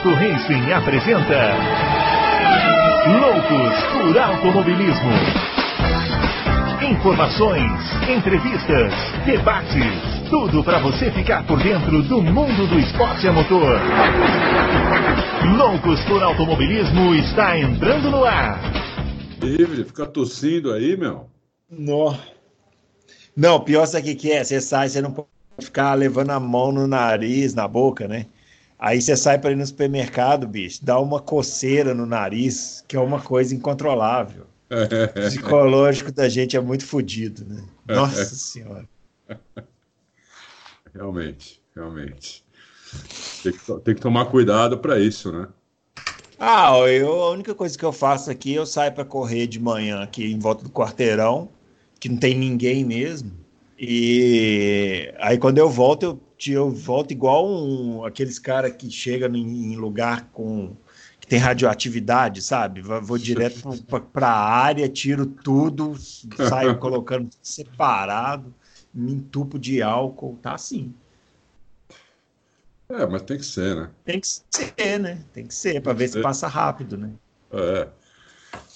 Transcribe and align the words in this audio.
Adalto 0.00 0.14
Racing 0.14 0.72
apresenta 0.72 1.36
Loucos 3.20 3.74
por 3.92 4.18
Automobilismo. 4.18 5.10
Informações, 6.90 7.70
entrevistas, 8.08 8.94
debates, 9.26 10.30
tudo 10.30 10.64
para 10.64 10.78
você 10.78 11.10
ficar 11.10 11.46
por 11.46 11.62
dentro 11.62 12.02
do 12.04 12.22
mundo 12.22 12.66
do 12.66 12.78
esporte 12.78 13.28
a 13.28 13.32
motor. 13.32 13.78
Loucos 15.58 16.02
por 16.04 16.22
Automobilismo 16.22 17.14
está 17.14 17.58
entrando 17.58 18.10
no 18.10 18.24
ar. 18.24 18.58
Livre, 19.42 19.84
fica 19.84 20.06
tossindo 20.06 20.72
aí, 20.72 20.96
meu. 20.96 21.26
Não. 21.70 22.18
Não, 23.36 23.60
pior 23.60 23.84
sabe 23.84 24.12
o 24.12 24.16
que 24.16 24.32
é? 24.32 24.42
Você 24.42 24.62
sai, 24.62 24.88
você 24.88 25.02
não 25.02 25.12
pode 25.12 25.28
ficar 25.60 25.92
levando 25.92 26.30
a 26.30 26.40
mão 26.40 26.72
no 26.72 26.86
nariz, 26.86 27.54
na 27.54 27.68
boca, 27.68 28.08
né? 28.08 28.24
Aí 28.80 29.02
você 29.02 29.14
sai 29.14 29.38
para 29.38 29.52
ir 29.52 29.56
no 29.56 29.66
supermercado, 29.66 30.48
bicho, 30.48 30.82
dá 30.82 30.98
uma 30.98 31.20
coceira 31.20 31.92
no 31.92 32.06
nariz, 32.06 32.82
que 32.88 32.96
é 32.96 33.00
uma 33.00 33.20
coisa 33.20 33.54
incontrolável. 33.54 34.46
O 34.70 35.20
psicológico 35.28 36.10
da 36.10 36.30
gente 36.30 36.56
é 36.56 36.60
muito 36.60 36.86
fodido, 36.86 37.44
né? 37.44 37.62
Nossa 37.86 38.34
Senhora. 38.34 38.88
Realmente, 40.94 41.60
realmente. 41.76 42.42
Tem 43.42 43.52
que, 43.52 43.80
tem 43.84 43.94
que 43.94 44.00
tomar 44.00 44.24
cuidado 44.26 44.78
para 44.78 44.98
isso, 44.98 45.30
né? 45.30 45.46
Ah, 46.38 46.72
eu, 46.88 47.22
a 47.22 47.30
única 47.32 47.54
coisa 47.54 47.76
que 47.76 47.84
eu 47.84 47.92
faço 47.92 48.30
aqui, 48.30 48.54
eu 48.54 48.64
saio 48.64 48.92
para 48.92 49.04
correr 49.04 49.46
de 49.46 49.60
manhã 49.60 50.02
aqui 50.02 50.24
em 50.24 50.38
volta 50.38 50.64
do 50.64 50.70
quarteirão, 50.70 51.50
que 52.00 52.08
não 52.08 52.16
tem 52.16 52.34
ninguém 52.34 52.82
mesmo. 52.82 53.30
E 53.78 55.12
aí 55.18 55.36
quando 55.36 55.58
eu 55.58 55.68
volto, 55.68 56.02
eu, 56.02 56.20
eu 56.48 56.70
volto 56.70 57.10
igual 57.10 57.48
um, 57.48 58.04
aqueles 58.04 58.38
caras 58.38 58.72
que 58.72 58.90
chegam 58.90 59.34
em, 59.34 59.72
em, 59.72 59.76
lugar 59.76 60.28
com 60.32 60.76
que 61.18 61.26
tem 61.26 61.38
radioatividade, 61.38 62.40
sabe? 62.40 62.80
Vou, 62.80 63.18
direto 63.18 63.62
para 64.12 64.28
a 64.28 64.48
área, 64.48 64.88
tiro 64.88 65.26
tudo, 65.26 65.94
saio 66.48 66.78
colocando 66.78 67.28
separado, 67.42 68.54
me 68.92 69.12
entupo 69.12 69.58
de 69.58 69.82
álcool, 69.82 70.38
tá 70.40 70.54
assim. 70.54 70.94
É, 72.88 73.06
mas 73.06 73.22
tem 73.22 73.36
que 73.36 73.44
ser, 73.44 73.76
né? 73.76 73.90
Tem 74.04 74.20
que 74.20 74.26
ser, 74.26 74.98
né? 74.98 75.24
Tem 75.32 75.46
que 75.46 75.54
ser, 75.54 75.80
para 75.80 75.92
ver 75.92 76.08
se 76.08 76.20
passa 76.20 76.48
rápido, 76.48 76.96
né? 76.96 77.10
É. 77.52 77.88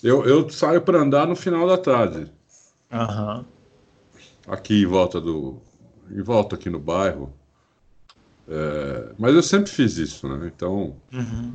Eu, 0.02 0.24
eu 0.24 0.50
saio 0.50 0.82
para 0.82 0.98
andar 0.98 1.26
no 1.26 1.34
final 1.34 1.66
da 1.66 1.78
tarde. 1.78 2.30
Aham. 2.92 3.38
Uhum 3.38 3.54
aqui 4.46 4.82
em 4.82 4.86
volta 4.86 5.20
do. 5.20 5.60
em 6.10 6.22
volta 6.22 6.56
aqui 6.56 6.70
no 6.70 6.78
bairro. 6.78 7.32
É, 8.48 9.12
mas 9.18 9.34
eu 9.34 9.42
sempre 9.42 9.70
fiz 9.70 9.96
isso, 9.96 10.28
né? 10.28 10.50
Então. 10.54 10.96
Uhum. 11.12 11.52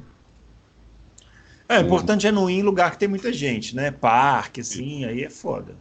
É, 1.67 1.79
importante 1.79 2.25
é 2.25 2.31
não 2.31 2.49
ir 2.49 2.59
em 2.59 2.63
lugar 2.63 2.91
que 2.91 2.97
tem 2.97 3.07
muita 3.07 3.31
gente, 3.31 3.75
né? 3.75 3.91
Parque, 3.91 4.61
assim, 4.61 5.05
aí 5.05 5.23
é 5.23 5.29
foda. 5.29 5.75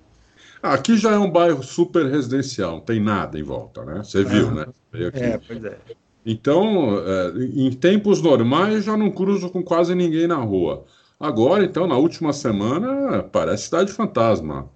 Aqui 0.62 0.98
já 0.98 1.12
é 1.12 1.18
um 1.18 1.30
bairro 1.30 1.62
super 1.62 2.04
residencial, 2.06 2.72
não 2.72 2.80
tem 2.80 3.00
nada 3.00 3.38
em 3.38 3.42
volta, 3.42 3.84
né? 3.84 4.02
Você 4.04 4.22
viu, 4.22 4.50
né? 4.50 4.66
É, 5.14 5.38
pois 5.38 5.64
é. 5.64 5.78
Então, 6.26 6.98
é, 6.98 7.32
em 7.54 7.70
tempos 7.72 8.20
normais, 8.20 8.84
já 8.84 8.96
não 8.96 9.10
cruzo 9.10 9.48
com 9.48 9.62
quase 9.62 9.94
ninguém 9.94 10.26
na 10.26 10.36
rua. 10.36 10.84
Agora, 11.18 11.64
então, 11.64 11.86
na 11.86 11.96
última 11.96 12.34
semana, 12.34 13.22
parece 13.22 13.64
cidade 13.64 13.90
fantasma. 13.92 14.70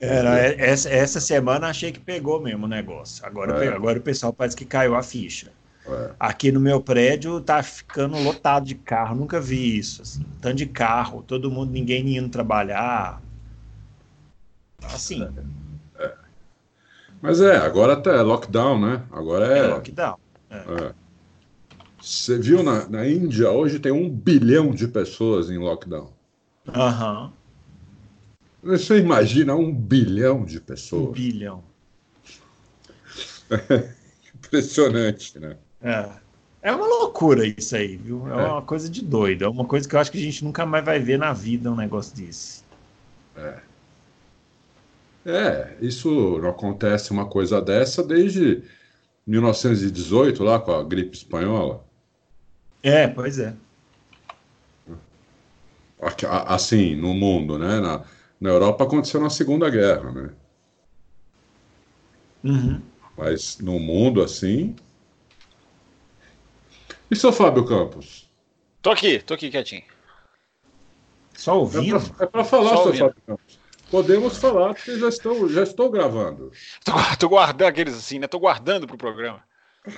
Era, 0.00 0.38
é, 0.38 0.56
essa, 0.58 0.88
essa 0.88 1.20
semana 1.20 1.68
achei 1.68 1.92
que 1.92 2.00
pegou 2.00 2.40
mesmo 2.40 2.64
o 2.64 2.68
negócio. 2.68 3.24
Agora, 3.26 3.64
é. 3.64 3.68
agora 3.68 3.98
o 3.98 4.02
pessoal 4.02 4.32
parece 4.32 4.56
que 4.56 4.64
caiu 4.64 4.94
a 4.94 5.02
ficha. 5.02 5.52
É. 5.86 6.14
Aqui 6.18 6.50
no 6.50 6.60
meu 6.60 6.80
prédio 6.80 7.40
tá 7.40 7.62
ficando 7.62 8.18
lotado 8.18 8.64
de 8.64 8.74
carro, 8.74 9.14
nunca 9.14 9.40
vi 9.40 9.78
isso. 9.78 10.02
Assim, 10.02 10.24
tanto 10.40 10.56
de 10.56 10.66
carro, 10.66 11.22
todo 11.22 11.50
mundo, 11.50 11.70
ninguém 11.70 12.16
indo 12.16 12.28
trabalhar. 12.28 13.22
Assim. 14.82 15.28
É. 15.98 16.14
Mas 17.20 17.40
é, 17.40 17.56
agora 17.56 17.96
tá 17.96 18.22
lockdown, 18.22 18.80
né? 18.80 19.02
Agora 19.10 19.46
é. 19.46 19.58
é 19.58 19.66
lockdown. 19.68 20.18
É. 20.50 20.92
Você 22.00 22.38
viu 22.38 22.62
na, 22.62 22.88
na 22.88 23.08
Índia, 23.08 23.50
hoje 23.50 23.78
tem 23.78 23.92
um 23.92 24.10
bilhão 24.10 24.70
de 24.70 24.86
pessoas 24.88 25.50
em 25.50 25.58
lockdown. 25.58 26.12
Aham. 26.68 27.32
Uhum. 28.62 28.70
Você 28.70 28.98
imagina 28.98 29.54
um 29.54 29.72
bilhão 29.72 30.44
de 30.44 30.58
pessoas? 30.60 31.08
Um 31.08 31.12
bilhão. 31.12 31.62
Impressionante, 34.34 35.38
né? 35.38 35.58
É. 35.84 36.08
É 36.62 36.72
uma 36.72 36.86
loucura 36.86 37.46
isso 37.46 37.76
aí, 37.76 37.96
viu? 37.96 38.26
É, 38.26 38.42
é, 38.42 38.46
uma 38.46 38.62
coisa 38.62 38.88
de 38.88 39.04
doido. 39.04 39.44
É 39.44 39.48
uma 39.48 39.66
coisa 39.66 39.86
que 39.86 39.94
eu 39.94 40.00
acho 40.00 40.10
que 40.10 40.16
a 40.16 40.22
gente 40.22 40.42
nunca 40.42 40.64
mais 40.64 40.82
vai 40.82 40.98
ver 40.98 41.18
na 41.18 41.34
vida 41.34 41.70
um 41.70 41.76
negócio 41.76 42.16
desse. 42.16 42.64
É. 43.36 43.58
É, 45.26 45.76
isso 45.80 46.38
não 46.38 46.48
acontece 46.48 47.10
uma 47.10 47.26
coisa 47.26 47.60
dessa 47.60 48.02
desde 48.02 48.62
1918, 49.26 50.42
lá 50.42 50.58
com 50.58 50.72
a 50.72 50.82
gripe 50.82 51.16
espanhola. 51.16 51.84
É, 52.82 53.08
pois 53.08 53.38
é. 53.38 53.54
Assim, 56.46 56.96
no 56.96 57.12
mundo, 57.12 57.58
né? 57.58 57.80
Na, 57.80 58.04
na 58.40 58.50
Europa 58.50 58.84
aconteceu 58.84 59.20
na 59.20 59.30
Segunda 59.30 59.68
Guerra, 59.68 60.10
né? 60.12 60.30
Uhum. 62.42 62.80
Mas 63.16 63.58
no 63.58 63.78
mundo 63.78 64.22
assim. 64.22 64.74
E 67.10 67.16
seu 67.16 67.32
Fábio 67.32 67.64
Campos? 67.64 68.28
Tô 68.80 68.90
aqui, 68.90 69.18
tô 69.20 69.34
aqui 69.34 69.50
quietinho. 69.50 69.84
Só 71.34 71.58
ouvindo? 71.58 71.96
É 72.18 72.26
para 72.26 72.44
falar, 72.44 72.76
Só 72.76 72.84
seu 72.84 72.94
Fábio 72.94 73.22
Campos. 73.26 73.58
Podemos 73.90 74.36
falar, 74.38 74.74
porque 74.74 74.98
já 74.98 75.08
estou, 75.08 75.48
já 75.48 75.62
estou 75.62 75.90
gravando. 75.90 76.50
Tô, 76.84 76.92
tô 77.18 77.28
guardando 77.28 77.68
aqueles 77.68 77.94
assim, 77.94 78.18
né? 78.18 78.26
Tô 78.26 78.38
guardando 78.38 78.86
pro 78.86 78.96
programa. 78.96 79.42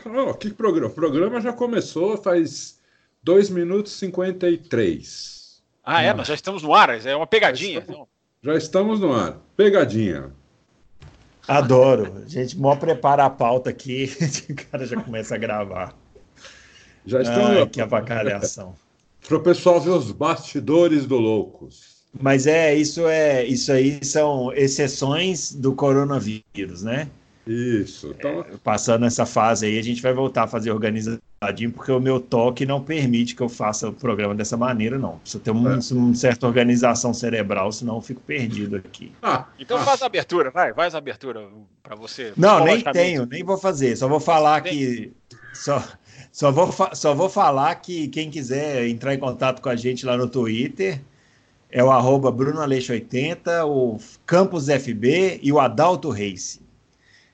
Oh, 0.05 0.35
que 0.35 0.51
programa? 0.51 0.89
O 0.89 0.95
programa 0.95 1.41
já 1.41 1.53
começou 1.53 2.17
faz 2.21 2.81
2 3.23 3.51
minutos 3.51 3.93
e 3.93 3.99
53. 3.99 5.63
Ah, 5.85 6.03
é? 6.03 6.13
Nós 6.13 6.27
já 6.27 6.35
estamos 6.35 6.63
no 6.63 6.75
ar, 6.75 6.91
é 7.07 7.15
uma 7.15 7.27
pegadinha. 7.27 7.79
Então. 7.79 8.09
Já 8.43 8.55
estamos 8.57 9.01
no 9.01 9.13
ar. 9.13 9.39
Pegadinha. 9.57 10.33
Adoro. 11.47 12.23
A 12.25 12.29
gente 12.29 12.59
mó 12.59 12.75
prepara 12.75 13.25
a 13.25 13.31
pauta 13.31 13.71
aqui, 13.71 14.11
o 14.51 14.71
cara 14.71 14.85
já 14.85 15.01
começa 15.01 15.37
a 15.37 15.39
gravar. 15.39 15.95
Já 17.07 17.23
estamos. 17.23 17.57
Ai, 17.59 17.67
que 17.67 17.81
avacalhação. 17.81 18.75
Para 19.27 19.37
o 19.37 19.41
pessoal 19.41 19.81
ver 19.81 19.91
os 19.91 20.13
bastidores 20.13 21.07
do 21.07 21.17
Loucos. 21.17 21.97
Mas 22.21 22.47
é, 22.47 22.75
isso 22.75 23.07
é, 23.07 23.45
isso 23.45 23.73
aí 23.73 24.05
são 24.05 24.53
exceções 24.53 25.53
do 25.53 25.75
coronavírus, 25.75 26.83
né? 26.83 27.09
Isso. 27.47 28.15
Então... 28.19 28.41
É, 28.41 28.57
passando 28.63 29.07
essa 29.07 29.25
fase 29.25 29.67
aí, 29.67 29.79
a 29.79 29.83
gente 29.83 30.03
vai 30.03 30.13
voltar 30.13 30.45
a 30.45 30.47
fazer 30.49 30.73
organizadinho, 30.73 31.71
porque 31.73 31.93
o 31.93 32.01
meu 32.01 32.19
toque 32.19 32.67
não 32.67 32.83
permite 32.83 33.37
que 33.37 33.43
eu 33.43 33.49
faça 33.49 33.89
o 33.89 33.93
programa 33.93 34.35
dessa 34.35 34.57
maneira, 34.57 34.99
não. 34.99 35.19
Precisa 35.19 35.43
ter 35.45 35.53
um, 35.53 35.71
é. 35.71 35.79
uma 35.93 36.15
certa 36.15 36.47
organização 36.47 37.15
cerebral, 37.15 37.71
senão 37.71 37.97
eu 37.97 38.01
fico 38.01 38.21
perdido 38.21 38.77
aqui. 38.77 39.13
Ah, 39.23 39.47
então 39.59 39.77
ah. 39.77 39.85
faz 39.85 40.03
a 40.03 40.07
abertura, 40.07 40.51
vai, 40.51 40.75
faz 40.75 40.95
a 40.95 40.99
abertura 40.99 41.47
para 41.83 41.95
você. 41.95 42.33
Não, 42.37 42.65
nem 42.65 42.81
tenho, 42.81 43.27
nem 43.27 43.45
vou 43.45 43.57
fazer. 43.59 43.97
Só 43.97 44.09
vou 44.09 44.21
falar 44.21 44.61
que. 44.63 45.13
Só, 45.55 45.83
só, 46.37 46.53
vou, 46.53 46.71
só 46.93 47.15
vou 47.15 47.31
falar 47.31 47.75
que 47.77 48.09
quem 48.09 48.31
quiser 48.31 48.87
entrar 48.87 49.15
em 49.15 49.19
contato 49.19 49.63
com 49.63 49.71
a 49.71 49.75
gente 49.75 50.05
lá 50.05 50.19
no 50.19 50.29
Twitter 50.29 51.01
é 51.71 51.83
o 51.83 51.91
arroba 51.91 52.31
BrunoAleixo80, 52.31 53.67
o 53.67 53.99
Campus 54.27 54.67
FB 54.67 55.41
e 55.43 55.51
o 55.51 55.59
Adalto 55.59 56.11
Race. 56.11 56.61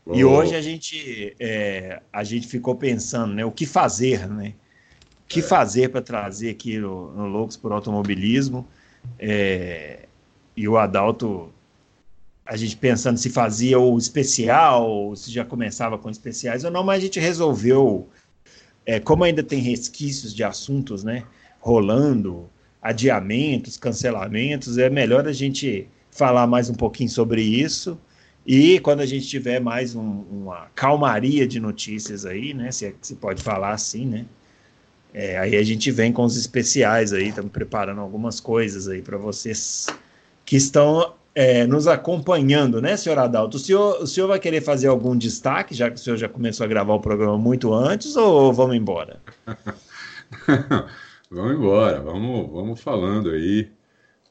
E 0.06 0.24
hoje 0.24 0.54
a 0.54 0.62
gente, 0.62 1.34
é, 1.40 2.00
a 2.12 2.22
gente 2.22 2.46
ficou 2.46 2.76
pensando, 2.76 3.34
né? 3.34 3.44
O 3.44 3.50
que 3.50 3.66
fazer, 3.66 4.28
né? 4.28 4.54
O 5.24 5.26
que 5.26 5.40
é. 5.40 5.42
fazer 5.42 5.88
para 5.88 6.00
trazer 6.00 6.50
aqui 6.50 6.78
no, 6.78 7.10
no 7.10 7.26
Loucos 7.26 7.56
por 7.56 7.72
Automobilismo? 7.72 8.64
É, 9.18 10.06
e 10.56 10.68
o 10.68 10.78
Adalto, 10.78 11.52
a 12.46 12.56
gente 12.56 12.76
pensando 12.76 13.18
se 13.18 13.30
fazia 13.30 13.80
o 13.80 13.98
especial, 13.98 15.16
se 15.16 15.28
já 15.32 15.44
começava 15.44 15.98
com 15.98 16.08
especiais 16.08 16.62
ou 16.62 16.70
não, 16.70 16.84
mas 16.84 16.98
a 16.98 17.04
gente 17.04 17.18
resolveu, 17.18 18.08
é, 18.84 18.98
como 19.00 19.24
ainda 19.24 19.42
tem 19.42 19.60
resquícios 19.60 20.34
de 20.34 20.42
assuntos, 20.42 21.04
né? 21.04 21.24
Rolando, 21.60 22.48
adiamentos, 22.80 23.76
cancelamentos, 23.76 24.78
é 24.78 24.90
melhor 24.90 25.26
a 25.26 25.32
gente 25.32 25.88
falar 26.10 26.46
mais 26.46 26.68
um 26.68 26.74
pouquinho 26.74 27.08
sobre 27.08 27.42
isso 27.42 27.98
e 28.46 28.80
quando 28.80 29.00
a 29.00 29.06
gente 29.06 29.26
tiver 29.26 29.60
mais 29.60 29.94
um, 29.94 30.24
uma 30.30 30.66
calmaria 30.74 31.46
de 31.46 31.60
notícias 31.60 32.26
aí, 32.26 32.52
né? 32.52 32.72
Se, 32.72 32.86
é, 32.86 32.94
se 33.00 33.14
pode 33.14 33.42
falar 33.42 33.72
assim, 33.72 34.04
né? 34.04 34.26
É, 35.14 35.38
aí 35.38 35.56
a 35.56 35.62
gente 35.62 35.90
vem 35.90 36.12
com 36.12 36.24
os 36.24 36.36
especiais 36.36 37.12
aí, 37.12 37.28
estamos 37.28 37.52
preparando 37.52 38.00
algumas 38.00 38.40
coisas 38.40 38.88
aí 38.88 39.02
para 39.02 39.18
vocês 39.18 39.86
que 40.44 40.56
estão 40.56 41.14
é, 41.34 41.66
nos 41.66 41.86
acompanhando, 41.86 42.80
né, 42.80 42.96
senhor 42.96 43.18
Adalto? 43.18 43.56
O 43.56 43.60
senhor, 43.60 44.02
o 44.02 44.06
senhor 44.06 44.26
vai 44.26 44.38
querer 44.38 44.60
fazer 44.60 44.88
algum 44.88 45.16
destaque, 45.16 45.74
já 45.74 45.90
que 45.90 45.96
o 45.96 45.98
senhor 45.98 46.16
já 46.16 46.28
começou 46.28 46.64
a 46.64 46.68
gravar 46.68 46.94
o 46.94 47.00
programa 47.00 47.38
muito 47.38 47.72
antes, 47.72 48.16
ou 48.16 48.52
vamos 48.52 48.76
embora? 48.76 49.20
Vamos 51.32 51.52
embora, 51.54 51.98
vamos, 51.98 52.52
vamos 52.52 52.80
falando 52.80 53.30
aí. 53.30 53.70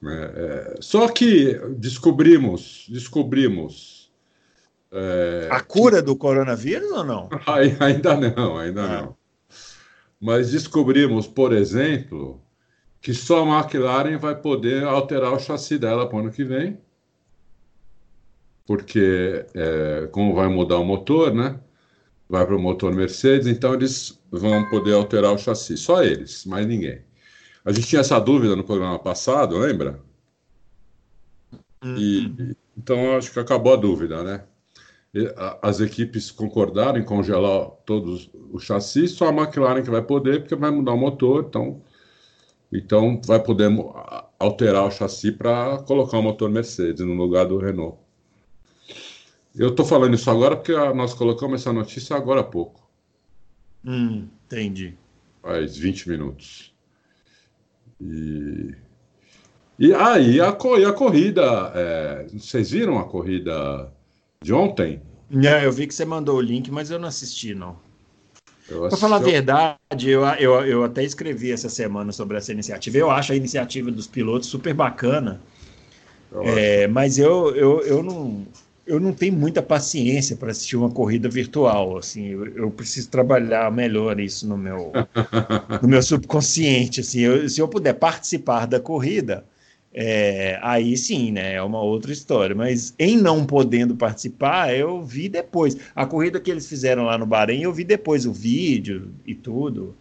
É, 0.04 0.76
é, 0.76 0.76
só 0.80 1.08
que 1.08 1.56
descobrimos, 1.76 2.86
descobrimos. 2.88 4.12
É, 4.92 5.48
a 5.50 5.62
cura 5.62 5.98
que... 5.98 6.04
do 6.04 6.16
coronavírus 6.16 6.92
ou 6.92 7.04
não? 7.04 7.28
ainda 7.80 8.18
não, 8.18 8.56
ainda 8.56 8.84
ah. 8.84 9.02
não. 9.02 9.18
Mas 10.20 10.52
descobrimos, 10.52 11.26
por 11.26 11.54
exemplo, 11.54 12.40
que 13.02 13.16
só 13.16 13.44
a 13.44 13.60
McLaren 13.60 14.18
vai 14.18 14.36
poder 14.36 14.84
alterar 14.84 15.34
o 15.34 15.40
chassi 15.40 15.80
dela 15.80 16.08
para 16.08 16.18
o 16.18 16.20
ano 16.20 16.32
que 16.32 16.44
vem, 16.44 16.80
porque 18.66 19.46
é, 19.54 20.08
como 20.12 20.34
vai 20.36 20.48
mudar 20.48 20.78
o 20.78 20.86
motor, 20.86 21.34
né? 21.34 21.60
Vai 22.30 22.46
para 22.46 22.56
o 22.56 22.62
motor 22.62 22.94
Mercedes, 22.94 23.48
então 23.48 23.74
eles 23.74 24.20
vão 24.32 24.70
poder 24.70 24.94
alterar 24.94 25.34
o 25.34 25.38
chassi. 25.38 25.78
Só 25.78 26.04
eles, 26.04 26.46
mais 26.46 26.66
ninguém. 26.66 27.02
A 27.66 27.72
gente 27.72 27.88
tinha 27.88 28.02
essa 28.02 28.20
dúvida 28.20 28.56
no 28.56 28.64
programa 28.64 28.98
passado, 28.98 29.58
lembra? 29.58 30.00
E, 31.84 32.28
uhum. 32.28 32.56
então 32.78 33.18
acho 33.18 33.32
que 33.32 33.40
acabou 33.40 33.74
a 33.74 33.78
dúvida, 33.78 34.24
né? 34.24 34.44
As 35.62 35.82
equipes 35.82 36.32
concordaram 36.32 36.98
em 36.98 37.04
congelar 37.04 37.70
todos 37.86 38.32
os 38.52 38.64
chassis, 38.64 39.12
só 39.12 39.28
a 39.28 39.34
McLaren 39.34 39.84
que 39.84 39.90
vai 39.90 40.02
poder, 40.02 40.40
porque 40.40 40.56
vai 40.56 40.72
mudar 40.72 40.94
o 40.94 40.98
motor, 40.98 41.46
então 41.48 41.82
então, 42.72 43.20
vai 43.26 43.44
poder 43.44 43.70
alterar 44.40 44.86
o 44.86 44.92
chassi 44.92 45.32
para 45.32 45.80
colocar 45.80 46.18
o 46.20 46.24
motor 46.24 46.50
Mercedes 46.50 47.06
no 47.06 47.14
lugar 47.14 47.46
do 47.46 47.58
Renault. 47.58 47.98
Eu 49.56 49.70
estou 49.70 49.86
falando 49.86 50.14
isso 50.14 50.30
agora 50.30 50.56
porque 50.56 50.74
nós 50.94 51.14
colocamos 51.14 51.62
essa 51.62 51.74
notícia 51.74 52.16
agora 52.16 52.42
há 52.42 52.44
pouco. 52.44 52.82
Hum, 53.86 54.28
entendi. 54.46 54.94
Faz 55.42 55.78
20 55.78 56.10
minutos. 56.10 56.74
E, 58.00 58.76
e 59.78 59.94
aí 59.94 60.40
ah, 60.40 60.58
a, 60.58 60.80
e 60.80 60.86
a 60.86 60.94
corrida. 60.94 61.72
É... 61.76 62.28
Vocês 62.34 62.72
viram 62.72 63.00
a 63.00 63.04
corrida 63.04 63.92
de 64.42 64.54
ontem? 64.54 65.02
Não, 65.30 65.58
eu 65.60 65.72
vi 65.72 65.88
que 65.88 65.94
você 65.94 66.06
mandou 66.06 66.38
o 66.38 66.42
link, 66.42 66.70
mas 66.72 66.92
eu 66.92 67.00
não 67.00 67.08
assisti, 67.08 67.54
não. 67.54 67.78
Para 68.68 68.98
falar 68.98 69.18
a 69.18 69.20
verdade, 69.20 70.10
eu, 70.10 70.24
eu, 70.40 70.66
eu 70.66 70.84
até 70.84 71.04
escrevi 71.04 71.52
essa 71.52 71.68
semana 71.68 72.12
sobre 72.12 72.38
essa 72.38 72.52
iniciativa. 72.52 72.98
Eu 72.98 73.12
acho 73.12 73.34
a 73.34 73.36
iniciativa 73.36 73.92
dos 73.92 74.08
pilotos 74.08 74.48
super 74.48 74.74
bacana, 74.74 75.42
é, 76.44 76.88
mas 76.88 77.18
eu, 77.18 77.54
eu, 77.56 77.82
eu, 77.82 78.02
não, 78.02 78.46
eu 78.86 79.00
não 79.00 79.14
tenho 79.14 79.34
muita 79.34 79.62
paciência 79.62 80.36
para 80.36 80.52
assistir 80.52 80.76
uma 80.76 80.90
corrida 80.90 81.30
virtual. 81.30 81.98
Assim, 81.98 82.28
eu, 82.28 82.46
eu, 82.48 82.72
preciso 82.72 83.10
trabalhar 83.10 83.72
melhor 83.72 84.20
isso 84.20 84.48
no 84.48 84.58
meu, 84.58 84.92
no 85.82 85.88
meu 85.88 86.02
subconsciente. 86.02 87.02
Assim, 87.02 87.22
eu, 87.22 87.48
se 87.48 87.62
eu 87.62 87.68
puder 87.68 87.94
participar 87.94 88.66
da 88.66 88.80
corrida, 88.80 89.46
é, 89.94 90.58
aí 90.62 90.98
sim, 90.98 91.32
né? 91.32 91.54
É 91.54 91.62
uma 91.62 91.82
outra 91.82 92.12
história. 92.12 92.56
Mas 92.56 92.94
em 92.98 93.18
não 93.18 93.46
podendo 93.46 93.96
participar, 93.96 94.76
eu 94.76 95.02
vi 95.04 95.30
depois. 95.30 95.78
A 95.96 96.06
corrida 96.06 96.40
que 96.40 96.50
eles 96.50 96.68
fizeram 96.68 97.04
lá 97.04 97.18
no 97.18 97.26
Bahrein, 97.26 97.64
eu 97.64 97.74
vi 97.74 97.84
depois 97.84 98.26
o 98.26 98.34
vídeo 98.34 99.12
e 99.26 99.36
tudo. 99.36 99.96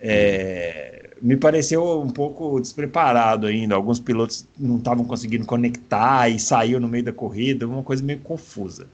É, 0.00 1.03
me 1.20 1.36
pareceu 1.36 2.00
um 2.00 2.10
pouco 2.10 2.60
despreparado 2.60 3.46
ainda. 3.46 3.74
Alguns 3.74 4.00
pilotos 4.00 4.46
não 4.58 4.76
estavam 4.76 5.04
conseguindo 5.04 5.46
conectar 5.46 6.28
e 6.28 6.38
saiu 6.38 6.80
no 6.80 6.88
meio 6.88 7.04
da 7.04 7.12
corrida, 7.12 7.66
uma 7.66 7.82
coisa 7.82 8.02
meio 8.02 8.20
confusa. 8.20 8.86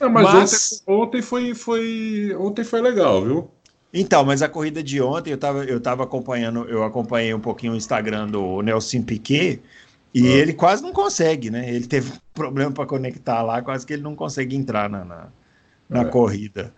É, 0.00 0.08
mas, 0.08 0.32
mas... 0.32 0.82
Ontem, 0.86 1.02
ontem, 1.02 1.22
foi, 1.22 1.54
foi, 1.54 2.36
ontem 2.38 2.64
foi 2.64 2.80
legal, 2.80 3.22
viu? 3.22 3.50
Então, 3.92 4.24
mas 4.24 4.40
a 4.40 4.48
corrida 4.48 4.82
de 4.82 5.02
ontem 5.02 5.30
eu 5.30 5.34
estava 5.34 5.64
eu 5.64 5.78
tava 5.78 6.02
acompanhando, 6.02 6.64
eu 6.64 6.82
acompanhei 6.82 7.34
um 7.34 7.40
pouquinho 7.40 7.74
o 7.74 7.76
Instagram 7.76 8.28
do 8.28 8.62
Nelson 8.62 9.02
Piquet 9.02 9.60
e 10.14 10.26
ah. 10.26 10.30
ele 10.30 10.54
quase 10.54 10.82
não 10.82 10.92
consegue, 10.92 11.50
né? 11.50 11.68
Ele 11.68 11.86
teve 11.86 12.10
problema 12.32 12.72
para 12.72 12.86
conectar 12.86 13.42
lá, 13.42 13.60
quase 13.60 13.86
que 13.86 13.92
ele 13.92 14.02
não 14.02 14.16
consegue 14.16 14.56
entrar 14.56 14.88
na, 14.88 15.04
na, 15.04 15.28
na 15.88 16.00
é. 16.02 16.04
corrida. 16.06 16.72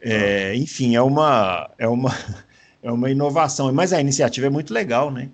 É, 0.00 0.50
ah. 0.50 0.56
Enfim, 0.56 0.94
é 0.94 1.00
uma, 1.00 1.70
é, 1.78 1.88
uma, 1.88 2.14
é 2.82 2.90
uma 2.90 3.10
inovação, 3.10 3.72
mas 3.72 3.92
a 3.92 4.00
iniciativa 4.00 4.46
é 4.46 4.50
muito 4.50 4.72
legal, 4.72 5.10
né? 5.10 5.30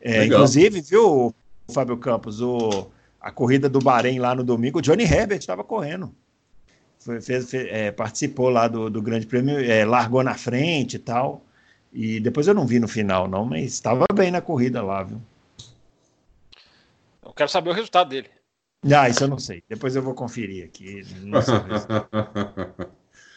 É, 0.00 0.20
legal. 0.20 0.38
Inclusive, 0.38 0.80
viu, 0.80 1.34
Fábio 1.72 1.96
Campos, 1.96 2.40
o, 2.40 2.88
a 3.20 3.30
corrida 3.30 3.68
do 3.68 3.78
Bahrein 3.78 4.18
lá 4.18 4.34
no 4.34 4.44
domingo, 4.44 4.78
o 4.78 4.82
Johnny 4.82 5.04
Herbert 5.04 5.38
estava 5.38 5.64
correndo 5.64 6.14
foi, 7.04 7.20
fez, 7.20 7.50
fez, 7.50 7.68
é, 7.70 7.90
participou 7.90 8.48
lá 8.48 8.66
do, 8.66 8.88
do 8.88 9.02
Grande 9.02 9.26
Prêmio, 9.26 9.58
é, 9.58 9.84
largou 9.84 10.22
na 10.22 10.34
frente 10.34 10.94
e 10.94 10.98
tal. 10.98 11.44
E 11.92 12.18
depois 12.18 12.48
eu 12.48 12.54
não 12.54 12.66
vi 12.66 12.80
no 12.80 12.88
final, 12.88 13.28
não, 13.28 13.44
mas 13.44 13.74
estava 13.74 14.06
bem 14.12 14.30
na 14.30 14.40
corrida 14.40 14.82
lá, 14.82 15.02
viu? 15.02 15.20
Eu 17.22 17.32
quero 17.34 17.50
saber 17.50 17.70
o 17.70 17.74
resultado 17.74 18.08
dele. 18.08 18.28
Ah, 18.90 19.08
isso 19.08 19.24
eu 19.24 19.28
não 19.28 19.38
sei. 19.38 19.62
Depois 19.68 19.94
eu 19.94 20.02
vou 20.02 20.14
conferir 20.14 20.64
aqui. 20.64 21.02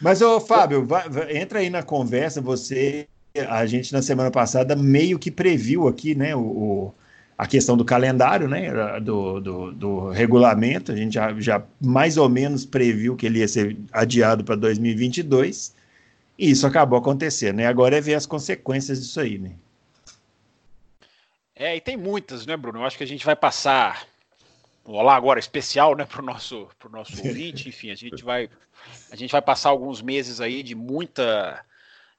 Mas, 0.02 0.22
ô, 0.22 0.40
Fábio, 0.40 0.86
vai, 0.86 1.10
vai, 1.10 1.38
entra 1.38 1.60
aí 1.60 1.70
na 1.70 1.82
conversa. 1.82 2.42
Você, 2.42 3.08
a 3.40 3.66
gente 3.66 3.94
na 3.94 4.02
semana 4.02 4.32
passada 4.32 4.76
meio 4.76 5.20
que 5.20 5.32
previu 5.32 5.88
aqui, 5.88 6.16
né, 6.16 6.36
o, 6.36 6.40
o 6.40 6.94
a 7.38 7.46
questão 7.46 7.78
do 7.78 7.86
calendário, 7.86 8.48
né, 8.48 9.00
do, 9.00 9.40
do, 9.40 9.72
do, 9.72 10.10
regulamento, 10.10 10.92
a 10.92 10.96
gente 10.96 11.14
já, 11.14 11.40
já 11.40 11.64
mais 11.80 12.18
ou 12.18 12.28
menos 12.28 12.66
previu 12.66 13.16
que 13.16 13.28
ele 13.28 13.40
ia 13.40 13.48
ser 13.48 13.78
adiado 13.92 14.44
para 14.44 14.56
2022, 14.56 15.76
e 16.40 16.50
isso 16.50 16.66
acabou 16.66 16.98
acontecendo, 16.98 17.58
né? 17.58 17.68
Agora 17.68 17.96
é 17.96 18.02
ver 18.02 18.16
as 18.16 18.26
consequências 18.26 19.00
disso 19.00 19.20
aí, 19.20 19.38
né? 19.38 19.52
É, 21.56 21.76
e 21.76 21.82
tem 21.82 21.96
muitas, 21.96 22.46
né, 22.46 22.58
Bruno? 22.58 22.80
Eu 22.80 22.86
acho 22.86 22.98
que 22.98 23.04
a 23.04 23.08
gente 23.08 23.26
vai 23.26 23.36
passar 23.36 24.08
olá 24.84 25.16
agora 25.16 25.40
especial, 25.40 25.96
né, 25.96 26.06
para 26.06 26.22
o 26.22 26.26
nosso, 26.26 26.68
pro 26.80 26.90
nosso 26.90 27.16
ouvinte, 27.26 27.70
enfim, 27.70 27.92
a 27.92 27.96
gente 27.96 28.24
vai 28.24 28.50
a 29.12 29.16
gente 29.16 29.32
vai 29.32 29.42
passar 29.42 29.70
alguns 29.70 30.02
meses 30.02 30.40
aí 30.40 30.64
de 30.64 30.74
muita 30.76 31.64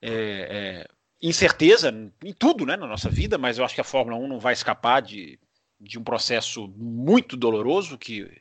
é, 0.03 0.11
é, 0.11 0.89
incerteza 1.21 1.93
em 2.25 2.33
tudo 2.33 2.65
né, 2.65 2.77
na 2.77 2.87
nossa 2.87 3.11
vida, 3.11 3.37
mas 3.37 3.59
eu 3.59 3.65
acho 3.65 3.75
que 3.75 3.81
a 3.81 3.85
Fórmula 3.85 4.17
1 4.17 4.29
não 4.29 4.39
vai 4.39 4.53
escapar 4.53 5.03
de, 5.03 5.39
de 5.81 5.99
um 5.99 6.05
processo 6.05 6.69
muito 6.77 7.37
doloroso 7.37 7.99
que, 7.99 8.41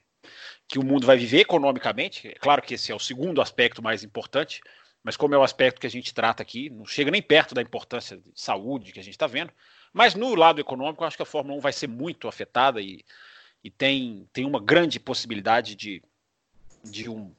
que 0.68 0.78
o 0.78 0.86
mundo 0.86 1.06
vai 1.06 1.18
viver 1.18 1.40
economicamente. 1.40 2.28
É 2.28 2.36
claro 2.36 2.62
que 2.62 2.76
esse 2.76 2.92
é 2.92 2.96
o 2.96 3.00
segundo 3.00 3.42
aspecto 3.42 3.82
mais 3.82 4.04
importante, 4.04 4.62
mas 5.04 5.18
como 5.18 5.34
é 5.34 5.38
o 5.38 5.44
aspecto 5.44 5.82
que 5.82 5.88
a 5.88 5.90
gente 5.90 6.14
trata 6.14 6.44
aqui, 6.44 6.70
não 6.70 6.86
chega 6.86 7.10
nem 7.10 7.22
perto 7.22 7.56
da 7.56 7.62
importância 7.62 8.18
de 8.18 8.24
saúde 8.36 8.92
que 8.92 9.00
a 9.00 9.04
gente 9.04 9.14
está 9.14 9.28
vendo. 9.28 9.52
Mas 9.92 10.14
no 10.14 10.36
lado 10.36 10.62
econômico, 10.62 11.04
eu 11.04 11.08
acho 11.08 11.18
que 11.18 11.24
a 11.24 11.26
Fórmula 11.26 11.58
1 11.58 11.62
vai 11.62 11.74
ser 11.74 11.88
muito 11.88 12.28
afetada 12.28 12.80
e, 12.80 13.04
e 13.64 13.72
tem, 13.72 14.28
tem 14.32 14.46
uma 14.46 14.60
grande 14.60 15.00
possibilidade 15.00 15.76
de, 15.76 16.04
de, 16.84 17.10
um, 17.10 17.34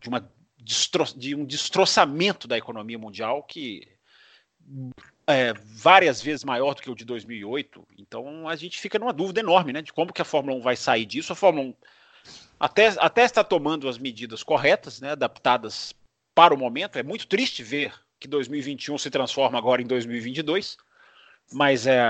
de, 0.00 0.08
uma, 0.08 0.30
de 1.16 1.34
um 1.34 1.44
destroçamento 1.44 2.46
da 2.46 2.56
economia 2.56 2.98
mundial 2.98 3.42
que 3.42 3.97
é, 5.26 5.52
várias 5.52 6.22
vezes 6.22 6.44
maior 6.44 6.74
do 6.74 6.82
que 6.82 6.90
o 6.90 6.94
de 6.94 7.04
2008. 7.04 7.86
Então 7.98 8.48
a 8.48 8.56
gente 8.56 8.80
fica 8.80 8.98
numa 8.98 9.12
dúvida 9.12 9.40
enorme, 9.40 9.72
né, 9.72 9.82
de 9.82 9.92
como 9.92 10.12
que 10.12 10.22
a 10.22 10.24
Fórmula 10.24 10.56
1 10.56 10.60
vai 10.62 10.76
sair 10.76 11.06
disso. 11.06 11.32
A 11.32 11.36
Fórmula 11.36 11.68
1 11.68 11.74
até, 12.60 12.88
até 12.98 13.24
está 13.24 13.44
tomando 13.44 13.88
as 13.88 13.98
medidas 13.98 14.42
corretas, 14.42 15.00
né, 15.00 15.12
adaptadas 15.12 15.94
para 16.34 16.54
o 16.54 16.58
momento. 16.58 16.98
É 16.98 17.02
muito 17.02 17.26
triste 17.26 17.62
ver 17.62 17.92
que 18.18 18.26
2021 18.26 18.98
se 18.98 19.10
transforma 19.10 19.58
agora 19.58 19.80
em 19.80 19.86
2022, 19.86 20.76
mas 21.52 21.86
é, 21.86 22.00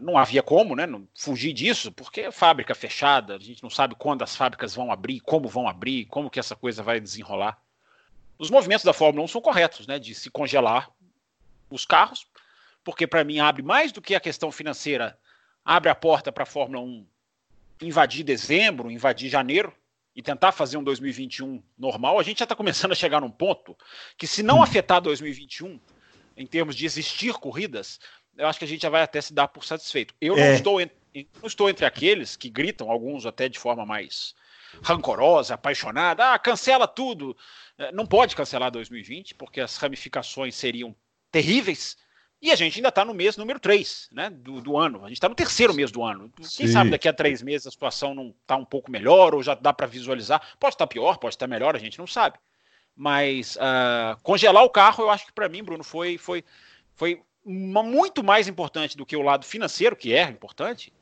não 0.00 0.18
havia 0.18 0.42
como, 0.42 0.74
né, 0.74 0.86
não 0.86 1.06
fugir 1.14 1.52
disso, 1.52 1.92
porque 1.92 2.22
é 2.22 2.32
fábrica 2.32 2.74
fechada, 2.74 3.36
a 3.36 3.38
gente 3.38 3.62
não 3.62 3.70
sabe 3.70 3.94
quando 3.94 4.22
as 4.22 4.34
fábricas 4.34 4.74
vão 4.74 4.90
abrir, 4.90 5.20
como 5.20 5.48
vão 5.48 5.68
abrir, 5.68 6.06
como 6.06 6.30
que 6.30 6.40
essa 6.40 6.56
coisa 6.56 6.82
vai 6.82 7.00
desenrolar. 7.00 7.60
Os 8.38 8.50
movimentos 8.50 8.84
da 8.84 8.92
Fórmula 8.92 9.24
1 9.24 9.28
são 9.28 9.40
corretos, 9.40 9.86
né, 9.86 9.98
de 9.98 10.14
se 10.14 10.30
congelar 10.30 10.90
os 11.74 11.84
carros, 11.84 12.26
porque 12.84 13.06
para 13.06 13.24
mim 13.24 13.38
abre 13.38 13.62
mais 13.62 13.92
do 13.92 14.02
que 14.02 14.14
a 14.14 14.20
questão 14.20 14.50
financeira, 14.50 15.18
abre 15.64 15.88
a 15.88 15.94
porta 15.94 16.32
para 16.32 16.42
a 16.42 16.46
Fórmula 16.46 16.82
1 16.82 17.06
invadir 17.80 18.24
dezembro, 18.24 18.90
invadir 18.90 19.28
janeiro 19.28 19.74
e 20.14 20.22
tentar 20.22 20.52
fazer 20.52 20.76
um 20.76 20.84
2021 20.84 21.62
normal. 21.78 22.18
A 22.18 22.22
gente 22.22 22.38
já 22.38 22.44
está 22.44 22.54
começando 22.54 22.92
a 22.92 22.96
chegar 22.96 23.20
num 23.20 23.30
ponto 23.30 23.76
que, 24.16 24.26
se 24.26 24.42
não 24.42 24.58
hum. 24.58 24.62
afetar 24.62 25.00
2021, 25.00 25.80
em 26.36 26.46
termos 26.46 26.76
de 26.76 26.86
existir 26.86 27.34
corridas, 27.34 27.98
eu 28.36 28.46
acho 28.46 28.58
que 28.58 28.64
a 28.64 28.68
gente 28.68 28.82
já 28.82 28.88
vai 28.88 29.02
até 29.02 29.20
se 29.20 29.32
dar 29.32 29.48
por 29.48 29.64
satisfeito. 29.64 30.14
Eu 30.20 30.36
é. 30.36 30.48
não, 30.48 30.54
estou, 30.54 30.80
não 30.80 31.46
estou 31.46 31.68
entre 31.68 31.84
aqueles 31.84 32.36
que 32.36 32.48
gritam, 32.48 32.90
alguns 32.90 33.26
até 33.26 33.48
de 33.48 33.58
forma 33.58 33.84
mais 33.84 34.34
rancorosa, 34.82 35.54
apaixonada, 35.54 36.32
ah, 36.32 36.38
cancela 36.38 36.88
tudo. 36.88 37.36
Não 37.92 38.06
pode 38.06 38.34
cancelar 38.36 38.70
2020, 38.70 39.34
porque 39.34 39.60
as 39.60 39.76
ramificações 39.76 40.54
seriam 40.54 40.94
terríveis. 41.32 41.96
E 42.40 42.50
a 42.50 42.56
gente 42.56 42.78
ainda 42.78 42.88
está 42.88 43.04
no 43.04 43.14
mês 43.14 43.36
número 43.36 43.58
3 43.58 44.08
né, 44.12 44.28
do, 44.28 44.60
do 44.60 44.76
ano. 44.76 45.04
A 45.04 45.08
gente 45.08 45.16
está 45.16 45.28
no 45.28 45.34
terceiro 45.34 45.72
mês 45.72 45.90
do 45.90 46.02
ano. 46.02 46.30
Quem 46.36 46.66
Sim. 46.66 46.72
sabe 46.72 46.90
daqui 46.90 47.08
a 47.08 47.12
três 47.12 47.40
meses 47.40 47.68
a 47.68 47.70
situação 47.70 48.14
não 48.14 48.34
está 48.42 48.56
um 48.56 48.64
pouco 48.64 48.90
melhor 48.90 49.34
ou 49.34 49.42
já 49.42 49.54
dá 49.54 49.72
para 49.72 49.86
visualizar. 49.86 50.40
Pode 50.58 50.74
estar 50.74 50.86
tá 50.86 50.92
pior, 50.92 51.18
pode 51.18 51.34
estar 51.34 51.46
tá 51.46 51.50
melhor, 51.50 51.74
a 51.74 51.78
gente 51.78 51.98
não 51.98 52.06
sabe. 52.06 52.38
Mas 52.96 53.56
uh, 53.56 54.20
congelar 54.22 54.64
o 54.64 54.70
carro, 54.70 55.04
eu 55.04 55.10
acho 55.10 55.26
que 55.26 55.32
para 55.32 55.48
mim, 55.48 55.62
Bruno, 55.62 55.82
foi, 55.82 56.18
foi 56.18 56.44
Foi 56.94 57.22
muito 57.44 58.22
mais 58.22 58.48
importante 58.48 58.96
do 58.96 59.06
que 59.06 59.16
o 59.16 59.22
lado 59.22 59.44
financeiro, 59.44 59.96
que 59.96 60.14
é 60.14 60.24
importante, 60.24 60.92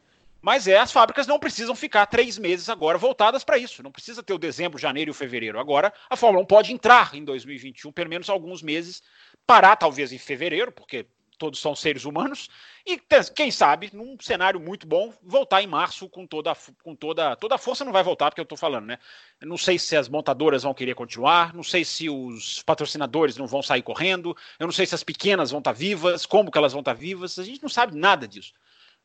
mas 0.41 0.67
é 0.67 0.79
as 0.79 0.91
fábricas 0.91 1.27
não 1.27 1.39
precisam 1.39 1.75
ficar 1.75 2.07
três 2.07 2.39
meses 2.39 2.69
agora 2.69 2.97
voltadas 2.97 3.45
para 3.45 3.59
isso. 3.59 3.83
Não 3.83 3.93
precisa 3.93 4.23
ter 4.23 4.33
o 4.33 4.39
dezembro, 4.39 4.79
janeiro 4.79 5.11
e 5.11 5.13
o 5.13 5.15
fevereiro. 5.15 5.61
Agora 5.61 5.93
a 6.09 6.17
Fórmula 6.17 6.43
1 6.45 6.47
pode 6.47 6.73
entrar 6.73 7.15
em 7.15 7.25
2021, 7.25 7.93
pelo 7.93 8.09
menos 8.09 8.31
alguns 8.31 8.63
meses, 8.63 9.03
parar 9.47 9.77
talvez 9.77 10.13
em 10.13 10.19
fevereiro, 10.19 10.73
porque 10.73 11.07
todos 11.41 11.59
são 11.59 11.75
seres 11.75 12.05
humanos, 12.05 12.51
e 12.87 13.01
quem 13.35 13.51
sabe, 13.51 13.89
num 13.95 14.15
cenário 14.21 14.61
muito 14.61 14.87
bom, 14.87 15.11
voltar 15.23 15.63
em 15.63 15.67
março 15.67 16.07
com 16.07 16.27
toda, 16.27 16.55
com 16.83 16.95
toda, 16.95 17.35
toda 17.35 17.55
a 17.55 17.59
força 17.59 17.83
não 17.83 17.93
vai 17.93 18.03
voltar, 18.03 18.31
porque 18.31 18.43
eu 18.43 18.45
estou 18.45 18.59
falando, 18.59 18.85
né? 18.85 18.99
Eu 19.41 19.49
não 19.49 19.57
sei 19.57 19.79
se 19.79 19.97
as 19.97 20.07
montadoras 20.07 20.65
vão 20.65 20.75
querer 20.75 20.95
continuar, 20.95 21.55
não 21.55 21.63
sei 21.63 21.83
se 21.83 22.11
os 22.11 22.63
patrocinadores 22.63 23.39
não 23.39 23.47
vão 23.47 23.63
sair 23.63 23.81
correndo, 23.81 24.37
eu 24.59 24.67
não 24.67 24.73
sei 24.73 24.85
se 24.85 24.95
as 24.95 25.03
pequenas 25.03 25.51
vão 25.51 25.61
estar 25.61 25.73
tá 25.73 25.79
vivas, 25.79 26.27
como 26.27 26.51
que 26.51 26.59
elas 26.59 26.73
vão 26.73 26.81
estar 26.81 26.95
tá 26.95 27.01
vivas, 27.01 27.39
a 27.39 27.43
gente 27.43 27.63
não 27.63 27.71
sabe 27.71 27.97
nada 27.97 28.29
disso. 28.29 28.53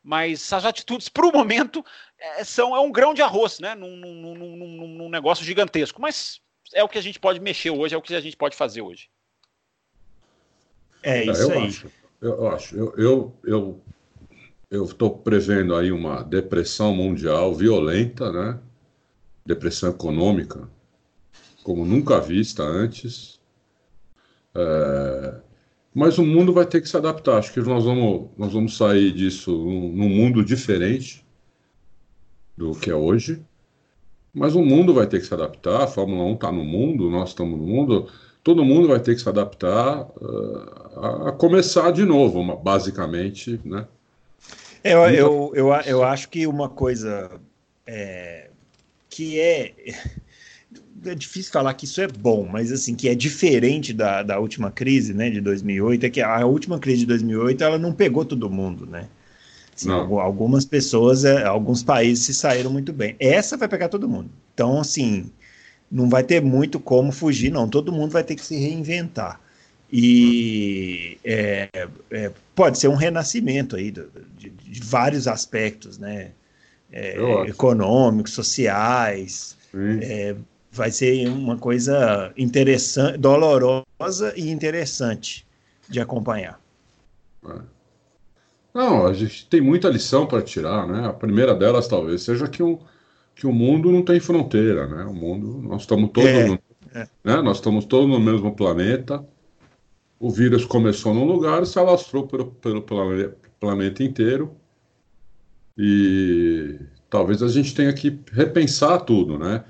Mas 0.04 0.52
as 0.52 0.66
atitudes, 0.66 1.08
para 1.08 1.26
o 1.26 1.32
momento, 1.32 1.84
é, 2.20 2.44
são 2.44 2.76
é 2.76 2.80
um 2.80 2.92
grão 2.92 3.14
de 3.14 3.24
arroz, 3.24 3.60
né? 3.60 3.74
Num, 3.74 3.96
num, 3.96 4.36
num, 4.36 4.88
num 4.88 5.10
negócio 5.10 5.44
gigantesco. 5.44 6.00
Mas 6.00 6.40
é 6.74 6.84
o 6.84 6.88
que 6.88 7.00
a 7.00 7.02
gente 7.02 7.20
pode 7.20 7.40
mexer 7.40 7.72
hoje, 7.72 7.96
é 7.96 7.98
o 7.98 8.02
que 8.02 8.14
a 8.14 8.22
gente 8.22 8.38
pode 8.38 8.56
fazer 8.56 8.82
hoje. 8.82 9.10
É 11.06 11.24
isso 11.24 11.42
eu 11.44 11.52
aí. 11.52 11.68
Acho, 11.68 11.88
eu 12.20 12.48
acho. 12.48 12.76
Eu 12.76 12.94
eu 12.98 13.34
eu 13.44 13.82
eu 14.72 14.86
estou 14.86 15.20
prevendo 15.20 15.76
aí 15.76 15.92
uma 15.92 16.24
depressão 16.24 16.96
mundial 16.96 17.54
violenta, 17.54 18.32
né? 18.32 18.60
Depressão 19.46 19.92
econômica, 19.92 20.68
como 21.64 21.86
nunca 21.86 22.20
vista 22.20 22.64
antes. 22.64 23.40
É, 24.56 25.36
mas 25.94 26.18
o 26.18 26.26
mundo 26.26 26.52
vai 26.52 26.66
ter 26.66 26.82
que 26.82 26.90
se 26.90 26.98
adaptar. 26.98 27.38
Acho 27.38 27.54
que 27.54 27.62
nós 27.62 27.86
vamos, 27.86 28.30
nós 28.36 28.52
vamos 28.52 28.76
sair 28.76 29.12
disso 29.12 29.52
num 29.52 30.10
mundo 30.10 30.44
diferente 30.44 31.24
do 32.58 32.72
que 32.72 32.90
é 32.90 32.96
hoje. 32.96 33.46
Mas 34.34 34.56
o 34.56 34.64
mundo 34.64 34.94
vai 34.94 35.06
ter 35.06 35.20
que 35.20 35.28
se 35.28 35.34
adaptar. 35.34 35.84
A 35.84 35.88
Fórmula 35.88 36.24
1 36.24 36.34
está 36.34 36.52
no 36.52 36.66
mundo, 36.66 37.12
nós 37.12 37.30
estamos 37.30 37.60
no 37.60 37.66
mundo 37.66 38.10
todo 38.46 38.64
mundo 38.64 38.88
vai 38.88 39.00
ter 39.00 39.16
que 39.16 39.22
se 39.22 39.28
adaptar 39.28 40.02
uh, 40.22 41.28
a 41.30 41.32
começar 41.32 41.90
de 41.90 42.06
novo, 42.06 42.56
basicamente, 42.58 43.60
né? 43.66 43.88
Eu, 44.84 45.00
eu, 45.10 45.52
eu, 45.56 45.74
eu 45.74 46.04
acho 46.04 46.30
que 46.30 46.46
uma 46.46 46.70
coisa 46.70 47.32
é, 47.88 48.52
que 49.10 49.40
é 49.40 49.74
é 51.04 51.16
difícil 51.16 51.52
falar 51.52 51.74
que 51.74 51.86
isso 51.86 52.00
é 52.00 52.08
bom, 52.08 52.48
mas 52.48 52.72
assim, 52.72 52.94
que 52.94 53.10
é 53.10 53.16
diferente 53.16 53.92
da, 53.92 54.22
da 54.22 54.40
última 54.40 54.70
crise, 54.70 55.12
né, 55.12 55.32
de 55.32 55.42
2008, 55.42 56.06
é 56.06 56.10
que 56.12 56.22
a 56.22 56.46
última 56.46 56.78
crise 56.78 57.00
de 57.00 57.08
2008, 57.08 57.64
ela 57.64 57.80
não 57.80 57.94
pegou 57.94 58.24
todo 58.24 58.48
mundo, 58.48 58.86
né? 58.86 59.08
Assim, 59.76 59.90
algumas 59.90 60.66
pessoas, 60.66 61.26
é, 61.26 61.44
alguns 61.44 61.84
países 61.84 62.26
se 62.26 62.34
saíram 62.34 62.72
muito 62.72 62.94
bem. 62.94 63.16
Essa 63.20 63.58
vai 63.58 63.68
pegar 63.68 63.90
todo 63.90 64.08
mundo. 64.08 64.30
Então, 64.54 64.80
assim, 64.80 65.32
não 65.96 66.10
vai 66.10 66.24
ter 66.24 66.42
muito 66.42 66.78
como 66.78 67.10
fugir, 67.10 67.50
não. 67.50 67.70
Todo 67.70 67.92
mundo 67.92 68.12
vai 68.12 68.24
ter 68.24 68.36
que 68.36 68.46
se 68.46 68.58
reinventar. 68.58 69.40
E 69.90 71.18
é, 71.24 71.70
é, 72.12 72.32
pode 72.54 72.78
ser 72.78 72.90
um 72.90 72.96
renascimento 72.96 73.78
aí 73.78 73.92
de, 73.92 74.06
de, 74.38 74.50
de 74.50 74.82
vários 74.82 75.26
aspectos, 75.26 75.98
né? 75.98 76.32
É, 76.92 77.18
econômicos, 77.48 78.34
sociais. 78.34 79.56
É, 80.02 80.36
vai 80.70 80.92
ser 80.92 81.30
uma 81.30 81.58
coisa 81.58 82.32
interessante, 82.38 83.18
dolorosa 83.18 84.34
e 84.36 84.52
interessante 84.52 85.48
de 85.88 86.02
acompanhar. 86.02 86.60
É. 87.48 87.60
Não, 88.74 89.08
a 89.08 89.14
gente 89.14 89.48
tem 89.48 89.62
muita 89.62 89.88
lição 89.88 90.26
para 90.26 90.42
tirar, 90.42 90.86
né? 90.86 91.08
A 91.08 91.14
primeira 91.14 91.56
delas 91.56 91.88
talvez 91.88 92.24
seja 92.24 92.48
que 92.50 92.62
um, 92.62 92.78
que 93.36 93.46
o 93.46 93.52
mundo 93.52 93.92
não 93.92 94.02
tem 94.02 94.20
fronteira, 94.20 94.88
né? 94.88 95.04
O 95.04 95.14
mundo, 95.14 95.62
nós 95.62 95.82
estamos 95.82 96.10
todos, 96.12 96.30
é, 96.30 96.48
no, 96.48 96.60
é. 96.94 97.08
Né? 97.24 97.42
nós 97.42 97.58
estamos 97.58 97.86
todos 97.86 98.10
no 98.10 98.20
mesmo 98.20 98.56
planeta. 98.56 99.24
O 100.18 100.32
vírus 100.32 100.66
começou 100.66 101.14
num 101.14 101.26
lugar 101.26 101.62
e 101.62 101.66
se 101.66 101.78
alastrou 101.78 102.26
pelo, 102.26 102.52
pelo 102.52 102.82
planeta 103.60 104.02
inteiro. 104.02 104.56
E 105.78 106.80
talvez 107.10 107.44
a 107.44 107.50
gente 107.50 107.76
tenha 107.76 107.92
que 107.92 108.18
repensar 108.32 109.00
tudo, 109.02 109.38
né? 109.38 109.66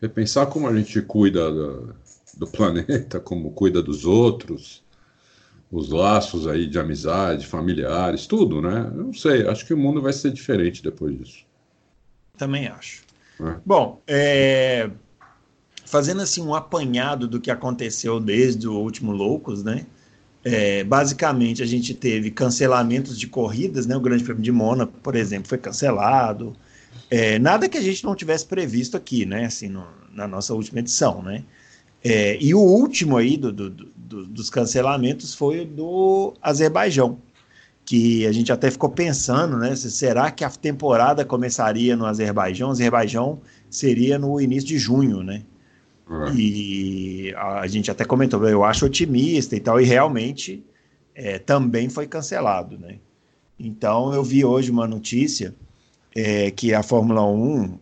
Repensar 0.00 0.46
como 0.46 0.68
a 0.68 0.76
gente 0.76 1.00
cuida 1.00 1.50
do, 1.50 1.94
do 2.36 2.46
planeta, 2.46 3.18
como 3.18 3.52
cuida 3.52 3.82
dos 3.82 4.04
outros, 4.04 4.84
os 5.72 5.88
laços 5.88 6.46
aí 6.46 6.66
de 6.66 6.78
amizade, 6.78 7.46
familiares, 7.46 8.26
tudo, 8.26 8.60
né? 8.60 8.90
Eu 8.94 9.04
não 9.04 9.14
sei, 9.14 9.48
acho 9.48 9.64
que 9.64 9.72
o 9.72 9.78
mundo 9.78 10.02
vai 10.02 10.12
ser 10.12 10.30
diferente 10.30 10.82
depois 10.82 11.16
disso. 11.16 11.46
Também 12.36 12.66
acho. 12.66 13.05
É. 13.40 13.56
Bom, 13.64 14.00
é, 14.06 14.90
fazendo 15.84 16.22
assim 16.22 16.42
um 16.42 16.54
apanhado 16.54 17.28
do 17.28 17.40
que 17.40 17.50
aconteceu 17.50 18.20
desde 18.20 18.68
o 18.68 18.74
último 18.74 19.12
Loucos, 19.12 19.62
né? 19.62 19.86
É, 20.44 20.84
basicamente, 20.84 21.62
a 21.62 21.66
gente 21.66 21.92
teve 21.92 22.30
cancelamentos 22.30 23.18
de 23.18 23.26
corridas, 23.26 23.86
né? 23.86 23.96
O 23.96 24.00
Grande 24.00 24.22
Prêmio 24.22 24.42
de 24.42 24.52
Mônaco, 24.52 24.92
por 25.02 25.16
exemplo, 25.16 25.48
foi 25.48 25.58
cancelado. 25.58 26.54
É, 27.10 27.38
nada 27.38 27.68
que 27.68 27.76
a 27.76 27.82
gente 27.82 28.04
não 28.04 28.14
tivesse 28.14 28.46
previsto 28.46 28.96
aqui, 28.96 29.26
né? 29.26 29.46
Assim, 29.46 29.68
no, 29.68 29.84
na 30.12 30.28
nossa 30.28 30.54
última 30.54 30.78
edição, 30.78 31.22
né? 31.22 31.44
É, 32.02 32.38
e 32.40 32.54
o 32.54 32.60
último 32.60 33.16
aí 33.16 33.36
do, 33.36 33.50
do, 33.50 33.70
do, 33.70 34.26
dos 34.26 34.48
cancelamentos 34.48 35.34
foi 35.34 35.64
do 35.64 36.34
Azerbaijão, 36.40 37.18
que 37.86 38.26
a 38.26 38.32
gente 38.32 38.50
até 38.52 38.68
ficou 38.68 38.90
pensando, 38.90 39.56
né? 39.56 39.76
Será 39.76 40.28
que 40.32 40.44
a 40.44 40.50
temporada 40.50 41.24
começaria 41.24 41.96
no 41.96 42.04
Azerbaijão? 42.04 42.68
O 42.68 42.72
Azerbaijão 42.72 43.40
seria 43.70 44.18
no 44.18 44.40
início 44.40 44.68
de 44.68 44.76
junho, 44.76 45.22
né? 45.22 45.44
Uhum. 46.10 46.34
E 46.34 47.32
a 47.36 47.66
gente 47.68 47.88
até 47.88 48.04
comentou, 48.04 48.46
eu 48.48 48.64
acho 48.64 48.86
otimista 48.86 49.54
e 49.54 49.60
tal, 49.60 49.80
e 49.80 49.84
realmente 49.84 50.64
é, 51.14 51.38
também 51.38 51.88
foi 51.88 52.08
cancelado, 52.08 52.76
né? 52.76 52.98
Então 53.58 54.12
eu 54.12 54.22
vi 54.22 54.44
hoje 54.44 54.70
uma 54.70 54.88
notícia 54.88 55.54
é, 56.14 56.50
que 56.50 56.74
a 56.74 56.82
Fórmula 56.82 57.24
1 57.24 57.78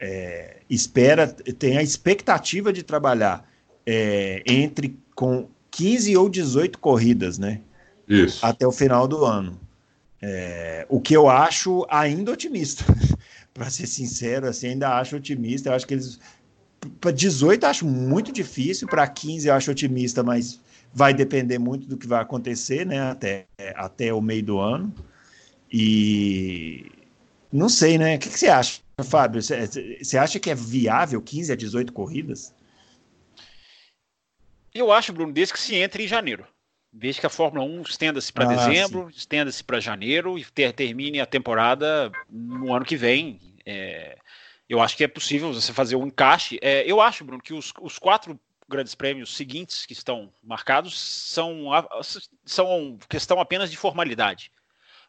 é, 0.00 0.56
espera, 0.68 1.28
tem 1.28 1.78
a 1.78 1.82
expectativa 1.82 2.72
de 2.72 2.82
trabalhar 2.82 3.48
é, 3.86 4.42
entre 4.46 4.98
com 5.14 5.48
15 5.70 6.16
ou 6.16 6.28
18 6.28 6.76
corridas, 6.78 7.38
né? 7.38 7.60
Isso. 8.08 8.44
até 8.44 8.66
o 8.66 8.72
final 8.72 9.06
do 9.08 9.24
ano. 9.24 9.58
É, 10.20 10.86
o 10.88 11.00
que 11.00 11.14
eu 11.14 11.28
acho 11.28 11.86
ainda 11.90 12.32
otimista, 12.32 12.84
para 13.52 13.68
ser 13.68 13.86
sincero, 13.86 14.46
assim, 14.46 14.68
ainda 14.68 14.98
acho 14.98 15.16
otimista. 15.16 15.68
Eu 15.68 15.74
acho 15.74 15.86
que 15.86 15.94
eles. 15.94 16.18
Para 17.00 17.10
18 17.10 17.64
acho 17.64 17.86
muito 17.86 18.30
difícil, 18.30 18.86
para 18.86 19.06
15 19.06 19.48
eu 19.48 19.54
acho 19.54 19.70
otimista, 19.70 20.22
mas 20.22 20.60
vai 20.92 21.12
depender 21.12 21.58
muito 21.58 21.86
do 21.86 21.96
que 21.96 22.06
vai 22.06 22.20
acontecer, 22.20 22.86
né? 22.86 23.10
Até, 23.10 23.46
até 23.74 24.12
o 24.12 24.20
meio 24.20 24.42
do 24.42 24.58
ano. 24.58 24.94
E 25.72 26.86
não 27.52 27.68
sei, 27.68 27.98
né? 27.98 28.16
O 28.16 28.18
que, 28.18 28.28
que 28.28 28.38
você 28.38 28.48
acha, 28.48 28.80
Fábio? 29.02 29.42
Você, 29.42 29.98
você 30.02 30.18
acha 30.18 30.38
que 30.38 30.50
é 30.50 30.54
viável 30.54 31.20
15 31.20 31.52
a 31.52 31.56
18 31.56 31.92
corridas? 31.92 32.54
Eu 34.74 34.92
acho, 34.92 35.12
Bruno, 35.12 35.32
desde 35.32 35.54
que 35.54 35.60
se 35.60 35.74
entre 35.74 36.04
em 36.04 36.08
janeiro. 36.08 36.46
Desde 36.96 37.20
que 37.20 37.26
a 37.26 37.30
Fórmula 37.30 37.64
1 37.64 37.82
estenda-se 37.82 38.32
para 38.32 38.44
ah, 38.44 38.54
dezembro, 38.54 39.10
estenda-se 39.10 39.64
para 39.64 39.80
janeiro 39.80 40.38
e 40.38 40.44
ter, 40.44 40.72
termine 40.72 41.20
a 41.20 41.26
temporada 41.26 42.12
no 42.30 42.72
ano 42.72 42.84
que 42.84 42.96
vem. 42.96 43.40
É, 43.66 44.16
eu 44.68 44.80
acho 44.80 44.96
que 44.96 45.02
é 45.02 45.08
possível 45.08 45.52
você 45.52 45.72
fazer 45.72 45.96
um 45.96 46.06
encaixe. 46.06 46.56
É, 46.62 46.88
eu 46.88 47.00
acho, 47.00 47.24
Bruno, 47.24 47.42
que 47.42 47.52
os, 47.52 47.72
os 47.80 47.98
quatro 47.98 48.38
grandes 48.68 48.94
prêmios 48.94 49.34
seguintes 49.34 49.84
que 49.84 49.92
estão 49.92 50.32
marcados 50.40 50.96
são, 50.98 51.64
são 52.44 52.96
questão 53.08 53.40
apenas 53.40 53.72
de 53.72 53.76
formalidade 53.76 54.52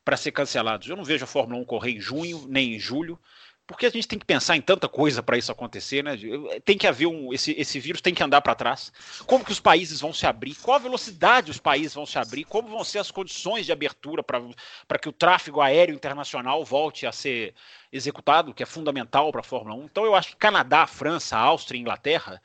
para 0.04 0.18
ser 0.18 0.32
cancelados. 0.32 0.90
Eu 0.90 0.96
não 0.96 1.04
vejo 1.04 1.24
a 1.24 1.28
Fórmula 1.28 1.62
1 1.62 1.66
correr 1.66 1.92
em 1.92 2.02
junho 2.02 2.48
nem 2.48 2.74
em 2.74 2.80
julho 2.80 3.20
porque 3.68 3.86
a 3.88 3.90
gente 3.90 4.08
tem 4.08 4.20
que 4.20 4.26
pensar 4.26 4.56
em 4.56 4.62
tanta 4.62 4.88
coisa 4.88 5.24
para 5.24 5.38
isso 5.38 5.52
acontecer, 5.52 6.04
né? 6.04 6.16
Tem 6.64 6.78
que 6.78 6.86
haver 6.86 7.08
um. 7.08 7.34
Esse, 7.34 7.52
esse 7.54 7.80
vírus 7.80 8.02
tem 8.02 8.14
que 8.14 8.22
andar 8.22 8.42
para 8.42 8.54
trás. 8.54 8.94
Como 9.26 9.44
que 9.44 9.52
os 9.52 9.60
países 9.60 10.00
vão 10.00 10.14
se 10.14 10.28
abrir? 10.28 10.56
Qual 10.56 10.76
a 10.76 10.80
velocidade 10.80 11.50
os 11.50 11.60
países 11.60 11.94
vão 11.94 12.06
se 12.06 12.20
abrir? 12.20 12.44
Como 12.46 12.70
vão 12.70 12.84
ser 12.84 13.00
as 13.00 13.10
condições 13.10 13.66
de 13.66 13.72
abertura 13.72 14.22
para 14.24 15.00
que 15.00 15.10
o 15.10 15.14
tráfego 15.14 15.62
aéreo 15.62 15.96
internacional 15.96 16.64
volte 16.64 17.08
a 17.08 17.12
ser 17.12 17.56
executado, 17.92 18.54
que 18.54 18.62
é 18.62 18.68
fundamental 18.68 19.32
para 19.32 19.42
a 19.42 19.44
Fórmula 19.44 19.76
1? 19.76 19.86
Então 19.86 20.06
eu 20.06 20.16
acho 20.16 20.30
que 20.30 20.36
Canadá, 20.36 20.86
França, 20.86 21.36
Áustria, 21.36 21.80
Inglaterra 21.80 22.42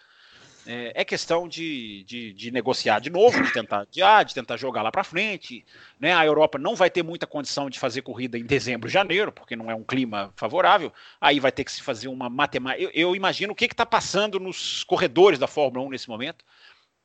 é, 0.70 0.92
é 0.94 1.04
questão 1.04 1.48
de, 1.48 2.04
de, 2.04 2.32
de, 2.32 2.50
negociar 2.52 3.00
de 3.00 3.10
novo, 3.10 3.42
de 3.42 3.52
tentar 3.52 3.80
adiar, 3.80 4.24
de 4.24 4.32
tentar 4.32 4.56
jogar 4.56 4.82
lá 4.82 4.92
para 4.92 5.02
frente. 5.02 5.64
Né? 5.98 6.14
A 6.14 6.24
Europa 6.24 6.58
não 6.58 6.76
vai 6.76 6.88
ter 6.88 7.02
muita 7.02 7.26
condição 7.26 7.68
de 7.68 7.76
fazer 7.76 8.02
corrida 8.02 8.38
em 8.38 8.44
dezembro, 8.44 8.88
janeiro, 8.88 9.32
porque 9.32 9.56
não 9.56 9.68
é 9.68 9.74
um 9.74 9.82
clima 9.82 10.32
favorável. 10.36 10.92
Aí 11.20 11.40
vai 11.40 11.50
ter 11.50 11.64
que 11.64 11.72
se 11.72 11.82
fazer 11.82 12.06
uma 12.06 12.30
matemática. 12.30 12.84
Eu, 12.84 12.90
eu 12.94 13.16
imagino 13.16 13.52
o 13.52 13.56
que 13.56 13.64
está 13.64 13.84
passando 13.84 14.38
nos 14.38 14.84
corredores 14.84 15.40
da 15.40 15.48
Fórmula 15.48 15.84
1 15.86 15.90
nesse 15.90 16.08
momento. 16.08 16.44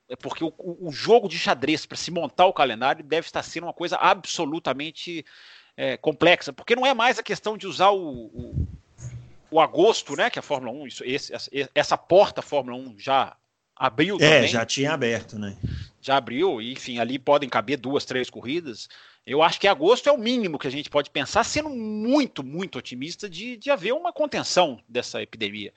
é 0.07 0.15
porque 0.15 0.43
o, 0.43 0.53
o 0.59 0.91
jogo 0.91 1.27
de 1.27 1.39
xadrez 1.39 1.87
para 1.87 1.97
se 1.97 2.11
montar 2.11 2.45
o 2.45 2.53
calendário 2.53 3.03
deve 3.03 3.25
estar 3.25 3.41
sendo 3.41 3.63
uma 3.63 3.73
coisa 3.73 3.97
absolutamente 3.97 5.25
é, 5.75 5.97
complexa, 5.97 6.53
porque 6.53 6.75
não 6.75 6.85
é 6.85 6.93
mais 6.93 7.17
a 7.17 7.23
questão 7.23 7.57
de 7.57 7.65
usar 7.65 7.89
o, 7.89 8.27
o, 8.27 8.67
o 9.49 9.59
agosto, 9.59 10.15
né? 10.15 10.29
Que 10.29 10.37
a 10.37 10.43
Fórmula 10.43 10.71
1, 10.71 10.87
isso, 10.87 11.03
esse, 11.03 11.33
essa 11.73 11.97
porta 11.97 12.43
Fórmula 12.43 12.77
1 12.77 12.99
já 12.99 13.35
abriu 13.75 14.15
é, 14.17 14.19
também. 14.19 14.47
já 14.47 14.65
tinha 14.65 14.93
aberto, 14.93 15.37
né? 15.37 15.57
Já 16.01 16.17
abriu, 16.17 16.61
e, 16.61 16.71
enfim, 16.71 16.99
ali 16.99 17.19
podem 17.19 17.49
caber 17.49 17.77
duas, 17.77 18.05
três 18.05 18.29
corridas. 18.29 18.87
Eu 19.25 19.41
acho 19.41 19.59
que 19.59 19.67
agosto 19.67 20.07
é 20.07 20.11
o 20.11 20.17
mínimo 20.17 20.59
que 20.59 20.67
a 20.67 20.71
gente 20.71 20.89
pode 20.89 21.09
pensar, 21.09 21.43
sendo 21.43 21.69
muito, 21.69 22.43
muito 22.43 22.77
otimista 22.77 23.27
de, 23.27 23.57
de 23.57 23.71
haver 23.71 23.93
uma 23.93 24.13
contenção 24.13 24.79
dessa 24.87 25.21
epidemia. 25.21 25.73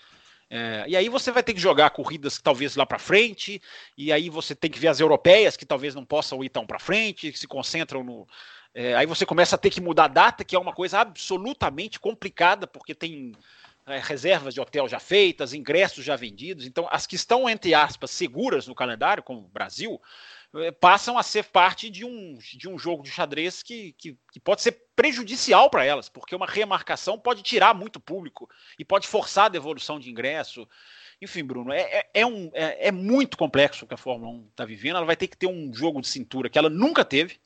É, 0.50 0.84
e 0.88 0.96
aí 0.96 1.08
você 1.08 1.30
vai 1.30 1.42
ter 1.42 1.52
que 1.52 1.60
jogar 1.60 1.90
corridas 1.90 2.40
talvez 2.40 2.74
lá 2.74 2.86
para 2.86 2.98
frente, 2.98 3.60
e 3.96 4.12
aí 4.12 4.30
você 4.30 4.54
tem 4.54 4.70
que 4.70 4.78
ver 4.78 4.88
as 4.88 5.00
europeias 5.00 5.56
que 5.56 5.66
talvez 5.66 5.94
não 5.94 6.04
possam 6.04 6.42
ir 6.42 6.48
tão 6.48 6.66
para 6.66 6.78
frente, 6.78 7.32
que 7.32 7.38
se 7.38 7.46
concentram 7.46 8.02
no. 8.02 8.26
É, 8.74 8.94
aí 8.94 9.06
você 9.06 9.26
começa 9.26 9.56
a 9.56 9.58
ter 9.58 9.70
que 9.70 9.80
mudar 9.80 10.04
a 10.04 10.08
data, 10.08 10.44
que 10.44 10.54
é 10.54 10.58
uma 10.58 10.72
coisa 10.72 11.00
absolutamente 11.00 11.98
complicada, 11.98 12.66
porque 12.66 12.94
tem 12.94 13.32
é, 13.32 13.32
reservas 14.02 14.54
de 14.54 14.60
hotel 14.60 14.88
já 14.88 15.00
feitas, 15.00 15.54
ingressos 15.54 16.04
já 16.04 16.16
vendidos. 16.16 16.66
Então, 16.66 16.86
as 16.90 17.06
que 17.06 17.16
estão, 17.16 17.48
entre 17.48 17.74
aspas, 17.74 18.10
seguras 18.10 18.66
no 18.66 18.74
calendário, 18.74 19.22
como 19.22 19.40
o 19.40 19.48
Brasil, 19.48 20.00
é, 20.56 20.70
passam 20.70 21.18
a 21.18 21.22
ser 21.22 21.44
parte 21.44 21.90
de 21.90 22.04
um, 22.04 22.38
de 22.56 22.68
um 22.68 22.78
jogo 22.78 23.02
de 23.02 23.10
xadrez 23.10 23.62
que, 23.62 23.92
que, 23.92 24.16
que 24.32 24.40
pode 24.40 24.62
ser 24.62 24.72
prejudicial 24.96 25.68
para 25.68 25.84
elas, 25.84 26.08
porque 26.08 26.34
uma 26.34 26.46
remarcação 26.46 27.18
pode 27.18 27.42
tirar 27.42 27.74
muito 27.74 28.00
público 28.00 28.48
e 28.78 28.84
pode 28.84 29.06
forçar 29.06 29.46
a 29.46 29.50
devolução 29.50 30.00
de 30.00 30.10
ingresso. 30.10 30.66
Enfim, 31.20 31.44
Bruno, 31.44 31.72
é, 31.72 31.80
é, 31.80 32.10
é 32.14 32.26
um, 32.26 32.50
é, 32.54 32.88
é, 32.88 32.92
muito 32.92 33.36
complexo 33.36 33.84
o 33.84 33.88
que 33.88 33.94
a 33.94 33.98
Fórmula 33.98 34.32
1 34.32 34.46
está 34.50 34.64
vivendo. 34.64 34.96
Ela 34.96 35.06
vai 35.06 35.16
ter 35.16 35.28
que 35.28 35.36
ter 35.36 35.46
um 35.46 35.72
jogo 35.74 36.00
de 36.00 36.08
cintura 36.08 36.48
que 36.48 36.58
ela 36.58 36.70
nunca 36.70 37.04
teve 37.04 37.38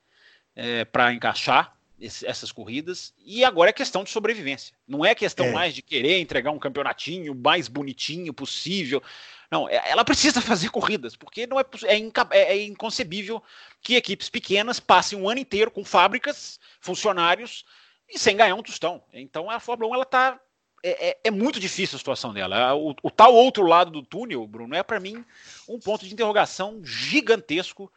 é, 0.55 0.85
para 0.85 1.13
encaixar 1.13 1.77
esse, 2.03 2.27
essas 2.27 2.51
corridas. 2.51 3.15
E 3.25 3.45
agora 3.45 3.71
é 3.71 3.73
questão 3.73 4.03
de 4.03 4.11
sobrevivência. 4.11 4.75
Não 4.87 5.05
é 5.05 5.15
questão 5.15 5.47
é. 5.47 5.53
mais 5.53 5.75
de 5.75 5.81
querer 5.81 6.19
entregar 6.19 6.51
um 6.51 6.59
campeonatinho 6.59 7.35
mais 7.35 7.69
bonitinho 7.69 8.35
possível. 8.35 9.03
Não, 9.51 9.69
é, 9.69 9.83
ela 9.91 10.05
precisa 10.05 10.41
fazer 10.43 10.71
corridas, 10.71 11.15
porque 11.15 11.47
não 11.47 11.61
é, 11.61 11.65
é, 11.85 11.97
é, 12.31 12.57
é, 12.57 12.65
inconcebível 12.65 13.43
que 13.81 13.95
equipes 13.95 14.29
pequenas 14.29 14.81
passem 14.81 15.19
um 15.19 15.29
ano 15.29 15.41
inteiro 15.41 15.71
com 15.71 15.85
fábricas, 15.85 16.59
funcionários 16.81 17.65
e 18.09 18.19
sem 18.19 18.37
ganhar 18.37 18.55
um 18.55 18.63
tostão. 18.63 19.03
Então 19.13 19.51
a 19.51 19.61
Fórmula 19.61 19.93
1 19.93 19.95
ela 19.95 20.05
tá 20.05 20.41
é, 20.85 21.11
é, 21.11 21.19
é, 21.25 21.31
muito 21.31 21.61
difícil 21.61 21.95
a 21.95 21.99
situação 21.99 22.33
dela. 22.33 22.75
O, 22.75 22.95
o 23.03 23.11
tal 23.11 23.33
outro 23.33 23.65
lado 23.65 23.91
do 23.91 24.03
túnel, 24.03 24.45
Bruno, 24.49 24.75
é 24.75 24.83
para 24.83 24.99
mim 24.99 25.25
um 25.69 25.79
ponto 25.79 26.05
de 26.05 26.13
interrogação 26.13 26.81
gigantesco 26.83 27.91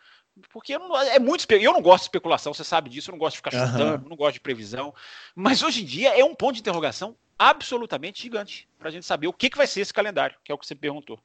porque 0.52 0.78
não, 0.78 0.96
é 0.98 1.20
muito 1.20 1.46
eu 1.52 1.74
não 1.74 1.82
gosto 1.82 2.04
de 2.04 2.08
especulação, 2.08 2.54
você 2.54 2.64
sabe 2.64 2.90
disso, 2.90 3.10
eu 3.10 3.14
não 3.14 3.20
gosto 3.20 3.34
de 3.34 3.38
ficar 3.38 3.52
chutando, 3.52 4.04
uhum. 4.04 4.10
não 4.10 4.18
gosto 4.18 4.34
de 4.34 4.42
previsão, 4.42 4.94
mas 5.36 5.62
hoje 5.64 5.82
em 5.82 5.86
dia 5.86 6.18
é 6.18 6.24
um 6.24 6.36
ponto 6.36 6.56
de 6.56 6.60
interrogação 6.60 7.16
absolutamente 7.38 8.22
gigante 8.22 8.68
para 8.78 8.90
a 8.90 8.92
gente 8.92 9.06
saber 9.06 9.28
o 9.28 9.34
que, 9.34 9.50
que 9.50 9.58
vai 9.58 9.68
ser 9.68 9.82
esse 9.82 9.94
calendário, 9.94 10.36
que 10.44 10.52
é 10.52 10.56
o 10.56 10.58
que 10.58 10.66
você 10.66 10.76
perguntou. 10.76 11.20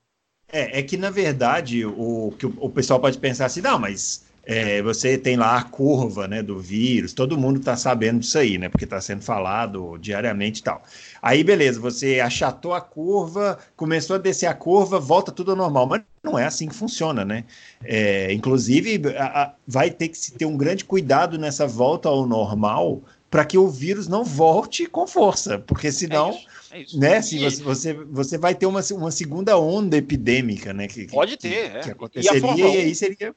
É, 0.53 0.81
é 0.81 0.83
que, 0.83 0.97
na 0.97 1.11
verdade, 1.11 1.85
o 1.85 2.35
que 2.37 2.47
o, 2.47 2.55
o 2.59 2.71
pessoal 2.71 2.99
pode 2.99 3.19
pensar 3.19 3.47
assim, 3.47 3.61
não, 3.61 3.79
mas 3.79 4.27
é, 4.51 4.83
você 4.83 5.17
tem 5.17 5.37
lá 5.37 5.59
a 5.59 5.63
curva 5.63 6.27
né, 6.27 6.43
do 6.43 6.59
vírus, 6.59 7.13
todo 7.13 7.39
mundo 7.39 7.61
está 7.61 7.77
sabendo 7.77 8.19
disso 8.19 8.37
aí, 8.37 8.59
né? 8.59 8.69
Porque 8.69 8.83
está 8.83 9.01
sendo 9.01 9.23
falado 9.23 9.97
diariamente 9.97 10.61
e 10.61 10.65
tal. 10.65 10.83
Aí, 11.23 11.45
beleza, 11.45 11.79
você 11.79 12.19
achatou 12.19 12.75
a 12.75 12.81
curva, 12.81 13.61
começou 13.77 14.17
a 14.17 14.19
descer 14.19 14.47
a 14.47 14.55
curva, 14.55 14.99
volta 14.99 15.31
tudo 15.31 15.53
ao 15.53 15.57
normal. 15.57 15.87
Mas 15.87 16.03
não 16.25 16.37
é 16.37 16.47
assim 16.47 16.67
que 16.67 16.75
funciona, 16.75 17.25
né? 17.25 17.45
É, 17.85 18.33
inclusive, 18.33 19.01
a, 19.17 19.43
a, 19.43 19.55
vai 19.65 19.89
ter 19.89 20.09
que 20.09 20.19
se 20.19 20.33
ter 20.33 20.47
um 20.47 20.57
grande 20.57 20.85
cuidado 20.85 21.39
nessa 21.39 21.65
volta 21.65 22.09
ao 22.09 22.27
normal 22.27 23.05
para 23.31 23.45
que 23.45 23.57
o 23.57 23.69
vírus 23.69 24.09
não 24.09 24.25
volte 24.25 24.87
com 24.87 25.07
força, 25.07 25.61
porque 25.61 25.93
senão. 25.93 26.31
É 26.31 26.33
isso 26.33 26.49
é 26.73 26.81
isso. 26.83 26.99
Né? 26.99 27.23
Se 27.23 27.39
você, 27.39 27.63
você, 27.63 27.95
você 27.95 28.39
vai 28.39 28.55
ter 28.55 28.67
uma, 28.67 28.81
uma 28.93 29.11
segunda 29.13 29.57
onda 29.57 29.97
epidêmica, 29.97 30.73
né? 30.73 30.89
Que, 30.89 31.07
Pode 31.07 31.37
ter, 31.37 31.71
que, 31.71 31.77
é. 31.77 31.81
que 31.83 31.91
aconteceria 31.91 32.67
e, 32.67 32.75
e 32.75 32.81
aí 32.81 32.95
seria. 32.97 33.33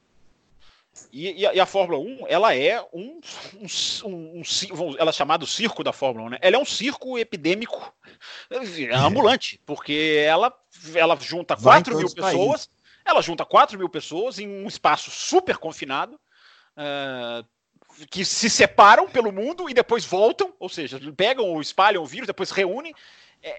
E, 1.12 1.42
e, 1.42 1.48
a, 1.48 1.54
e, 1.54 1.60
a, 1.60 1.66
Fórmula 1.66 2.00
1, 2.00 2.28
ela 2.28 2.56
é 2.56 2.80
um, 2.94 3.20
um, 3.56 4.08
um, 4.10 4.42
um, 4.42 4.96
ela 4.98 5.10
é 5.10 5.14
chamada 5.14 5.46
circo 5.46 5.84
da 5.84 5.92
Fórmula 5.92 6.28
1, 6.28 6.30
né? 6.32 6.38
Ela 6.42 6.56
é 6.56 6.60
um 6.60 6.66
circo 6.66 7.18
epidêmico 7.18 7.94
é 8.50 8.96
ambulante, 8.96 9.60
porque 9.66 10.24
ela, 10.26 10.54
ela 10.94 11.16
junta 11.20 11.56
4 11.56 11.98
mil 11.98 12.10
pessoas, 12.10 12.68
países. 12.68 12.70
ela 13.04 13.22
junta 13.22 13.46
4 13.46 13.78
mil 13.78 13.90
pessoas 13.90 14.40
em 14.40 14.48
um 14.48 14.68
espaço 14.68 15.10
super 15.10 15.58
confinado, 15.58 16.20
uh, 16.78 17.46
que 18.10 18.24
se 18.24 18.50
separam 18.50 19.08
pelo 19.08 19.32
mundo 19.32 19.70
e 19.70 19.74
depois 19.74 20.06
voltam, 20.06 20.54
ou 20.60 20.70
seja, 20.70 21.00
pegam 21.16 21.46
ou 21.46 21.62
espalham 21.62 22.04
o 22.04 22.08
vírus, 22.08 22.28
depois 22.28 22.52
reúnem 22.52 22.94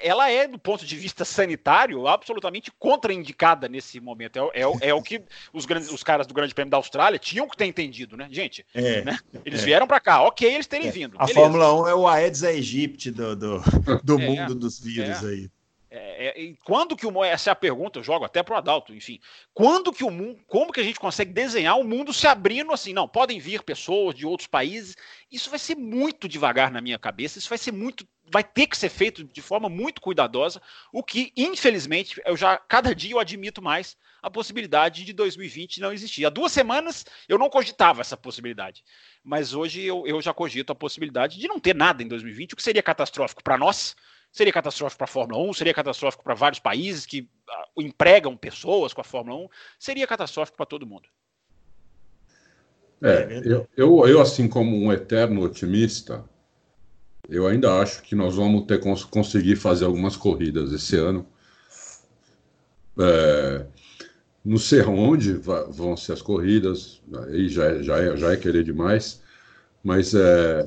ela 0.01 0.31
é, 0.31 0.49
do 0.49 0.59
ponto 0.59 0.85
de 0.85 0.97
vista 0.97 1.25
sanitário, 1.25 2.07
absolutamente 2.09 2.73
contraindicada 2.79 3.69
nesse 3.69 4.01
momento. 4.01 4.39
É, 4.53 4.61
é, 4.61 4.89
é 4.89 4.95
o 4.95 5.03
que 5.03 5.23
os, 5.53 5.67
grandes, 5.67 5.91
os 5.91 6.03
caras 6.03 6.27
do 6.27 6.35
Grande 6.35 6.55
Prêmio 6.55 6.71
da 6.71 6.79
Austrália 6.79 7.19
tinham 7.19 7.49
que 7.49 7.57
ter 7.57 7.67
entendido, 7.67 8.17
né, 8.17 8.29
gente? 8.31 8.65
É, 8.75 9.03
né? 9.03 9.19
Eles 9.45 9.63
é. 9.63 9.65
vieram 9.65 9.87
para 9.87 10.01
cá, 10.01 10.23
ok, 10.23 10.53
eles 10.53 10.67
terem 10.67 10.89
é. 10.89 10.91
vindo. 10.91 11.17
A 11.17 11.27
beleza. 11.27 11.41
Fórmula 11.41 11.83
1 11.83 11.89
é 11.89 11.95
o 11.95 12.09
Aedes 12.09 12.43
aegypti 12.43 13.11
do, 13.11 13.37
do, 13.37 13.63
do 14.03 14.19
mundo 14.19 14.55
dos 14.55 14.81
vírus 14.81 15.23
aí. 15.25 15.51
É, 15.97 16.47
é, 16.47 16.55
quando 16.65 16.97
que 16.97 17.07
o 17.07 17.25
essa 17.25 17.51
é 17.51 17.53
a 17.53 17.57
pergunta, 17.57 18.01
eu 18.01 18.03
jogo 18.03 18.25
até 18.25 18.43
para 18.43 18.57
o 18.57 18.59
Adalto, 18.59 18.93
enfim. 18.93 19.21
Quando 19.53 19.93
que 19.93 20.03
o 20.03 20.11
mundo, 20.11 20.41
como 20.49 20.73
que 20.73 20.81
a 20.81 20.83
gente 20.83 20.99
consegue 20.99 21.33
desenhar 21.33 21.79
o 21.79 21.85
mundo 21.85 22.13
se 22.13 22.27
abrindo 22.27 22.73
assim? 22.73 22.93
Não, 22.93 23.07
podem 23.07 23.39
vir 23.39 23.63
pessoas 23.63 24.17
de 24.17 24.27
outros 24.27 24.49
países. 24.49 24.97
Isso 25.31 25.49
vai 25.49 25.59
ser 25.59 25.77
muito 25.77 26.29
devagar 26.29 26.73
na 26.73 26.81
minha 26.81 26.99
cabeça, 26.99 27.39
isso 27.39 27.49
vai 27.49 27.59
ser 27.59 27.71
muito, 27.71 28.05
vai 28.25 28.43
ter 28.43 28.67
que 28.67 28.77
ser 28.77 28.89
feito 28.89 29.23
de 29.23 29.41
forma 29.41 29.69
muito 29.69 30.01
cuidadosa, 30.01 30.61
o 30.93 31.01
que, 31.01 31.33
infelizmente, 31.37 32.21
eu 32.27 32.37
já, 32.37 32.57
cada 32.59 32.93
dia 32.93 33.13
eu 33.13 33.21
admito 33.21 33.63
mais 33.63 33.97
a 34.21 34.29
possibilidade 34.29 35.05
de 35.05 35.13
2020 35.13 35.81
não 35.81 35.93
existir. 35.93 36.27
Há 36.27 36.31
duas 36.31 36.51
semanas 36.51 37.07
eu 37.29 37.39
não 37.39 37.49
cogitava 37.49 38.01
essa 38.01 38.17
possibilidade, 38.17 38.83
mas 39.23 39.55
hoje 39.55 39.83
eu, 39.83 40.05
eu 40.09 40.21
já 40.21 40.35
cogito 40.35 40.73
a 40.73 40.75
possibilidade 40.75 41.39
de 41.39 41.47
não 41.47 41.61
ter 41.61 41.75
nada 41.75 42.03
em 42.03 42.09
2020, 42.09 42.55
o 42.55 42.57
que 42.57 42.63
seria 42.65 42.83
catastrófico 42.83 43.45
para 43.45 43.57
nós, 43.57 43.95
seria 44.35 44.53
catastrófico 44.53 44.99
para 44.99 45.05
a 45.05 45.09
Fórmula 45.09 45.49
1, 45.49 45.53
seria 45.53 45.73
catastrófico 45.73 46.25
para 46.25 46.35
vários 46.35 46.59
países 46.59 47.07
que 47.07 47.21
uh, 47.21 47.81
empregam 47.81 48.37
pessoas 48.37 48.93
com 48.93 49.01
a 49.01 49.05
Fórmula 49.05 49.45
1, 49.45 49.49
seria 49.79 50.09
catastrófico 50.09 50.57
para 50.57 50.67
todo 50.67 50.85
mundo. 50.85 51.09
É, 53.01 53.43
eu, 53.45 53.69
eu, 53.77 54.21
assim 54.21 54.49
como 54.49 54.77
um 54.77 54.93
eterno 54.93 55.43
otimista, 55.43 56.25
eu 57.29 57.47
ainda 57.47 57.81
acho 57.81 58.03
que 58.03 58.17
nós 58.17 58.35
vamos 58.35 58.67
ter 58.67 58.81
cons 58.81 59.05
conseguir 59.05 59.55
fazer 59.55 59.85
algumas 59.85 60.17
corridas 60.17 60.73
esse 60.73 60.97
ano. 60.97 61.25
É, 62.99 63.67
não 64.45 64.59
sei 64.59 64.83
onde 64.83 65.35
vão 65.35 65.97
ser 65.97 66.13
as 66.13 66.23
corridas, 66.23 67.01
aí 67.29 67.49
já, 67.49 67.81
já, 67.83 67.99
é, 67.99 68.17
já 68.17 68.33
é 68.33 68.37
querer 68.37 68.65
demais, 68.65 69.23
mas 69.83 70.13
é, 70.13 70.67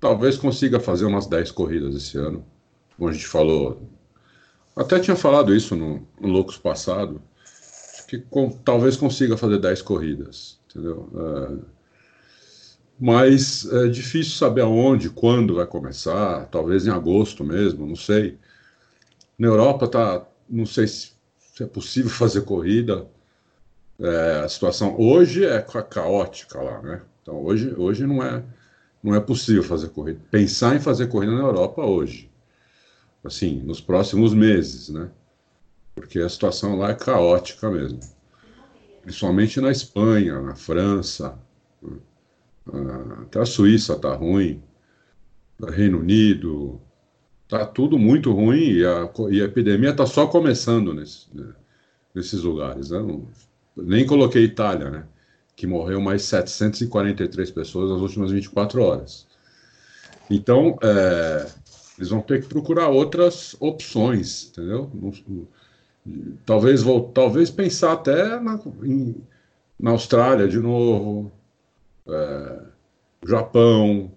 talvez 0.00 0.36
consiga 0.36 0.80
fazer 0.80 1.04
umas 1.04 1.26
10 1.28 1.52
corridas 1.52 1.94
esse 1.94 2.18
ano 2.18 2.44
como 3.02 3.10
a 3.10 3.12
gente 3.12 3.26
falou, 3.26 3.82
até 4.76 5.00
tinha 5.00 5.16
falado 5.16 5.52
isso 5.52 5.74
no, 5.74 6.06
no 6.20 6.28
Loucos 6.28 6.56
passado, 6.56 7.20
que 8.06 8.18
com, 8.18 8.48
talvez 8.48 8.96
consiga 8.96 9.36
fazer 9.36 9.58
10 9.58 9.82
corridas, 9.82 10.60
entendeu? 10.70 11.10
É, 11.16 11.64
mas 13.00 13.66
é 13.72 13.88
difícil 13.88 14.34
saber 14.34 14.60
aonde, 14.60 15.10
quando 15.10 15.56
vai 15.56 15.66
começar, 15.66 16.46
talvez 16.46 16.86
em 16.86 16.90
agosto 16.90 17.42
mesmo, 17.42 17.84
não 17.84 17.96
sei. 17.96 18.38
Na 19.36 19.48
Europa 19.48 19.88
tá, 19.88 20.24
não 20.48 20.64
sei 20.64 20.86
se, 20.86 21.10
é 21.60 21.66
possível 21.66 22.10
fazer 22.14 22.42
corrida. 22.42 23.04
É, 23.98 24.42
a 24.44 24.48
situação 24.48 24.94
hoje 24.96 25.44
é 25.44 25.60
caótica 25.60 26.60
lá, 26.60 26.80
né? 26.80 27.02
Então 27.20 27.42
hoje, 27.42 27.74
hoje 27.76 28.06
não 28.06 28.22
é 28.22 28.44
não 29.02 29.12
é 29.12 29.20
possível 29.20 29.64
fazer 29.64 29.88
corrida. 29.88 30.20
Pensar 30.30 30.76
em 30.76 30.80
fazer 30.80 31.08
corrida 31.08 31.32
na 31.32 31.40
Europa 31.42 31.84
hoje 31.84 32.30
assim, 33.24 33.60
nos 33.62 33.80
próximos 33.80 34.34
meses, 34.34 34.88
né? 34.88 35.10
Porque 35.94 36.18
a 36.20 36.28
situação 36.28 36.76
lá 36.76 36.90
é 36.90 36.94
caótica 36.94 37.70
mesmo. 37.70 38.00
Principalmente 39.02 39.60
na 39.60 39.70
Espanha, 39.70 40.40
na 40.40 40.54
França, 40.54 41.38
né? 41.82 41.96
ah, 42.72 43.22
até 43.22 43.40
a 43.40 43.46
Suíça 43.46 43.94
está 43.94 44.14
ruim, 44.14 44.62
Reino 45.60 46.00
Unido, 46.00 46.80
está 47.44 47.64
tudo 47.66 47.98
muito 47.98 48.32
ruim 48.32 48.70
e 48.70 48.84
a, 48.84 49.10
e 49.30 49.40
a 49.42 49.44
epidemia 49.44 49.90
está 49.90 50.06
só 50.06 50.26
começando 50.26 50.94
nesse, 50.94 51.26
né? 51.34 51.52
nesses 52.14 52.42
lugares. 52.42 52.90
Né? 52.90 52.98
Não, 52.98 53.28
nem 53.76 54.06
coloquei 54.06 54.44
Itália, 54.44 54.90
né? 54.90 55.04
que 55.54 55.66
morreu 55.66 56.00
mais 56.00 56.22
743 56.22 57.50
pessoas 57.50 57.90
nas 57.90 58.00
últimas 58.00 58.30
24 58.30 58.82
horas. 58.82 59.26
Então, 60.30 60.78
é, 60.82 61.46
eles 61.98 62.10
vão 62.10 62.20
ter 62.20 62.42
que 62.42 62.48
procurar 62.48 62.88
outras 62.88 63.56
opções, 63.60 64.48
entendeu? 64.48 64.90
Talvez, 66.44 66.82
vou, 66.82 67.10
talvez 67.12 67.50
pensar 67.50 67.92
até 67.92 68.40
na, 68.40 68.58
em, 68.82 69.14
na 69.78 69.90
Austrália 69.90 70.48
de 70.48 70.58
novo, 70.58 71.30
é, 72.08 72.62
Japão. 73.26 74.10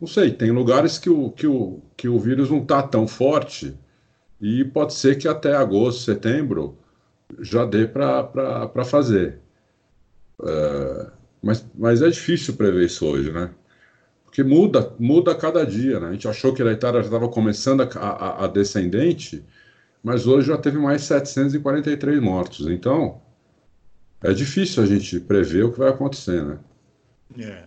Não 0.00 0.08
sei, 0.08 0.32
tem 0.32 0.50
lugares 0.50 0.98
que 0.98 1.10
o, 1.10 1.30
que 1.30 1.46
o, 1.46 1.80
que 1.96 2.08
o 2.08 2.18
vírus 2.18 2.50
não 2.50 2.62
está 2.62 2.82
tão 2.82 3.06
forte 3.06 3.78
e 4.40 4.64
pode 4.64 4.94
ser 4.94 5.16
que 5.16 5.28
até 5.28 5.54
agosto, 5.54 6.02
setembro 6.02 6.76
já 7.40 7.64
dê 7.64 7.86
para 7.86 8.84
fazer. 8.84 9.40
É, 10.42 11.10
mas, 11.42 11.66
mas 11.74 12.02
é 12.02 12.08
difícil 12.08 12.54
prever 12.56 12.86
isso 12.86 13.06
hoje, 13.06 13.32
né? 13.32 13.50
Porque 14.34 14.42
muda, 14.42 14.92
muda 14.98 15.30
a 15.30 15.34
cada 15.36 15.64
dia, 15.64 16.00
né? 16.00 16.08
A 16.08 16.12
gente 16.12 16.26
achou 16.26 16.52
que 16.52 16.60
a 16.60 16.72
Itália 16.72 17.02
já 17.02 17.06
estava 17.06 17.28
começando 17.28 17.82
a, 17.82 17.84
a, 17.84 18.44
a 18.44 18.46
descendente, 18.48 19.44
mas 20.02 20.26
hoje 20.26 20.48
já 20.48 20.58
teve 20.58 20.76
mais 20.76 21.02
743 21.02 22.20
mortos. 22.20 22.66
Então, 22.66 23.22
é 24.20 24.32
difícil 24.32 24.82
a 24.82 24.86
gente 24.86 25.20
prever 25.20 25.62
o 25.62 25.72
que 25.72 25.78
vai 25.78 25.88
acontecer, 25.88 26.44
né? 26.44 26.58
É. 27.38 27.64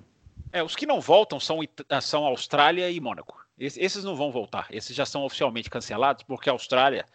é 0.59 0.61
os 0.61 0.75
que 0.75 0.85
não 0.85 0.99
voltam 0.99 1.39
são, 1.39 1.59
são 2.01 2.25
Austrália 2.25 2.91
e 2.91 2.99
Mônaco. 2.99 3.39
Esses 3.57 4.03
não 4.03 4.17
vão 4.17 4.29
voltar. 4.29 4.67
Esses 4.69 4.93
já 4.93 5.05
são 5.05 5.23
oficialmente 5.23 5.69
cancelados, 5.69 6.23
porque 6.23 6.49
a 6.49 6.51
Austrália 6.51 7.05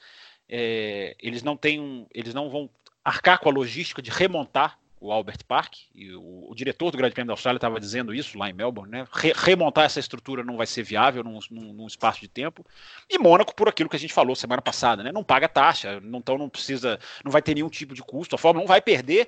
é, 0.49 1.15
eles 1.21 1.43
não 1.43 1.59
têm 1.59 1.79
um, 1.79 2.07
eles 2.11 2.33
não 2.33 2.49
vão 2.49 2.71
arcar 3.05 3.39
com 3.39 3.51
a 3.51 3.53
logística 3.53 4.01
de 4.01 4.11
remontar 4.11 4.79
o 5.03 5.11
Albert 5.11 5.45
Park, 5.49 5.75
e 5.93 6.15
o, 6.15 6.47
o, 6.49 6.55
diretor 6.55 6.93
do 6.93 6.97
Grande 6.97 7.13
Prêmio 7.13 7.27
da 7.27 7.33
Austrália 7.33 7.59
estava 7.59 7.81
dizendo 7.81 8.15
isso 8.15 8.39
lá 8.39 8.49
em 8.49 8.53
Melbourne, 8.53 8.93
né? 8.93 9.05
Re, 9.13 9.33
remontar 9.35 9.85
essa 9.85 9.99
estrutura 9.99 10.45
não 10.45 10.57
vai 10.57 10.67
ser 10.67 10.85
viável 10.85 11.25
num, 11.25 11.41
num, 11.51 11.73
num, 11.73 11.87
espaço 11.89 12.21
de 12.21 12.29
tempo. 12.29 12.65
E 13.11 13.19
Mônaco, 13.19 13.53
por 13.53 13.69
aquilo 13.69 13.89
que 13.89 13.97
a 13.97 13.99
gente 13.99 14.15
falou 14.15 14.37
semana 14.37 14.63
passada, 14.63 15.03
né? 15.03 15.11
Não 15.11 15.25
paga 15.25 15.49
taxa, 15.49 16.01
então 16.01 16.39
não 16.39 16.49
precisa, 16.49 17.01
não 17.25 17.33
vai 17.33 17.43
ter 17.43 17.55
nenhum 17.55 17.69
tipo 17.69 17.95
de 17.95 18.03
custo, 18.03 18.37
a 18.37 18.39
Fórmula 18.39 18.63
não 18.63 18.69
vai 18.69 18.81
perder 18.81 19.27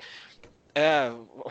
é, 0.75 1.11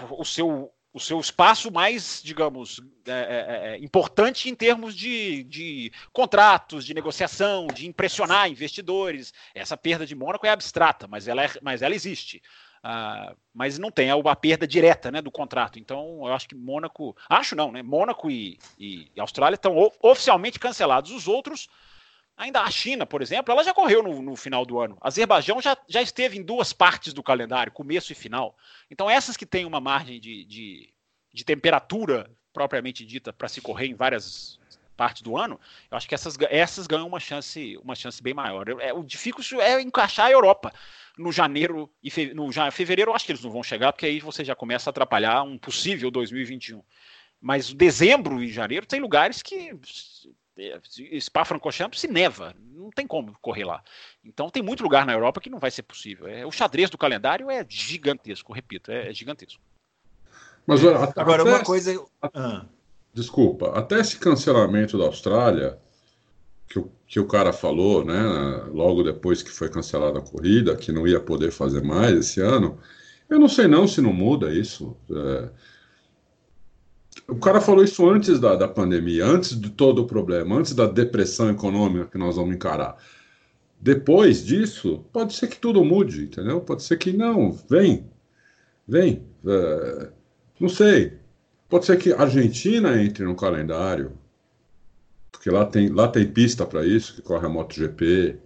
o 0.10 0.24
seu 0.24 0.72
o 0.94 1.00
seu 1.00 1.20
espaço 1.20 1.72
mais, 1.72 2.22
digamos, 2.24 2.80
é, 3.08 3.12
é, 3.12 3.16
é, 3.16 3.74
é, 3.74 3.78
importante 3.80 4.48
em 4.48 4.54
termos 4.54 4.96
de, 4.96 5.44
de, 5.46 5.92
contratos, 6.14 6.86
de 6.86 6.94
negociação, 6.94 7.66
de 7.66 7.88
impressionar 7.88 8.48
investidores. 8.48 9.34
Essa 9.56 9.76
perda 9.76 10.06
de 10.06 10.14
Mônaco 10.14 10.46
é 10.46 10.52
abstrata, 10.52 11.08
mas 11.08 11.28
ela, 11.28 11.44
é, 11.44 11.50
mas 11.64 11.82
ela 11.82 11.96
existe. 11.96 12.44
Uh, 12.84 13.36
mas 13.54 13.80
não 13.80 13.90
tem 13.90 14.12
a, 14.12 14.16
a, 14.16 14.36
perda 14.36 14.68
direta 14.68 15.10
né, 15.10 15.22
do 15.22 15.32
contrato. 15.32 15.80
Então, 15.80 16.28
eu 16.28 16.34
acho 16.34 16.50
que 16.50 16.56
Mônaco. 16.56 17.16
Acho 17.30 17.56
não, 17.56 17.72
né? 17.72 17.82
Mônaco 17.82 18.30
e, 18.30 18.60
e, 18.78 19.10
e 19.16 19.22
Austrália 19.22 19.56
estão 19.56 19.92
oficialmente 20.02 20.60
cancelados. 20.60 21.12
Os 21.12 21.28
outros 21.28 21.70
Ainda 22.36 22.62
a 22.62 22.72
China, 22.72 23.06
por 23.06 23.22
exemplo, 23.22 23.52
ela 23.52 23.64
já 23.64 23.74
correu 23.74 24.02
no, 24.02 24.22
no, 24.22 24.36
final 24.36 24.66
do 24.66 24.80
ano. 24.80 24.98
Azerbaijão 25.00 25.62
já, 25.62 25.78
já 25.88 26.02
esteve 26.02 26.38
em 26.38 26.44
duas 26.44 26.74
partes 26.74 27.14
do 27.14 27.22
calendário, 27.22 27.72
começo 27.72 28.12
e 28.12 28.16
final. 28.16 28.58
Então, 28.90 29.10
essas 29.10 29.38
que 29.38 29.46
têm 29.46 29.66
uma 29.66 29.80
margem 29.80 30.20
de, 30.20 30.44
de, 30.46 30.94
de 31.32 31.46
temperatura 31.46 32.30
propriamente 32.52 33.06
dita 33.06 33.32
para 33.32 33.48
se 33.48 33.62
correr 33.62 33.88
em 33.88 33.94
várias 33.94 34.60
partes 34.98 35.22
do 35.22 35.38
ano, 35.38 35.60
eu 35.90 35.98
acho 35.98 36.08
que 36.08 36.16
essas, 36.16 36.36
essas 36.50 36.88
ganham 36.88 37.08
uma 37.08 37.20
chance, 37.20 37.78
uma 37.78 37.96
chance 37.96 38.22
bem 38.22 38.34
maior. 38.34 38.68
É, 38.80 38.92
o 38.94 39.04
difícil 39.04 39.62
é 39.62 39.80
encaixar 39.82 40.28
a 40.28 40.32
Europa 40.32 40.74
no 41.18 41.32
janeiro 41.32 41.90
e 42.04 42.10
fe, 42.10 42.34
no 42.34 42.52
já, 42.52 42.70
fevereiro. 42.72 43.12
Eu 43.12 43.16
acho 43.16 43.26
que 43.26 43.32
eles 43.32 43.44
não 43.44 43.52
vão 43.52 43.64
chegar, 43.64 43.92
porque 43.94 44.06
aí 44.06 44.20
você 44.20 44.44
já 44.44 44.56
começa 44.56 44.90
a 44.90 44.92
atrapalhar 44.92 45.44
um 45.44 45.58
possível 45.58 46.10
2021. 46.10 46.82
Mas 47.42 47.74
dezembro 47.74 48.42
e 48.42 48.48
janeiro 48.52 48.86
tem 48.86 49.00
lugares 49.00 49.42
que 49.42 49.78
é, 50.58 50.80
Spa-Francorchamps 51.20 52.00
se 52.00 52.08
neva, 52.08 52.56
não 52.60 52.90
tem 52.90 53.08
como 53.08 53.36
correr 53.42 53.66
lá. 53.66 53.84
Então 54.24 54.50
tem 54.50 54.62
muito 54.62 54.84
lugar 54.84 55.06
na 55.06 55.14
Europa 55.14 55.42
que 55.42 55.50
não 55.50 55.60
vai 55.60 55.72
ser 55.72 55.84
possível. 55.84 56.28
É, 56.28 56.46
o 56.46 56.52
xadrez 56.52 56.90
do 56.90 56.98
calendário 56.98 57.50
é 57.50 57.66
gigantesco, 57.68 58.54
repito, 58.54 58.92
é, 58.92 59.10
é 59.10 59.14
gigantesco. 59.14 59.62
Mas 60.66 60.84
olha, 60.84 61.12
agora 61.16 61.42
até, 61.42 61.52
uma 61.52 61.64
coisa. 61.64 62.06
Ah. 62.22 62.66
Desculpa, 63.14 63.78
até 63.78 64.00
esse 64.00 64.18
cancelamento 64.18 64.98
da 64.98 65.06
Austrália 65.06 65.78
que 66.74 66.80
o, 66.80 66.92
que 67.06 67.20
o 67.20 67.28
cara 67.28 67.54
falou, 67.54 68.04
né, 68.04 68.20
logo 68.72 69.04
depois 69.04 69.44
que 69.44 69.52
foi 69.52 69.70
cancelada 69.70 70.18
a 70.18 70.24
corrida, 70.24 70.76
que 70.76 70.92
não 70.92 71.08
ia 71.08 71.20
poder 71.20 71.52
fazer 71.52 71.84
mais 71.84 72.18
esse 72.18 72.42
ano, 72.42 72.80
eu 73.30 73.38
não 73.40 73.48
sei 73.48 73.68
não 73.68 73.88
se 73.88 74.02
não 74.02 74.12
muda 74.12 74.52
isso. 74.52 74.98
É, 75.12 75.50
o 77.28 77.36
cara 77.36 77.62
falou 77.62 77.84
isso 77.84 78.10
antes 78.10 78.40
da, 78.40 78.56
da 78.56 78.68
pandemia, 78.68 79.24
antes 79.24 79.60
de 79.60 79.70
todo 79.70 80.00
o 80.00 80.08
problema, 80.08 80.56
antes 80.56 80.74
da 80.74 80.88
depressão 80.88 81.52
econômica 81.52 82.08
que 82.08 82.18
nós 82.18 82.38
vamos 82.38 82.56
encarar. 82.56 82.98
Depois 83.80 84.44
disso, 84.44 85.06
pode 85.14 85.36
ser 85.36 85.48
que 85.50 85.60
tudo 85.60 85.86
mude, 85.86 86.24
entendeu? 86.24 86.60
Pode 86.60 86.82
ser 86.82 86.98
que 86.98 87.14
não, 87.14 87.52
vem, 87.52 88.10
vem. 88.88 89.24
É, 89.46 90.10
não 90.60 90.70
sei. 90.70 91.20
Pode 91.70 91.86
ser 91.86 91.98
que 91.98 92.12
a 92.14 92.22
Argentina 92.22 93.00
entre 93.00 93.24
no 93.24 93.36
calendário, 93.36 94.18
porque 95.44 95.50
lá 95.50 95.66
tem, 95.66 95.90
lá 95.90 96.08
tem 96.08 96.26
pista 96.26 96.66
para 96.66 96.86
isso, 96.86 97.16
que 97.16 97.22
corre 97.22 97.46
a 97.46 97.50
MotoGP. 97.50 98.40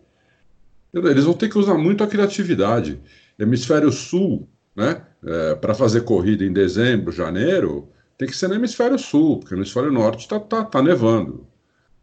Eles 0.91 1.25
vão 1.25 1.35
ter 1.35 1.47
que 1.47 1.59
usar 1.59 1.75
muito 1.75 2.03
a 2.03 2.07
criatividade. 2.07 2.99
Hemisfério 3.37 3.91
Sul, 3.91 4.49
né? 4.75 5.05
É, 5.23 5.53
para 5.53 5.75
fazer 5.75 6.01
corrida 6.01 6.43
em 6.43 6.51
dezembro, 6.51 7.11
janeiro, 7.11 7.87
tem 8.17 8.27
que 8.27 8.35
ser 8.35 8.47
no 8.47 8.55
hemisfério 8.55 8.97
sul, 8.97 9.39
porque 9.39 9.53
no 9.53 9.61
hemisfério 9.61 9.91
norte 9.91 10.21
está 10.21 10.39
tá, 10.39 10.63
tá 10.63 10.81
nevando. 10.81 11.45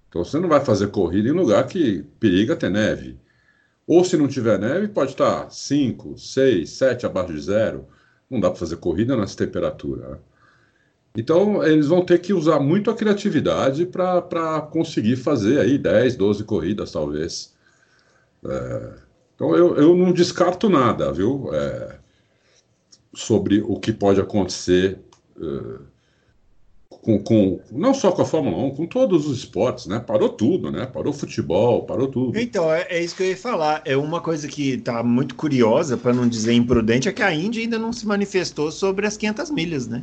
Então 0.09 0.24
você 0.24 0.38
não 0.38 0.48
vai 0.48 0.64
fazer 0.64 0.88
corrida 0.88 1.28
em 1.28 1.33
lugar 1.33 1.66
que 1.66 2.04
periga 2.20 2.54
ter 2.54 2.70
neve. 2.70 3.18
Ou 3.88 4.04
se 4.04 4.16
não 4.16 4.28
tiver 4.28 4.61
neve, 4.61 4.87
pode 4.87 5.11
estar 5.11 5.50
5, 5.50 6.16
6, 6.16 6.70
7 6.70 7.07
abaixo 7.07 7.33
de 7.33 7.40
zero. 7.40 7.88
Não 8.30 8.38
dá 8.38 8.48
para 8.48 8.61
fazer 8.61 8.76
corrida 8.76 9.16
nessa 9.16 9.37
temperatura. 9.37 10.20
Então 11.16 11.62
eles 11.64 11.87
vão 11.87 12.05
ter 12.05 12.18
que 12.20 12.33
usar 12.33 12.59
muito 12.59 12.90
a 12.90 12.94
criatividade 12.94 13.87
para 13.87 14.61
conseguir 14.70 15.16
fazer 15.16 15.61
aí 15.61 15.79
10, 15.79 16.16
12 16.16 16.44
corridas, 16.44 16.90
talvez. 16.90 17.55
É, 18.44 18.92
então 19.35 19.55
eu, 19.55 19.77
eu 19.77 19.96
não 19.96 20.12
descarto 20.12 20.68
nada, 20.68 21.12
viu? 21.12 21.55
É, 21.55 21.98
sobre 23.14 23.61
o 23.61 23.79
que 23.79 23.92
pode 23.92 24.20
acontecer. 24.20 24.98
É, 25.40 25.94
com, 27.05 27.22
com, 27.22 27.61
não 27.70 27.92
só 27.92 28.11
com 28.11 28.22
a 28.22 28.24
Fórmula 28.24 28.57
1, 28.64 28.70
com 28.77 28.87
todos 28.87 29.27
os 29.27 29.38
esportes, 29.38 29.87
né? 29.87 30.00
Parou 30.00 30.31
tudo, 30.31 30.72
né? 30.72 30.87
Parou 30.87 31.12
futebol, 31.12 31.85
parou 31.85 32.09
tudo. 32.09 32.38
Então, 32.38 32.72
é, 32.72 32.87
é 32.88 33.05
isso 33.05 33.14
que 33.14 33.22
eu 33.22 33.29
ia 33.29 33.37
falar. 33.37 33.83
É 33.85 33.94
uma 33.94 34.22
coisa 34.22 34.48
que 34.48 34.70
está 34.70 35.03
muito 35.03 35.35
curiosa, 35.35 35.98
para 35.98 36.14
não 36.14 36.27
dizer 36.27 36.55
imprudente, 36.55 37.09
é 37.09 37.12
que 37.12 37.22
a 37.22 37.33
Índia 37.33 37.62
ainda 37.62 37.79
não 37.79 37.92
se 37.92 38.07
manifestou 38.07 38.72
sobre 38.72 39.07
as 39.07 39.18
500 39.18 39.50
milhas, 39.50 39.87
né? 39.87 40.03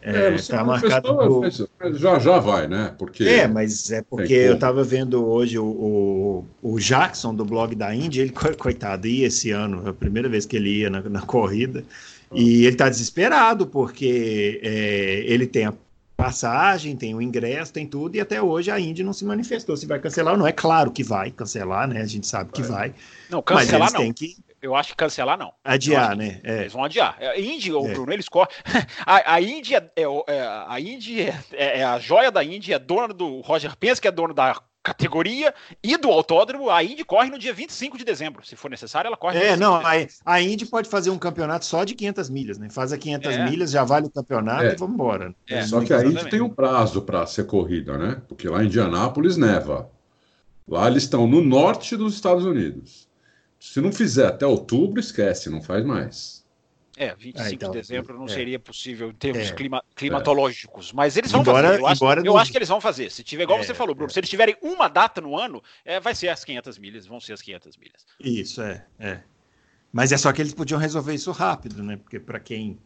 É, 0.00 0.34
é 0.34 0.36
tá 0.36 0.64
marcado 0.64 1.16
por... 1.16 1.50
já 1.94 2.18
já 2.18 2.38
vai, 2.38 2.68
né? 2.68 2.94
Porque 2.96 3.24
é, 3.24 3.48
mas 3.48 3.90
é 3.90 4.00
porque 4.00 4.32
eu 4.32 4.54
estava 4.54 4.84
vendo 4.84 5.26
hoje 5.26 5.58
o, 5.58 5.64
o, 5.64 6.44
o, 6.62 6.78
Jackson 6.78 7.34
do 7.34 7.44
blog 7.44 7.74
da 7.74 7.92
Índia, 7.92 8.22
ele 8.22 8.32
coitado 8.56 9.08
ia 9.08 9.26
esse 9.26 9.50
ano, 9.50 9.82
é 9.86 9.90
a 9.90 9.92
primeira 9.92 10.28
vez 10.28 10.46
que 10.46 10.56
ele 10.56 10.78
ia 10.78 10.90
na, 10.90 11.02
na 11.02 11.22
corrida, 11.22 11.82
e 12.32 12.64
ele 12.64 12.68
está 12.68 12.88
desesperado 12.88 13.66
porque 13.66 14.60
é, 14.62 15.24
ele 15.26 15.46
tem 15.46 15.66
a 15.66 15.74
passagem, 16.16 16.96
tem 16.96 17.14
o 17.14 17.22
ingresso, 17.22 17.72
tem 17.72 17.86
tudo, 17.86 18.16
e 18.16 18.20
até 18.20 18.42
hoje 18.42 18.70
a 18.70 18.80
Indy 18.80 19.04
não 19.04 19.12
se 19.12 19.24
manifestou 19.24 19.76
se 19.76 19.86
vai 19.86 20.00
cancelar 20.00 20.34
ou 20.34 20.38
não. 20.38 20.46
É 20.46 20.52
claro 20.52 20.90
que 20.90 21.04
vai 21.04 21.30
cancelar, 21.30 21.86
né? 21.86 22.02
A 22.02 22.06
gente 22.06 22.26
sabe 22.26 22.50
que 22.52 22.60
vai. 22.60 22.92
Não, 23.30 23.40
cancelar 23.40 23.92
não. 23.92 24.12
Que... 24.12 24.36
Eu 24.60 24.74
acho 24.74 24.90
que 24.90 24.96
cancelar 24.96 25.38
não. 25.38 25.52
Adiar, 25.64 26.16
né? 26.16 26.40
É. 26.42 26.60
Eles 26.60 26.72
vão 26.72 26.84
adiar. 26.84 27.16
A 27.18 27.36
é, 27.36 27.40
Indy, 27.40 27.72
o 27.72 27.86
é. 27.86 27.92
Bruno, 27.92 28.12
eles 28.12 28.28
correm. 28.28 28.48
A, 29.06 29.34
a 29.34 29.40
Indy, 29.40 29.74
é, 29.74 29.90
é, 29.96 30.40
a 30.66 30.80
Indy 30.80 31.22
é, 31.22 31.34
é, 31.52 31.84
a 31.84 31.98
joia 31.98 32.30
da 32.30 32.42
Indy, 32.42 32.72
é 32.72 32.78
dona 32.78 33.14
do 33.14 33.40
Roger 33.40 33.76
Penske, 33.76 34.02
que 34.02 34.08
é 34.08 34.10
dono 34.10 34.34
da 34.34 34.54
categoria 34.82 35.54
e 35.82 35.96
do 35.96 36.08
autódromo, 36.08 36.70
a 36.70 36.82
Indy 36.82 37.04
corre 37.04 37.30
no 37.30 37.38
dia 37.38 37.52
25 37.52 37.98
de 37.98 38.04
dezembro. 38.04 38.44
Se 38.46 38.56
for 38.56 38.70
necessário, 38.70 39.08
ela 39.08 39.16
corre. 39.16 39.38
É, 39.38 39.56
não, 39.56 39.74
a, 39.74 39.92
a 40.24 40.40
Indy 40.40 40.66
pode 40.66 40.88
fazer 40.88 41.10
um 41.10 41.18
campeonato 41.18 41.66
só 41.66 41.84
de 41.84 41.94
500 41.94 42.30
milhas, 42.30 42.58
né? 42.58 42.68
Faz 42.70 42.92
a 42.92 42.98
500 42.98 43.34
é. 43.34 43.50
milhas, 43.50 43.70
já 43.70 43.84
vale 43.84 44.06
o 44.06 44.10
campeonato 44.10 44.64
é. 44.64 44.72
e 44.72 44.76
vamos 44.76 44.94
embora. 44.94 45.34
É. 45.48 45.62
Só 45.62 45.80
que 45.82 45.92
a 45.92 46.04
Indy 46.04 46.28
tem 46.30 46.40
um 46.40 46.48
prazo 46.48 47.02
para 47.02 47.26
ser 47.26 47.44
corrida, 47.44 47.98
né? 47.98 48.20
Porque 48.28 48.48
lá 48.48 48.62
em 48.62 48.66
Indianápolis 48.66 49.36
neva. 49.36 49.90
Lá 50.66 50.86
eles 50.86 51.04
estão 51.04 51.26
no 51.26 51.42
norte 51.42 51.96
dos 51.96 52.14
Estados 52.14 52.44
Unidos. 52.44 53.07
Se 53.58 53.80
não 53.80 53.92
fizer 53.92 54.26
até 54.26 54.46
outubro, 54.46 55.00
esquece, 55.00 55.50
não 55.50 55.60
faz 55.60 55.84
mais. 55.84 56.38
É, 56.96 57.14
25 57.14 57.40
ah, 57.40 57.52
então, 57.52 57.70
de 57.70 57.78
dezembro 57.78 58.18
não 58.18 58.24
é. 58.24 58.28
seria 58.28 58.58
possível 58.58 59.10
em 59.10 59.14
termos 59.14 59.50
é, 59.50 59.54
clima, 59.54 59.84
climatológicos, 59.94 60.92
mas 60.92 61.16
eles 61.16 61.30
vão 61.30 61.42
embora, 61.42 61.68
fazer. 61.68 61.80
Eu, 61.80 61.86
acho, 61.86 62.26
eu 62.26 62.38
acho, 62.38 62.50
que 62.50 62.58
eles 62.58 62.68
vão 62.68 62.80
fazer. 62.80 63.08
Se 63.12 63.22
tiver, 63.22 63.44
igual 63.44 63.60
é, 63.60 63.62
você 63.62 63.72
falou, 63.72 63.94
Bruno, 63.94 64.10
é. 64.10 64.12
se 64.12 64.18
eles 64.18 64.28
tiverem 64.28 64.56
uma 64.60 64.88
data 64.88 65.20
no 65.20 65.38
ano, 65.38 65.62
é, 65.84 66.00
vai 66.00 66.12
ser 66.12 66.28
as 66.28 66.44
500 66.44 66.76
milhas, 66.78 67.06
vão 67.06 67.20
ser 67.20 67.34
as 67.34 67.42
500 67.42 67.76
milhas. 67.76 68.06
Isso, 68.18 68.60
é, 68.62 68.84
é. 68.98 69.20
Mas 69.92 70.10
é 70.10 70.16
só 70.16 70.32
que 70.32 70.42
eles 70.42 70.52
podiam 70.52 70.80
resolver 70.80 71.14
isso 71.14 71.30
rápido, 71.30 71.84
né? 71.84 71.96
Porque 71.96 72.18
para 72.18 72.40
quem 72.40 72.80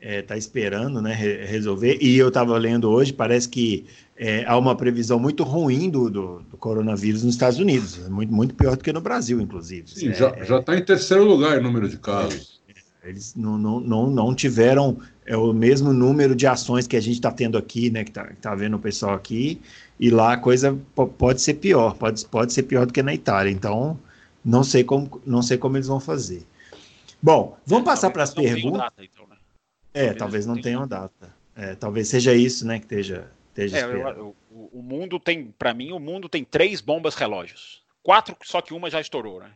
está 0.00 0.12
é, 0.12 0.22
tá 0.22 0.36
esperando 0.36 1.00
né, 1.00 1.12
resolver. 1.12 1.98
E 2.00 2.16
eu 2.16 2.28
estava 2.28 2.56
lendo 2.58 2.90
hoje, 2.90 3.12
parece 3.12 3.48
que 3.48 3.86
é, 4.16 4.44
há 4.46 4.56
uma 4.56 4.76
previsão 4.76 5.18
muito 5.18 5.42
ruim 5.42 5.90
do, 5.90 6.10
do, 6.10 6.40
do, 6.42 6.56
coronavírus 6.56 7.24
nos 7.24 7.34
Estados 7.34 7.58
Unidos, 7.58 7.98
muito, 8.08 8.32
muito 8.32 8.54
pior 8.54 8.76
do 8.76 8.84
que 8.84 8.92
no 8.92 9.00
Brasil, 9.00 9.40
inclusive. 9.40 9.88
Sim, 9.88 10.10
é, 10.10 10.44
já 10.44 10.58
está 10.58 10.76
em 10.76 10.84
terceiro 10.84 11.24
lugar 11.24 11.58
em 11.58 11.62
número 11.62 11.88
de 11.88 11.98
casos. 11.98 12.60
É, 13.02 13.08
eles 13.08 13.34
não, 13.34 13.58
não, 13.58 13.80
não, 13.80 14.10
não 14.10 14.34
tiveram 14.34 14.98
é, 15.26 15.36
o 15.36 15.52
mesmo 15.52 15.92
número 15.92 16.34
de 16.34 16.46
ações 16.46 16.86
que 16.86 16.96
a 16.96 17.00
gente 17.00 17.14
está 17.14 17.30
tendo 17.30 17.58
aqui, 17.58 17.90
né? 17.90 18.04
Que 18.04 18.10
está 18.10 18.24
tá 18.40 18.54
vendo 18.54 18.76
o 18.76 18.78
pessoal 18.78 19.14
aqui, 19.14 19.60
e 19.98 20.10
lá 20.10 20.34
a 20.34 20.36
coisa 20.36 20.78
pode 21.18 21.40
ser 21.40 21.54
pior, 21.54 21.94
pode, 21.96 22.24
pode 22.26 22.52
ser 22.52 22.64
pior 22.64 22.86
do 22.86 22.92
que 22.92 23.02
na 23.02 23.14
Itália. 23.14 23.50
Então, 23.50 23.98
não 24.44 24.62
sei 24.62 24.84
como, 24.84 25.20
não 25.24 25.42
sei 25.42 25.58
como 25.58 25.76
eles 25.76 25.88
vão 25.88 25.98
fazer. 25.98 26.46
Bom, 27.22 27.56
vamos 27.66 27.84
passar 27.84 28.10
para 28.10 28.22
as 28.22 28.34
perguntas. 28.34 28.80
Data, 28.80 29.02
então, 29.02 29.26
né? 29.26 29.33
É, 29.94 30.12
talvez 30.12 30.44
não 30.44 30.60
tenham 30.60 30.86
data. 30.86 31.34
É, 31.56 31.74
talvez 31.76 32.08
seja 32.08 32.34
isso, 32.34 32.66
né, 32.66 32.80
que 32.80 32.84
esteja, 32.84 33.30
esteja 33.48 33.78
é, 33.78 33.84
eu, 33.84 34.36
o, 34.50 34.70
o, 34.80 34.82
mundo 34.82 35.20
tem, 35.20 35.54
para 35.56 35.72
mim, 35.72 35.92
o 35.92 36.00
mundo 36.00 36.28
tem 36.28 36.42
três 36.42 36.80
bombas 36.80 37.14
relógios. 37.14 37.82
Quatro, 38.02 38.36
só 38.42 38.60
que 38.60 38.74
uma 38.74 38.90
já 38.90 39.00
estourou, 39.00 39.40
né? 39.40 39.52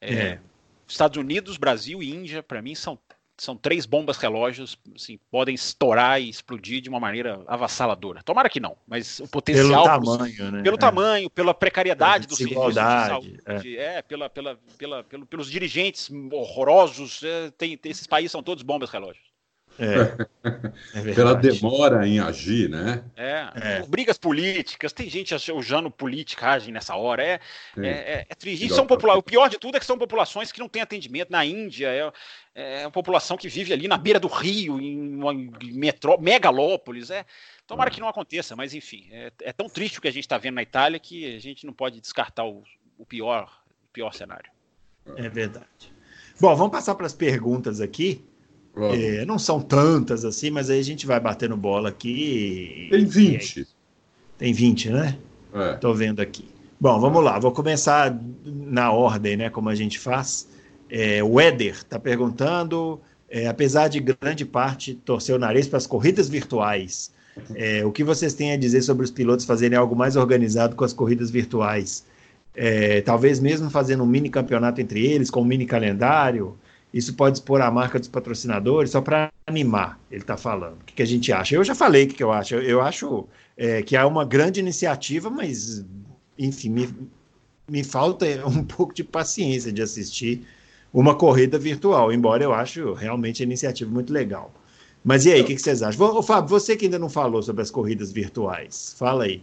É, 0.00 0.14
é. 0.14 0.40
Estados 0.86 1.18
Unidos, 1.18 1.58
Brasil 1.58 2.02
e 2.02 2.10
Índia, 2.10 2.42
para 2.42 2.62
mim, 2.62 2.74
são 2.74 2.98
são 3.38 3.56
três 3.56 3.86
bombas 3.86 4.16
relógios, 4.16 4.76
assim, 4.96 5.18
podem 5.30 5.54
estourar 5.54 6.20
e 6.20 6.28
explodir 6.28 6.80
de 6.80 6.88
uma 6.88 6.98
maneira 6.98 7.40
avassaladora. 7.46 8.20
Tomara 8.24 8.48
que 8.48 8.58
não, 8.58 8.76
mas 8.86 9.20
o 9.20 9.28
potencial. 9.28 9.84
Pelo 10.00 10.18
tamanho, 10.18 10.50
né? 10.50 10.62
Pelo 10.62 10.74
é. 10.74 10.78
tamanho, 10.78 11.30
pela 11.30 11.54
precariedade 11.54 12.26
do 12.26 12.34
serviço 12.34 12.68
de 12.68 12.74
saúde, 12.74 13.40
é. 13.46 13.98
é 13.98 14.02
pela, 14.02 14.28
pela, 14.28 14.58
pela, 14.76 15.04
pelo, 15.04 15.24
pelos 15.24 15.48
dirigentes 15.48 16.10
horrorosos. 16.32 17.22
É, 17.22 17.50
tem, 17.52 17.78
esses 17.84 18.08
países 18.08 18.32
são 18.32 18.42
todos 18.42 18.64
bombas 18.64 18.90
relógios. 18.90 19.27
É. 19.78 20.26
é 21.10 21.14
Pela 21.14 21.34
demora 21.34 22.06
em 22.06 22.18
agir, 22.18 22.68
né? 22.68 23.04
É. 23.16 23.48
é. 23.54 23.82
Brigas 23.86 24.18
políticas, 24.18 24.92
tem 24.92 25.08
gente 25.08 25.34
usando 25.52 25.90
politicagem 25.90 26.72
nessa 26.72 26.96
hora. 26.96 27.22
É, 27.22 27.40
é, 27.78 27.88
é, 27.88 28.26
é 28.28 28.34
triste. 28.34 28.68
São 28.70 28.86
popula... 28.86 29.14
O 29.14 29.22
pior 29.22 29.48
de 29.48 29.58
tudo 29.58 29.76
é 29.76 29.80
que 29.80 29.86
são 29.86 29.96
populações 29.96 30.50
que 30.50 30.58
não 30.58 30.68
têm 30.68 30.82
atendimento. 30.82 31.30
Na 31.30 31.44
Índia, 31.44 31.88
é, 31.88 32.80
é 32.80 32.86
uma 32.86 32.90
população 32.90 33.36
que 33.36 33.48
vive 33.48 33.72
ali 33.72 33.86
na 33.86 33.96
beira 33.96 34.18
do 34.18 34.28
rio, 34.28 34.80
em 34.80 35.14
uma 35.14 35.32
metró... 35.32 36.18
megalópolis. 36.18 37.10
É. 37.10 37.24
Tomara 37.66 37.90
que 37.90 38.00
não 38.00 38.08
aconteça, 38.08 38.56
mas 38.56 38.74
enfim, 38.74 39.06
é, 39.12 39.30
é 39.42 39.52
tão 39.52 39.68
triste 39.68 39.98
o 39.98 40.02
que 40.02 40.08
a 40.08 40.12
gente 40.12 40.24
está 40.24 40.38
vendo 40.38 40.54
na 40.54 40.62
Itália 40.62 40.98
que 40.98 41.36
a 41.36 41.38
gente 41.38 41.66
não 41.66 41.72
pode 41.72 42.00
descartar 42.00 42.44
o, 42.44 42.64
o 42.98 43.06
pior, 43.06 43.62
o 43.84 43.92
pior 43.92 44.12
cenário. 44.12 44.50
É 45.16 45.28
verdade. 45.28 45.92
Bom, 46.40 46.54
vamos 46.56 46.72
passar 46.72 46.94
para 46.94 47.06
as 47.06 47.14
perguntas 47.14 47.80
aqui. 47.80 48.24
É, 48.86 49.24
não 49.24 49.38
são 49.38 49.60
tantas 49.60 50.24
assim, 50.24 50.50
mas 50.50 50.70
aí 50.70 50.78
a 50.78 50.84
gente 50.84 51.06
vai 51.06 51.18
batendo 51.18 51.56
bola 51.56 51.88
aqui. 51.88 52.88
Tem 52.90 53.04
20. 53.04 53.66
Tem 54.36 54.52
20, 54.52 54.90
né? 54.90 55.18
É. 55.52 55.74
Tô 55.74 55.92
vendo 55.92 56.20
aqui. 56.20 56.44
Bom, 56.80 57.00
vamos 57.00 57.24
lá. 57.24 57.38
Vou 57.38 57.50
começar 57.50 58.16
na 58.44 58.92
ordem, 58.92 59.36
né? 59.36 59.50
Como 59.50 59.68
a 59.68 59.74
gente 59.74 59.98
faz. 59.98 60.48
É, 60.88 61.22
o 61.22 61.40
Éder 61.40 61.74
está 61.74 61.98
perguntando, 61.98 63.00
é, 63.28 63.48
apesar 63.48 63.88
de 63.88 64.00
grande 64.00 64.44
parte 64.44 64.94
torcer 64.94 65.34
o 65.34 65.38
nariz 65.38 65.66
para 65.66 65.76
as 65.76 65.86
corridas 65.86 66.28
virtuais, 66.28 67.12
é, 67.54 67.84
o 67.84 67.92
que 67.92 68.04
vocês 68.04 68.34
têm 68.34 68.52
a 68.52 68.56
dizer 68.56 68.82
sobre 68.82 69.04
os 69.04 69.10
pilotos 69.10 69.44
fazerem 69.44 69.76
algo 69.76 69.94
mais 69.94 70.16
organizado 70.16 70.76
com 70.76 70.84
as 70.84 70.92
corridas 70.92 71.30
virtuais? 71.30 72.04
É, 72.54 73.00
talvez 73.02 73.38
mesmo 73.38 73.70
fazendo 73.70 74.02
um 74.02 74.06
mini 74.06 74.30
campeonato 74.30 74.80
entre 74.80 75.04
eles, 75.04 75.30
com 75.30 75.42
um 75.42 75.44
mini 75.44 75.66
calendário. 75.66 76.56
Isso 76.92 77.14
pode 77.14 77.38
expor 77.38 77.60
a 77.60 77.70
marca 77.70 77.98
dos 77.98 78.08
patrocinadores, 78.08 78.90
só 78.90 79.00
para 79.00 79.30
animar, 79.46 80.00
ele 80.10 80.22
está 80.22 80.36
falando. 80.36 80.80
O 80.80 80.84
que, 80.84 80.94
que, 80.94 81.02
a 81.02 81.06
gente 81.06 81.30
acha? 81.32 81.54
Eu 81.54 81.62
já 81.62 81.74
falei 81.74 82.04
o 82.04 82.08
que, 82.08 82.14
que 82.14 82.22
eu 82.22 82.32
acho. 82.32 82.54
Eu, 82.54 82.62
eu 82.62 82.80
acho 82.80 83.26
é, 83.56 83.82
que 83.82 83.94
há 83.94 84.06
uma 84.06 84.24
grande 84.24 84.58
iniciativa, 84.58 85.28
mas, 85.28 85.84
enfim, 86.38 86.70
me, 86.70 86.88
me 87.68 87.84
falta 87.84 88.26
um 88.46 88.64
pouco 88.64 88.94
de 88.94 89.04
paciência 89.04 89.70
de 89.70 89.82
assistir 89.82 90.46
uma 90.92 91.14
corrida 91.14 91.58
virtual, 91.58 92.10
embora 92.10 92.42
eu 92.42 92.54
acho 92.54 92.94
realmente 92.94 93.42
a 93.42 93.46
iniciativa 93.46 93.90
muito 93.90 94.12
legal. 94.12 94.50
Mas 95.04 95.26
e 95.26 95.32
aí, 95.32 95.42
o 95.42 95.44
que, 95.44 95.54
que, 95.54 95.60
vocês 95.60 95.82
acham? 95.82 96.16
Ô, 96.16 96.22
Fábio, 96.22 96.48
você 96.48 96.74
que 96.74 96.86
ainda 96.86 96.98
não 96.98 97.08
falou 97.08 97.42
sobre 97.42 97.62
as 97.62 97.70
corridas 97.70 98.10
virtuais, 98.10 98.94
fala 98.98 99.24
aí. 99.24 99.42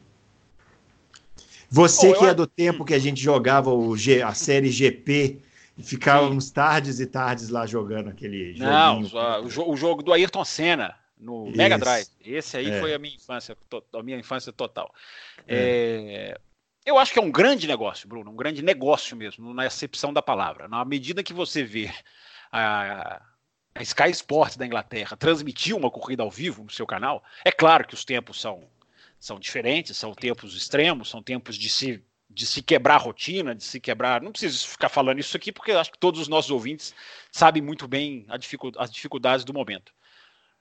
Você 1.70 2.14
que 2.14 2.26
é 2.26 2.34
do 2.34 2.48
tempo 2.48 2.86
que 2.86 2.94
a 2.94 3.00
gente 3.00 3.22
jogava 3.22 3.72
o 3.72 3.96
G, 3.98 4.22
a 4.22 4.34
série 4.34 4.70
GP 4.70 5.40
e 5.78 5.84
ficávamos 5.84 6.50
tardes 6.50 7.00
e 7.00 7.06
tardes 7.06 7.50
lá 7.50 7.66
jogando 7.66 8.10
aquele 8.10 8.56
jogo. 8.56 8.70
Não, 8.70 9.02
o, 9.02 9.72
o, 9.72 9.78
jogo 9.78 10.02
do 10.02 10.14
Ayrton 10.14 10.46
Senna 10.46 10.96
no 11.18 11.48
Isso. 11.48 11.58
Mega 11.58 11.78
Drive. 11.78 12.08
Esse 12.22 12.58
aí 12.58 12.70
é. 12.70 12.80
foi 12.80 12.94
a 12.94 13.00
minha 13.00 13.16
infância, 13.16 13.58
a 13.94 14.04
minha 14.04 14.18
infância 14.18 14.54
total. 14.54 14.94
É. 15.48 16.36
É, 16.36 16.40
eu 16.86 16.98
acho 16.98 17.12
que 17.12 17.20
é 17.20 17.22
um 17.22 17.32
grande 17.32 17.68
negócio, 17.68 18.08
Bruno, 18.08 18.32
um 18.32 18.36
grande 18.36 18.62
negócio 18.62 19.18
mesmo, 19.18 19.54
na 19.54 19.64
acepção 19.64 20.14
da 20.14 20.22
palavra. 20.22 20.68
Na 20.68 20.86
medida 20.86 21.24
que 21.24 21.34
você 21.34 21.64
vê 21.64 21.92
a, 22.52 23.22
a 23.74 23.82
Sky 23.82 24.12
Sports 24.12 24.56
da 24.56 24.66
Inglaterra 24.66 25.18
transmitir 25.18 25.76
uma 25.76 25.92
corrida 25.92 26.24
ao 26.24 26.32
vivo 26.32 26.64
no 26.64 26.70
seu 26.70 26.86
canal, 26.86 27.24
é 27.44 27.52
claro 27.52 27.86
que 27.88 27.96
os 27.96 28.06
tempos 28.06 28.40
são, 28.40 28.70
são 29.20 29.40
diferentes, 29.40 29.98
são 29.98 30.14
tempos 30.14 30.56
extremos, 30.56 31.10
são 31.10 31.22
tempos 31.22 31.58
de 31.58 31.70
se 31.70 32.04
de 32.36 32.46
se 32.46 32.62
quebrar 32.62 32.96
a 32.96 33.00
rotina, 33.00 33.56
de 33.56 33.64
se 33.64 33.80
quebrar. 33.80 34.22
Não 34.22 34.32
preciso 34.32 34.68
ficar 34.68 34.90
falando 34.90 35.20
isso 35.20 35.38
aqui, 35.38 35.54
porque 35.54 35.72
eu 35.72 35.80
acho 35.80 35.92
que 35.92 35.98
todos 35.98 36.20
os 36.20 36.28
nossos 36.28 36.52
ouvintes 36.52 36.94
sabem 37.32 37.64
muito 37.64 37.88
bem 37.88 38.26
as 38.78 38.92
dificuldades 38.92 39.46
do 39.46 39.54
momento. 39.54 39.94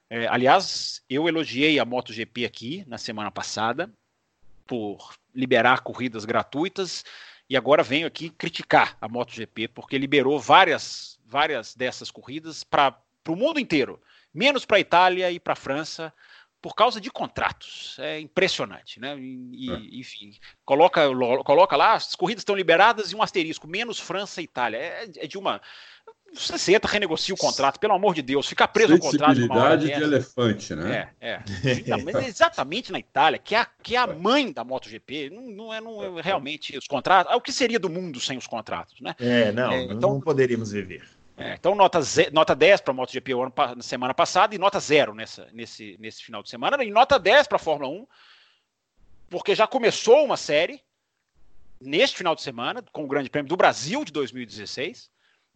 É, 0.09 0.25
aliás, 0.27 1.03
eu 1.09 1.27
elogiei 1.27 1.77
a 1.77 1.85
MotoGP 1.85 2.45
aqui 2.45 2.85
na 2.87 2.97
semana 2.97 3.29
passada 3.29 3.91
por 4.65 5.15
liberar 5.33 5.81
corridas 5.81 6.23
gratuitas 6.23 7.03
e 7.49 7.57
agora 7.57 7.83
venho 7.83 8.07
aqui 8.07 8.29
criticar 8.29 8.97
a 9.01 9.09
MotoGP 9.09 9.67
porque 9.67 9.97
liberou 9.97 10.39
várias, 10.39 11.19
várias 11.25 11.75
dessas 11.75 12.09
corridas 12.09 12.63
para 12.63 12.97
o 13.27 13.35
mundo 13.35 13.59
inteiro, 13.59 14.01
menos 14.33 14.63
para 14.63 14.77
a 14.77 14.79
Itália 14.79 15.29
e 15.29 15.39
para 15.41 15.53
a 15.53 15.57
França 15.57 16.13
por 16.65 16.73
causa 16.73 16.99
de 16.99 17.11
contratos. 17.11 17.95
É 17.99 18.19
impressionante, 18.19 18.99
né? 18.99 19.15
E, 19.19 19.69
é. 19.69 19.99
Enfim, 19.99 20.33
coloca, 20.65 21.07
coloca 21.43 21.75
lá, 21.75 21.93
as 21.93 22.15
corridas 22.15 22.41
estão 22.41 22.55
liberadas 22.55 23.11
e 23.11 23.15
um 23.15 23.21
asterisco, 23.21 23.67
menos 23.67 23.99
França 23.99 24.41
e 24.41 24.45
Itália. 24.45 24.77
É, 24.79 25.03
é 25.17 25.27
de 25.27 25.37
uma. 25.37 25.61
Você 26.33 26.57
senta, 26.57 26.87
renegocia 26.87 27.35
o 27.35 27.37
contrato, 27.37 27.79
pelo 27.79 27.93
amor 27.93 28.15
de 28.15 28.23
Deus, 28.23 28.47
ficar 28.47 28.67
preso 28.69 28.93
ao 28.93 28.99
contrato. 28.99 29.35
Sensibilidade 29.35 29.85
de 29.85 29.91
elefante, 29.91 30.73
né? 30.73 31.11
É, 31.21 31.29
é. 31.29 31.43
é. 32.25 32.27
exatamente 32.27 32.91
na 32.91 32.97
Itália, 32.97 33.37
que 33.37 33.53
é 33.53 33.59
a, 33.59 33.67
que 33.83 33.95
é 33.95 33.99
a 33.99 34.07
mãe 34.07 34.51
da 34.51 34.63
MotoGP, 34.63 35.29
não, 35.29 35.43
não, 35.43 35.71
é, 35.73 35.79
não 35.79 36.17
é 36.17 36.21
realmente 36.23 36.75
os 36.75 36.87
contratos. 36.87 37.31
O 37.35 37.41
que 37.41 37.51
seria 37.51 37.77
do 37.77 37.91
mundo 37.91 38.19
sem 38.19 38.39
os 38.39 38.47
contratos, 38.47 38.99
né? 38.99 39.15
É, 39.19 39.51
não, 39.51 39.71
é, 39.71 39.83
então, 39.83 40.13
não 40.15 40.19
poderíamos 40.19 40.71
viver. 40.71 41.07
É, 41.37 41.55
então, 41.55 41.75
nota, 41.75 41.99
nota 42.31 42.55
10 42.55 42.81
para 42.81 42.91
a 42.91 42.95
MotoGP 42.95 43.31
na 43.75 43.83
semana 43.83 44.13
passada 44.13 44.55
e 44.55 44.57
nota 44.57 44.79
0 44.79 45.13
nessa, 45.13 45.49
nesse, 45.51 45.97
nesse 45.99 46.23
final 46.23 46.41
de 46.41 46.49
semana. 46.49 46.81
E 46.83 46.89
nota 46.89 47.19
10 47.19 47.47
para 47.47 47.57
a 47.57 47.59
Fórmula 47.59 47.89
1, 47.89 48.07
porque 49.29 49.53
já 49.53 49.67
começou 49.67 50.23
uma 50.23 50.37
série 50.37 50.81
neste 51.79 52.17
final 52.17 52.35
de 52.35 52.41
semana, 52.41 52.81
com 52.91 53.03
o 53.03 53.07
Grande 53.07 53.29
Prêmio 53.29 53.49
do 53.49 53.57
Brasil 53.57 54.05
de 54.05 54.13
2016, 54.13 55.09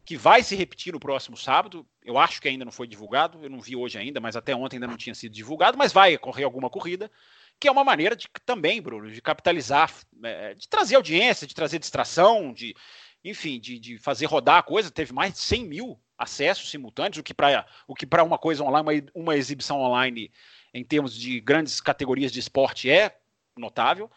que 0.03 0.17
vai 0.17 0.43
se 0.43 0.55
repetir 0.55 0.91
no 0.91 0.99
próximo 0.99 1.37
sábado. 1.37 1.87
Eu 2.03 2.17
acho 2.17 2.41
que 2.41 2.49
ainda 2.49 2.65
não 2.65 2.71
foi 2.73 2.87
divulgado, 2.87 3.39
eu 3.41 3.49
não 3.49 3.61
vi 3.61 3.75
hoje 3.75 3.97
ainda, 3.97 4.19
mas 4.19 4.35
até 4.35 4.53
ontem 4.53 4.75
ainda 4.75 4.87
não 4.87 4.97
tinha 4.97 5.15
sido 5.15 5.31
divulgado, 5.31 5.77
mas 5.77 5.93
vai 5.93 6.13
ocorrer 6.15 6.43
alguma 6.43 6.69
corrida, 6.69 7.09
que 7.57 7.69
é 7.69 7.71
uma 7.71 7.85
maneira 7.85 8.17
de 8.17 8.27
também, 8.45 8.81
Bruno, 8.81 9.09
de 9.09 9.21
capitalizar, 9.21 9.93
é, 10.23 10.55
de 10.55 10.67
trazer 10.67 10.95
audiência, 10.95 11.47
de 11.47 11.53
trazer 11.53 11.79
distração, 11.79 12.51
de 12.51 12.75
enfim, 13.23 13.59
de, 13.59 13.79
de 13.79 13.97
fazer 13.97 14.25
rodar 14.25 14.57
a 14.57 14.63
coisa, 14.63 14.89
teve 14.89 15.13
mais 15.13 15.33
de 15.33 15.39
100 15.39 15.65
mil 15.65 15.99
acessos 16.17 16.69
simultâneos, 16.69 17.17
o 17.17 17.23
que 17.23 17.33
para 17.33 17.65
o 17.87 17.95
que 17.95 18.05
para 18.05 18.23
uma 18.23 18.37
coisa 18.37 18.63
online, 18.63 19.09
uma, 19.15 19.23
uma 19.23 19.35
exibição 19.35 19.79
online 19.79 20.31
em 20.73 20.83
termos 20.83 21.15
de 21.15 21.39
grandes 21.39 21.79
categorias 21.79 22.31
de 22.31 22.39
esporte 22.39 22.89
é 22.89 23.17
notável. 23.57 24.09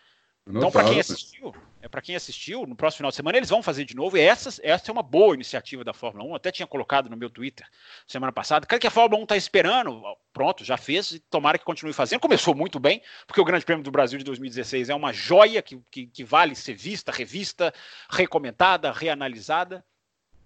Então, 0.46 0.70
para 0.70 0.84
quem 0.84 1.00
assistiu, 1.00 1.54
é 1.82 1.88
para 1.88 2.00
quem 2.00 2.14
assistiu, 2.14 2.64
no 2.64 2.76
próximo 2.76 2.98
final 2.98 3.10
de 3.10 3.16
semana 3.16 3.36
eles 3.36 3.48
vão 3.48 3.60
fazer 3.60 3.84
de 3.84 3.96
novo. 3.96 4.16
E 4.16 4.20
essa, 4.20 4.50
essa 4.62 4.90
é 4.90 4.92
uma 4.92 5.02
boa 5.02 5.34
iniciativa 5.34 5.82
da 5.82 5.92
Fórmula 5.92 6.24
1. 6.30 6.36
Até 6.36 6.52
tinha 6.52 6.66
colocado 6.66 7.10
no 7.10 7.16
meu 7.16 7.28
Twitter 7.28 7.66
semana 8.06 8.32
passada. 8.32 8.64
O 8.64 8.78
que 8.78 8.86
a 8.86 8.90
Fórmula 8.90 9.20
1 9.20 9.24
está 9.24 9.36
esperando? 9.36 10.00
Pronto, 10.32 10.64
já 10.64 10.76
fez 10.76 11.10
e 11.10 11.18
tomara 11.18 11.58
que 11.58 11.64
continue 11.64 11.92
fazendo. 11.92 12.20
Começou 12.20 12.54
muito 12.54 12.78
bem, 12.78 13.02
porque 13.26 13.40
o 13.40 13.44
Grande 13.44 13.64
Prêmio 13.64 13.82
do 13.82 13.90
Brasil 13.90 14.16
de 14.16 14.24
2016 14.24 14.90
é 14.90 14.94
uma 14.94 15.12
joia 15.12 15.60
que, 15.60 15.76
que, 15.90 16.06
que 16.06 16.22
vale 16.22 16.54
ser 16.54 16.74
vista, 16.74 17.10
revista, 17.10 17.74
recomentada, 18.08 18.92
reanalisada. 18.92 19.84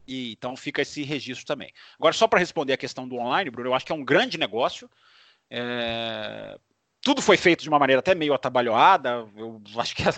E, 0.09 0.33
então 0.33 0.57
fica 0.57 0.81
esse 0.81 1.03
registro 1.03 1.45
também. 1.45 1.71
Agora, 1.99 2.15
só 2.15 2.27
para 2.27 2.39
responder 2.39 2.73
a 2.73 2.79
questão 2.79 3.07
do 3.07 3.17
online, 3.17 3.51
Bruno, 3.51 3.69
eu 3.69 3.75
acho 3.75 3.85
que 3.85 3.93
é 3.93 3.95
um 3.95 4.05
grande 4.05 4.39
negócio. 4.39 4.89
É, 5.51 6.59
tudo 7.07 7.23
foi 7.23 7.37
feito 7.37 7.63
de 7.63 7.69
uma 7.69 7.79
maneira 7.79 8.01
até 8.01 8.17
meio 8.17 8.35
atabalhoada. 8.35 9.29
Eu 9.37 9.63
acho 9.77 9.95
que 9.95 10.03
a, 10.03 10.13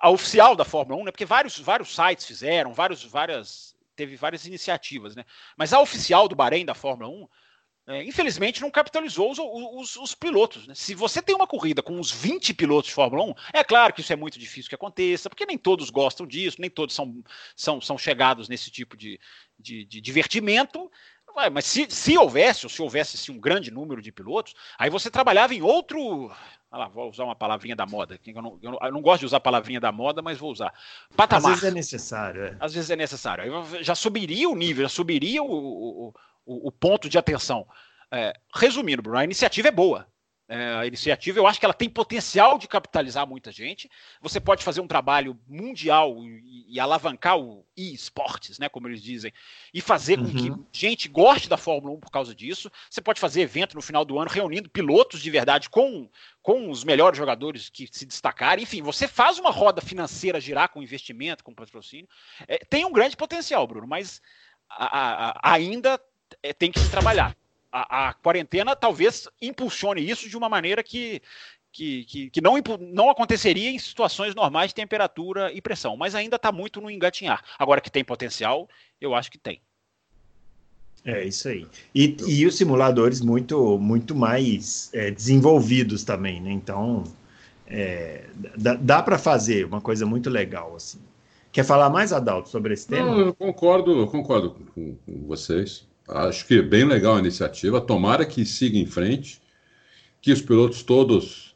a, 0.00 0.08
oficial 0.08 0.54
da 0.54 0.64
Fórmula 0.64 1.00
1, 1.00 1.04
né? 1.06 1.10
Porque 1.10 1.24
vários, 1.24 1.58
vários 1.58 1.92
sites 1.92 2.24
fizeram, 2.24 2.72
vários, 2.72 3.02
várias, 3.02 3.74
teve 3.96 4.14
várias 4.14 4.46
iniciativas, 4.46 5.16
né? 5.16 5.24
Mas 5.56 5.72
a 5.72 5.80
oficial 5.80 6.28
do 6.28 6.36
Bahrein 6.36 6.64
da 6.64 6.76
Fórmula 6.76 7.10
1 7.10 7.28
é, 7.88 8.04
infelizmente 8.04 8.60
não 8.60 8.70
capitalizou 8.70 9.32
os, 9.32 9.38
os, 9.40 9.96
os 9.96 10.14
pilotos. 10.14 10.68
Né? 10.68 10.76
Se 10.76 10.94
você 10.94 11.20
tem 11.20 11.34
uma 11.34 11.48
corrida 11.48 11.82
com 11.82 11.98
uns 11.98 12.12
20 12.12 12.54
pilotos 12.54 12.90
de 12.90 12.94
Fórmula 12.94 13.24
1, 13.24 13.34
é 13.54 13.64
claro 13.64 13.92
que 13.92 14.00
isso 14.00 14.12
é 14.12 14.16
muito 14.16 14.38
difícil 14.38 14.68
que 14.68 14.76
aconteça, 14.76 15.28
porque 15.28 15.44
nem 15.44 15.58
todos 15.58 15.90
gostam 15.90 16.24
disso, 16.24 16.60
nem 16.60 16.70
todos 16.70 16.94
são, 16.94 17.20
são, 17.56 17.80
são 17.80 17.98
chegados 17.98 18.48
nesse 18.48 18.70
tipo 18.70 18.96
de, 18.96 19.18
de, 19.58 19.84
de 19.84 20.00
divertimento. 20.00 20.88
Mas 21.52 21.64
se, 21.64 21.86
se 21.90 22.16
houvesse, 22.16 22.66
ou 22.66 22.70
se 22.70 22.82
houvesse 22.82 23.16
assim, 23.16 23.32
um 23.32 23.40
grande 23.40 23.70
número 23.70 24.02
de 24.02 24.12
pilotos, 24.12 24.54
aí 24.78 24.90
você 24.90 25.10
trabalhava 25.10 25.54
em 25.54 25.62
outro. 25.62 26.30
Lá, 26.70 26.88
vou 26.88 27.10
usar 27.10 27.24
uma 27.24 27.36
palavrinha 27.36 27.76
da 27.76 27.84
moda. 27.84 28.18
Eu 28.26 28.42
não, 28.42 28.58
eu, 28.62 28.70
não, 28.72 28.78
eu 28.82 28.92
não, 28.92 29.02
gosto 29.02 29.20
de 29.20 29.26
usar 29.26 29.40
palavrinha 29.40 29.80
da 29.80 29.92
moda, 29.92 30.22
mas 30.22 30.38
vou 30.38 30.50
usar. 30.50 30.72
Patamar. 31.14 31.52
Às 31.52 31.60
vezes 31.60 31.70
é 31.70 31.74
necessário. 31.74 32.44
É. 32.44 32.56
Às 32.58 32.74
vezes 32.74 32.90
é 32.90 32.96
necessário. 32.96 33.44
Aí 33.44 33.84
já 33.84 33.94
subiria 33.94 34.48
o 34.48 34.56
nível, 34.56 34.84
já 34.84 34.88
subiria 34.88 35.42
o, 35.42 35.52
o, 35.52 36.14
o, 36.46 36.68
o 36.68 36.72
ponto 36.72 37.08
de 37.08 37.18
atenção. 37.18 37.66
É, 38.10 38.34
resumindo, 38.54 39.02
Bruno, 39.02 39.18
a 39.18 39.24
iniciativa 39.24 39.68
é 39.68 39.72
boa. 39.72 40.06
É, 40.54 40.74
a 40.74 40.86
iniciativa, 40.86 41.38
eu 41.38 41.46
acho 41.46 41.58
que 41.58 41.64
ela 41.64 41.72
tem 41.72 41.88
potencial 41.88 42.58
de 42.58 42.68
capitalizar 42.68 43.26
muita 43.26 43.50
gente. 43.50 43.90
Você 44.20 44.38
pode 44.38 44.62
fazer 44.62 44.82
um 44.82 44.86
trabalho 44.86 45.40
mundial 45.48 46.22
e, 46.22 46.66
e 46.68 46.78
alavancar 46.78 47.38
o 47.38 47.64
e-sports, 47.74 48.58
né, 48.58 48.68
como 48.68 48.86
eles 48.86 49.02
dizem, 49.02 49.32
e 49.72 49.80
fazer 49.80 50.18
uhum. 50.18 50.26
com 50.26 50.38
que 50.38 50.50
uhum. 50.50 50.66
gente 50.70 51.08
goste 51.08 51.48
da 51.48 51.56
Fórmula 51.56 51.94
1 51.94 52.00
por 52.00 52.10
causa 52.10 52.34
disso. 52.34 52.70
Você 52.90 53.00
pode 53.00 53.18
fazer 53.18 53.40
evento 53.40 53.74
no 53.74 53.80
final 53.80 54.04
do 54.04 54.18
ano 54.18 54.30
reunindo 54.30 54.68
pilotos 54.68 55.22
de 55.22 55.30
verdade 55.30 55.70
com, 55.70 56.06
com 56.42 56.68
os 56.68 56.84
melhores 56.84 57.16
jogadores 57.16 57.70
que 57.70 57.88
se 57.90 58.04
destacarem. 58.04 58.64
Enfim, 58.64 58.82
você 58.82 59.08
faz 59.08 59.38
uma 59.38 59.50
roda 59.50 59.80
financeira 59.80 60.38
girar 60.38 60.68
com 60.68 60.82
investimento, 60.82 61.42
com 61.42 61.54
patrocínio. 61.54 62.06
É, 62.46 62.58
tem 62.58 62.84
um 62.84 62.92
grande 62.92 63.16
potencial, 63.16 63.66
Bruno, 63.66 63.86
mas 63.86 64.20
a, 64.68 65.30
a, 65.30 65.54
ainda 65.54 65.98
é, 66.42 66.52
tem 66.52 66.70
que 66.70 66.78
se 66.78 66.90
trabalhar 66.90 67.34
a, 67.72 68.08
a 68.08 68.12
quarentena 68.12 68.76
talvez 68.76 69.26
impulsione 69.40 70.08
isso 70.08 70.28
de 70.28 70.36
uma 70.36 70.48
maneira 70.48 70.82
que, 70.82 71.22
que, 71.72 72.04
que, 72.04 72.30
que, 72.30 72.40
não, 72.40 72.54
não 72.80 73.10
aconteceria 73.10 73.70
em 73.70 73.78
situações 73.78 74.34
normais 74.34 74.68
de 74.68 74.74
temperatura 74.74 75.50
e 75.52 75.60
pressão, 75.62 75.96
mas 75.96 76.14
ainda 76.14 76.36
está 76.36 76.52
muito 76.52 76.80
no 76.80 76.90
engatinhar. 76.90 77.42
Agora 77.58 77.80
que 77.80 77.90
tem 77.90 78.04
potencial, 78.04 78.68
eu 79.00 79.14
acho 79.14 79.30
que 79.30 79.38
tem. 79.38 79.60
É 81.04 81.24
isso 81.24 81.48
aí. 81.48 81.66
E, 81.94 82.16
e 82.28 82.46
os 82.46 82.56
simuladores 82.56 83.20
muito, 83.20 83.78
muito 83.78 84.14
mais 84.14 84.88
é, 84.92 85.10
desenvolvidos 85.10 86.04
também, 86.04 86.40
né? 86.40 86.52
Então, 86.52 87.02
é, 87.66 88.26
dá, 88.56 88.74
dá 88.74 89.02
para 89.02 89.18
fazer 89.18 89.64
uma 89.64 89.80
coisa 89.80 90.06
muito 90.06 90.30
legal 90.30 90.76
assim. 90.76 91.00
Quer 91.50 91.64
falar 91.64 91.90
mais, 91.90 92.12
Adalto, 92.12 92.48
sobre 92.48 92.72
esse 92.72 92.86
tema? 92.86 93.10
Não, 93.10 93.18
eu 93.18 93.34
concordo, 93.34 94.00
eu 94.00 94.06
concordo 94.06 94.50
com, 94.74 94.94
com 94.94 95.26
vocês. 95.26 95.86
Acho 96.08 96.46
que 96.46 96.58
é 96.58 96.62
bem 96.62 96.84
legal 96.84 97.16
a 97.16 97.18
iniciativa. 97.18 97.80
Tomara 97.80 98.24
que 98.24 98.44
siga 98.44 98.78
em 98.78 98.86
frente, 98.86 99.40
que 100.20 100.32
os 100.32 100.40
pilotos 100.40 100.82
todos 100.82 101.54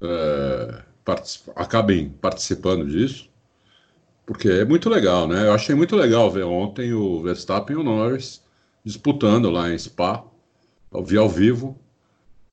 é, 0.00 0.82
particip 1.04 1.50
acabem 1.54 2.08
participando 2.08 2.86
disso, 2.86 3.28
porque 4.26 4.48
é 4.48 4.64
muito 4.64 4.88
legal, 4.88 5.28
né? 5.28 5.46
Eu 5.46 5.52
achei 5.52 5.74
muito 5.74 5.94
legal 5.96 6.30
ver 6.30 6.44
ontem 6.44 6.92
o 6.92 7.22
Verstappen 7.22 7.76
e 7.76 7.78
o 7.78 7.82
Norris 7.82 8.42
disputando 8.84 9.50
lá 9.50 9.72
em 9.72 9.78
Spa. 9.78 10.24
Eu 10.92 11.04
vi 11.04 11.16
ao 11.16 11.28
vivo, 11.28 11.78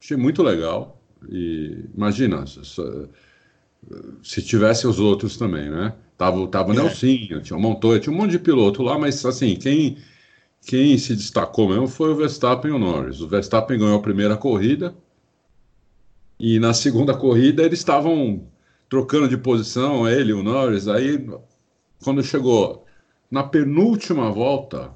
achei 0.02 0.18
muito 0.18 0.44
legal. 0.44 1.02
E 1.30 1.86
imagina, 1.96 2.46
se, 2.48 2.64
se 4.24 4.42
tivesse 4.42 4.88
os 4.88 5.00
outros 5.00 5.38
também, 5.38 5.70
né? 5.70 5.94
Tava, 6.18 6.48
tava 6.48 6.70
o 6.70 6.74
é. 6.74 6.76
Nelsinho, 6.76 7.42
tinha 7.42 7.58
o 7.58 7.62
Montoya, 7.62 8.00
tinha 8.00 8.14
um 8.14 8.18
monte 8.18 8.32
de 8.32 8.40
piloto 8.40 8.84
lá, 8.84 8.98
mas 8.98 9.26
assim, 9.26 9.56
quem 9.56 9.98
quem 10.66 10.98
se 10.98 11.16
destacou 11.16 11.68
mesmo 11.68 11.88
foi 11.88 12.12
o 12.12 12.16
Verstappen 12.16 12.72
e 12.72 12.74
o 12.74 12.80
Norris. 12.80 13.20
O 13.20 13.28
Verstappen 13.28 13.80
ganhou 13.80 13.98
a 13.98 14.02
primeira 14.02 14.38
corrida 14.38 14.96
e 16.40 16.60
na 16.60 16.74
segunda 16.74 17.16
corrida 17.16 17.64
eles 17.64 17.80
estavam 17.80 18.48
trocando 18.90 19.28
de 19.28 19.38
posição, 19.38 20.08
ele 20.08 20.32
e 20.32 20.34
o 20.34 20.44
Norris. 20.44 20.88
Aí, 20.88 21.28
quando 22.04 22.24
chegou 22.24 22.86
na 23.30 23.44
penúltima 23.44 24.30
volta, 24.32 24.92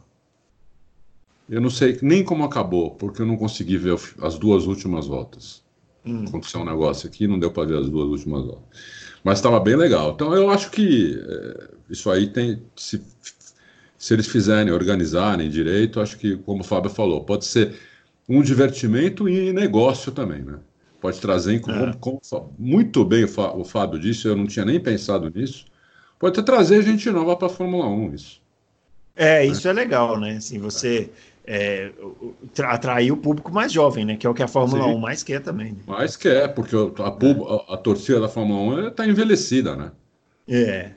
eu 1.50 1.62
não 1.62 1.70
sei 1.70 1.98
nem 2.02 2.24
como 2.24 2.44
acabou, 2.44 2.92
porque 2.92 3.22
eu 3.22 3.26
não 3.26 3.38
consegui 3.38 3.78
ver 3.78 3.98
as 4.22 4.38
duas 4.38 4.66
últimas 4.66 5.08
voltas. 5.08 5.64
Hum. 6.06 6.26
Aconteceu 6.28 6.62
um 6.62 6.66
negócio 6.66 7.08
aqui, 7.08 7.28
não 7.28 7.40
deu 7.40 7.52
para 7.52 7.68
ver 7.68 7.78
as 7.78 7.90
duas 7.90 8.10
últimas 8.10 8.46
voltas. 8.46 8.80
Mas 9.24 9.40
estava 9.40 9.60
bem 9.60 9.76
legal. 9.76 10.12
Então 10.12 10.36
eu 10.36 10.50
acho 10.50 10.70
que 10.70 11.20
é, 11.28 11.70
isso 11.90 12.12
aí 12.12 12.28
tem 12.28 12.62
se 12.76 13.02
se 14.06 14.14
eles 14.14 14.28
fizerem, 14.28 14.72
organizarem 14.72 15.50
direito, 15.50 16.00
acho 16.00 16.16
que, 16.20 16.38
como 16.38 16.62
o 16.62 16.64
Fábio 16.64 16.92
falou, 16.92 17.24
pode 17.24 17.44
ser 17.44 17.74
um 18.30 18.44
divertimento 18.44 19.28
e 19.28 19.52
negócio 19.52 20.12
também, 20.12 20.44
né? 20.44 20.60
Pode 21.02 21.20
trazer, 21.20 21.60
como, 21.60 21.86
é. 21.86 21.94
como, 22.00 22.22
muito 22.56 23.04
bem 23.04 23.24
o 23.24 23.64
Fábio 23.64 24.00
disse, 24.00 24.28
eu 24.28 24.36
não 24.36 24.46
tinha 24.46 24.64
nem 24.64 24.80
pensado 24.80 25.32
nisso, 25.34 25.66
pode 26.20 26.40
trazer 26.44 26.84
gente 26.84 27.10
nova 27.10 27.36
para 27.36 27.48
a 27.48 27.50
Fórmula 27.50 27.88
1, 27.88 28.14
isso. 28.14 28.42
É, 29.16 29.44
isso 29.44 29.68
é 29.68 29.74
legal, 29.74 30.20
né? 30.20 30.36
Assim, 30.36 30.60
você 30.60 31.10
é, 31.44 31.92
atrair 32.60 33.12
o 33.12 33.18
público 33.18 33.52
mais 33.52 33.72
jovem, 33.72 34.06
né? 34.06 34.18
Que 34.18 34.28
é 34.28 34.30
o 34.30 34.36
que 34.36 34.44
a 34.44 34.48
Fórmula 34.48 34.84
Sim. 34.84 34.94
1 34.94 34.98
mais 35.00 35.24
quer 35.24 35.42
também. 35.42 35.72
Né? 35.72 35.80
Mais 35.88 36.16
quer, 36.16 36.54
porque 36.54 36.76
a, 36.76 37.08
a, 37.08 37.74
a 37.74 37.78
torcida 37.78 38.20
da 38.20 38.30
Fórmula 38.30 38.84
1 38.84 38.88
está 38.90 39.08
envelhecida, 39.08 39.76
né? 39.76 39.92
É, 40.48 40.92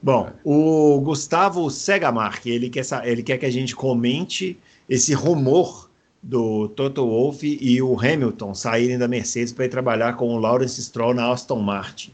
Bom, 0.00 0.30
o 0.44 1.00
Gustavo 1.00 1.68
Segamark, 1.70 2.46
ele 2.46 2.70
quer, 2.70 2.84
ele 3.04 3.22
quer 3.22 3.38
que 3.38 3.46
a 3.46 3.50
gente 3.50 3.74
comente 3.74 4.58
esse 4.88 5.12
rumor 5.12 5.90
do 6.22 6.68
Toto 6.68 7.06
Wolff 7.06 7.58
e 7.60 7.82
o 7.82 7.98
Hamilton 7.98 8.54
saírem 8.54 8.98
da 8.98 9.08
Mercedes 9.08 9.52
para 9.52 9.64
ir 9.64 9.68
trabalhar 9.68 10.14
com 10.14 10.34
o 10.34 10.38
Lawrence 10.38 10.82
Stroll 10.82 11.14
na 11.14 11.30
Aston 11.30 11.60
Martin. 11.60 12.12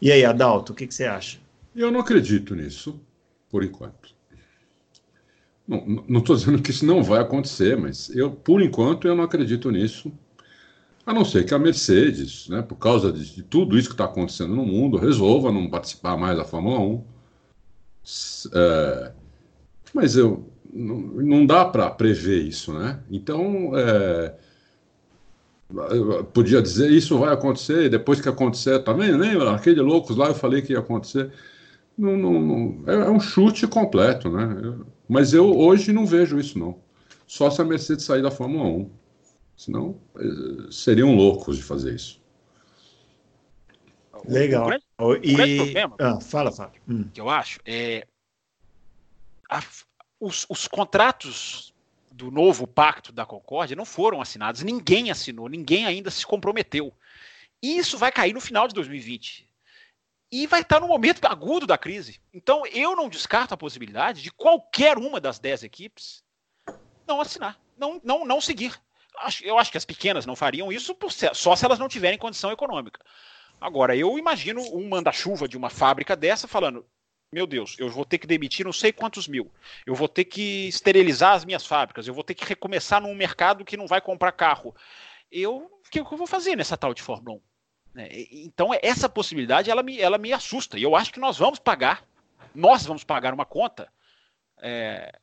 E 0.00 0.12
aí, 0.12 0.24
Adalto, 0.24 0.72
o 0.72 0.76
que, 0.76 0.86
que 0.86 0.94
você 0.94 1.04
acha? 1.04 1.38
Eu 1.74 1.90
não 1.90 2.00
acredito 2.00 2.54
nisso, 2.54 3.00
por 3.50 3.62
enquanto. 3.64 4.16
Não 5.66 6.20
estou 6.20 6.34
dizendo 6.34 6.62
que 6.62 6.70
isso 6.70 6.86
não 6.86 7.02
vai 7.02 7.20
acontecer, 7.20 7.76
mas 7.76 8.08
eu, 8.16 8.30
por 8.30 8.62
enquanto, 8.62 9.06
eu 9.06 9.14
não 9.14 9.24
acredito 9.24 9.70
nisso. 9.70 10.10
A 11.08 11.14
não 11.14 11.24
ser 11.24 11.46
que 11.46 11.54
a 11.54 11.58
Mercedes, 11.58 12.50
né, 12.50 12.60
por 12.60 12.76
causa 12.76 13.10
de, 13.10 13.36
de 13.36 13.42
tudo 13.42 13.78
isso 13.78 13.88
que 13.88 13.94
está 13.94 14.04
acontecendo 14.04 14.54
no 14.54 14.66
mundo, 14.66 14.98
resolva 14.98 15.50
não 15.50 15.70
participar 15.70 16.18
mais 16.18 16.36
da 16.36 16.44
Fórmula 16.44 16.78
1. 16.80 17.04
É, 18.52 19.12
mas 19.94 20.16
eu, 20.16 20.46
não, 20.70 20.98
não 20.98 21.46
dá 21.46 21.64
para 21.64 21.88
prever 21.88 22.42
isso, 22.42 22.74
né? 22.74 23.00
Então, 23.10 23.72
é, 23.74 24.34
podia 26.34 26.60
dizer 26.60 26.90
isso 26.90 27.16
vai 27.16 27.32
acontecer, 27.32 27.88
depois 27.88 28.20
que 28.20 28.28
acontecer 28.28 28.78
também, 28.80 29.10
lembra? 29.10 29.54
Aquele 29.54 29.80
loucos 29.80 30.14
lá 30.14 30.26
eu 30.26 30.34
falei 30.34 30.60
que 30.60 30.74
ia 30.74 30.80
acontecer. 30.80 31.32
Não, 31.96 32.18
não, 32.18 32.38
não 32.38 32.82
é, 32.86 32.94
é, 32.94 33.10
um 33.10 33.18
chute 33.18 33.66
completo, 33.66 34.28
né? 34.30 34.60
Eu, 34.62 34.86
mas 35.08 35.32
eu 35.32 35.56
hoje 35.56 35.90
não 35.90 36.04
vejo 36.04 36.38
isso, 36.38 36.58
não. 36.58 36.76
Só 37.26 37.48
se 37.48 37.62
a 37.62 37.64
Mercedes 37.64 38.04
sair 38.04 38.20
da 38.20 38.30
Fórmula 38.30 38.64
1. 38.68 38.97
Senão, 39.58 40.00
eh, 40.16 40.70
seriam 40.70 41.16
loucos 41.16 41.56
de 41.56 41.64
fazer 41.64 41.96
isso. 41.96 42.22
Legal. 44.24 44.64
O 44.64 44.68
grande, 44.68 44.84
e... 45.26 45.32
o 45.32 45.36
grande 45.36 45.56
problema 45.56 45.96
ah, 45.98 46.20
fala, 46.20 46.52
Fábio. 46.52 46.80
Hum. 46.88 47.08
Que 47.12 47.20
eu 47.20 47.28
acho 47.28 47.58
é 47.66 48.06
a, 49.50 49.60
os, 50.20 50.46
os 50.48 50.68
contratos 50.68 51.74
do 52.08 52.30
novo 52.30 52.68
pacto 52.68 53.10
da 53.10 53.26
Concórdia 53.26 53.74
não 53.74 53.84
foram 53.84 54.20
assinados, 54.20 54.62
ninguém 54.62 55.10
assinou, 55.10 55.48
ninguém 55.48 55.86
ainda 55.86 56.08
se 56.08 56.24
comprometeu. 56.24 56.92
E 57.60 57.78
isso 57.78 57.98
vai 57.98 58.12
cair 58.12 58.32
no 58.32 58.40
final 58.40 58.68
de 58.68 58.74
2020. 58.74 59.48
E 60.30 60.46
vai 60.46 60.60
estar 60.60 60.78
no 60.78 60.86
momento 60.86 61.24
agudo 61.26 61.66
da 61.66 61.76
crise. 61.76 62.20
Então, 62.32 62.64
eu 62.66 62.94
não 62.94 63.08
descarto 63.08 63.54
a 63.54 63.56
possibilidade 63.56 64.22
de 64.22 64.30
qualquer 64.30 64.98
uma 64.98 65.20
das 65.20 65.40
dez 65.40 65.64
equipes 65.64 66.22
não 67.06 67.20
assinar, 67.20 67.58
não, 67.76 68.00
não, 68.04 68.24
não 68.24 68.40
seguir 68.40 68.78
eu 69.42 69.58
acho 69.58 69.70
que 69.70 69.78
as 69.78 69.84
pequenas 69.84 70.26
não 70.26 70.36
fariam 70.36 70.72
isso 70.72 70.96
só 71.34 71.56
se 71.56 71.64
elas 71.64 71.78
não 71.78 71.88
tiverem 71.88 72.18
condição 72.18 72.52
econômica. 72.52 73.00
Agora, 73.60 73.96
eu 73.96 74.18
imagino 74.18 74.62
um 74.74 74.88
manda-chuva 74.88 75.48
de 75.48 75.56
uma 75.56 75.70
fábrica 75.70 76.14
dessa 76.14 76.46
falando: 76.46 76.86
meu 77.32 77.46
Deus, 77.46 77.76
eu 77.78 77.90
vou 77.90 78.04
ter 78.04 78.18
que 78.18 78.26
demitir 78.26 78.64
não 78.64 78.72
sei 78.72 78.92
quantos 78.92 79.26
mil, 79.26 79.50
eu 79.84 79.94
vou 79.94 80.08
ter 80.08 80.24
que 80.24 80.68
esterilizar 80.68 81.34
as 81.34 81.44
minhas 81.44 81.66
fábricas, 81.66 82.06
eu 82.06 82.14
vou 82.14 82.24
ter 82.24 82.34
que 82.34 82.44
recomeçar 82.44 83.00
num 83.00 83.14
mercado 83.14 83.64
que 83.64 83.76
não 83.76 83.86
vai 83.86 84.00
comprar 84.00 84.32
carro. 84.32 84.74
Eu, 85.30 85.56
o 85.56 85.90
que 85.90 86.00
eu 86.00 86.04
vou 86.04 86.26
fazer 86.26 86.56
nessa 86.56 86.76
tal 86.76 86.94
de 86.94 87.02
Fórmula 87.02 87.36
1? 87.36 87.40
Né, 87.94 88.08
então, 88.30 88.70
essa 88.82 89.08
possibilidade 89.08 89.70
ela 89.70 89.82
me, 89.82 90.00
ela 90.00 90.16
me 90.16 90.32
assusta. 90.32 90.78
E 90.78 90.82
eu 90.82 90.96
acho 90.96 91.12
que 91.12 91.20
nós 91.20 91.36
vamos 91.36 91.58
pagar, 91.58 92.04
nós 92.54 92.86
vamos 92.86 93.04
pagar 93.04 93.34
uma 93.34 93.44
conta 93.44 93.92
é, 94.62 95.18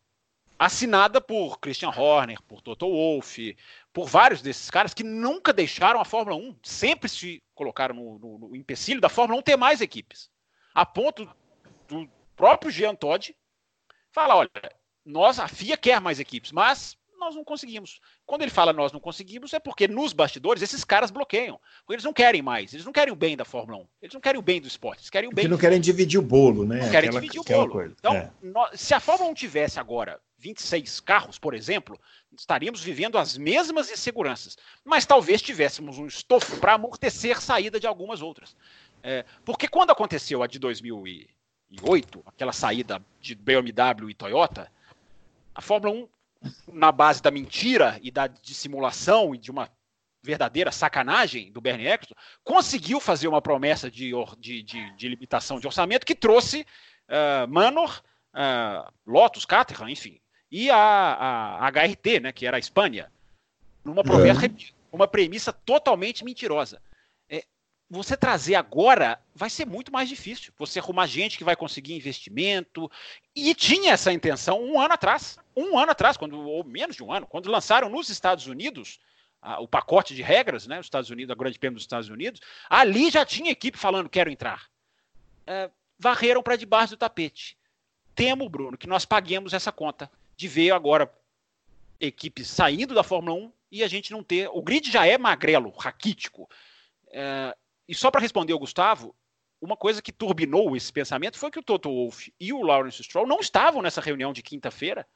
assinada 0.58 1.20
por 1.20 1.60
Christian 1.60 1.90
Horner, 1.90 2.42
por 2.44 2.62
Toto 2.62 2.88
Wolff, 2.88 3.56
por 3.94 4.08
vários 4.08 4.42
desses 4.42 4.70
caras 4.70 4.94
que 4.94 5.04
nunca 5.04 5.54
deixaram 5.54 6.00
a 6.00 6.06
Fórmula 6.06 6.38
1, 6.38 6.58
sempre 6.64 7.10
se 7.10 7.44
colocaram 7.54 7.96
no, 7.96 8.20
no, 8.20 8.38
no 8.40 8.56
empecilho 8.56 9.02
da 9.02 9.10
Fórmula 9.10 9.40
1 9.40 9.44
ter 9.44 9.58
mais 9.58 9.82
equipes. 9.82 10.30
A 10.74 10.86
ponto 10.86 11.28
do 11.88 12.10
próprio 12.36 12.72
Jean 12.72 12.96
Todt 12.96 13.36
falar, 14.12 14.36
olha, 14.36 14.50
nós, 15.06 15.40
a 15.40 15.48
FIA 15.48 15.78
quer 15.78 16.02
mais 16.02 16.20
equipes, 16.20 16.52
mas 16.52 16.98
nós 17.20 17.36
não 17.36 17.44
conseguimos. 17.44 18.00
Quando 18.26 18.42
ele 18.42 18.52
fala 18.52 18.74
nós 18.74 18.92
não 18.92 19.00
conseguimos, 19.00 19.54
é 19.54 19.60
porque 19.60 19.88
nos 19.88 20.14
bastidores 20.14 20.62
esses 20.62 20.84
caras 20.84 21.12
bloqueiam. 21.12 21.60
Porque 21.80 21.94
eles 21.94 22.04
não 22.04 22.14
querem 22.14 22.42
mais, 22.42 22.74
eles 22.74 22.86
não 22.86 22.94
querem 22.94 23.14
o 23.14 23.16
bem 23.16 23.36
da 23.36 23.46
Fórmula 23.46 23.80
1, 23.80 23.88
eles 24.02 24.14
não 24.14 24.22
querem 24.22 24.40
o 24.40 24.44
bem 24.44 24.62
do 24.62 24.68
esporte, 24.68 25.00
eles 25.00 25.10
querem 25.10 25.30
o 25.30 25.32
bem. 25.32 25.44
Porque 25.44 25.52
não 25.52 25.58
querem 25.58 25.80
dividir 25.80 26.20
o 26.20 26.24
bolo, 26.24 26.66
né? 26.66 26.82
Não 26.82 26.92
querem 26.92 27.10
aquela, 27.10 27.22
dividir 27.22 27.40
o 27.40 27.44
bolo. 27.44 27.72
Coisa. 27.72 27.96
Então, 27.98 28.14
é. 28.14 28.32
nós, 28.42 28.80
se 28.80 28.94
a 28.94 29.00
Fórmula 29.00 29.32
1 29.32 29.34
tivesse 29.34 29.80
agora 29.80 30.20
26 30.46 31.00
carros, 31.00 31.40
por 31.40 31.56
exemplo, 31.56 32.00
estaríamos 32.38 32.84
vivendo 32.84 33.18
as 33.18 33.36
mesmas 33.36 33.90
inseguranças. 33.90 34.56
Mas 34.84 35.06
talvez 35.06 35.42
tivéssemos 35.42 35.98
um 35.98 36.06
estofo 36.06 36.60
para 36.60 36.74
amortecer 36.74 37.42
saída 37.42 37.80
de 37.80 37.88
algumas 37.88 38.22
outras. 38.22 38.56
É, 39.02 39.26
porque 39.44 39.68
quando 39.68 39.90
aconteceu 39.90 40.44
a 40.44 40.48
de 40.48 40.60
2008, 40.60 42.24
aquela 42.28 42.54
saída 42.54 43.04
de 43.20 43.34
BMW 43.34 44.12
e 44.12 44.14
Toyota, 44.14 44.72
a 45.54 45.62
Fórmula 45.62 45.96
1, 45.96 46.10
na 46.74 46.92
base 46.92 47.24
da 47.24 47.32
mentira 47.32 48.00
e 48.04 48.12
da 48.12 48.28
dissimulação 48.28 49.34
e 49.34 49.40
de 49.40 49.50
uma 49.50 49.68
verdadeira 50.22 50.72
sacanagem 50.72 51.52
do 51.52 51.62
Bernie 51.62 51.88
Eccleston, 51.88 52.16
conseguiu 52.44 53.00
fazer 53.00 53.28
uma 53.28 53.42
promessa 53.42 53.90
de, 53.90 54.12
de, 54.38 54.62
de, 54.62 54.96
de 54.96 55.08
limitação 55.08 55.60
de 55.60 55.66
orçamento 55.66 56.06
que 56.06 56.16
trouxe 56.16 56.68
uh, 57.10 57.48
Manor, 57.48 58.04
uh, 58.34 58.92
Lotus, 59.06 59.46
Caterham, 59.46 59.90
enfim, 59.90 60.20
e 60.52 60.70
a, 60.70 60.78
a, 61.60 61.70
HRT, 61.70 62.20
né, 62.22 62.32
que 62.32 62.46
era 62.46 62.58
a 62.58 62.60
Espanha, 62.60 63.12
numa 63.84 64.04
promessa, 64.04 64.46
é. 64.46 64.50
uma 64.92 65.08
premissa 65.08 65.52
totalmente 65.52 66.24
mentirosa 66.24 66.82
você 67.90 68.18
trazer 68.18 68.56
agora 68.56 69.20
vai 69.34 69.50
ser 69.50 69.66
muito 69.66 69.92
mais 69.92 70.10
difícil. 70.10 70.54
Você 70.58 70.80
arrumar 70.80 71.08
gente 71.08 71.38
que 71.38 71.44
vai 71.44 71.56
conseguir 71.56 71.96
investimento. 71.96 72.90
E 73.36 73.54
tinha 73.54 73.94
essa 73.94 74.12
intenção 74.12 74.62
um 74.62 74.80
ano 74.80 74.94
atrás. 74.94 75.38
Um 75.56 75.78
ano 75.78 75.92
atrás, 75.92 76.18
quando, 76.18 76.40
ou 76.40 76.64
menos 76.64 76.96
de 76.96 77.04
um 77.04 77.12
ano, 77.12 77.28
quando 77.28 77.50
lançaram 77.50 77.90
nos 77.90 78.10
Estados 78.10 78.48
Unidos 78.48 79.00
a, 79.42 79.60
o 79.60 79.68
pacote 79.68 80.16
de 80.16 80.24
regras, 80.24 80.66
né? 80.66 80.80
Os 80.80 80.88
Estados 80.88 81.10
Unidos, 81.10 81.32
a 81.32 81.38
Grande 81.38 81.60
Prêmio 81.60 81.76
dos 81.76 81.84
Estados 81.84 82.10
Unidos, 82.10 82.42
ali 82.70 83.12
já 83.12 83.26
tinha 83.26 83.52
equipe 83.52 83.78
falando 83.78 84.10
quero 84.10 84.32
entrar. 84.32 84.68
É, 85.46 85.70
varreram 86.00 86.42
para 86.42 86.56
debaixo 86.56 86.96
do 86.96 87.00
tapete. 87.00 87.58
Temo, 88.16 88.50
Bruno, 88.50 88.78
que 88.78 88.88
nós 88.88 89.06
paguemos 89.06 89.54
essa 89.54 89.72
conta 89.72 90.10
de 90.36 90.48
ver 90.48 90.72
agora 90.72 91.12
equipes 92.00 92.48
saindo 92.48 92.94
da 92.94 93.04
Fórmula 93.04 93.38
1 93.38 93.52
e 93.72 93.84
a 93.84 93.88
gente 93.88 94.12
não 94.12 94.24
ter. 94.24 94.50
O 94.52 94.62
grid 94.62 94.92
já 94.92 95.06
é 95.06 95.18
magrelo, 95.18 95.70
raquítico. 95.72 96.50
É, 97.12 97.56
e 97.88 97.96
só 97.96 98.10
para 98.10 98.22
responder 98.22 98.54
ao 98.54 98.60
Gustavo, 98.60 99.16
uma 99.62 99.76
coisa 99.78 100.02
que 100.02 100.12
turbinou 100.12 100.76
esse 100.76 100.92
pensamento 100.92 101.38
foi 101.38 101.50
que 101.50 101.60
o 101.60 101.64
Toto 101.64 101.90
Wolff 101.90 102.34
e 102.40 102.54
o 102.54 102.62
Lawrence 102.62 103.04
Stroll 103.04 103.28
não 103.28 103.40
estavam 103.40 103.82
nessa 103.82 104.02
reunião 104.02 104.34
de 104.34 104.42
quinta-feira, 104.42 105.08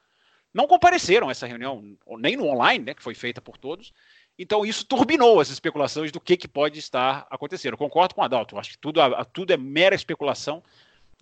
não 0.54 0.68
compareceram 0.68 1.30
a 1.30 1.32
essa 1.32 1.46
reunião, 1.46 1.84
nem 2.18 2.36
no 2.36 2.48
online, 2.48 2.86
né, 2.86 2.94
que 2.94 3.04
foi 3.04 3.14
feita 3.14 3.42
por 3.42 3.58
todos. 3.58 3.94
Então 4.38 4.66
isso 4.66 4.86
turbinou 4.86 5.40
as 5.40 5.50
especulações 5.50 6.12
do 6.12 6.20
que, 6.20 6.38
que 6.38 6.48
pode 6.48 6.80
estar 6.80 7.28
acontecendo. 7.30 7.74
Eu 7.74 7.78
concordo 7.78 8.16
com 8.16 8.22
o 8.22 8.24
Adalto, 8.24 8.58
acho 8.58 8.72
que 8.72 8.78
tudo, 8.78 9.02
tudo 9.34 9.54
é 9.54 9.58
mera 9.58 9.94
especulação 9.94 10.64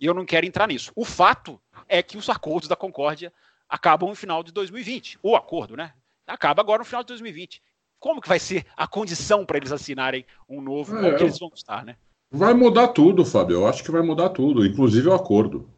e 0.00 0.06
eu 0.06 0.14
não 0.14 0.24
quero 0.24 0.46
entrar 0.46 0.68
nisso. 0.68 0.92
O 0.94 1.04
fato 1.04 1.60
é 1.88 2.02
que 2.02 2.16
os 2.16 2.30
acordos 2.30 2.68
da 2.68 2.76
Concórdia 2.76 3.32
acabam 3.68 4.08
no 4.08 4.14
final 4.14 4.42
de 4.42 4.52
2020. 4.52 5.18
O 5.22 5.36
acordo, 5.36 5.76
né? 5.76 5.92
Acaba 6.26 6.62
agora 6.62 6.80
no 6.80 6.84
final 6.84 7.02
de 7.02 7.08
2020 7.08 7.62
como 7.98 8.20
que 8.20 8.28
vai 8.28 8.38
ser 8.38 8.64
a 8.76 8.86
condição 8.86 9.44
para 9.44 9.56
eles 9.56 9.72
assinarem 9.72 10.24
um 10.48 10.60
novo, 10.60 10.96
é, 10.96 11.00
como 11.00 11.16
que 11.16 11.24
eles 11.24 11.38
vão 11.38 11.50
estar, 11.54 11.84
né? 11.84 11.96
Vai 12.30 12.54
mudar 12.54 12.88
tudo, 12.88 13.24
Fábio. 13.24 13.56
Eu 13.56 13.66
acho 13.66 13.82
que 13.82 13.90
vai 13.90 14.02
mudar 14.02 14.30
tudo, 14.30 14.64
inclusive 14.64 15.08
o 15.08 15.14
acordo. 15.14 15.68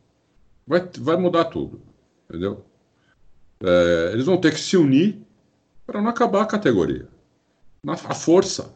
Vai, 0.66 0.88
vai 0.98 1.16
mudar 1.16 1.46
tudo, 1.46 1.80
entendeu? 2.28 2.64
É, 3.62 4.10
eles 4.12 4.26
vão 4.26 4.36
ter 4.36 4.52
que 4.52 4.60
se 4.60 4.76
unir 4.76 5.20
para 5.86 6.00
não 6.00 6.10
acabar 6.10 6.42
a 6.42 6.46
categoria. 6.46 7.08
Na 7.82 7.94
a 7.94 8.14
força. 8.14 8.74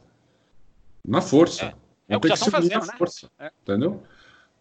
Na 1.06 1.20
força. 1.20 1.74
É, 2.08 2.14
é 2.14 2.16
o 2.16 2.20
que 2.20 2.28
já 2.28 2.34
estão 2.34 2.50
fazendo, 2.50 2.86
né? 2.86 2.94
Força, 2.96 3.30
é. 3.38 3.50
Entendeu? 3.62 4.02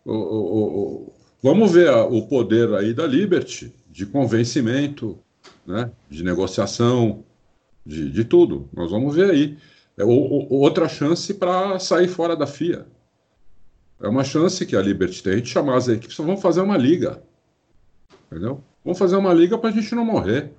O, 0.06 0.14
o, 0.14 0.64
o, 1.08 1.14
vamos 1.42 1.72
ver 1.72 1.90
a, 1.90 2.04
o 2.04 2.28
poder 2.28 2.74
aí 2.74 2.94
da 2.94 3.08
Liberty 3.08 3.74
de 3.94 4.08
convencimento, 4.08 5.20
né? 5.68 5.92
de 6.10 6.24
negociação, 6.24 7.24
de, 7.86 8.10
de 8.10 8.26
tudo. 8.26 8.68
Nós 8.74 8.90
vamos 8.90 9.16
ver 9.16 9.30
aí. 9.30 9.58
É 9.96 10.04
outra 10.04 10.90
chance 10.90 11.32
para 11.32 11.78
sair 11.78 12.08
fora 12.08 12.36
da 12.36 12.48
FIA. 12.48 12.88
É 14.02 14.08
uma 14.08 14.24
chance 14.24 14.66
que 14.66 14.76
a 14.76 14.82
Liberty 14.82 15.22
tem 15.22 15.40
de 15.40 15.48
chamar 15.48 15.78
as 15.78 15.88
equipes, 15.88 16.18
vamos 16.18 16.42
fazer 16.42 16.62
uma 16.62 16.76
liga. 16.76 17.22
Entendeu? 18.26 18.64
Vamos 18.84 18.98
fazer 18.98 19.16
uma 19.16 19.32
liga 19.32 19.60
para 19.60 19.70
a 19.70 19.74
gente 19.74 19.94
não 19.94 20.04
morrer. 20.04 20.52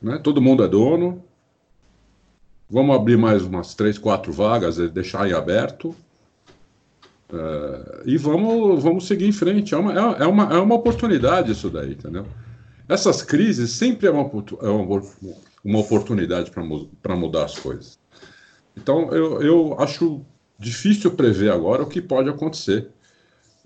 Né? 0.00 0.18
Todo 0.18 0.40
mundo 0.40 0.64
é 0.64 0.68
dono. 0.68 1.22
Vamos 2.70 2.96
abrir 2.96 3.18
mais 3.18 3.42
umas 3.42 3.74
três, 3.74 3.98
quatro 3.98 4.32
vagas, 4.32 4.78
deixar 4.90 5.28
em 5.28 5.34
aberto. 5.34 5.94
É, 7.34 8.02
e 8.04 8.16
vamos, 8.16 8.82
vamos 8.82 9.06
seguir 9.06 9.26
em 9.26 9.32
frente. 9.32 9.74
É 9.74 9.76
uma, 9.76 9.92
é, 9.92 10.22
é, 10.22 10.26
uma, 10.26 10.54
é 10.54 10.58
uma 10.58 10.74
oportunidade 10.74 11.52
isso 11.52 11.68
daí, 11.68 11.92
entendeu? 11.92 12.26
Essas 12.88 13.22
crises 13.22 13.70
sempre 13.72 14.06
é 14.06 14.10
uma, 14.10 14.30
é 14.62 14.68
uma 14.68 15.00
uma 15.64 15.78
oportunidade 15.78 16.50
para 16.50 17.16
mudar 17.16 17.44
as 17.44 17.58
coisas. 17.58 17.98
Então, 18.76 19.10
eu, 19.12 19.40
eu 19.40 19.80
acho 19.80 20.20
difícil 20.58 21.10
prever 21.12 21.50
agora 21.50 21.82
o 21.82 21.88
que 21.88 22.02
pode 22.02 22.28
acontecer 22.28 22.90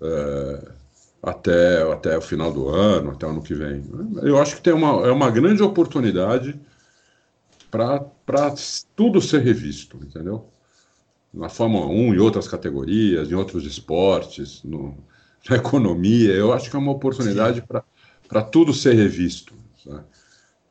é, 0.01 0.71
até, 1.21 1.91
até 1.91 2.17
o 2.17 2.21
final 2.21 2.53
do 2.53 2.69
ano, 2.69 3.11
até 3.11 3.25
o 3.25 3.29
ano 3.29 3.41
que 3.41 3.53
vem. 3.53 3.83
Eu 4.21 4.39
acho 4.39 4.55
que 4.55 4.61
tem 4.61 4.71
uma, 4.71 5.05
é 5.05 5.11
uma 5.11 5.29
grande 5.29 5.61
oportunidade 5.61 6.59
para 7.69 8.55
tudo 8.95 9.21
ser 9.21 9.41
revisto, 9.41 9.97
entendeu? 9.97 10.47
Na 11.33 11.49
Fórmula 11.49 11.85
1, 11.85 12.15
em 12.15 12.17
outras 12.17 12.47
categorias, 12.47 13.29
em 13.31 13.35
outros 13.35 13.65
esportes, 13.65 14.63
no, 14.63 14.97
na 15.47 15.57
economia, 15.57 16.33
eu 16.33 16.51
acho 16.51 16.69
que 16.69 16.75
é 16.75 16.79
uma 16.79 16.91
oportunidade 16.91 17.63
para 18.27 18.41
tudo 18.41 18.73
ser 18.73 18.95
revisto. 18.95 19.53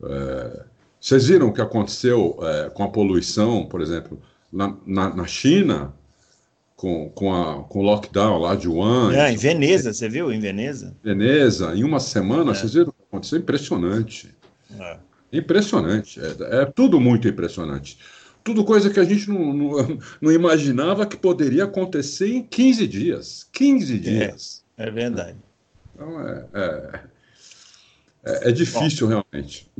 É, 0.05 0.65
vocês 1.01 1.29
viram 1.29 1.49
o 1.49 1.53
que 1.53 1.61
aconteceu 1.61 2.39
é, 2.43 2.71
com 2.71 2.83
a 2.83 2.89
poluição, 2.89 3.67
por 3.67 3.81
exemplo, 3.81 4.21
na, 4.53 4.77
na, 4.85 5.15
na 5.15 5.27
China, 5.27 5.95
com, 6.77 7.09
com, 7.11 7.35
a, 7.35 7.65
com 7.65 7.81
o 7.81 7.83
lockdown 7.83 8.39
lá 8.39 8.55
de 8.55 8.69
Wuhan? 8.69 9.15
É, 9.15 9.33
em 9.33 9.37
Veneza, 9.37 9.93
você 9.93 10.09
viu? 10.09 10.33
Em 10.33 10.41
Veneza? 10.41 10.97
Veneza, 11.03 11.75
em 11.75 11.83
uma 11.83 12.01
semana, 12.01 12.53
é. 12.53 12.55
vocês 12.55 12.75
viram 12.75 12.89
o 12.89 12.93
que 12.93 13.03
aconteceu? 13.09 13.39
Impressionante. 13.39 14.35
É. 14.79 14.97
Impressionante. 15.33 16.21
É, 16.21 16.63
é, 16.63 16.65
tudo 16.65 17.01
muito 17.01 17.29
impressionante. 17.29 17.99
Tudo 18.45 18.65
coisa 18.65 18.91
que 18.91 19.01
a 19.01 19.05
gente 19.05 19.29
não, 19.29 19.53
não, 19.53 19.99
não, 20.21 20.33
imaginava 20.33 21.07
que 21.07 21.17
poderia 21.17 21.65
acontecer 21.65 22.29
em 22.29 22.43
15 22.43 22.89
dias. 22.89 23.49
15 23.53 23.95
é, 23.95 23.99
dias. 23.99 24.65
É, 24.77 24.91
verdade. 24.91 25.37
Então, 25.95 26.21
é, 26.21 26.47
é 26.55 27.01
é, 28.25 28.49
é 28.49 28.53
difícil, 28.53 29.07
Bom, 29.07 29.23
realmente. 29.33 29.71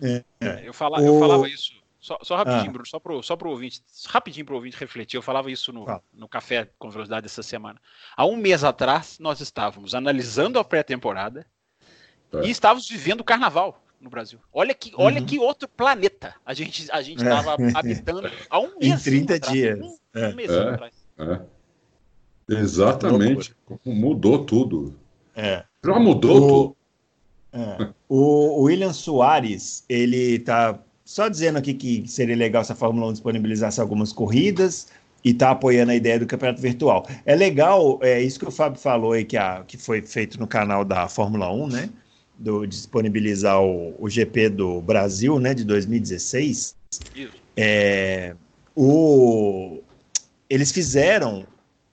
É, 0.00 0.24
é. 0.40 0.68
Eu, 0.68 0.72
fala, 0.72 1.00
eu 1.00 1.18
falava 1.20 1.48
isso, 1.48 1.74
só, 2.00 2.18
só 2.22 2.36
rapidinho, 2.36 2.70
ah. 2.70 2.72
Bruno, 2.72 2.86
só 2.86 2.98
para 2.98 3.22
só 3.22 3.38
o 3.40 3.48
ouvinte, 3.48 3.82
rapidinho 4.08 4.44
para 4.44 4.54
o 4.54 4.56
ouvinte 4.56 4.76
refletir. 4.76 5.16
Eu 5.16 5.22
falava 5.22 5.50
isso 5.50 5.72
no, 5.72 5.88
ah. 5.88 6.00
no 6.12 6.28
Café 6.28 6.68
com 6.78 6.90
Velocidade 6.90 7.26
essa 7.26 7.42
semana. 7.42 7.80
Há 8.16 8.26
um 8.26 8.36
mês 8.36 8.64
atrás, 8.64 9.18
nós 9.20 9.40
estávamos 9.40 9.94
analisando 9.94 10.58
a 10.58 10.64
pré-temporada 10.64 11.46
é. 12.32 12.46
e 12.46 12.50
estávamos 12.50 12.88
vivendo 12.88 13.20
o 13.20 13.24
carnaval 13.24 13.81
no 14.02 14.10
Brasil. 14.10 14.38
Olha 14.52 14.74
que, 14.74 14.92
olha 14.96 15.20
uhum. 15.20 15.26
que 15.26 15.38
outro 15.38 15.68
planeta 15.68 16.34
a 16.44 16.52
gente 16.52 16.90
a 16.90 17.00
gente 17.00 17.22
estava 17.22 17.62
é. 17.62 17.70
habitando 17.74 18.30
há 18.50 18.58
um 18.58 18.78
mês. 18.78 19.06
Em 19.06 19.10
30 19.10 19.34
atrás, 19.36 19.52
dias. 19.52 19.78
Um, 19.80 19.86
um 19.86 19.98
é. 20.14 20.34
mês 20.34 20.50
atrás. 20.50 20.92
Exatamente. 22.48 23.54
Mudou 23.84 24.44
tudo. 24.44 24.98
Já 25.84 25.98
mudou 25.98 26.36
o... 26.36 26.48
tudo. 26.48 26.76
É. 27.54 27.88
O 28.08 28.62
William 28.62 28.92
Soares, 28.92 29.84
ele 29.88 30.38
tá 30.40 30.78
só 31.04 31.28
dizendo 31.28 31.58
aqui 31.58 31.74
que 31.74 32.08
seria 32.08 32.34
legal 32.34 32.64
se 32.64 32.72
a 32.72 32.74
Fórmula 32.74 33.08
1 33.08 33.12
disponibilizasse 33.12 33.80
algumas 33.80 34.12
corridas 34.12 34.88
e 35.24 35.32
tá 35.32 35.50
apoiando 35.50 35.92
a 35.92 35.94
ideia 35.94 36.18
do 36.18 36.26
campeonato 36.26 36.60
virtual. 36.60 37.06
É 37.24 37.34
legal, 37.34 37.98
é 38.02 38.20
isso 38.20 38.38
que 38.38 38.48
o 38.48 38.50
Fábio 38.50 38.80
falou 38.80 39.12
aí, 39.12 39.24
que, 39.24 39.36
a, 39.36 39.62
que 39.66 39.76
foi 39.76 40.02
feito 40.02 40.40
no 40.40 40.46
canal 40.46 40.84
da 40.84 41.08
Fórmula 41.08 41.52
1, 41.52 41.68
né? 41.68 41.90
Do 42.42 42.66
disponibilizar 42.66 43.62
o, 43.62 43.94
o 43.98 44.10
GP 44.10 44.48
do 44.48 44.80
Brasil, 44.80 45.38
né? 45.38 45.54
De 45.54 45.64
2016. 45.64 46.74
É, 47.56 48.34
o, 48.74 49.80
eles 50.50 50.72
fizeram, 50.72 51.46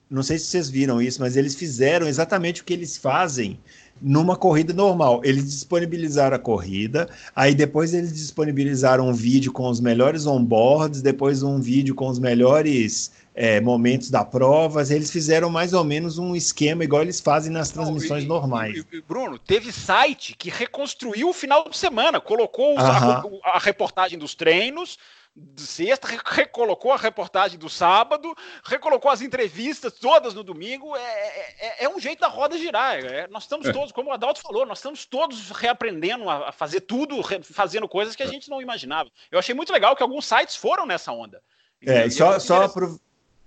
não 0.10 0.24
sei 0.24 0.38
se 0.38 0.46
vocês 0.46 0.70
viram 0.70 1.02
isso, 1.02 1.22
mas 1.22 1.38
eles 1.38 1.56
fizeram 1.56 2.08
exatamente 2.08 2.62
o 2.62 2.66
que 2.66 2.74
eles 2.74 2.98
fazem 2.98 3.60
numa 4.02 4.36
corrida 4.36 4.74
normal. 4.74 5.22
Eles 5.24 5.46
disponibilizaram 5.46 6.36
a 6.36 6.40
corrida, 6.40 7.10
aí 7.36 7.54
depois 7.54 7.94
eles 7.94 8.14
disponibilizaram 8.14 9.08
um 9.08 9.14
vídeo 9.14 9.52
com 9.52 9.70
os 9.70 9.80
melhores 9.80 10.26
onboards, 10.26 11.02
depois 11.02 11.44
um 11.44 11.60
vídeo 11.60 11.94
com 11.94 12.08
os 12.08 12.20
melhores 12.20 13.12
é, 13.40 13.62
momentos 13.62 14.12
da 14.12 14.26
prova. 14.26 14.82
Eles 14.82 15.10
fizeram 15.10 15.50
mais 15.50 15.72
ou 15.72 15.82
menos 15.86 16.18
um 16.18 16.36
esquema 16.36 16.84
igual 16.84 17.02
eles 17.02 17.22
fazem 17.22 17.50
nas 17.50 17.72
transmissões 17.72 18.26
Não, 18.26 18.36
e, 18.36 18.40
normais. 18.42 18.86
E, 18.92 19.02
Bruno, 19.02 19.40
teve 19.40 19.72
site 19.72 20.36
que 20.36 20.50
reconstruiu 20.50 21.30
o 21.30 21.34
final 21.34 21.70
de 21.70 21.78
semana, 21.78 22.20
colocou 22.20 22.78
os, 22.78 22.84
a, 22.84 23.24
a, 23.46 23.58
reportagem 23.58 24.20
dos 24.20 24.36
treinos, 24.36 24.98
de 25.34 25.62
sexta, 25.62 26.06
recolocou 26.26 26.92
a 26.92 26.98
reportagem 26.98 27.58
do 27.58 27.70
sábado, 27.70 28.36
recolocou 28.62 29.10
as 29.10 29.22
entrevistas 29.22 29.94
todas 29.94 30.34
no 30.34 30.44
domingo. 30.44 30.94
É, 30.98 31.00
é, 31.00 31.56
é, 31.60 31.86
é 31.86 31.90
um 31.90 31.98
jeito 31.98 32.20
da 32.20 32.28
roda 32.28 32.58
girar. 32.58 32.98
É, 32.98 33.26
nós 33.30 33.44
estamos 33.44 33.66
é. 33.68 33.72
todos, 33.72 33.94
como 33.94 34.10
o 34.10 34.14
Adalto 34.14 34.42
falou, 34.42 34.66
nós 34.66 34.80
estamos 34.80 35.06
todos 35.06 35.50
reaprendendo 35.52 36.30
a, 36.30 36.52
fazer 36.52 36.82
tudo, 36.82 37.22
re, 37.22 37.42
fazendo 37.42 37.88
coisas 37.88 38.18
que 38.18 38.24
a 38.24 38.26
é. 38.26 38.30
gente 38.30 38.50
não 38.50 38.62
imaginava. 38.62 39.10
Eu 39.32 39.40
achei 39.40 39.56
muito 39.56 39.72
legal 39.72 39.96
que 39.96 40.04
alguns 40.04 40.26
sites 40.26 40.58
foram 40.58 40.86
nessa 40.86 41.14
onda. 41.14 41.42
É, 41.86 42.06
e 42.06 42.12
só, 42.12 42.38
só 42.40 42.68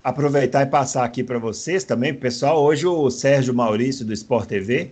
aproveitar 0.02 0.62
e 0.62 0.66
passar 0.66 1.04
aqui 1.04 1.22
para 1.22 1.38
vocês 1.38 1.84
também, 1.84 2.12
pessoal. 2.12 2.62
Hoje 2.62 2.86
o 2.86 3.10
Sérgio 3.10 3.54
Maurício 3.54 4.04
do 4.04 4.12
Sport 4.12 4.48
TV 4.48 4.90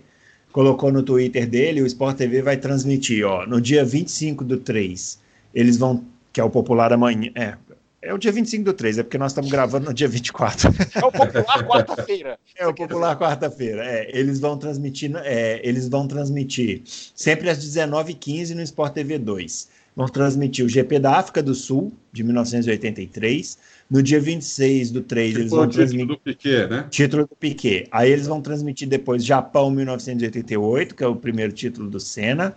colocou 0.51 0.91
no 0.91 1.03
Twitter 1.03 1.47
dele, 1.47 1.81
o 1.81 1.85
Sport 1.85 2.17
TV 2.17 2.41
vai 2.41 2.57
transmitir, 2.57 3.25
ó, 3.25 3.45
no 3.45 3.59
dia 3.61 3.83
25 3.85 4.43
do 4.43 4.57
3. 4.57 5.19
Eles 5.53 5.77
vão 5.77 6.03
que 6.33 6.39
é 6.39 6.43
o 6.43 6.49
popular 6.49 6.93
amanhã. 6.93 7.29
É, 7.35 7.55
é 8.01 8.13
o 8.13 8.17
dia 8.17 8.31
25 8.31 8.63
do 8.63 8.73
3, 8.73 8.99
é 8.99 9.03
porque 9.03 9.17
nós 9.17 9.31
estamos 9.31 9.51
gravando 9.51 9.85
no 9.87 9.93
dia 9.93 10.07
24. 10.07 10.69
É 10.95 11.05
o 11.05 11.11
popular 11.11 11.67
quarta-feira. 11.67 12.39
É 12.57 12.67
o 12.67 12.73
popular 12.73 13.17
quarta-feira. 13.17 13.83
É, 13.83 14.17
eles 14.17 14.39
vão 14.39 14.57
transmitir, 14.57 15.11
é, 15.23 15.59
eles 15.63 15.89
vão 15.89 16.07
transmitir 16.07 16.83
sempre 16.85 17.49
às 17.49 17.57
19h15 17.57 18.53
no 18.53 18.61
Sport 18.61 18.93
TV 18.93 19.17
2. 19.17 19.67
Vão 19.95 20.07
transmitir 20.07 20.63
o 20.65 20.69
GP 20.69 20.99
da 20.99 21.17
África 21.17 21.41
do 21.43 21.55
Sul, 21.55 21.91
de 22.13 22.23
1983. 22.23 23.57
No 23.91 24.01
dia 24.01 24.21
26 24.21 24.89
do 24.89 25.01
3, 25.01 25.35
eles 25.35 25.51
vão 25.51 25.67
transmitir. 25.67 26.07
Título 26.07 26.15
do 26.15 26.21
Piquet, 26.21 26.67
né? 26.69 26.87
Título 26.89 27.27
do 27.27 27.35
Piquet. 27.35 27.87
Aí 27.91 28.09
eles 28.09 28.25
vão 28.25 28.41
transmitir 28.41 28.87
depois 28.87 29.25
Japão 29.25 29.69
1988, 29.69 30.95
que 30.95 31.03
é 31.03 31.07
o 31.07 31.13
primeiro 31.13 31.51
título 31.51 31.89
do 31.89 31.99
Senna. 31.99 32.55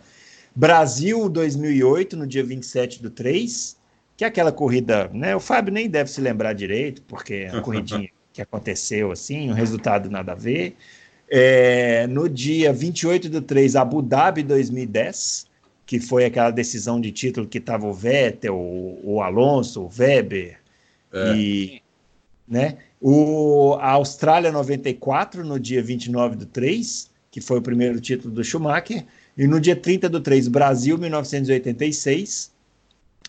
Brasil 0.54 1.28
2008, 1.28 2.16
no 2.16 2.24
dia 2.24 2.44
27 2.44 3.02
do 3.02 3.10
3, 3.10 3.76
que 4.16 4.22
é 4.22 4.28
aquela 4.28 4.52
corrida, 4.52 5.10
né? 5.12 5.34
O 5.34 5.40
Fábio 5.40 5.74
nem 5.74 5.90
deve 5.90 6.08
se 6.08 6.20
lembrar 6.20 6.52
direito, 6.52 7.02
porque 7.02 7.34
é 7.34 7.52
uma 7.52 7.62
corridinha 7.62 8.08
que 8.32 8.40
aconteceu 8.40 9.10
assim, 9.10 9.50
um 9.50 9.54
resultado 9.54 10.08
nada 10.08 10.30
a 10.32 10.36
ver. 10.36 10.76
É, 11.28 12.06
no 12.06 12.28
dia 12.28 12.72
28 12.72 13.28
do 13.28 13.42
3, 13.42 13.74
Abu 13.74 14.00
Dhabi 14.02 14.44
2010, 14.44 15.48
que 15.84 15.98
foi 15.98 16.26
aquela 16.26 16.52
decisão 16.52 17.00
de 17.00 17.10
título 17.10 17.44
que 17.44 17.58
estava 17.58 17.88
o 17.88 17.92
Vettel, 17.92 18.54
o, 18.54 19.00
o 19.02 19.20
Alonso, 19.20 19.82
o 19.82 19.90
Weber, 19.98 20.62
é. 21.14 21.36
e 21.36 21.82
né? 22.46 22.76
O, 23.00 23.74
a 23.80 23.92
Austrália 23.92 24.52
94, 24.52 25.44
no 25.44 25.58
dia 25.58 25.82
29 25.82 26.36
do 26.36 26.46
3, 26.46 27.10
que 27.30 27.40
foi 27.40 27.58
o 27.58 27.62
primeiro 27.62 28.00
título 28.00 28.32
do 28.32 28.44
Schumacher. 28.44 29.04
E 29.36 29.46
no 29.46 29.60
dia 29.60 29.74
30 29.74 30.08
do 30.08 30.20
3, 30.20 30.48
Brasil 30.48 30.96
1986, 30.96 32.52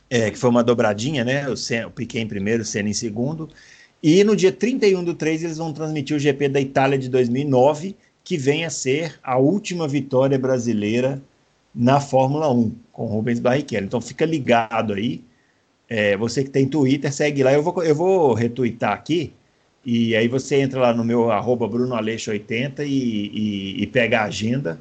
é, 0.09 0.29
que 0.29 0.37
foi 0.37 0.49
uma 0.49 0.63
dobradinha, 0.63 1.23
né? 1.23 1.47
O, 1.49 1.53
o 1.87 1.91
Piquet 1.91 2.19
em 2.19 2.27
primeiro, 2.27 2.61
o 2.61 2.65
Senna 2.65 2.89
em 2.89 2.93
segundo. 2.93 3.49
E 4.03 4.23
no 4.23 4.35
dia 4.35 4.51
31 4.51 5.03
do 5.03 5.15
3, 5.15 5.43
eles 5.43 5.57
vão 5.57 5.73
transmitir 5.73 6.15
o 6.15 6.19
GP 6.19 6.49
da 6.49 6.61
Itália 6.61 6.97
de 6.97 7.09
2009, 7.09 7.95
que 8.23 8.37
vem 8.37 8.65
a 8.65 8.69
ser 8.69 9.19
a 9.23 9.37
última 9.37 9.87
vitória 9.87 10.37
brasileira 10.37 11.21
na 11.73 11.99
Fórmula 11.99 12.51
1, 12.51 12.75
com 12.91 13.05
Rubens 13.07 13.39
Barrichello. 13.39 13.85
Então 13.85 13.99
fica 13.99 14.25
ligado 14.25 14.93
aí. 14.93 15.23
É, 15.87 16.17
você 16.17 16.43
que 16.43 16.49
tem 16.49 16.67
Twitter, 16.67 17.13
segue 17.13 17.43
lá. 17.43 17.53
Eu 17.53 17.61
vou, 17.61 17.83
eu 17.83 17.95
vou 17.95 18.33
retweetar 18.33 18.93
aqui. 18.93 19.33
E 19.85 20.15
aí 20.15 20.27
você 20.27 20.55
entra 20.55 20.79
lá 20.79 20.93
no 20.93 21.03
meu 21.03 21.31
arroba 21.31 21.67
BrunoAleixo80 21.67 22.79
e, 22.79 22.85
e, 22.87 23.83
e 23.83 23.87
pega 23.87 24.21
a 24.21 24.23
agenda 24.23 24.79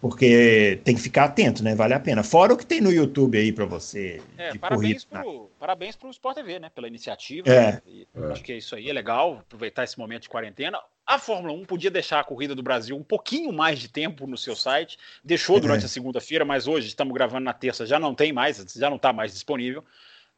porque 0.00 0.80
tem 0.82 0.94
que 0.94 1.00
ficar 1.00 1.24
atento, 1.24 1.62
né? 1.62 1.74
Vale 1.74 1.92
a 1.92 2.00
pena. 2.00 2.22
Fora 2.22 2.54
o 2.54 2.56
que 2.56 2.64
tem 2.64 2.80
no 2.80 2.90
YouTube 2.90 3.36
aí 3.36 3.52
para 3.52 3.66
você. 3.66 4.22
É, 4.38 4.56
parabéns, 4.56 5.04
para 5.04 5.20
pro, 5.20 5.50
parabéns 5.58 5.94
pro 5.94 6.10
Sport 6.10 6.36
TV, 6.36 6.58
né? 6.58 6.70
Pela 6.70 6.88
iniciativa. 6.88 7.46
É. 7.48 7.72
Né? 7.72 7.82
É. 8.14 8.32
Acho 8.32 8.42
que 8.42 8.52
é 8.52 8.56
isso 8.56 8.74
aí, 8.74 8.88
é 8.88 8.92
legal 8.92 9.38
aproveitar 9.40 9.84
esse 9.84 9.98
momento 9.98 10.22
de 10.22 10.30
quarentena. 10.30 10.78
A 11.10 11.18
Fórmula 11.18 11.52
1 11.52 11.64
podia 11.64 11.90
deixar 11.90 12.20
a 12.20 12.24
corrida 12.24 12.54
do 12.54 12.62
Brasil 12.62 12.96
um 12.96 13.02
pouquinho 13.02 13.52
mais 13.52 13.80
de 13.80 13.88
tempo 13.88 14.28
no 14.28 14.38
seu 14.38 14.54
site. 14.54 14.96
Deixou 15.24 15.56
é. 15.56 15.60
durante 15.60 15.82
é. 15.82 15.86
a 15.86 15.88
segunda-feira, 15.88 16.44
mas 16.44 16.68
hoje 16.68 16.86
estamos 16.86 17.12
gravando 17.12 17.46
na 17.46 17.52
terça, 17.52 17.84
já 17.84 17.98
não 17.98 18.14
tem 18.14 18.32
mais, 18.32 18.64
já 18.76 18.88
não 18.88 18.94
está 18.94 19.12
mais 19.12 19.32
disponível 19.32 19.84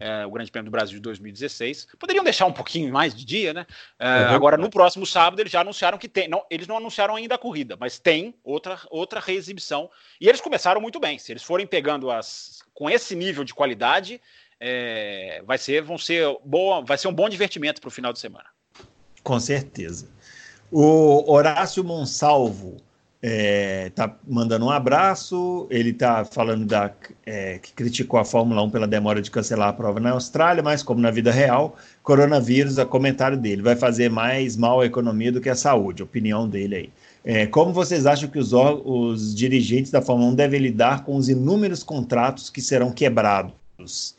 é, 0.03 0.27
o 0.27 0.31
Grande 0.31 0.51
Prêmio 0.51 0.71
do 0.71 0.73
Brasil 0.73 0.97
de 0.97 1.03
2016. 1.03 1.89
Poderiam 1.99 2.25
deixar 2.25 2.47
um 2.47 2.53
pouquinho 2.53 2.93
mais 2.93 3.15
de 3.15 3.23
dia, 3.23 3.53
né? 3.53 3.67
É, 3.99 4.07
uhum. 4.07 4.35
Agora, 4.35 4.57
no 4.57 4.69
próximo 4.69 5.07
sábado, 5.07 5.41
eles 5.41 5.53
já 5.53 5.61
anunciaram 5.61 5.97
que 5.97 6.09
tem. 6.09 6.27
Não, 6.27 6.45
eles 6.51 6.67
não 6.67 6.79
anunciaram 6.79 7.17
ainda 7.17 7.35
a 7.35 7.39
corrida, 7.39 7.77
mas 7.79 7.99
tem 7.99 8.35
outra, 8.43 8.81
outra 8.91 9.21
reexibição. 9.21 9.91
E 10.21 10.29
eles 10.29 10.41
começaram 10.41 10.81
muito 10.81 10.99
bem. 10.99 11.19
Se 11.19 11.33
eles 11.33 11.43
forem 11.43 11.67
pegando 11.67 12.11
as. 12.11 12.63
com 12.75 12.91
esse 12.91 13.15
nível 13.15 13.45
de 13.45 13.55
qualidade, 13.55 14.21
é, 14.59 15.43
vai 15.45 15.59
ser, 15.59 15.83
vão 15.83 15.99
ser 15.99 16.27
boa, 16.45 16.83
vai 16.83 16.99
ser 16.99 17.09
um 17.09 17.15
bom 17.15 17.29
divertimento 17.29 17.81
para 17.81 17.89
o 17.89 17.93
final 17.93 18.13
de 18.13 18.19
semana. 18.19 18.47
Com 19.23 19.39
certeza. 19.39 20.11
O 20.75 21.31
Horácio 21.31 21.85
Monsalvo 21.85 22.79
é, 23.21 23.91
tá 23.91 24.17
mandando 24.27 24.65
um 24.65 24.71
abraço. 24.71 25.67
Ele 25.71 25.93
tá 25.93 26.25
falando 26.25 26.65
da, 26.65 26.91
é, 27.27 27.59
que 27.59 27.75
criticou 27.75 28.19
a 28.19 28.25
Fórmula 28.25 28.63
1 28.63 28.71
pela 28.71 28.89
demora 28.89 29.21
de 29.21 29.31
cancelar 29.31 29.69
a 29.69 29.73
prova 29.75 30.01
na 30.01 30.13
Austrália, 30.13 30.63
mas 30.63 30.83
como 30.83 30.99
na 30.99 31.11
vida 31.11 31.31
real, 31.31 31.77
coronavírus, 32.03 32.79
a 32.79 32.87
comentário 32.87 33.37
dele, 33.37 33.61
vai 33.61 33.77
fazer 33.77 34.11
mais 34.11 34.57
mal 34.57 34.81
à 34.81 34.87
economia 34.87 35.31
do 35.31 35.43
que 35.43 35.51
à 35.51 35.55
saúde, 35.55 36.03
opinião 36.03 36.49
dele 36.49 36.75
aí. 36.75 36.91
É, 37.23 37.47
como 37.47 37.73
vocês 37.73 38.07
acham 38.07 38.31
que 38.31 38.39
os, 38.39 38.53
os 38.53 39.35
dirigentes 39.35 39.93
da 39.93 40.01
Fórmula 40.01 40.31
1 40.33 40.35
devem 40.35 40.59
lidar 40.59 41.05
com 41.05 41.17
os 41.17 41.29
inúmeros 41.29 41.83
contratos 41.83 42.49
que 42.49 42.63
serão 42.63 42.91
quebrados? 42.91 44.17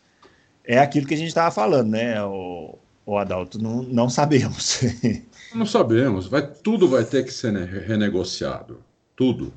É 0.64 0.78
aquilo 0.78 1.08
que 1.08 1.16
a 1.16 1.18
gente 1.18 1.30
estava 1.30 1.50
falando, 1.50 1.90
né, 1.90 2.24
o, 2.24 2.78
o 3.08 3.18
Adalto? 3.18 3.60
Não, 3.60 3.82
não 3.82 4.08
sabemos. 4.08 4.82
não 5.56 5.66
sabemos. 5.66 6.28
Vai, 6.28 6.46
tudo 6.46 6.88
vai 6.88 7.04
ter 7.04 7.24
que 7.24 7.32
ser 7.32 7.54
renegociado 7.54 8.80
tudo. 9.16 9.54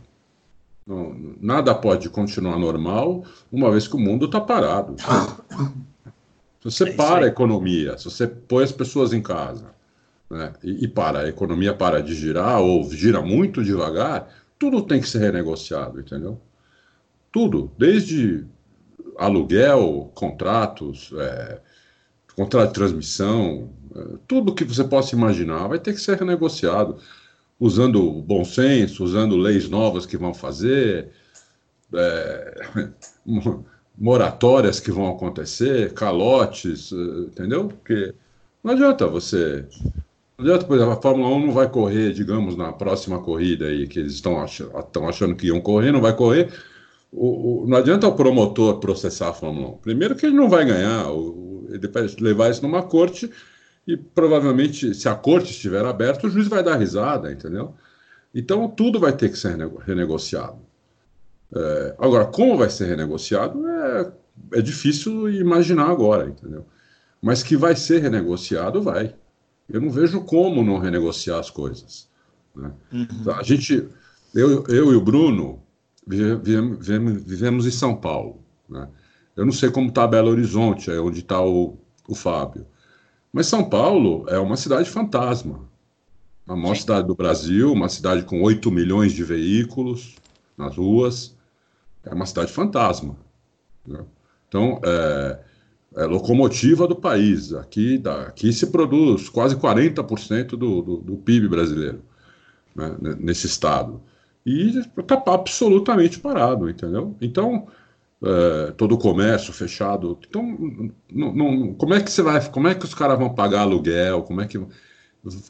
Não, 0.87 1.35
nada 1.41 1.75
pode 1.75 2.09
continuar 2.09 2.59
normal 2.59 3.25
uma 3.51 3.71
vez 3.71 3.89
que 3.89 3.97
o 3.97 3.99
mundo 3.99 4.27
está 4.27 4.41
parado. 4.41 4.97
Se 6.61 6.65
você 6.65 6.91
é 6.91 6.93
para 6.93 7.25
a 7.25 7.29
economia, 7.29 7.99
se 7.99 8.05
você 8.05 8.27
põe 8.27 8.65
as 8.65 8.73
pessoas 8.73 9.13
em 9.13 9.23
casa 9.23 9.75
né, 10.31 10.53
e, 10.63 10.85
e, 10.85 10.89
para, 10.89 11.21
a 11.21 11.29
economia 11.29 11.75
para 11.75 12.03
de 12.03 12.15
girar 12.15 12.61
ou 12.61 12.89
gira 12.91 13.21
muito 13.21 13.65
devagar, 13.65 14.29
tudo 14.59 14.83
tem 14.83 15.01
que 15.01 15.09
ser 15.09 15.19
renegociado, 15.19 16.01
entendeu? 16.01 16.41
Tudo, 17.33 17.71
desde 17.77 18.45
aluguel, 19.19 20.11
contratos, 20.15 21.13
é, 21.17 21.61
contrato 22.35 22.69
de 22.69 22.75
transmissão, 22.75 23.71
tudo 24.27 24.55
que 24.55 24.65
você 24.65 24.85
possa 24.85 25.15
imaginar 25.15 25.69
vai 25.69 25.79
ter 25.79 25.93
que 25.93 26.01
ser 26.01 26.19
renegociado 26.19 26.99
usando 27.59 28.11
bom 28.23 28.45
senso, 28.45 29.03
usando 29.05 29.37
leis 29.37 29.69
novas 29.69 30.05
que 30.07 30.17
vão 30.17 30.35
fazer, 30.35 31.11
é, 31.95 32.63
moratórias 33.99 34.79
que 34.79 34.91
vão 34.91 35.09
acontecer, 35.11 35.95
calotes, 35.95 36.93
eh, 36.93 36.97
entendeu? 37.29 37.69
Porque 37.69 38.15
não 38.63 38.73
adianta 38.73 39.07
você. 39.07 39.67
Não 40.39 40.45
adianta, 40.45 40.67
por 40.67 40.77
exemplo, 40.77 40.93
a 40.93 41.01
Fórmula 41.01 41.31
1 41.31 41.47
não 41.47 41.53
vai 41.53 41.69
correr, 41.69 42.13
digamos, 42.13 42.57
na 42.57 42.73
próxima 42.73 43.21
corrida 43.21 43.67
aí, 43.67 43.87
que 43.87 43.99
eles 43.99 44.13
estão 44.13 44.39
achando, 44.39 44.79
estão 44.79 45.09
achando 45.09 45.35
que 45.35 45.47
iam 45.47 45.61
correr, 45.61 45.93
não 45.93 46.01
vai 46.01 46.15
correr. 46.15 46.53
O, 47.11 47.63
o, 47.65 47.67
não 47.67 47.79
adianta 47.79 48.07
o 48.07 48.15
promotor 48.15 48.79
processar 48.79 49.31
a 49.31 49.33
Fórmula 49.33 49.69
1. 49.77 49.79
Primeiro 49.79 50.15
que 50.15 50.27
ele 50.27 50.37
não 50.37 50.51
vai 50.51 50.67
ganhar, 50.67 51.11
o, 51.11 51.67
ele 51.71 51.89
vai 51.89 52.07
levar 52.21 52.51
isso 52.51 52.63
numa 52.63 52.83
corte 52.83 53.31
e 53.87 53.97
provavelmente, 53.97 54.95
se 54.95 55.09
a 55.09 55.15
corte 55.15 55.53
estiver 55.53 55.85
aberta, 55.85 56.27
o 56.27 56.31
juiz 56.31 56.49
vai 56.49 56.63
dar 56.63 56.77
risada, 56.77 57.31
entendeu? 57.31 57.75
Então, 58.35 58.69
tudo 58.69 58.99
vai 58.99 59.17
ter 59.17 59.31
que 59.31 59.39
ser 59.39 59.57
renegociado. 59.87 60.59
É, 61.55 61.95
agora, 61.99 62.27
como 62.27 62.57
vai 62.57 62.69
ser 62.69 62.87
renegociado 62.87 63.67
é, 63.69 64.13
é 64.55 64.61
difícil 64.61 65.31
imaginar 65.31 65.89
agora, 65.89 66.29
entendeu? 66.29 66.67
Mas 67.23 67.43
que 67.43 67.57
vai 67.57 67.77
ser 67.77 68.03
renegociado, 68.03 68.83
vai. 68.83 69.15
Eu 69.69 69.81
não 69.81 69.91
vejo 69.91 70.21
como 70.23 70.65
não 70.65 70.79
renegociar 70.79 71.39
as 71.39 71.51
coisas. 71.51 72.09
Né? 72.55 72.73
Uhum. 72.93 73.33
A 73.33 73.43
gente, 73.43 73.89
eu, 74.35 74.65
eu 74.69 74.93
e 74.93 74.97
o 74.97 75.01
Bruno 75.01 75.63
vivemos, 76.07 76.87
vivemos 77.25 77.67
em 77.67 77.71
São 77.71 77.97
Paulo. 77.97 78.43
Né? 78.69 78.89
Eu 79.37 79.45
não 79.45 79.53
sei 79.53 79.71
como 79.71 79.89
está 79.89 80.07
Belo 80.07 80.31
Horizonte, 80.31 80.91
é 80.91 81.01
onde 81.01 81.21
está 81.21 81.41
o, 81.41 81.79
o 82.09 82.15
Fábio. 82.15 82.67
Mas 83.37 83.49
São 83.49 83.69
Paulo 83.69 84.25
é 84.31 84.39
uma 84.39 84.57
cidade 84.57 84.89
fantasma. 84.89 85.69
A 86.49 86.57
maior 86.57 86.75
Sim. 86.75 86.81
cidade 86.81 87.07
do 87.07 87.15
Brasil, 87.15 87.71
uma 87.71 87.87
cidade 87.87 88.23
com 88.23 88.41
8 88.41 88.71
milhões 88.71 89.13
de 89.13 89.23
veículos 89.23 90.17
nas 90.57 90.75
ruas. 90.75 91.37
É 92.03 92.15
uma 92.15 92.25
cidade 92.25 92.51
fantasma. 92.51 93.15
Né? 93.87 94.03
Então, 94.49 94.81
é, 94.83 95.39
é 95.97 96.05
locomotiva 96.07 96.89
do 96.89 96.97
país. 96.97 97.53
Aqui, 97.53 98.03
aqui 98.27 98.51
se 98.55 98.69
produz 98.69 99.29
quase 99.29 99.55
40% 99.55 100.57
do, 100.57 100.81
do, 100.81 100.97
do 100.97 101.17
PIB 101.17 101.47
brasileiro 101.47 102.01
né, 102.75 102.97
nesse 103.21 103.47
estado. 103.47 104.01
E 104.47 104.79
está 104.99 105.23
absolutamente 105.27 106.21
parado, 106.21 106.71
entendeu? 106.71 107.15
Então, 107.21 107.67
é, 108.23 108.73
todo 108.73 108.95
o 108.95 108.99
comércio 108.99 109.53
fechado. 109.53 110.19
Então, 110.29 110.43
não, 111.11 111.35
não, 111.35 111.75
como 111.75 111.95
é 111.95 112.01
que 112.01 112.11
você 112.11 112.23
vai, 112.23 112.49
como 112.49 112.69
é 112.69 112.75
que 112.75 112.85
os 112.85 112.95
caras 112.95 113.19
vão 113.19 113.35
pagar 113.35 113.61
aluguel? 113.61 114.23
Como 114.23 114.41
é 114.41 114.47
que 114.47 114.59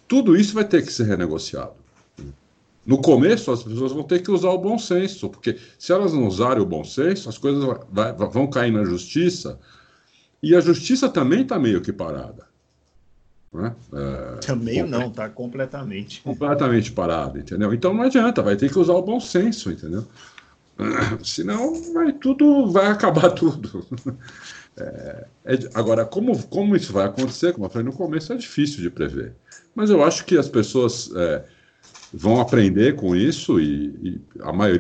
tudo 0.07 0.37
isso 0.37 0.55
vai 0.55 0.65
ter 0.65 0.85
que 0.85 0.93
ser 0.93 1.05
renegociado. 1.05 1.75
No 2.85 2.99
começo, 2.99 3.51
as 3.51 3.63
pessoas 3.63 3.93
vão 3.93 4.05
ter 4.05 4.23
que 4.23 4.31
usar 4.31 4.51
o 4.51 4.59
bom 4.59 4.79
senso, 4.79 5.29
porque 5.29 5.59
se 5.77 5.93
elas 5.93 6.13
não 6.13 6.27
usarem 6.27 6.63
o 6.63 6.67
bom 6.67 6.85
senso, 6.85 7.29
as 7.29 7.37
coisas 7.37 7.63
vai, 7.91 8.13
vão 8.13 8.47
cair 8.47 8.71
na 8.71 8.85
justiça, 8.85 9.59
e 10.41 10.55
a 10.55 10.61
justiça 10.61 11.09
também 11.09 11.43
está 11.43 11.59
meio 11.59 11.81
que 11.81 11.93
parada. 11.93 12.47
Né? 13.53 13.75
É, 13.93 14.37
também 14.39 14.83
não, 14.85 15.09
está 15.09 15.29
completamente. 15.29 16.21
Completamente 16.23 16.93
parada, 16.93 17.39
entendeu? 17.39 17.75
Então 17.75 17.93
não 17.93 18.03
adianta, 18.03 18.43
vai 18.43 18.55
ter 18.55 18.71
que 18.71 18.79
usar 18.79 18.93
o 18.93 19.03
bom 19.03 19.19
senso, 19.19 19.73
entendeu? 19.73 20.07
Senão 21.25 21.75
vai 21.93 22.13
tudo, 22.13 22.71
vai 22.71 22.87
acabar 22.87 23.31
tudo. 23.33 23.87
É, 24.77 25.27
é, 25.45 25.59
agora, 25.75 26.05
como, 26.05 26.41
como 26.49 26.77
isso 26.77 26.93
vai 26.93 27.07
acontecer, 27.07 27.53
como 27.53 27.67
eu 27.67 27.71
falei 27.71 27.87
no 27.87 27.93
começo, 27.93 28.33
é 28.33 28.37
difícil 28.37 28.83
de 28.83 28.91
prever. 28.91 29.35
Mas 29.75 29.91
eu 29.91 30.03
acho 30.05 30.25
que 30.25 30.37
as 30.37 30.49
pessoas 30.49 31.11
é, 31.15 31.45
vão 32.13 32.41
aprender 32.41 32.97
com 32.97 33.17
isso 33.17 33.61
e, 33.61 33.87
e 34.03 34.21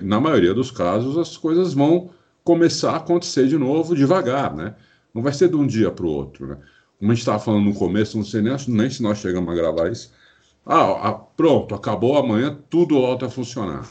na 0.02 0.20
maioria 0.20 0.54
dos 0.54 0.70
casos 0.70 1.16
as 1.18 1.36
coisas 1.36 1.72
vão 1.72 2.10
começar 2.44 2.92
a 2.92 2.96
acontecer 2.96 3.48
de 3.48 3.58
novo 3.58 3.94
devagar, 3.94 4.54
né? 4.54 4.74
Não 5.12 5.22
vai 5.22 5.32
ser 5.32 5.48
de 5.48 5.56
um 5.56 5.66
dia 5.66 5.90
para 5.90 6.06
o 6.06 6.10
outro, 6.10 6.46
né? 6.46 6.58
Como 6.98 7.10
a 7.10 7.14
gente 7.14 7.22
estava 7.22 7.38
falando 7.38 7.64
no 7.64 7.74
começo, 7.74 8.16
não 8.16 8.24
sei 8.24 8.40
nem, 8.40 8.54
nem 8.68 8.90
se 8.90 9.02
nós 9.02 9.18
chegamos 9.18 9.50
a 9.52 9.56
gravar 9.56 9.90
isso. 9.90 10.12
Ah, 10.64 11.12
pronto, 11.36 11.74
acabou 11.74 12.16
amanhã, 12.16 12.58
tudo 12.68 12.96
volta 12.96 13.26
a 13.26 13.30
funcionar. 13.30 13.86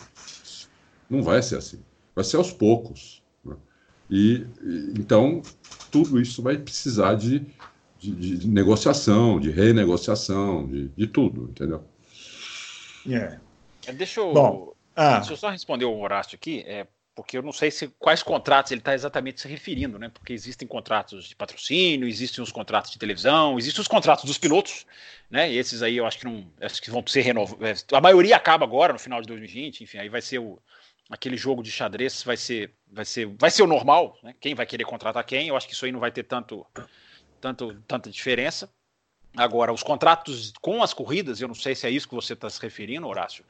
Não 1.10 1.22
vai 1.24 1.42
ser 1.42 1.58
assim. 1.58 1.80
Vai 2.16 2.24
ser 2.24 2.38
aos 2.38 2.52
poucos. 2.52 3.22
Né? 3.44 3.56
E, 4.10 4.48
e, 4.62 4.94
então 4.98 5.42
tudo 5.92 6.20
isso 6.20 6.42
vai 6.42 6.58
precisar 6.58 7.16
de, 7.16 7.46
de, 8.00 8.38
de 8.38 8.48
negociação, 8.48 9.40
de 9.40 9.52
renegociação, 9.52 10.68
de, 10.68 10.88
de 10.90 11.08
tudo, 11.08 11.50
entendeu? 11.50 11.84
É. 13.08 13.40
é 13.88 13.94
deixa 13.94 14.22
eu, 14.22 14.34
Bom, 14.34 14.74
ah. 14.96 15.18
deixa 15.18 15.34
eu 15.34 15.38
só 15.38 15.50
responder 15.50 15.86
o 15.86 16.00
Horácio 16.00 16.36
aqui. 16.36 16.64
É, 16.66 16.88
porque 17.16 17.38
eu 17.38 17.42
não 17.42 17.54
sei 17.54 17.72
se 17.72 17.88
quais 17.98 18.22
contratos 18.22 18.74
ele 18.74 18.82
está 18.82 18.94
exatamente 18.94 19.40
se 19.40 19.48
referindo, 19.48 19.98
né? 19.98 20.10
Porque 20.14 20.34
existem 20.34 20.68
contratos 20.68 21.26
de 21.26 21.36
patrocínio, 21.36 22.10
existem 22.10 22.44
os 22.44 22.52
contratos 22.52 22.92
de 22.92 23.00
televisão, 23.00 23.58
existem 23.58 23.82
os 23.82 23.88
contratos 23.88 24.26
dos 24.26 24.38
pilotos, 24.38 24.86
né? 25.30 25.50
E 25.50 25.58
esses 25.58 25.82
aí 25.82 25.96
eu 25.96 26.06
acho 26.06 26.20
que 26.20 26.26
não, 26.26 26.46
acho 26.60 26.82
que 26.82 26.92
vão 26.92 27.02
ser 27.08 27.22
renovados. 27.22 27.86
É, 27.90 27.96
a 27.96 28.02
maioria 28.02 28.36
acaba 28.36 28.66
agora 28.66 28.92
no 28.92 29.00
final 29.00 29.22
de 29.22 29.28
2020, 29.28 29.82
enfim, 29.82 29.98
aí 29.98 30.10
vai 30.10 30.22
ser 30.22 30.40
o 30.40 30.60
aquele 31.10 31.38
jogo 31.38 31.62
de 31.62 31.72
xadrez 31.72 32.24
vai 32.24 32.38
ser 32.38 32.74
vai 32.92 33.06
ser 33.06 33.28
vai 33.38 33.52
ser 33.52 33.64
o 33.64 33.68
normal, 33.68 34.18
né? 34.24 34.36
Quem 34.40 34.56
vai 34.56 34.66
querer 34.66 34.86
contratar 34.86 35.24
quem? 35.24 35.48
Eu 35.48 35.56
acho 35.56 35.68
que 35.68 35.74
isso 35.74 35.86
aí 35.86 35.92
não 35.92 36.00
vai 36.00 36.12
ter 36.12 36.24
tanto 36.24 36.66
tanto 37.40 37.74
tanta 37.88 38.10
diferença. 38.10 38.70
Agora, 39.38 39.74
os 39.74 39.84
contratos 39.84 40.54
com 40.62 40.82
as 40.82 40.94
corridas, 40.94 41.42
eu 41.42 41.48
não 41.48 41.56
sei 41.56 41.76
se 41.76 41.86
é 41.86 41.90
isso 41.90 42.08
que 42.08 42.16
você 42.16 42.34
está 42.34 42.50
se 42.50 42.62
referindo, 42.62 43.08
Horácio. 43.08 43.44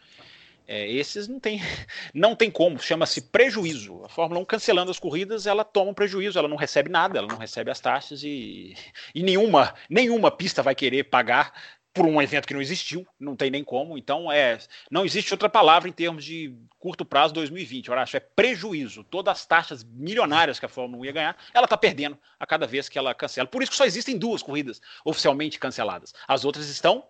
É, 0.67 0.89
esses 0.91 1.27
não 1.27 1.39
tem, 1.39 1.61
não 2.13 2.35
tem 2.35 2.49
como, 2.49 2.79
chama-se 2.79 3.21
prejuízo. 3.21 4.03
A 4.03 4.09
Fórmula 4.09 4.41
1 4.41 4.45
cancelando 4.45 4.91
as 4.91 4.99
corridas, 4.99 5.45
ela 5.45 5.63
toma 5.63 5.91
um 5.91 5.93
prejuízo, 5.93 6.39
ela 6.39 6.47
não 6.47 6.57
recebe 6.57 6.89
nada, 6.89 7.19
ela 7.19 7.27
não 7.27 7.37
recebe 7.37 7.69
as 7.69 7.79
taxas 7.79 8.23
e, 8.23 8.75
e 9.13 9.21
nenhuma, 9.21 9.75
nenhuma 9.87 10.31
pista 10.31 10.63
vai 10.63 10.73
querer 10.73 11.03
pagar 11.03 11.53
por 11.95 12.05
um 12.05 12.21
evento 12.21 12.45
que 12.45 12.53
não 12.53 12.61
existiu, 12.61 13.07
não 13.17 13.37
tem 13.37 13.49
nem 13.49 13.63
como. 13.63 13.97
Então, 13.97 14.29
é, 14.29 14.59
não 14.91 15.05
existe 15.05 15.33
outra 15.33 15.47
palavra 15.47 15.87
em 15.87 15.93
termos 15.93 16.25
de 16.25 16.53
curto 16.77 17.05
prazo 17.05 17.33
2020. 17.33 17.87
Eu 17.87 17.97
acho 17.97 18.17
é 18.17 18.19
prejuízo. 18.19 19.01
Todas 19.05 19.37
as 19.37 19.45
taxas 19.45 19.81
milionárias 19.81 20.59
que 20.59 20.65
a 20.65 20.69
Fórmula 20.69 21.01
1 21.01 21.05
ia 21.05 21.11
ganhar, 21.13 21.37
ela 21.53 21.63
está 21.63 21.77
perdendo 21.77 22.17
a 22.37 22.45
cada 22.45 22.67
vez 22.67 22.89
que 22.89 22.99
ela 22.99 23.15
cancela. 23.15 23.47
Por 23.47 23.63
isso 23.63 23.71
que 23.71 23.77
só 23.77 23.85
existem 23.85 24.17
duas 24.17 24.43
corridas 24.43 24.81
oficialmente 25.05 25.57
canceladas. 25.57 26.13
As 26.27 26.43
outras 26.43 26.67
estão 26.67 27.05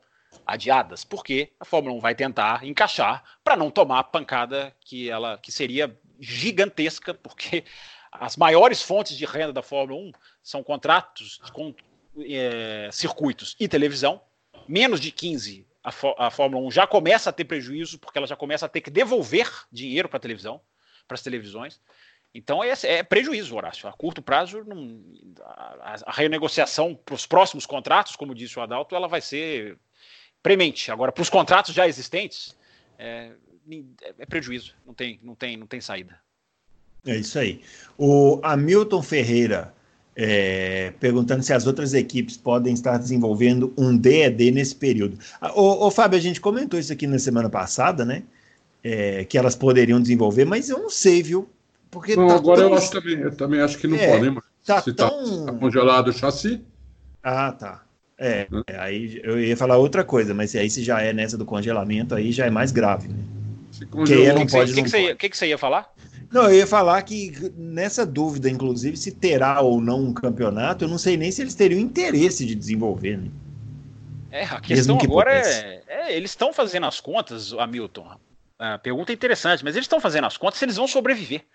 adiadas, 0.46 1.04
porque 1.04 1.52
a 1.60 1.66
Fórmula 1.66 1.96
1 1.96 2.00
vai 2.00 2.14
tentar 2.14 2.64
encaixar 2.64 3.24
para 3.44 3.56
não 3.56 3.72
tomar 3.72 4.00
a 4.00 4.04
pancada 4.04 4.72
que 4.82 5.10
ela 5.10 5.40
que 5.40 5.52
seria 5.52 5.98
gigantesca, 6.20 7.12
porque 7.12 7.64
as 8.12 8.38
maiores 8.38 8.84
fontes 8.84 9.18
de 9.18 9.26
renda 9.26 9.52
da 9.52 9.64
Fórmula 9.64 10.00
1 10.00 10.12
são 10.44 10.62
contratos 10.62 11.42
com 11.52 11.74
é, 12.20 12.88
circuitos 12.92 13.56
e 13.60 13.68
televisão. 13.68 14.22
Menos 14.68 15.00
de 15.00 15.12
15, 15.12 15.66
a, 15.84 16.28
a 16.28 16.32
Fórmula 16.32 16.66
1 16.68 16.72
já 16.72 16.88
começa 16.88 17.30
a 17.30 17.34
ter 17.34 17.46
prejuízo, 17.46 18.00
porque 18.00 18.18
ela 18.18 18.28
já 18.28 18.36
começa 18.36 18.66
a 18.66 18.70
ter 18.70 18.82
que 18.82 18.90
devolver 18.90 19.50
dinheiro 19.72 20.10
para 20.10 20.18
a 20.18 20.20
televisão, 20.20 20.60
para 21.08 21.16
as 21.16 21.22
televisões. 21.22 21.80
Então 22.34 22.62
é, 22.64 22.74
é, 22.84 23.02
prejuízo, 23.04 23.56
Horácio. 23.56 23.88
A 23.88 23.94
curto 23.94 24.22
prazo, 24.22 24.64
não, 24.66 25.02
a, 25.42 25.96
a, 26.06 26.12
renegociação 26.12 26.94
para 26.94 27.16
os 27.16 27.26
próximos 27.26 27.66
contratos, 27.66 28.16
como 28.16 28.36
disse 28.36 28.60
o 28.60 28.62
Adalto, 28.62 28.96
ela 28.96 29.08
vai 29.08 29.22
ser 29.22 29.78
premente. 30.44 30.92
Agora, 30.92 31.12
para 31.12 31.22
os 31.22 31.30
contratos 31.30 31.74
já 31.74 31.88
existentes, 31.88 32.56
é, 33.00 33.32
é, 34.20 34.26
prejuízo, 34.26 34.76
não 34.86 34.94
tem, 34.94 35.20
não, 35.24 35.34
tem, 35.34 35.56
não 35.56 35.66
tem 35.66 35.80
saída. 35.80 36.20
É 37.06 37.16
isso 37.16 37.40
aí. 37.40 37.64
O 37.98 38.42
Hamilton 38.44 39.02
Ferreira 39.02 39.74
é, 40.16 40.94
perguntando 41.00 41.44
se 41.44 41.52
as 41.52 41.68
outras 41.68 41.94
equipes 41.94 42.38
podem 42.38 42.74
estar 42.74 42.98
desenvolvendo 42.98 43.74
um 43.78 43.96
DED 43.98 44.52
nesse 44.52 44.76
período. 44.76 45.20
O, 45.56 45.86
ah, 45.86 45.92
Fábio, 45.92 46.18
a 46.18 46.22
gente 46.22 46.40
comentou 46.40 46.80
isso 46.80 46.94
aqui 46.94 47.06
na 47.06 47.20
semana 47.20 47.50
passada, 47.50 48.06
né? 48.06 48.24
É, 48.84 49.26
que 49.26 49.38
elas 49.38 49.56
poderiam 49.56 50.00
desenvolver, 50.00 50.46
mas 50.46 50.70
eu 50.70 50.78
não 50.78 50.90
sei, 50.90 51.22
viu? 51.22 51.50
Porque 51.92 52.16
não, 52.16 52.28
tá 52.28 52.36
agora 52.36 52.62
tão... 52.62 52.70
eu 52.70 52.78
acho 52.78 52.92
também, 52.92 53.20
eu 53.20 53.36
também 53.36 53.60
acho 53.60 53.78
que 53.78 53.88
não 53.88 53.98
é, 53.98 54.12
podem 54.12 54.32
mais. 54.32 54.46
Tá 54.66 54.82
se 54.82 54.94
tá 54.94 55.10
tão... 55.10 55.46
tá 55.46 55.54
congelado 55.54 56.08
o 56.10 56.14
chassi. 56.14 56.62
Ah, 57.24 57.52
tá. 57.52 57.84
É, 58.18 58.48
é, 58.68 58.78
aí 58.78 59.20
eu 59.24 59.40
ia 59.40 59.58
falar 59.58 59.78
outra 59.78 60.04
coisa, 60.04 60.34
mas 60.34 60.56
aí 60.56 60.70
se 60.70 60.82
já 60.84 61.02
é 61.02 61.12
nessa 61.12 61.38
do 61.38 61.46
congelamento, 61.46 62.16
aí 62.16 62.32
já 62.32 62.46
é 62.46 62.50
mais 62.50 62.72
grave, 62.72 63.10
né? 63.10 63.20
Se 63.72 63.86
congelou, 63.86 64.24
o 64.24 64.46
que, 64.46 64.46
que, 64.46 64.84
que, 64.84 64.90
você, 64.90 65.16
que, 65.16 65.30
que 65.30 65.38
você 65.38 65.48
ia 65.48 65.58
falar? 65.58 65.94
Não, 66.36 66.50
eu 66.50 66.56
ia 66.56 66.68
falar 66.68 67.02
que 67.04 67.32
nessa 67.56 68.06
dúvida, 68.06 68.50
inclusive, 68.50 68.98
se 68.98 69.10
terá 69.10 69.62
ou 69.62 69.80
não 69.80 70.02
um 70.02 70.14
campeonato, 70.14 70.84
eu 70.84 70.90
não 70.90 70.98
sei 70.98 71.16
nem 71.16 71.32
se 71.32 71.42
eles 71.42 71.56
teriam 71.56 71.80
interesse 71.80 72.46
de 72.46 72.54
desenvolver, 72.54 73.18
né? 73.18 73.32
É, 74.30 74.44
a 74.44 74.60
questão 74.60 74.98
que 74.98 75.06
agora 75.06 75.32
é, 75.34 75.82
é, 75.88 76.14
Eles 76.14 76.32
estão 76.32 76.52
fazendo 76.52 76.88
as 76.88 77.00
contas, 77.00 77.54
Hamilton. 77.54 78.18
A 78.60 78.78
pergunta 78.78 79.14
é 79.14 79.16
interessante, 79.16 79.64
mas 79.64 79.78
eles 79.78 79.86
estão 79.86 80.02
fazendo 80.02 80.28
as 80.28 80.36
contas 80.36 80.60
se 80.60 80.66
eles 80.66 80.76
vão 80.76 80.90
sobreviver. 80.90 81.46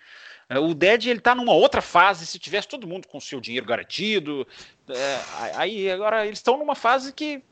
É, 0.48 0.58
o 0.58 0.72
Dead 0.72 1.08
ele 1.08 1.18
está 1.18 1.34
numa 1.34 1.52
outra 1.52 1.82
fase. 1.82 2.24
Se 2.24 2.38
tivesse 2.38 2.66
todo 2.66 2.86
mundo 2.86 3.06
com 3.06 3.20
seu 3.20 3.38
dinheiro 3.38 3.66
garantido, 3.66 4.48
é, 4.88 5.20
aí 5.56 5.90
agora 5.90 6.24
eles 6.24 6.38
estão 6.38 6.56
numa 6.56 6.74
fase 6.74 7.12
que 7.12 7.42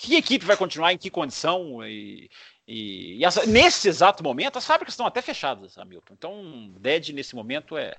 que 0.00 0.16
equipe 0.16 0.46
vai 0.46 0.56
continuar 0.56 0.94
em 0.94 0.98
que 0.98 1.10
condição 1.10 1.86
e, 1.86 2.30
e, 2.70 3.16
e 3.16 3.24
as, 3.24 3.44
nesse 3.46 3.88
exato 3.88 4.22
momento 4.22 4.56
as 4.56 4.64
fábricas 4.64 4.94
estão 4.94 5.04
até 5.04 5.20
fechadas, 5.20 5.76
Hamilton. 5.76 6.14
Então, 6.14 6.72
Dead 6.78 7.08
nesse 7.08 7.34
momento 7.34 7.76
é 7.76 7.96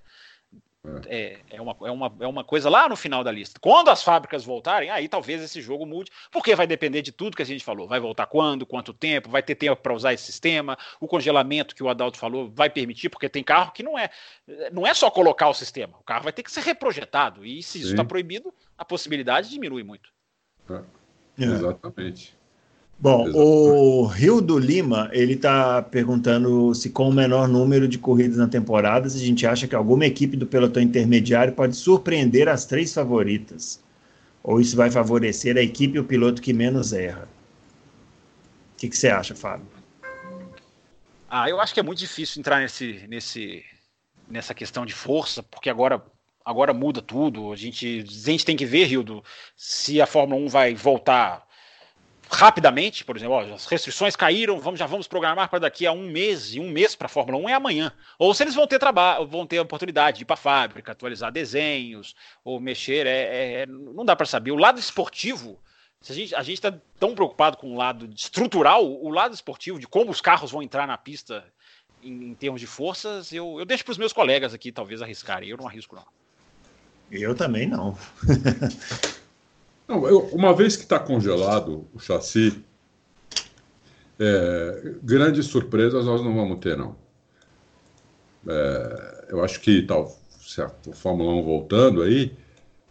é, 1.06 1.40
é, 1.52 1.62
uma, 1.62 1.76
é, 1.84 1.92
uma, 1.92 2.14
é 2.22 2.28
uma 2.28 2.44
coisa 2.44 2.68
lá 2.68 2.90
no 2.90 2.96
final 2.96 3.24
da 3.24 3.32
lista. 3.32 3.60
Quando 3.60 3.90
as 3.90 4.02
fábricas 4.02 4.44
voltarem, 4.44 4.90
aí 4.90 5.08
talvez 5.08 5.42
esse 5.42 5.62
jogo 5.62 5.86
mude, 5.86 6.10
porque 6.32 6.56
vai 6.56 6.66
depender 6.66 7.04
de 7.04 7.12
tudo 7.12 7.36
que 7.36 7.44
a 7.44 7.46
gente 7.46 7.64
falou. 7.64 7.88
Vai 7.88 8.00
voltar 8.00 8.26
quando, 8.26 8.66
quanto 8.66 8.92
tempo, 8.92 9.30
vai 9.30 9.44
ter 9.44 9.54
tempo 9.54 9.80
para 9.80 9.94
usar 9.94 10.14
esse 10.14 10.24
sistema, 10.24 10.78
o 11.00 11.08
congelamento 11.08 11.76
que 11.76 11.84
o 11.84 11.90
Adalto 11.90 12.18
falou 12.18 12.50
vai 12.50 12.70
permitir, 12.70 13.10
porque 13.10 13.30
tem 13.30 13.44
carro 13.44 13.72
que 13.72 13.84
não 13.84 13.98
é 13.98 14.10
não 14.72 14.88
é 14.88 14.94
só 14.94 15.12
colocar 15.12 15.50
o 15.50 15.54
sistema, 15.54 15.98
o 16.00 16.04
carro 16.04 16.24
vai 16.24 16.34
ter 16.34 16.42
que 16.42 16.52
ser 16.52 16.62
reprojetado. 16.62 17.46
E 17.46 17.62
se 17.62 17.80
isso 17.80 17.92
está 17.92 18.04
proibido, 18.04 18.52
a 18.76 18.84
possibilidade 18.84 19.50
diminui 19.50 19.84
muito. 19.84 20.10
É. 20.70 20.82
Exatamente. 21.38 22.36
Bom, 23.02 23.28
Exato. 23.28 23.40
o 23.40 24.06
Rio 24.06 24.40
do 24.40 24.60
Lima, 24.60 25.10
ele 25.12 25.34
está 25.34 25.82
perguntando 25.82 26.76
se 26.76 26.92
com 26.92 27.10
o 27.10 27.12
menor 27.12 27.48
número 27.48 27.88
de 27.88 27.98
corridas 27.98 28.38
na 28.38 28.48
temporada, 28.48 29.10
se 29.10 29.18
a 29.18 29.26
gente 29.26 29.48
acha 29.48 29.68
que 29.68 29.74
alguma 29.74 30.06
equipe 30.06 30.38
do 30.38 30.46
pelotão 30.46 30.84
intermediário 30.84 31.52
pode 31.54 31.76
surpreender 31.76 32.48
as 32.48 32.64
três 32.64 32.94
favoritas. 32.94 33.84
Ou 34.44 34.62
isso 34.62 34.78
vai 34.78 34.92
favorecer 34.92 35.58
a 35.58 35.64
equipe 35.64 35.98
e 35.98 36.00
o 36.00 36.04
piloto 36.04 36.44
que 36.44 36.54
menos 36.54 36.94
erra. 36.94 37.28
O 38.74 38.78
que, 38.78 38.88
que 38.88 38.96
você 38.96 39.10
acha, 39.10 39.34
Fábio? 39.34 39.66
Ah, 41.28 41.50
eu 41.50 41.60
acho 41.60 41.74
que 41.74 41.80
é 41.80 41.84
muito 41.84 41.98
difícil 41.98 42.40
entrar 42.40 42.60
nesse, 42.60 43.04
nesse, 43.10 43.64
nessa 44.30 44.54
questão 44.54 44.86
de 44.86 44.94
força, 44.94 45.42
porque 45.42 45.72
agora, 45.72 46.04
agora 46.46 46.72
muda 46.72 47.02
tudo. 47.02 47.52
A 47.52 47.56
gente, 47.56 48.06
a 48.08 48.30
gente 48.30 48.46
tem 48.46 48.56
que 48.56 48.66
ver, 48.66 48.86
Rildo, 48.86 49.24
se 49.58 50.00
a 50.00 50.06
Fórmula 50.06 50.40
1 50.40 50.48
vai 50.50 50.76
voltar 50.76 51.50
rapidamente, 52.32 53.04
por 53.04 53.18
exemplo, 53.18 53.36
ó, 53.36 53.42
as 53.42 53.66
restrições 53.66 54.16
caíram, 54.16 54.60
vamos, 54.60 54.80
já 54.80 54.86
vamos 54.86 55.08
programar 55.08 55.50
para 55.50 55.60
daqui 55.60 55.86
a 55.86 55.92
um 55.92 56.10
mês, 56.10 56.56
e 56.56 56.60
um 56.60 56.70
mês 56.70 56.96
para 56.96 57.08
a 57.08 57.10
Fórmula 57.10 57.38
1 57.38 57.50
é 57.50 57.54
amanhã. 57.54 57.92
Ou 58.18 58.34
se 58.34 58.44
eles 58.44 58.56
vão 58.56 58.66
ter 58.66 58.80
trabalho, 58.80 59.28
vão 59.28 59.46
ter 59.46 59.58
a 59.58 59.62
oportunidade 59.62 60.18
de 60.18 60.24
ir 60.24 60.26
para 60.26 60.36
a 60.36 60.38
fábrica, 60.38 60.94
atualizar 60.94 61.32
desenhos, 61.32 62.16
ou 62.44 62.60
mexer, 62.60 63.06
é, 63.06 63.62
é 63.62 63.66
não 63.66 64.06
dá 64.06 64.16
para 64.16 64.26
saber. 64.26 64.52
O 64.52 64.56
lado 64.56 64.80
esportivo, 64.80 65.60
se 66.00 66.14
a 66.14 66.16
gente 66.16 66.36
a 66.36 66.42
está 66.42 66.74
tão 67.00 67.14
preocupado 67.14 67.58
com 67.58 67.74
o 67.74 67.78
lado 67.78 68.10
estrutural, 68.16 68.86
o 68.86 69.10
lado 69.10 69.34
esportivo, 69.34 69.78
de 69.78 69.88
como 69.88 70.10
os 70.10 70.22
carros 70.22 70.52
vão 70.52 70.64
entrar 70.64 70.88
na 70.88 70.98
pista 70.98 71.44
em, 72.02 72.30
em 72.30 72.34
termos 72.34 72.62
de 72.62 72.68
forças, 72.68 73.34
eu, 73.34 73.60
eu 73.60 73.66
deixo 73.66 73.84
para 73.84 73.92
os 73.92 73.98
meus 73.98 74.14
colegas 74.14 74.54
aqui 74.54 74.72
talvez 74.72 75.02
arriscarem. 75.02 75.50
Eu 75.50 75.58
não 75.58 75.68
arrisco, 75.68 75.96
não. 75.96 76.06
Eu 77.12 77.36
também 77.36 77.68
não. 77.68 77.98
não 79.92 80.08
eu, 80.08 80.20
uma 80.32 80.54
vez 80.54 80.76
que 80.76 80.84
está 80.84 81.00
congelado 81.00 81.88
o 81.94 82.00
chassi, 82.00 82.64
é, 84.20 84.96
grandes 85.04 85.46
surpresas 85.48 86.06
nós 86.06 86.24
não 86.24 86.34
vamos 86.36 86.60
ter, 86.60 86.78
não. 86.78 86.96
É, 88.48 89.28
eu 89.30 89.44
acho 89.44 89.60
que 89.60 89.82
tal, 89.84 90.16
se 90.40 90.62
a 90.62 90.70
Fórmula 90.94 91.32
1 91.34 91.44
voltando 91.44 92.02
aí, 92.02 92.32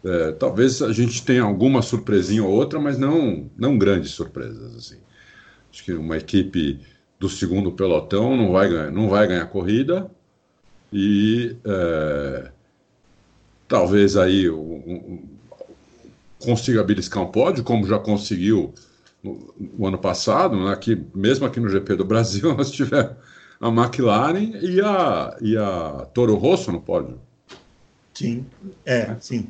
é, 0.03 0.31
talvez 0.31 0.81
a 0.81 0.91
gente 0.91 1.23
tenha 1.23 1.43
alguma 1.43 1.81
surpresinha 1.81 2.43
ou 2.43 2.51
outra, 2.51 2.79
mas 2.79 2.97
não, 2.97 3.49
não 3.57 3.77
grandes 3.77 4.11
surpresas. 4.11 4.75
Assim. 4.75 4.97
Acho 5.71 5.83
que 5.83 5.93
uma 5.93 6.17
equipe 6.17 6.79
do 7.19 7.29
segundo 7.29 7.71
pelotão 7.71 8.35
não 8.35 8.51
vai 8.51 8.67
ganhar, 8.67 8.91
não 8.91 9.07
vai 9.09 9.27
ganhar 9.27 9.45
corrida 9.45 10.09
e 10.91 11.55
é, 11.63 12.51
talvez 13.67 14.17
aí 14.17 14.49
um, 14.49 14.55
um, 14.57 15.30
consiga 16.41 16.83
beliscar 16.83 17.23
um 17.23 17.31
pódio, 17.31 17.63
como 17.63 17.87
já 17.87 17.99
conseguiu 17.99 18.73
no, 19.23 19.53
no 19.57 19.87
ano 19.87 19.97
passado, 19.97 20.55
né, 20.55 20.71
aqui, 20.71 21.01
mesmo 21.13 21.45
aqui 21.45 21.59
no 21.59 21.69
GP 21.69 21.95
do 21.95 22.05
Brasil, 22.05 22.53
nós 22.57 22.71
tivemos 22.71 23.15
a 23.59 23.67
McLaren 23.69 24.57
e 24.61 24.81
a, 24.81 25.37
e 25.39 25.55
a 25.55 26.07
Toro 26.13 26.35
Rosso 26.35 26.71
no 26.71 26.81
pódio. 26.81 27.19
Sim, 28.13 28.45
é, 28.85 29.15
sim. 29.19 29.47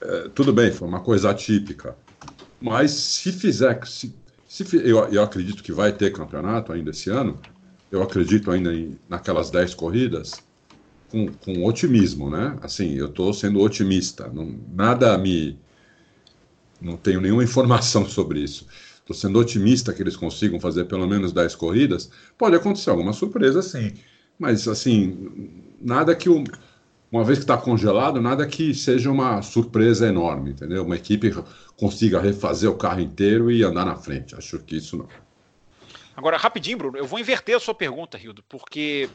É, 0.00 0.28
tudo 0.34 0.52
bem, 0.52 0.70
foi 0.70 0.88
uma 0.88 1.00
coisa 1.00 1.30
atípica. 1.30 1.96
Mas 2.60 2.92
se 2.92 3.32
fizer, 3.32 3.84
se, 3.86 4.14
se, 4.48 4.64
eu, 4.76 5.04
eu 5.06 5.22
acredito 5.22 5.62
que 5.62 5.72
vai 5.72 5.92
ter 5.92 6.12
campeonato 6.12 6.72
ainda 6.72 6.90
esse 6.90 7.10
ano, 7.10 7.38
eu 7.90 8.02
acredito 8.02 8.50
ainda 8.50 8.72
em, 8.72 8.98
naquelas 9.08 9.50
10 9.50 9.74
corridas, 9.74 10.32
com, 11.10 11.26
com 11.26 11.64
otimismo, 11.64 12.30
né? 12.30 12.56
Assim, 12.62 12.94
eu 12.94 13.06
estou 13.06 13.32
sendo 13.34 13.60
otimista, 13.60 14.28
não, 14.28 14.54
nada 14.72 15.16
me. 15.18 15.58
Não 16.80 16.96
tenho 16.96 17.20
nenhuma 17.20 17.44
informação 17.44 18.06
sobre 18.08 18.40
isso. 18.40 18.66
Estou 18.98 19.14
sendo 19.14 19.38
otimista 19.38 19.92
que 19.92 20.02
eles 20.02 20.16
consigam 20.16 20.60
fazer 20.60 20.84
pelo 20.84 21.06
menos 21.06 21.32
10 21.32 21.56
corridas. 21.56 22.10
Pode 22.38 22.56
acontecer 22.56 22.90
alguma 22.90 23.12
surpresa, 23.12 23.60
sim. 23.60 23.92
Mas, 24.38 24.66
assim, 24.68 25.66
nada 25.80 26.14
que. 26.14 26.28
Uma 27.12 27.24
vez 27.24 27.38
que 27.38 27.42
está 27.42 27.56
congelado, 27.56 28.20
nada 28.20 28.46
que 28.46 28.72
seja 28.72 29.10
uma 29.10 29.42
surpresa 29.42 30.06
enorme, 30.06 30.52
entendeu? 30.52 30.84
Uma 30.84 30.94
equipe 30.94 31.34
consiga 31.76 32.20
refazer 32.20 32.70
o 32.70 32.76
carro 32.76 33.00
inteiro 33.00 33.50
e 33.50 33.64
andar 33.64 33.84
na 33.84 33.96
frente. 33.96 34.36
Acho 34.36 34.60
que 34.60 34.76
isso 34.76 34.96
não. 34.96 35.08
Agora, 36.16 36.36
rapidinho, 36.36 36.78
Bruno, 36.78 36.96
eu 36.98 37.06
vou 37.06 37.18
inverter 37.18 37.56
a 37.56 37.60
sua 37.60 37.74
pergunta, 37.74 38.16
Rildo, 38.16 38.44
porque 38.48 39.08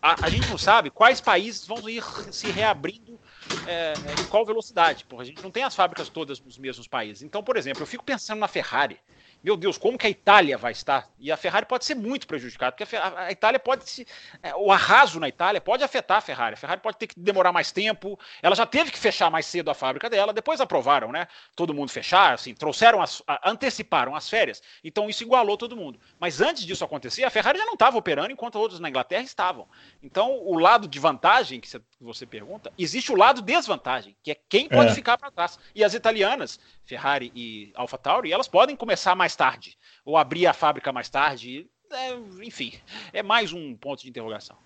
a, 0.00 0.26
a, 0.26 0.28
gente 0.28 0.48
não 0.48 0.58
sabe 0.58 0.90
quais 0.90 1.20
países 1.20 1.66
vão 1.66 1.88
ir 1.88 2.04
se 2.30 2.48
reabrindo 2.50 3.18
é, 3.64 4.14
em 4.18 4.26
qual 4.26 4.44
velocidade. 4.44 5.04
Porque 5.04 5.22
a 5.22 5.26
gente 5.26 5.42
não 5.42 5.50
tem 5.50 5.62
as 5.64 5.74
fábricas 5.74 6.08
todas 6.08 6.40
nos 6.40 6.58
mesmos 6.58 6.86
países. 6.88 7.22
Então, 7.22 7.42
por 7.42 7.56
exemplo, 7.56 7.82
eu 7.82 7.86
fico 7.86 8.04
pensando 8.04 8.38
na 8.38 8.48
Ferrari 8.48 9.00
meu 9.44 9.58
Deus, 9.58 9.76
como 9.76 9.98
que 9.98 10.06
a 10.06 10.10
Itália 10.10 10.56
vai 10.56 10.72
estar? 10.72 11.06
E 11.18 11.30
a 11.30 11.36
Ferrari 11.36 11.66
pode 11.66 11.84
ser 11.84 11.94
muito 11.94 12.26
prejudicada, 12.26 12.72
porque 12.72 12.96
a, 12.96 13.30
Itália 13.30 13.60
pode 13.60 13.86
se. 13.90 14.06
É, 14.42 14.54
o 14.56 14.72
arraso 14.72 15.20
na 15.20 15.28
Itália 15.28 15.60
pode 15.60 15.84
afetar 15.84 16.16
a 16.16 16.20
Ferrari. 16.22 16.54
A 16.54 16.56
Ferrari 16.56 16.80
pode 16.80 16.96
ter 16.96 17.06
que 17.06 17.20
demorar 17.20 17.52
mais 17.52 17.70
tempo. 17.70 18.18
Ela 18.40 18.56
já 18.56 18.64
teve 18.64 18.90
que 18.90 18.98
fechar 18.98 19.30
mais 19.30 19.44
cedo 19.44 19.70
a 19.70 19.74
fábrica 19.74 20.08
dela, 20.08 20.32
depois 20.32 20.62
aprovaram, 20.62 21.12
né? 21.12 21.28
Todo 21.54 21.74
mundo 21.74 21.90
fechar, 21.90 22.32
assim, 22.32 22.54
trouxeram, 22.54 23.02
as, 23.02 23.22
anteciparam 23.44 24.16
as 24.16 24.30
férias. 24.30 24.62
Então 24.82 25.10
isso 25.10 25.22
igualou 25.22 25.58
todo 25.58 25.76
mundo. 25.76 26.00
Mas 26.18 26.40
antes 26.40 26.64
disso 26.64 26.82
acontecer, 26.82 27.22
a 27.24 27.30
Ferrari 27.30 27.58
já 27.58 27.66
não 27.66 27.74
estava 27.74 27.98
operando 27.98 28.32
enquanto 28.32 28.58
outros 28.58 28.80
na 28.80 28.88
Inglaterra 28.88 29.24
estavam. 29.24 29.68
Então, 30.02 30.38
o 30.42 30.58
lado 30.58 30.88
de 30.88 30.98
vantagem 30.98 31.60
que 31.60 31.68
você 32.00 32.24
pergunta, 32.24 32.72
existe 32.78 33.12
o 33.12 33.16
lado 33.16 33.42
desvantagem, 33.42 34.16
que 34.22 34.30
é 34.30 34.36
quem 34.48 34.70
pode 34.70 34.92
é. 34.92 34.94
ficar 34.94 35.18
para 35.18 35.30
trás. 35.30 35.58
E 35.74 35.84
as 35.84 35.92
italianas 35.92 36.58
Ferrari 36.84 37.32
e 37.34 37.72
AlphaTauri, 37.74 38.32
elas 38.32 38.46
podem 38.46 38.76
começar 38.76 39.14
mais 39.14 39.33
tarde, 39.36 39.76
ou 40.04 40.16
abrir 40.16 40.46
a 40.46 40.52
fábrica 40.52 40.92
mais 40.92 41.08
tarde. 41.08 41.66
É, 41.92 42.16
enfim, 42.42 42.72
é 43.12 43.22
mais 43.22 43.52
um 43.52 43.76
ponto 43.76 44.02
de 44.02 44.08
interrogação. 44.08 44.56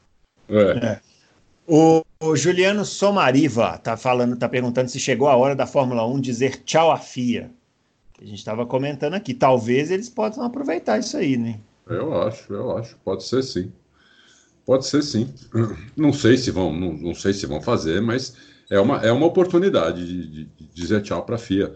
É. 0.49 0.87
é. 0.87 1.01
O, 1.67 2.03
o, 2.21 2.35
Juliano 2.35 2.85
Somariva 2.85 3.77
tá 3.79 3.97
falando, 3.97 4.37
tá 4.37 4.49
perguntando 4.49 4.89
se 4.89 4.99
chegou 4.99 5.29
a 5.29 5.37
hora 5.37 5.55
da 5.55 5.67
Fórmula 5.67 6.07
1 6.07 6.21
dizer 6.21 6.63
tchau 6.65 6.91
à 6.91 6.97
FIA. 6.97 7.51
A 8.21 8.25
gente 8.25 8.39
estava 8.39 8.65
comentando 8.65 9.15
aqui. 9.15 9.35
Talvez 9.35 9.91
eles 9.91 10.09
possam 10.09 10.45
aproveitar 10.45 10.99
isso 10.99 11.17
aí, 11.17 11.37
né? 11.37 11.61
Eu 11.87 12.21
acho, 12.23 12.53
eu 12.53 12.77
acho. 12.77 12.97
Pode 13.05 13.25
ser 13.25 13.43
sim. 13.43 13.71
Pode 14.65 14.87
ser 14.87 15.03
sim. 15.03 15.33
Não 15.97 16.13
sei 16.13 16.37
se 16.37 16.51
vão, 16.51 16.73
não, 16.73 16.93
não 16.95 17.15
sei 17.15 17.33
se 17.33 17.47
vão 17.47 17.61
fazer, 17.61 18.01
mas 18.01 18.35
é 18.71 18.81
uma, 18.81 18.99
é 19.01 19.13
uma 19.13 19.27
oportunidade 19.27 20.07
de, 20.07 20.45
de 20.45 20.67
dizer 20.75 21.03
tchau 21.03 21.23
para 21.25 21.37
a 21.37 21.39
FIA 21.39 21.75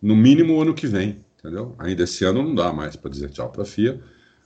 no 0.00 0.16
mínimo 0.16 0.60
ano 0.60 0.74
que 0.74 0.86
vem, 0.86 1.24
entendeu? 1.42 1.74
Ainda 1.78 2.04
esse 2.04 2.24
ano 2.24 2.42
não 2.42 2.54
dá 2.54 2.72
mais 2.72 2.94
para 2.94 3.10
dizer 3.10 3.30
tchau 3.30 3.50
para 3.50 3.62
a 3.62 3.66
FIA, 3.66 4.00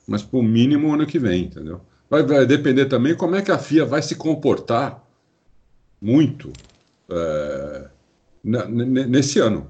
mas 0.07 0.23
por 0.23 0.41
mínimo 0.41 0.91
ano 0.93 1.05
que 1.05 1.19
vem, 1.19 1.45
entendeu? 1.45 1.81
Vai, 2.09 2.23
vai, 2.23 2.45
depender 2.45 2.85
também 2.85 3.15
como 3.15 3.35
é 3.35 3.41
que 3.41 3.51
a 3.51 3.59
FIA 3.59 3.85
vai 3.85 4.01
se 4.01 4.15
comportar 4.15 5.03
muito 6.01 6.51
é, 7.09 7.89
nesse 8.43 9.39
ano. 9.39 9.69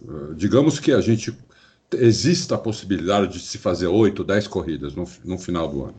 Uh, 0.00 0.34
digamos 0.34 0.78
que 0.78 0.92
a 0.92 1.00
gente 1.00 1.36
exista 1.92 2.54
a 2.54 2.58
possibilidade 2.58 3.32
de 3.32 3.40
se 3.40 3.58
fazer 3.58 3.86
oito, 3.86 4.24
dez 4.24 4.46
corridas 4.46 4.94
no, 4.94 5.04
no 5.24 5.38
final 5.38 5.68
do 5.68 5.84
ano. 5.84 5.96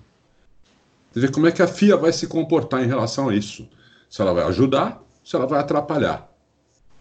Você 1.11 1.19
vê 1.19 1.27
como 1.29 1.47
é 1.47 1.51
que 1.51 1.61
a 1.61 1.67
FIA 1.67 1.95
vai 1.95 2.11
se 2.11 2.27
comportar 2.27 2.83
em 2.83 2.87
relação 2.87 3.29
a 3.29 3.35
isso. 3.35 3.67
Se 4.09 4.21
ela 4.21 4.33
vai 4.33 4.45
ajudar, 4.45 5.01
se 5.23 5.35
ela 5.35 5.45
vai 5.45 5.59
atrapalhar. 5.59 6.29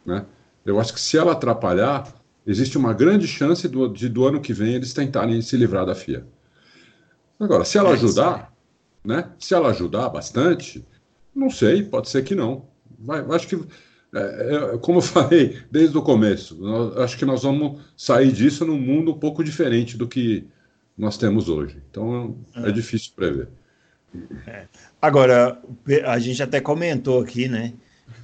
Né? 0.04 0.24
Eu 0.64 0.80
acho 0.80 0.92
que 0.94 1.00
se 1.00 1.18
ela 1.18 1.32
atrapalhar, 1.32 2.12
existe 2.46 2.76
uma 2.76 2.92
grande 2.92 3.26
chance 3.26 3.66
do, 3.68 3.88
de, 3.88 4.08
do 4.08 4.26
ano 4.26 4.40
que 4.40 4.52
vem 4.52 4.74
eles 4.74 4.92
tentarem 4.92 5.40
se 5.40 5.56
livrar 5.56 5.86
da 5.86 5.94
FIA. 5.94 6.26
Agora, 7.38 7.64
se 7.64 7.78
ela 7.78 7.90
é 7.90 7.92
ajudar, 7.94 8.52
né? 9.04 9.30
Se 9.38 9.54
ela 9.54 9.70
ajudar 9.70 10.08
bastante, 10.08 10.84
não 11.34 11.50
sei, 11.50 11.82
pode 11.82 12.08
ser 12.08 12.22
que 12.22 12.34
não. 12.34 12.66
Vai, 12.98 13.24
acho 13.34 13.48
que, 13.48 13.56
é, 14.14 14.74
é, 14.74 14.78
como 14.78 14.98
eu 14.98 15.02
falei 15.02 15.58
desde 15.70 15.96
o 15.96 16.02
começo, 16.02 16.56
nós, 16.56 16.96
acho 16.98 17.18
que 17.18 17.24
nós 17.24 17.42
vamos 17.42 17.80
sair 17.96 18.32
disso 18.32 18.64
num 18.64 18.78
mundo 18.78 19.12
um 19.12 19.18
pouco 19.18 19.42
diferente 19.42 19.96
do 19.96 20.06
que 20.06 20.46
nós 20.96 21.18
temos 21.18 21.48
hoje. 21.48 21.82
Então, 21.90 22.38
é, 22.54 22.68
é 22.68 22.72
difícil 22.72 23.12
prever. 23.16 23.48
É. 24.46 24.66
Agora, 25.02 25.60
a 26.06 26.18
gente 26.20 26.40
até 26.42 26.60
comentou 26.60 27.20
aqui, 27.20 27.48
né? 27.48 27.74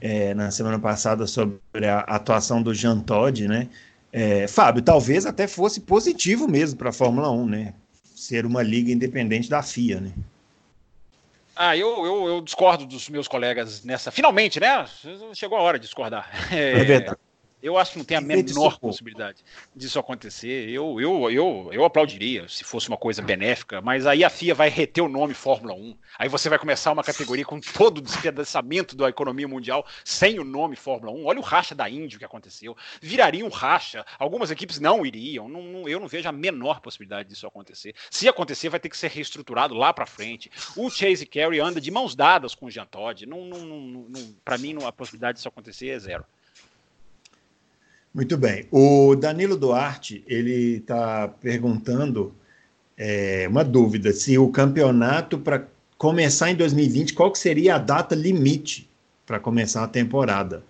é, 0.00 0.34
na 0.34 0.50
semana 0.50 0.78
passada 0.78 1.26
sobre 1.26 1.86
a 1.86 2.00
atuação 2.00 2.62
do 2.62 2.74
Jean 2.74 3.00
Todt, 3.00 3.46
né? 3.46 3.68
É, 4.12 4.48
Fábio, 4.48 4.82
talvez 4.82 5.24
até 5.24 5.46
fosse 5.46 5.80
positivo 5.80 6.48
mesmo 6.48 6.78
para 6.78 6.90
a 6.90 6.92
Fórmula 6.92 7.30
1, 7.30 7.46
né? 7.46 7.74
Ser 8.14 8.44
uma 8.44 8.62
liga 8.62 8.90
independente 8.90 9.48
da 9.48 9.62
FIA, 9.62 10.00
né? 10.00 10.12
Ah, 11.54 11.76
eu, 11.76 12.04
eu, 12.04 12.28
eu 12.28 12.40
discordo 12.40 12.86
dos 12.86 13.08
meus 13.08 13.28
colegas 13.28 13.84
nessa. 13.84 14.10
Finalmente, 14.10 14.58
né? 14.58 14.86
Chegou 15.34 15.58
a 15.58 15.62
hora 15.62 15.78
de 15.78 15.84
discordar. 15.84 16.30
É, 16.52 16.80
é 16.80 16.84
verdade. 16.84 17.18
Eu 17.62 17.76
acho 17.76 17.92
que 17.92 17.98
não 17.98 18.04
tem 18.04 18.16
a 18.16 18.20
menor 18.20 18.78
possibilidade 18.78 19.44
disso 19.76 19.98
acontecer. 19.98 20.68
Eu, 20.70 21.00
eu, 21.00 21.30
eu, 21.30 21.70
eu 21.72 21.84
aplaudiria 21.84 22.48
se 22.48 22.64
fosse 22.64 22.88
uma 22.88 22.96
coisa 22.96 23.20
benéfica, 23.20 23.80
mas 23.82 24.06
aí 24.06 24.24
a 24.24 24.30
FIA 24.30 24.54
vai 24.54 24.70
reter 24.70 25.02
o 25.02 25.08
nome 25.08 25.34
Fórmula 25.34 25.74
1. 25.74 25.96
Aí 26.18 26.28
você 26.28 26.48
vai 26.48 26.58
começar 26.58 26.90
uma 26.90 27.04
categoria 27.04 27.44
com 27.44 27.60
todo 27.60 27.98
o 27.98 28.00
despedaçamento 28.02 28.96
da 28.96 29.08
economia 29.08 29.46
mundial 29.46 29.86
sem 30.04 30.38
o 30.38 30.44
nome 30.44 30.74
Fórmula 30.74 31.12
1. 31.12 31.26
Olha 31.26 31.38
o 31.38 31.42
racha 31.42 31.74
da 31.74 31.88
Índia 31.88 32.18
que 32.18 32.24
aconteceu. 32.24 32.76
Viraria 33.00 33.44
um 33.44 33.50
racha. 33.50 34.06
Algumas 34.18 34.50
equipes 34.50 34.80
não 34.80 35.04
iriam. 35.04 35.48
Não, 35.48 35.62
não, 35.62 35.88
eu 35.88 36.00
não 36.00 36.08
vejo 36.08 36.28
a 36.28 36.32
menor 36.32 36.80
possibilidade 36.80 37.28
disso 37.28 37.46
acontecer. 37.46 37.94
Se 38.10 38.26
acontecer, 38.26 38.70
vai 38.70 38.80
ter 38.80 38.88
que 38.88 38.96
ser 38.96 39.10
reestruturado 39.10 39.74
lá 39.74 39.92
para 39.92 40.06
frente. 40.06 40.50
O 40.76 40.88
Chase 40.88 41.26
Carey 41.26 41.60
anda 41.60 41.80
de 41.80 41.90
mãos 41.90 42.14
dadas 42.14 42.54
com 42.54 42.66
o 42.66 42.70
Jean 42.70 42.86
Todt. 42.86 43.26
Não, 43.26 43.44
não, 43.44 43.64
não, 43.64 44.34
para 44.44 44.56
mim, 44.56 44.76
a 44.84 44.92
possibilidade 44.92 45.36
disso 45.36 45.48
acontecer 45.48 45.88
é 45.88 45.98
zero. 45.98 46.24
Muito 48.12 48.36
bem. 48.36 48.66
O 48.70 49.14
Danilo 49.14 49.56
Duarte 49.56 50.24
ele 50.26 50.78
está 50.78 51.28
perguntando 51.28 52.34
é, 52.96 53.46
uma 53.48 53.64
dúvida: 53.64 54.12
se 54.12 54.36
o 54.36 54.48
campeonato 54.48 55.38
para 55.38 55.66
começar 55.96 56.50
em 56.50 56.56
2020, 56.56 57.14
qual 57.14 57.34
seria 57.34 57.76
a 57.76 57.78
data 57.78 58.14
limite 58.14 58.88
para 59.24 59.38
começar 59.38 59.84
a 59.84 59.88
temporada? 59.88 60.62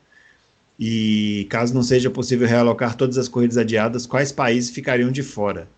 E 0.79 1.47
caso 1.51 1.75
não 1.75 1.83
seja 1.83 2.11
possível 2.11 2.49
realocar 2.49 2.97
todas 2.97 3.19
as 3.19 3.29
corridas 3.29 3.59
adiadas, 3.59 4.07
quais 4.07 4.33
países 4.33 4.71
ficariam 4.71 5.11
de 5.11 5.23
fora? 5.23 5.69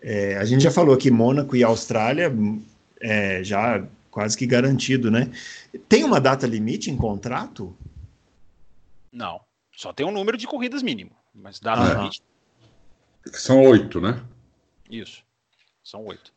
É, 0.00 0.36
a 0.36 0.44
gente 0.44 0.62
já 0.62 0.70
falou 0.70 0.96
que 0.96 1.10
Mônaco 1.10 1.56
e 1.56 1.64
Austrália 1.64 2.32
é, 3.00 3.42
já 3.42 3.84
quase 4.10 4.36
que 4.36 4.46
garantido, 4.46 5.10
né? 5.10 5.30
Tem 5.88 6.04
uma 6.04 6.20
data 6.20 6.46
limite 6.46 6.90
em 6.90 6.96
contrato? 6.96 7.76
Não. 9.12 9.45
Só 9.76 9.92
tem 9.92 10.06
um 10.06 10.10
número 10.10 10.38
de 10.38 10.46
corridas 10.46 10.82
mínimo, 10.82 11.14
mas 11.34 11.60
data 11.60 11.82
ah, 11.82 11.94
limite. 11.94 12.22
São 13.26 13.62
oito, 13.64 14.00
né? 14.00 14.24
Isso. 14.90 15.22
São 15.84 16.04
oito. 16.06 16.32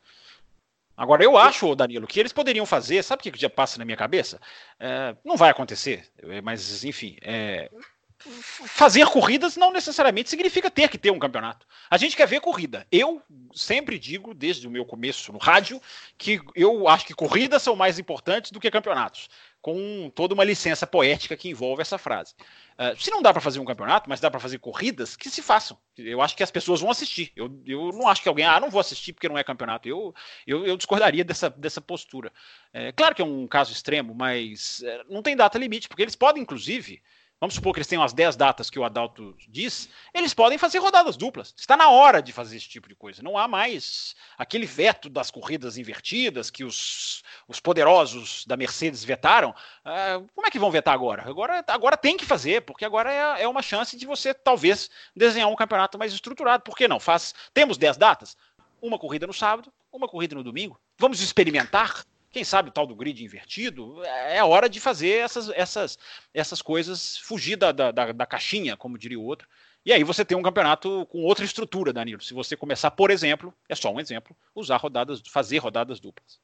Agora, 0.96 1.24
eu 1.24 1.38
acho, 1.38 1.74
Danilo, 1.76 2.06
que 2.06 2.20
eles 2.20 2.34
poderiam 2.34 2.66
fazer, 2.66 3.02
sabe 3.02 3.22
o 3.22 3.32
que 3.32 3.40
já 3.40 3.50
passa 3.50 3.80
na 3.80 3.86
minha 3.86 3.96
cabeça? 3.96 4.42
É, 4.78 5.16
não 5.24 5.38
vai 5.38 5.50
acontecer, 5.50 6.06
mas 6.44 6.84
enfim, 6.84 7.16
é, 7.22 7.72
fazer 8.20 9.06
corridas 9.08 9.56
não 9.56 9.72
necessariamente 9.72 10.30
significa 10.30 10.70
ter 10.70 10.90
que 10.90 10.98
ter 10.98 11.12
um 11.12 11.20
campeonato. 11.20 11.66
A 11.90 11.98
gente 11.98 12.18
quer 12.18 12.28
ver 12.28 12.42
corrida. 12.42 12.86
Eu 12.92 13.22
sempre 13.54 13.98
digo, 13.98 14.34
desde 14.34 14.68
o 14.68 14.72
meu 14.72 14.86
começo 14.86 15.32
no 15.32 15.40
rádio, 15.40 15.82
que 16.18 16.42
eu 16.54 16.88
acho 16.90 17.06
que 17.06 17.14
corridas 17.14 17.62
são 17.62 17.78
mais 17.78 17.98
importantes 17.98 18.52
do 18.52 18.60
que 18.60 18.70
campeonatos, 18.70 19.30
com 19.62 20.10
toda 20.16 20.34
uma 20.34 20.44
licença 20.44 20.88
poética 20.88 21.36
que 21.36 21.50
envolve 21.50 21.82
essa 21.82 21.98
frase. 21.98 22.34
Uh, 22.78 22.96
se 22.98 23.12
não 23.12 23.22
dá 23.22 23.34
para 23.34 23.42
fazer 23.42 23.60
um 23.60 23.66
campeonato, 23.66 24.10
mas 24.10 24.22
dá 24.22 24.32
para 24.32 24.40
fazer 24.40 24.58
corridas, 24.60 25.18
que 25.18 25.30
se 25.30 25.42
façam. 25.42 25.78
Eu 25.98 26.22
acho 26.22 26.36
que 26.36 26.44
as 26.44 26.52
pessoas 26.52 26.80
vão 26.80 26.90
assistir. 26.90 27.34
Eu, 27.36 27.62
eu 27.66 27.92
não 27.92 28.08
acho 28.08 28.22
que 28.22 28.30
alguém, 28.30 28.46
ah, 28.46 28.60
não 28.60 28.70
vou 28.70 28.80
assistir 28.80 29.12
porque 29.12 29.28
não 29.28 29.38
é 29.38 29.44
campeonato. 29.44 29.88
Eu, 29.88 30.14
eu, 30.48 30.66
eu 30.66 30.78
discordaria 30.78 31.26
dessa, 31.26 31.50
dessa 31.50 31.82
postura. 31.82 32.32
É, 32.72 32.94
claro 32.94 33.14
que 33.14 33.22
é 33.22 33.26
um 33.26 33.48
caso 33.48 33.74
extremo, 33.74 34.16
mas 34.16 34.82
é, 34.82 35.04
não 35.10 35.22
tem 35.22 35.36
data 35.36 35.58
limite, 35.58 35.90
porque 35.90 36.04
eles 36.04 36.16
podem, 36.16 36.42
inclusive, 36.42 37.02
vamos 37.40 37.56
supor 37.56 37.74
que 37.74 37.80
eles 37.80 37.88
tenham 37.88 38.04
as 38.04 38.14
10 38.14 38.36
datas 38.36 38.70
que 38.70 38.78
o 38.78 38.84
Adalto 38.84 39.36
diz, 39.48 39.90
eles 40.14 40.34
podem 40.34 40.58
fazer 40.58 40.80
rodadas 40.80 41.16
duplas. 41.16 41.54
Está 41.58 41.78
na 41.78 41.90
hora 41.90 42.22
de 42.22 42.34
fazer 42.34 42.58
esse 42.58 42.68
tipo 42.68 42.90
de 42.90 42.96
coisa. 42.96 43.24
Não 43.24 43.38
há 43.38 43.48
mais 43.48 44.16
aquele 44.38 44.66
veto 44.66 45.10
das 45.10 45.32
corridas 45.32 45.78
invertidas 45.78 46.50
que 46.50 46.64
os, 46.64 47.24
os 47.48 47.60
poderosos 47.60 48.46
da 48.46 48.58
Mercedes 48.58 49.04
vetaram. 49.04 49.52
Uh, 49.52 50.28
como 50.36 50.48
é 50.48 50.52
que 50.52 50.60
vão 50.60 50.72
vetar 50.72 50.94
agora? 50.94 51.28
Agora, 51.28 51.64
agora 51.68 51.98
tem 51.98 52.18
que 52.18 52.26
fazer, 52.26 52.62
porque 52.62 52.86
agora 52.86 53.12
é, 53.12 53.44
é 53.44 53.48
uma 53.48 53.62
chance 53.62 53.96
de 53.96 54.06
você 54.06 54.34
talvez 54.34 54.90
desenhar 55.16 55.50
um 55.50 55.56
campeonato 55.56 55.98
mais 55.98 56.14
estruturado. 56.14 56.64
Por 56.64 56.76
que 56.76 56.88
não? 56.88 57.00
Faz, 57.00 57.34
temos 57.54 57.78
10 57.78 57.98
datas, 57.98 58.36
uma 58.82 59.00
corrida 59.00 59.26
no 59.26 59.34
sábado, 59.34 59.72
uma 59.92 60.08
corrida 60.08 60.36
no 60.36 60.44
domingo. 60.44 60.80
Vamos 60.98 61.22
experimentar 61.22 62.04
quem 62.32 62.44
sabe 62.44 62.70
o 62.70 62.72
tal 62.72 62.86
do 62.86 62.96
grid 62.96 63.24
invertido, 63.24 64.04
é 64.04 64.44
hora 64.44 64.70
de 64.70 64.80
fazer 64.80 65.24
essas, 65.24 65.50
essas, 65.50 65.98
essas 66.34 66.62
coisas, 66.62 67.18
fugir 67.18 67.56
da, 67.56 67.72
da, 67.72 67.92
da, 67.92 68.26
caixinha, 68.26 68.78
como 68.78 68.98
diria 68.98 69.20
o 69.20 69.24
outro. 69.24 69.48
E 69.86 69.92
aí 69.92 70.04
você 70.04 70.24
tem 70.24 70.38
um 70.38 70.44
campeonato 70.44 71.08
com 71.10 71.24
outra 71.24 71.44
estrutura, 71.44 71.92
Danilo. 71.92 72.22
Se 72.22 72.34
você 72.34 72.56
começar, 72.56 72.92
por 72.92 73.10
exemplo, 73.10 73.54
é 73.68 73.74
só 73.74 73.92
um 73.92 74.00
exemplo, 74.00 74.36
usar 74.54 74.78
rodadas, 74.78 75.22
fazer 75.28 75.58
rodadas 75.58 76.00
duplas. 76.00 76.40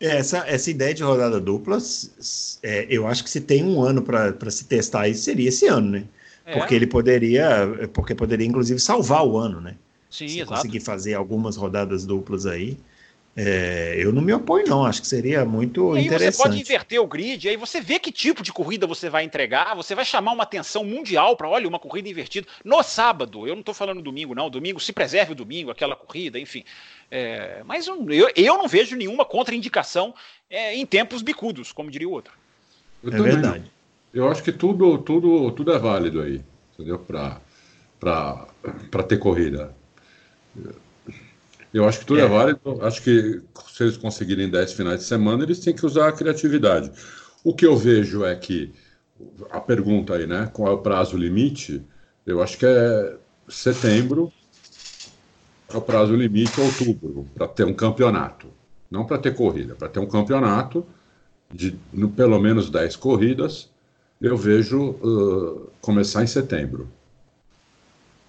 É, 0.00 0.16
essa, 0.16 0.38
essa 0.48 0.70
ideia 0.70 0.94
de 0.94 1.02
rodada 1.02 1.38
duplas, 1.38 2.58
é, 2.62 2.86
eu 2.88 3.06
acho 3.06 3.22
que 3.22 3.28
se 3.28 3.42
tem 3.42 3.62
um 3.62 3.82
ano 3.82 4.00
para 4.02 4.50
se 4.50 4.64
testar 4.64 5.08
isso, 5.08 5.24
seria 5.24 5.50
esse 5.50 5.66
ano, 5.66 5.90
né? 5.90 6.04
É. 6.46 6.56
Porque 6.56 6.74
ele 6.74 6.86
poderia, 6.86 7.88
porque 7.92 8.14
poderia 8.14 8.46
inclusive 8.46 8.80
salvar 8.80 9.26
o 9.26 9.36
ano, 9.36 9.60
né? 9.60 9.76
Sim, 10.10 10.26
se 10.26 10.40
exato. 10.40 10.56
conseguir 10.56 10.80
fazer 10.80 11.14
algumas 11.14 11.56
rodadas 11.56 12.06
duplas 12.06 12.46
aí. 12.46 12.78
É, 13.36 13.94
eu 13.96 14.12
não 14.12 14.20
me 14.20 14.32
oponho, 14.32 14.66
não. 14.66 14.84
Acho 14.84 15.00
que 15.00 15.06
seria 15.06 15.44
muito 15.44 15.94
e 15.94 16.00
aí 16.00 16.06
interessante. 16.06 16.36
Você 16.36 16.42
pode 16.42 16.60
inverter 16.60 17.00
o 17.00 17.06
grid, 17.06 17.48
aí 17.48 17.56
você 17.56 17.80
vê 17.80 17.98
que 17.98 18.10
tipo 18.10 18.42
de 18.42 18.52
corrida 18.52 18.86
você 18.86 19.08
vai 19.08 19.24
entregar, 19.24 19.74
você 19.74 19.94
vai 19.94 20.04
chamar 20.04 20.32
uma 20.32 20.42
atenção 20.42 20.84
mundial 20.84 21.36
para, 21.36 21.48
olha, 21.48 21.68
uma 21.68 21.78
corrida 21.78 22.08
invertida 22.08 22.46
no 22.64 22.82
sábado. 22.82 23.46
Eu 23.46 23.54
não 23.54 23.60
estou 23.60 23.74
falando 23.74 24.02
domingo, 24.02 24.34
não. 24.34 24.50
Domingo, 24.50 24.80
se 24.80 24.92
preserve 24.92 25.32
o 25.32 25.36
domingo, 25.36 25.70
aquela 25.70 25.94
corrida, 25.94 26.38
enfim. 26.38 26.64
É, 27.10 27.62
mas 27.64 27.86
eu, 27.86 27.96
eu 28.36 28.58
não 28.58 28.68
vejo 28.68 28.96
nenhuma 28.96 29.24
contraindicação 29.24 30.14
é, 30.48 30.74
em 30.74 30.84
tempos 30.84 31.22
bicudos, 31.22 31.72
como 31.72 31.90
diria 31.90 32.08
o 32.08 32.12
outro. 32.12 32.32
Eu 33.02 33.10
é 33.10 33.16
também, 33.16 33.32
verdade. 33.32 33.64
Eu 34.12 34.28
acho 34.28 34.42
que 34.42 34.52
tudo, 34.52 34.98
tudo, 34.98 35.52
tudo 35.52 35.72
é 35.72 35.78
válido 35.78 36.20
aí, 36.20 36.42
entendeu? 36.74 36.98
Para 36.98 38.42
ter 39.08 39.18
corrida. 39.18 39.74
Eu 41.72 41.86
acho 41.86 42.00
que 42.00 42.06
tudo 42.06 42.20
é. 42.20 42.24
é. 42.24 42.28
válido. 42.28 42.78
Acho 42.82 43.02
que 43.02 43.40
se 43.68 43.82
eles 43.82 43.96
conseguirem 43.96 44.50
10 44.50 44.72
finais 44.72 45.00
de 45.00 45.06
semana, 45.06 45.44
eles 45.44 45.60
têm 45.60 45.74
que 45.74 45.86
usar 45.86 46.08
a 46.08 46.12
criatividade. 46.12 46.90
O 47.44 47.54
que 47.54 47.66
eu 47.66 47.76
vejo 47.76 48.24
é 48.24 48.34
que 48.34 48.72
a 49.50 49.60
pergunta 49.60 50.14
aí, 50.14 50.26
né? 50.26 50.50
Qual 50.52 50.68
é 50.68 50.72
o 50.72 50.78
prazo 50.78 51.16
limite? 51.16 51.82
Eu 52.26 52.42
acho 52.42 52.58
que 52.58 52.66
é 52.66 53.16
setembro 53.48 54.32
é 55.72 55.76
o 55.76 55.80
prazo 55.80 56.14
limite 56.14 56.60
outubro 56.60 57.26
para 57.34 57.46
ter 57.46 57.64
um 57.64 57.74
campeonato. 57.74 58.48
Não 58.90 59.04
para 59.04 59.18
ter 59.18 59.34
corrida, 59.34 59.74
para 59.74 59.88
ter 59.88 60.00
um 60.00 60.06
campeonato 60.06 60.84
de 61.52 61.78
no, 61.92 62.08
pelo 62.08 62.38
menos 62.40 62.68
10 62.70 62.96
corridas. 62.96 63.70
Eu 64.20 64.36
vejo 64.36 64.90
uh, 64.90 65.70
começar 65.80 66.22
em 66.22 66.26
setembro. 66.26 66.88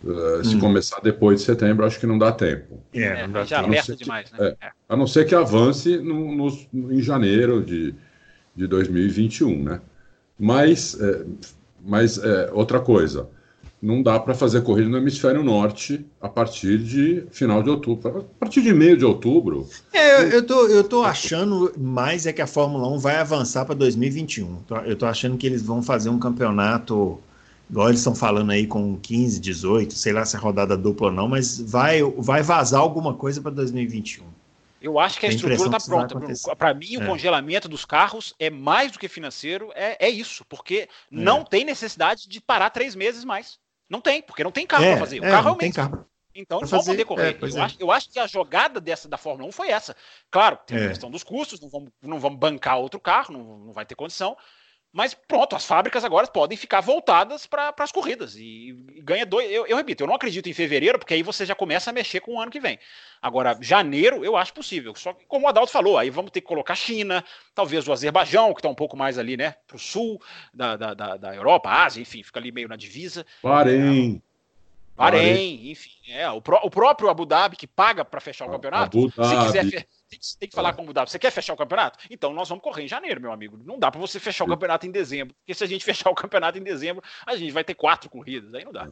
Uh, 0.03 0.43
se 0.43 0.55
hum. 0.55 0.59
começar 0.59 0.99
depois 0.99 1.39
de 1.39 1.45
setembro, 1.45 1.85
acho 1.85 1.99
que 1.99 2.07
não 2.07 2.17
dá 2.17 2.31
tempo. 2.31 2.81
É, 2.93 3.27
não 3.27 3.33
dá 3.33 3.43
já 3.43 3.57
tempo. 3.57 3.69
aperta 3.69 3.95
demais, 3.95 4.31
né? 4.31 4.55
É, 4.59 4.71
a 4.89 4.97
não 4.97 5.05
ser 5.05 5.25
que 5.25 5.35
avance 5.35 5.97
no, 5.97 6.35
no, 6.35 6.91
em 6.91 7.01
janeiro 7.01 7.63
de, 7.63 7.93
de 8.55 8.65
2021, 8.65 9.63
né? 9.63 9.81
Mas, 10.39 10.99
é, 10.99 11.25
mas 11.83 12.17
é, 12.17 12.49
outra 12.51 12.79
coisa, 12.79 13.29
não 13.81 14.03
dá 14.03 14.19
para 14.19 14.35
fazer 14.35 14.61
corrida 14.61 14.89
no 14.89 14.97
hemisfério 14.97 15.43
norte 15.43 16.05
a 16.21 16.29
partir 16.29 16.77
de 16.77 17.23
final 17.31 17.63
de 17.63 17.69
outubro. 17.69 18.27
A 18.37 18.39
partir 18.39 18.61
de 18.61 18.73
meio 18.73 18.95
de 18.95 19.03
outubro. 19.03 19.67
É, 19.91 20.35
eu 20.35 20.45
tô, 20.45 20.67
eu 20.67 20.83
tô 20.83 21.03
achando 21.03 21.71
mais 21.77 22.27
é 22.27 22.33
que 22.33 22.41
a 22.41 22.47
Fórmula 22.47 22.87
1 22.89 22.99
vai 22.99 23.15
avançar 23.17 23.65
para 23.65 23.73
2021. 23.73 24.57
Eu 24.85 24.95
tô 24.95 25.05
achando 25.05 25.37
que 25.37 25.47
eles 25.47 25.63
vão 25.63 25.81
fazer 25.81 26.09
um 26.09 26.19
campeonato 26.19 27.19
igual 27.71 27.87
eles 27.87 28.01
estão 28.01 28.13
falando 28.13 28.51
aí 28.51 28.67
com 28.67 28.97
15, 28.97 29.39
18, 29.39 29.93
sei 29.93 30.11
lá 30.11 30.25
se 30.25 30.35
é 30.35 30.39
rodada 30.39 30.77
dupla 30.77 31.07
ou 31.07 31.13
não, 31.13 31.29
mas 31.29 31.59
vai, 31.59 32.03
vai 32.17 32.43
vazar 32.43 32.81
alguma 32.81 33.13
coisa 33.13 33.41
para 33.41 33.51
2021. 33.51 34.25
Eu 34.81 34.99
acho 34.99 35.19
que 35.19 35.25
a, 35.25 35.29
a 35.29 35.31
estrutura 35.31 35.77
está 35.77 35.79
pronta. 35.79 36.55
Para 36.55 36.73
mim, 36.73 36.97
o 36.97 37.03
é. 37.03 37.05
congelamento 37.05 37.69
dos 37.69 37.85
carros 37.85 38.33
é 38.37 38.49
mais 38.49 38.91
do 38.91 38.99
que 38.99 39.07
financeiro, 39.07 39.71
é, 39.73 40.05
é 40.05 40.09
isso, 40.09 40.43
porque 40.49 40.75
é. 40.75 40.87
não 41.09 41.45
tem 41.45 41.63
necessidade 41.63 42.27
de 42.27 42.41
parar 42.41 42.69
três 42.71 42.93
meses 42.93 43.23
mais. 43.23 43.57
Não 43.89 44.01
tem, 44.01 44.21
porque 44.21 44.43
não 44.43 44.51
tem 44.51 44.67
carro 44.67 44.83
para 44.83 44.93
é, 44.93 44.97
fazer. 44.97 45.21
O 45.21 45.25
é, 45.25 45.29
carro 45.29 45.49
é 45.49 45.51
o 45.51 45.57
mesmo. 45.57 45.73
Carro 45.73 46.05
então 46.33 46.61
não 46.61 46.67
vão 46.67 46.83
poder 46.83 47.05
correr. 47.05 47.37
eu, 47.41 47.61
acho, 47.61 47.75
eu 47.79 47.91
acho 47.91 48.09
que 48.09 48.17
a 48.17 48.25
jogada 48.25 48.79
dessa 48.79 49.07
da 49.07 49.17
Fórmula 49.17 49.49
1 49.49 49.51
foi 49.51 49.69
essa. 49.69 49.95
Claro, 50.29 50.57
tem 50.65 50.77
a 50.77 50.87
questão 50.89 51.11
dos 51.11 51.23
custos, 51.23 51.59
não 51.59 51.69
vamos, 51.69 51.89
não 52.01 52.19
vamos 52.19 52.39
bancar 52.39 52.79
outro 52.79 52.99
carro, 52.99 53.33
não, 53.33 53.57
não 53.59 53.73
vai 53.73 53.85
ter 53.85 53.95
condição. 53.95 54.37
Mas 54.93 55.13
pronto, 55.13 55.55
as 55.55 55.65
fábricas 55.65 56.03
agora 56.03 56.27
podem 56.27 56.57
ficar 56.57 56.81
voltadas 56.81 57.47
para 57.47 57.73
as 57.79 57.91
corridas 57.91 58.35
e, 58.35 58.75
e 58.93 59.01
ganha 59.01 59.25
dois. 59.25 59.49
Eu, 59.49 59.65
eu, 59.65 59.77
repito, 59.77 60.03
eu 60.03 60.07
não 60.07 60.15
acredito 60.15 60.49
em 60.49 60.53
fevereiro, 60.53 60.99
porque 60.99 61.13
aí 61.13 61.23
você 61.23 61.45
já 61.45 61.55
começa 61.55 61.89
a 61.89 61.93
mexer 61.93 62.19
com 62.19 62.35
o 62.35 62.41
ano 62.41 62.51
que 62.51 62.59
vem. 62.59 62.77
Agora, 63.21 63.57
janeiro 63.61 64.25
eu 64.25 64.35
acho 64.35 64.53
possível. 64.53 64.93
Só 64.95 65.13
que, 65.13 65.25
como 65.25 65.45
o 65.45 65.49
Adalto 65.49 65.71
falou, 65.71 65.97
aí 65.97 66.09
vamos 66.09 66.31
ter 66.31 66.41
que 66.41 66.47
colocar 66.47 66.75
China, 66.75 67.23
talvez 67.55 67.87
o 67.87 67.93
Azerbaijão, 67.93 68.53
que 68.53 68.59
está 68.59 68.67
um 68.67 68.75
pouco 68.75 68.97
mais 68.97 69.17
ali, 69.17 69.37
né, 69.37 69.55
para 69.65 69.77
o 69.77 69.79
sul 69.79 70.21
da, 70.53 70.75
da, 70.75 70.93
da, 70.93 71.17
da, 71.17 71.35
Europa, 71.35 71.69
Ásia, 71.69 72.01
enfim, 72.01 72.21
fica 72.21 72.39
ali 72.39 72.51
meio 72.51 72.67
na 72.67 72.75
divisa. 72.75 73.25
Bahrein. 73.41 74.21
Bahrein, 75.01 75.71
enfim. 75.71 75.89
É, 76.09 76.29
o, 76.29 76.41
pró, 76.41 76.59
o 76.63 76.69
próprio 76.69 77.09
Abu 77.09 77.25
Dhabi, 77.25 77.55
que 77.55 77.67
paga 77.67 78.03
para 78.03 78.19
fechar 78.19 78.45
o 78.45 78.51
campeonato, 78.51 78.97
se 79.09 79.45
quiser 79.45 79.87
tem 80.37 80.49
que 80.49 80.55
falar 80.55 80.73
com 80.73 80.81
o 80.81 80.83
Abu 80.83 80.93
Dhabi. 80.93 81.09
Você 81.09 81.19
quer 81.19 81.31
fechar 81.31 81.53
o 81.53 81.57
campeonato? 81.57 81.99
Então 82.09 82.33
nós 82.33 82.49
vamos 82.49 82.63
correr 82.63 82.83
em 82.83 82.87
janeiro, 82.87 83.21
meu 83.21 83.31
amigo. 83.31 83.59
Não 83.65 83.79
dá 83.79 83.89
para 83.89 83.99
você 83.99 84.19
fechar 84.19 84.43
o 84.43 84.47
campeonato 84.47 84.85
em 84.85 84.91
dezembro. 84.91 85.33
Porque 85.39 85.53
se 85.53 85.63
a 85.63 85.67
gente 85.67 85.83
fechar 85.85 86.09
o 86.09 86.15
campeonato 86.15 86.57
em 86.57 86.63
dezembro, 86.63 87.03
a 87.25 87.35
gente 87.35 87.51
vai 87.51 87.63
ter 87.63 87.75
quatro 87.75 88.09
corridas. 88.09 88.53
Aí 88.53 88.65
não 88.65 88.71
dá. 88.71 88.89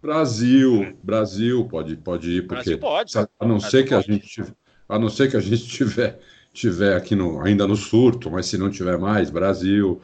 Brasil, 0.00 0.96
Brasil 1.02 1.66
pode, 1.66 1.96
pode 1.96 2.30
ir, 2.30 2.46
porque 2.46 2.76
pode. 2.76 3.16
a 3.16 3.26
não 3.40 3.56
Brasil 3.56 3.70
ser 3.70 3.84
que 3.84 3.94
a 3.94 4.00
gente 4.00 4.42
a 4.88 4.98
não 4.98 5.08
ser 5.08 5.30
que 5.30 5.36
a 5.36 5.40
gente 5.40 5.66
tiver, 5.68 6.20
tiver 6.52 6.96
aqui 6.96 7.14
no, 7.14 7.40
ainda 7.40 7.66
no 7.66 7.76
surto, 7.76 8.30
mas 8.30 8.46
se 8.46 8.58
não 8.58 8.70
tiver 8.70 8.98
mais, 8.98 9.30
Brasil. 9.30 10.00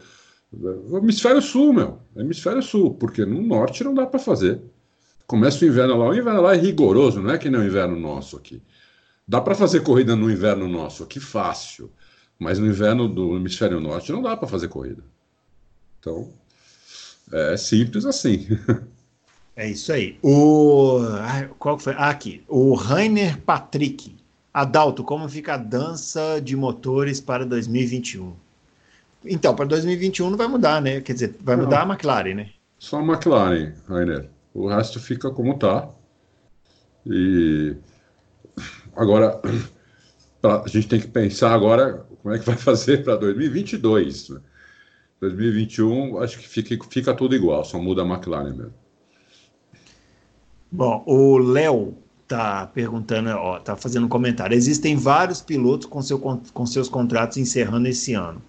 Hemisfério 0.93 1.41
Sul, 1.41 1.73
meu. 1.73 2.01
Hemisfério 2.17 2.63
Sul, 2.63 2.95
porque 2.95 3.25
no 3.25 3.41
norte 3.41 3.85
não 3.85 3.95
dá 3.95 4.07
para 4.07 4.19
fazer. 4.19 4.61
Começa 5.31 5.65
o 5.65 5.69
inverno 5.69 5.97
lá, 5.97 6.09
o 6.09 6.15
inverno 6.17 6.41
lá 6.41 6.57
é 6.57 6.59
rigoroso, 6.59 7.23
não 7.23 7.31
é 7.31 7.39
que 7.39 7.49
nem 7.49 7.61
o 7.61 7.65
inverno 7.65 7.95
nosso 7.95 8.37
aqui. 8.37 8.61
Dá 9.29 9.41
para 9.41 9.55
fazer 9.55 9.79
corrida 9.79 10.17
no 10.17 10.29
inverno 10.29 10.67
nosso 10.67 11.05
aqui 11.05 11.21
fácil, 11.21 11.89
mas 12.37 12.59
no 12.59 12.67
inverno 12.67 13.09
do 13.09 13.37
hemisfério 13.37 13.79
norte 13.79 14.11
não 14.11 14.23
dá 14.23 14.37
para 14.37 14.49
fazer 14.49 14.67
corrida. 14.67 15.05
Então, 16.01 16.33
é 17.33 17.57
simples 17.57 18.05
assim. 18.05 18.49
É 19.57 19.69
isso 19.69 19.93
aí. 19.93 20.19
O 20.23 21.01
qual 21.59 21.79
foi? 21.79 21.93
Ah, 21.93 22.09
aqui. 22.09 22.43
O 22.49 22.75
Rainer 22.75 23.39
Patrick. 23.43 24.17
Adalto, 24.55 25.05
como 25.05 25.29
fica 25.29 25.55
a 25.55 25.59
dança 25.59 26.41
de 26.43 26.57
motores 26.57 27.21
para 27.21 27.45
2021? 27.45 28.33
Então, 29.27 29.55
para 29.55 29.67
2021 29.67 30.31
não 30.31 30.39
vai 30.39 30.49
mudar, 30.49 30.81
né? 30.81 31.03
Quer 31.03 31.13
dizer, 31.13 31.37
vai 31.41 31.57
não. 31.57 31.65
mudar 31.65 31.83
a 31.83 31.87
McLaren, 31.87 32.35
né? 32.35 32.51
Só 32.79 33.01
a 33.01 33.05
McLaren, 33.05 33.75
Rainer. 33.87 34.31
O 34.53 34.69
resto 34.69 34.99
fica 34.99 35.31
como 35.31 35.53
está. 35.53 35.89
E 37.07 37.77
agora 38.95 39.41
a 40.43 40.69
gente 40.69 40.89
tem 40.89 41.01
que 41.01 41.09
pensar 41.09 41.55
agora 41.55 42.07
como 42.23 42.35
é 42.35 42.39
que 42.39 42.47
vai 42.47 42.57
fazer 42.59 43.05
para 43.05 43.17
2022. 43.17 44.31
Né? 44.31 44.41
2021, 45.21 46.19
acho 46.19 46.39
que 46.39 46.49
fica, 46.49 46.77
fica 46.89 47.15
tudo 47.15 47.35
igual, 47.35 47.65
só 47.65 47.79
muda 47.79 48.03
a 48.03 48.07
McLaren 48.07 48.55
mesmo. 48.55 48.75
Bom, 50.73 51.03
o 51.07 51.37
Léo 51.37 51.95
tá 52.27 52.67
perguntando, 52.67 53.31
ó, 53.31 53.59
tá 53.59 53.77
fazendo 53.77 54.07
um 54.07 54.09
comentário. 54.09 54.57
Existem 54.57 54.97
vários 54.97 55.43
pilotos 55.43 55.87
com, 55.87 56.01
seu, 56.01 56.19
com 56.19 56.65
seus 56.65 56.89
contratos 56.89 57.37
encerrando 57.37 57.89
esse 57.89 58.15
ano. 58.15 58.41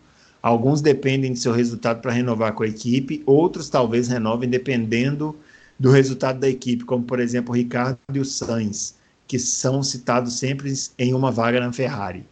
Alguns 0.42 0.82
dependem 0.82 1.34
de 1.34 1.40
seu 1.40 1.52
resultado 1.52 2.02
para 2.02 2.12
renovar 2.12 2.54
com 2.54 2.64
a 2.64 2.68
equipe, 2.68 3.22
outros 3.26 3.70
talvez 3.70 4.08
renovem 4.08 4.50
dependendo 4.50 5.36
do 5.82 5.90
resultado 5.90 6.40
da 6.40 6.48
equipe, 6.48 6.86
como 6.86 7.04
por 7.04 7.20
exemplo 7.20 7.52
o 7.52 7.58
Ricardo 7.58 7.98
e 8.14 8.20
o 8.20 8.26
Sainz, 8.26 8.96
que 9.28 9.40
são 9.40 9.82
citados 9.82 10.38
sempre 10.38 10.72
em 10.96 11.12
uma 11.12 11.32
vaga 11.32 11.60
na 11.60 11.74
Ferrari. 11.74 12.24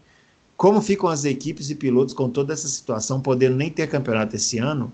Como 0.56 0.80
ficam 0.80 1.10
as 1.10 1.26
equipes 1.26 1.72
e 1.72 1.76
pilotos 1.76 2.14
com 2.14 2.30
toda 2.30 2.54
essa 2.54 2.68
situação, 2.68 3.20
podendo 3.20 3.56
nem 3.56 3.72
ter 3.72 3.88
campeonato 3.88 4.36
esse 4.36 4.60
ano? 4.60 4.92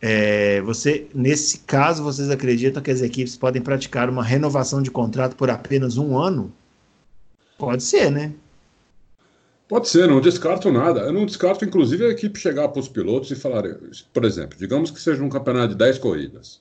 É, 0.00 0.60
você, 0.60 1.08
nesse 1.12 1.58
caso, 1.58 2.04
vocês 2.04 2.30
acreditam 2.30 2.80
que 2.80 2.92
as 2.92 3.02
equipes 3.02 3.36
podem 3.36 3.60
praticar 3.60 4.08
uma 4.08 4.22
renovação 4.22 4.80
de 4.80 4.90
contrato 4.90 5.34
por 5.34 5.50
apenas 5.50 5.96
um 5.98 6.16
ano? 6.16 6.52
Pode 7.58 7.82
ser, 7.82 8.08
né? 8.08 8.32
Pode 9.68 9.88
ser, 9.88 10.06
não 10.06 10.20
descarto 10.20 10.70
nada. 10.70 11.00
Eu 11.00 11.12
não 11.12 11.26
descarto, 11.26 11.64
inclusive, 11.64 12.04
a 12.04 12.10
equipe 12.10 12.38
chegar 12.38 12.68
para 12.68 12.78
os 12.80 12.88
pilotos 12.88 13.32
e 13.32 13.34
falar, 13.34 13.64
por 14.12 14.24
exemplo, 14.24 14.56
digamos 14.56 14.92
que 14.92 15.00
seja 15.00 15.24
um 15.24 15.28
campeonato 15.28 15.70
de 15.70 15.74
10 15.74 15.98
corridas. 15.98 16.60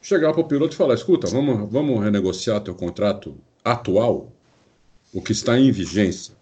Chegar 0.00 0.32
para 0.32 0.40
o 0.40 0.48
piloto 0.48 0.74
e 0.74 0.76
falar: 0.76 0.94
escuta, 0.94 1.26
vamos, 1.28 1.70
vamos 1.70 2.02
renegociar 2.02 2.60
teu 2.60 2.74
contrato 2.74 3.36
atual, 3.64 4.32
o 5.12 5.20
que 5.20 5.32
está 5.32 5.58
em 5.58 5.70
vigência. 5.70 6.34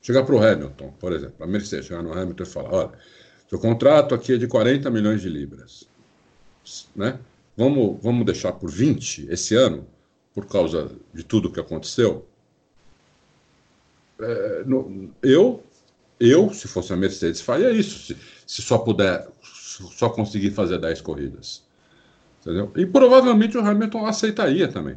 Chegar 0.00 0.24
para 0.24 0.34
o 0.34 0.42
Hamilton, 0.42 0.92
por 0.98 1.12
exemplo, 1.12 1.44
a 1.44 1.46
Mercedes, 1.46 1.86
chegar 1.86 2.02
no 2.02 2.12
Hamilton 2.12 2.42
e 2.42 2.46
falar: 2.46 2.72
olha, 2.72 2.92
seu 3.48 3.58
contrato 3.58 4.14
aqui 4.14 4.34
é 4.34 4.36
de 4.38 4.46
40 4.46 4.90
milhões 4.90 5.20
de 5.20 5.28
libras. 5.28 5.88
Né? 6.94 7.18
Vamos, 7.56 7.98
vamos 8.02 8.24
deixar 8.24 8.52
por 8.52 8.70
20 8.70 9.28
esse 9.30 9.54
ano, 9.54 9.86
por 10.34 10.46
causa 10.46 10.90
de 11.12 11.22
tudo 11.24 11.50
que 11.50 11.60
aconteceu? 11.60 12.26
É, 14.18 14.64
no, 14.64 15.10
eu, 15.22 15.62
eu, 16.18 16.52
se 16.52 16.66
fosse 16.66 16.92
a 16.92 16.96
Mercedes, 16.96 17.40
faria 17.40 17.70
isso, 17.70 17.98
se, 17.98 18.16
se 18.46 18.62
só 18.62 18.78
puder, 18.78 19.28
só 19.42 20.08
conseguir 20.08 20.50
fazer 20.50 20.78
10 20.78 21.00
corridas. 21.02 21.65
Entendeu? 22.46 22.70
E 22.76 22.86
provavelmente 22.86 23.58
o 23.58 23.60
Hamilton 23.60 24.06
aceitaria 24.06 24.68
também. 24.68 24.96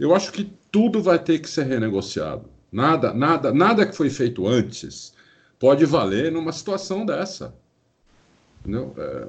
Eu 0.00 0.12
acho 0.12 0.32
que 0.32 0.52
tudo 0.72 1.00
vai 1.00 1.16
ter 1.16 1.38
que 1.38 1.48
ser 1.48 1.64
renegociado. 1.64 2.46
Nada, 2.72 3.14
nada, 3.14 3.52
nada 3.52 3.86
que 3.86 3.96
foi 3.96 4.10
feito 4.10 4.48
antes 4.48 5.14
pode 5.60 5.84
valer 5.84 6.32
numa 6.32 6.50
situação 6.50 7.06
dessa. 7.06 7.54
Não, 8.66 8.92
é, 8.96 9.26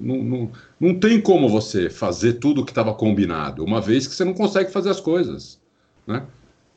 não, 0.00 0.16
não, 0.22 0.52
não 0.80 0.98
tem 0.98 1.20
como 1.20 1.50
você 1.50 1.90
fazer 1.90 2.34
tudo 2.34 2.62
o 2.62 2.64
que 2.64 2.70
estava 2.70 2.94
combinado, 2.94 3.62
uma 3.62 3.80
vez 3.80 4.06
que 4.06 4.14
você 4.14 4.24
não 4.24 4.32
consegue 4.32 4.70
fazer 4.70 4.88
as 4.88 5.00
coisas. 5.00 5.60
Né? 6.06 6.24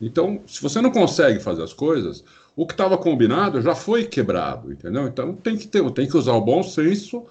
Então, 0.02 0.42
se 0.46 0.62
você 0.62 0.82
não 0.82 0.92
consegue 0.92 1.40
fazer 1.40 1.64
as 1.64 1.72
coisas, 1.72 2.26
o 2.58 2.68
que 2.68 2.74
estava 2.74 2.98
combinado 2.98 3.62
já 3.62 3.74
foi 3.74 4.04
quebrado, 4.04 4.72
entendeu? 4.72 5.08
Então 5.08 5.34
tem 5.34 5.56
que 5.56 5.68
ter, 5.68 5.90
tem 5.92 6.10
que 6.10 6.18
usar 6.18 6.34
o 6.34 6.42
bom 6.42 6.62
senso 6.62 7.26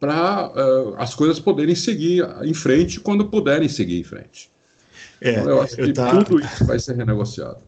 para 0.00 0.48
uh, 0.48 0.94
é, 0.94 1.02
as 1.02 1.14
coisas 1.14 1.38
poderem 1.38 1.74
seguir 1.74 2.26
em 2.42 2.54
frente 2.54 2.98
quando 2.98 3.26
puderem 3.26 3.68
seguir 3.68 4.00
em 4.00 4.04
frente. 4.04 4.50
É, 5.20 5.32
então, 5.32 5.50
eu 5.50 5.62
acho 5.62 5.76
que 5.76 5.92
tá... 5.92 6.24
tudo 6.24 6.42
isso 6.42 6.64
vai 6.64 6.78
ser 6.78 6.96
renegociado 6.96 7.58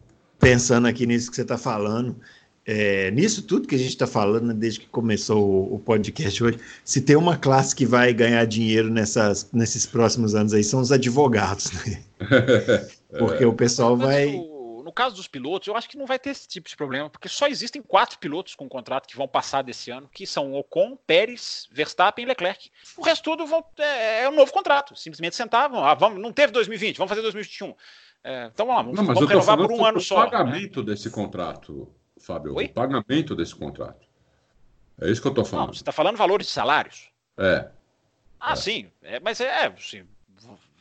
pensando 0.43 0.87
aqui 0.87 1.07
nisso 1.07 1.29
que 1.29 1.37
você 1.37 1.41
está 1.41 1.57
falando, 1.57 2.17
é, 2.65 3.09
nisso 3.11 3.41
tudo 3.43 3.65
que 3.65 3.75
a 3.75 3.77
gente 3.77 3.89
está 3.89 4.05
falando 4.05 4.47
né, 4.47 4.53
desde 4.53 4.81
que 4.81 4.87
começou 4.87 5.41
o, 5.41 5.75
o, 5.75 5.79
podcast 5.79 6.43
hoje, 6.43 6.59
se 6.83 6.99
tem 6.99 7.15
uma 7.15 7.37
classe 7.37 7.73
que 7.73 7.85
vai 7.85 8.13
ganhar 8.13 8.43
dinheiro 8.45 8.89
nessas, 8.89 9.49
nesses 9.53 9.85
próximos 9.85 10.35
anos 10.35 10.53
aí, 10.53 10.63
são 10.63 10.81
os 10.81 10.91
advogados, 10.91 11.71
né? 11.71 12.01
Porque 13.17 13.45
o 13.45 13.53
pessoal 13.53 13.95
vai. 13.95 14.41
No 14.93 14.95
caso 14.95 15.15
dos 15.15 15.27
pilotos, 15.27 15.67
eu 15.67 15.75
acho 15.75 15.89
que 15.89 15.97
não 15.97 16.05
vai 16.05 16.19
ter 16.19 16.29
esse 16.29 16.47
tipo 16.47 16.69
de 16.69 16.77
problema, 16.77 17.09
porque 17.09 17.27
só 17.27 17.47
existem 17.47 17.81
quatro 17.81 18.19
pilotos 18.19 18.53
com 18.53 18.69
contrato 18.69 19.07
que 19.07 19.17
vão 19.17 19.27
passar 19.27 19.63
desse 19.63 19.89
ano, 19.89 20.07
que 20.07 20.27
são 20.27 20.53
Ocon, 20.53 20.95
Pérez, 21.07 21.67
Verstappen 21.71 22.23
e 22.23 22.27
Leclerc. 22.27 22.69
O 22.95 23.01
resto 23.01 23.23
tudo 23.23 23.47
vão, 23.47 23.65
é, 23.79 24.21
é 24.21 24.29
um 24.29 24.35
novo 24.35 24.53
contrato. 24.53 24.95
Simplesmente 24.95 25.35
sentavam, 25.35 25.83
ah, 25.83 25.95
vamos, 25.95 26.21
não 26.21 26.31
teve 26.31 26.53
2020, 26.53 26.97
vamos 26.97 27.09
fazer 27.09 27.23
2021. 27.23 27.73
É, 28.23 28.45
então 28.53 28.67
vamos 28.67 28.75
lá, 28.75 28.83
vamos, 28.83 28.97
não, 28.97 29.03
mas 29.03 29.15
vamos 29.15 29.29
renovar 29.29 29.57
por 29.57 29.71
um 29.71 29.83
ano 29.83 29.99
só. 29.99 30.19
O 30.19 30.29
pagamento 30.29 30.81
né? 30.81 30.85
desse 30.85 31.09
contrato, 31.09 31.91
Fábio. 32.21 32.53
Oi? 32.55 32.65
O 32.65 32.73
pagamento 32.73 33.35
desse 33.35 33.55
contrato. 33.55 34.07
É 35.01 35.09
isso 35.09 35.19
que 35.19 35.27
eu 35.27 35.31
estou 35.31 35.43
falando. 35.43 35.67
Não, 35.67 35.73
você 35.73 35.81
está 35.81 35.91
falando 35.91 36.17
valores 36.17 36.45
de 36.45 36.53
salários? 36.53 37.09
É. 37.35 37.67
Ah, 38.39 38.53
é. 38.53 38.55
sim. 38.55 38.91
É, 39.01 39.19
mas 39.19 39.41
é, 39.41 39.73
sim, 39.79 40.05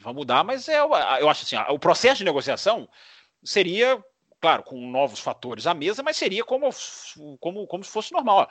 vai 0.02 0.12
mudar, 0.12 0.44
mas 0.44 0.68
é, 0.68 0.80
eu 0.80 0.92
acho 1.30 1.44
assim, 1.44 1.56
o 1.72 1.78
processo 1.78 2.18
de 2.18 2.24
negociação 2.24 2.86
seria, 3.43 4.03
claro, 4.40 4.62
com 4.62 4.78
novos 4.90 5.20
fatores 5.20 5.66
à 5.66 5.74
mesa, 5.74 6.03
mas 6.03 6.16
seria 6.16 6.45
como, 6.45 6.68
como, 7.40 7.66
como 7.66 7.84
se 7.84 7.90
fosse 7.90 8.12
normal. 8.12 8.49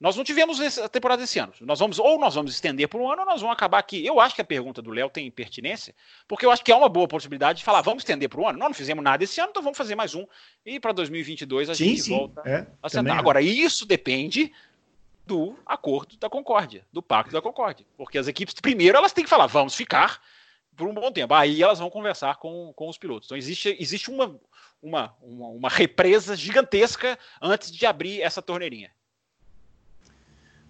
Nós 0.00 0.16
não 0.16 0.24
tivemos 0.24 0.78
a 0.78 0.88
temporada 0.88 1.20
desse 1.20 1.38
ano. 1.38 1.52
Nós 1.60 1.78
vamos, 1.78 1.98
ou 1.98 2.18
nós 2.18 2.34
vamos 2.34 2.54
estender 2.54 2.88
por 2.88 2.98
um 2.98 3.12
ano, 3.12 3.20
ou 3.20 3.26
nós 3.26 3.42
vamos 3.42 3.54
acabar 3.54 3.78
aqui. 3.78 4.04
Eu 4.04 4.18
acho 4.18 4.34
que 4.34 4.40
a 4.40 4.44
pergunta 4.44 4.80
do 4.80 4.90
Léo 4.90 5.10
tem 5.10 5.30
pertinência, 5.30 5.94
porque 6.26 6.46
eu 6.46 6.50
acho 6.50 6.64
que 6.64 6.72
é 6.72 6.74
uma 6.74 6.88
boa 6.88 7.06
possibilidade 7.06 7.58
de 7.58 7.64
falar, 7.66 7.82
vamos 7.82 8.02
estender 8.02 8.26
por 8.26 8.40
um 8.40 8.48
ano. 8.48 8.58
Nós 8.58 8.68
não 8.68 8.74
fizemos 8.74 9.04
nada 9.04 9.22
esse 9.22 9.38
ano, 9.40 9.50
então 9.50 9.62
vamos 9.62 9.76
fazer 9.76 9.94
mais 9.94 10.14
um. 10.14 10.26
E 10.64 10.80
para 10.80 10.92
2022 10.92 11.68
a 11.68 11.74
sim, 11.74 11.84
gente 11.84 12.00
sim, 12.00 12.16
volta 12.16 12.40
é, 12.46 12.66
a 12.82 12.88
sentar. 12.88 13.18
Agora, 13.18 13.42
isso 13.42 13.84
depende 13.84 14.50
do 15.26 15.54
acordo 15.66 16.16
da 16.16 16.30
Concórdia, 16.30 16.86
do 16.90 17.02
Pacto 17.02 17.32
da 17.32 17.42
Concórdia. 17.42 17.84
Porque 17.98 18.16
as 18.16 18.26
equipes, 18.26 18.54
primeiro, 18.54 18.96
elas 18.96 19.12
têm 19.12 19.22
que 19.22 19.30
falar, 19.30 19.46
vamos 19.48 19.74
ficar 19.74 20.18
por 20.80 20.88
um 20.88 20.94
bom 20.94 21.12
tempo. 21.12 21.34
Aí 21.34 21.62
elas 21.62 21.78
vão 21.78 21.90
conversar 21.90 22.38
com, 22.38 22.72
com 22.74 22.88
os 22.88 22.96
pilotos. 22.96 23.26
Então 23.26 23.36
existe, 23.36 23.76
existe 23.78 24.10
uma, 24.10 24.34
uma, 24.82 25.14
uma, 25.20 25.48
uma 25.48 25.68
represa 25.68 26.34
gigantesca 26.34 27.18
antes 27.40 27.70
de 27.70 27.84
abrir 27.84 28.22
essa 28.22 28.40
torneirinha. 28.40 28.90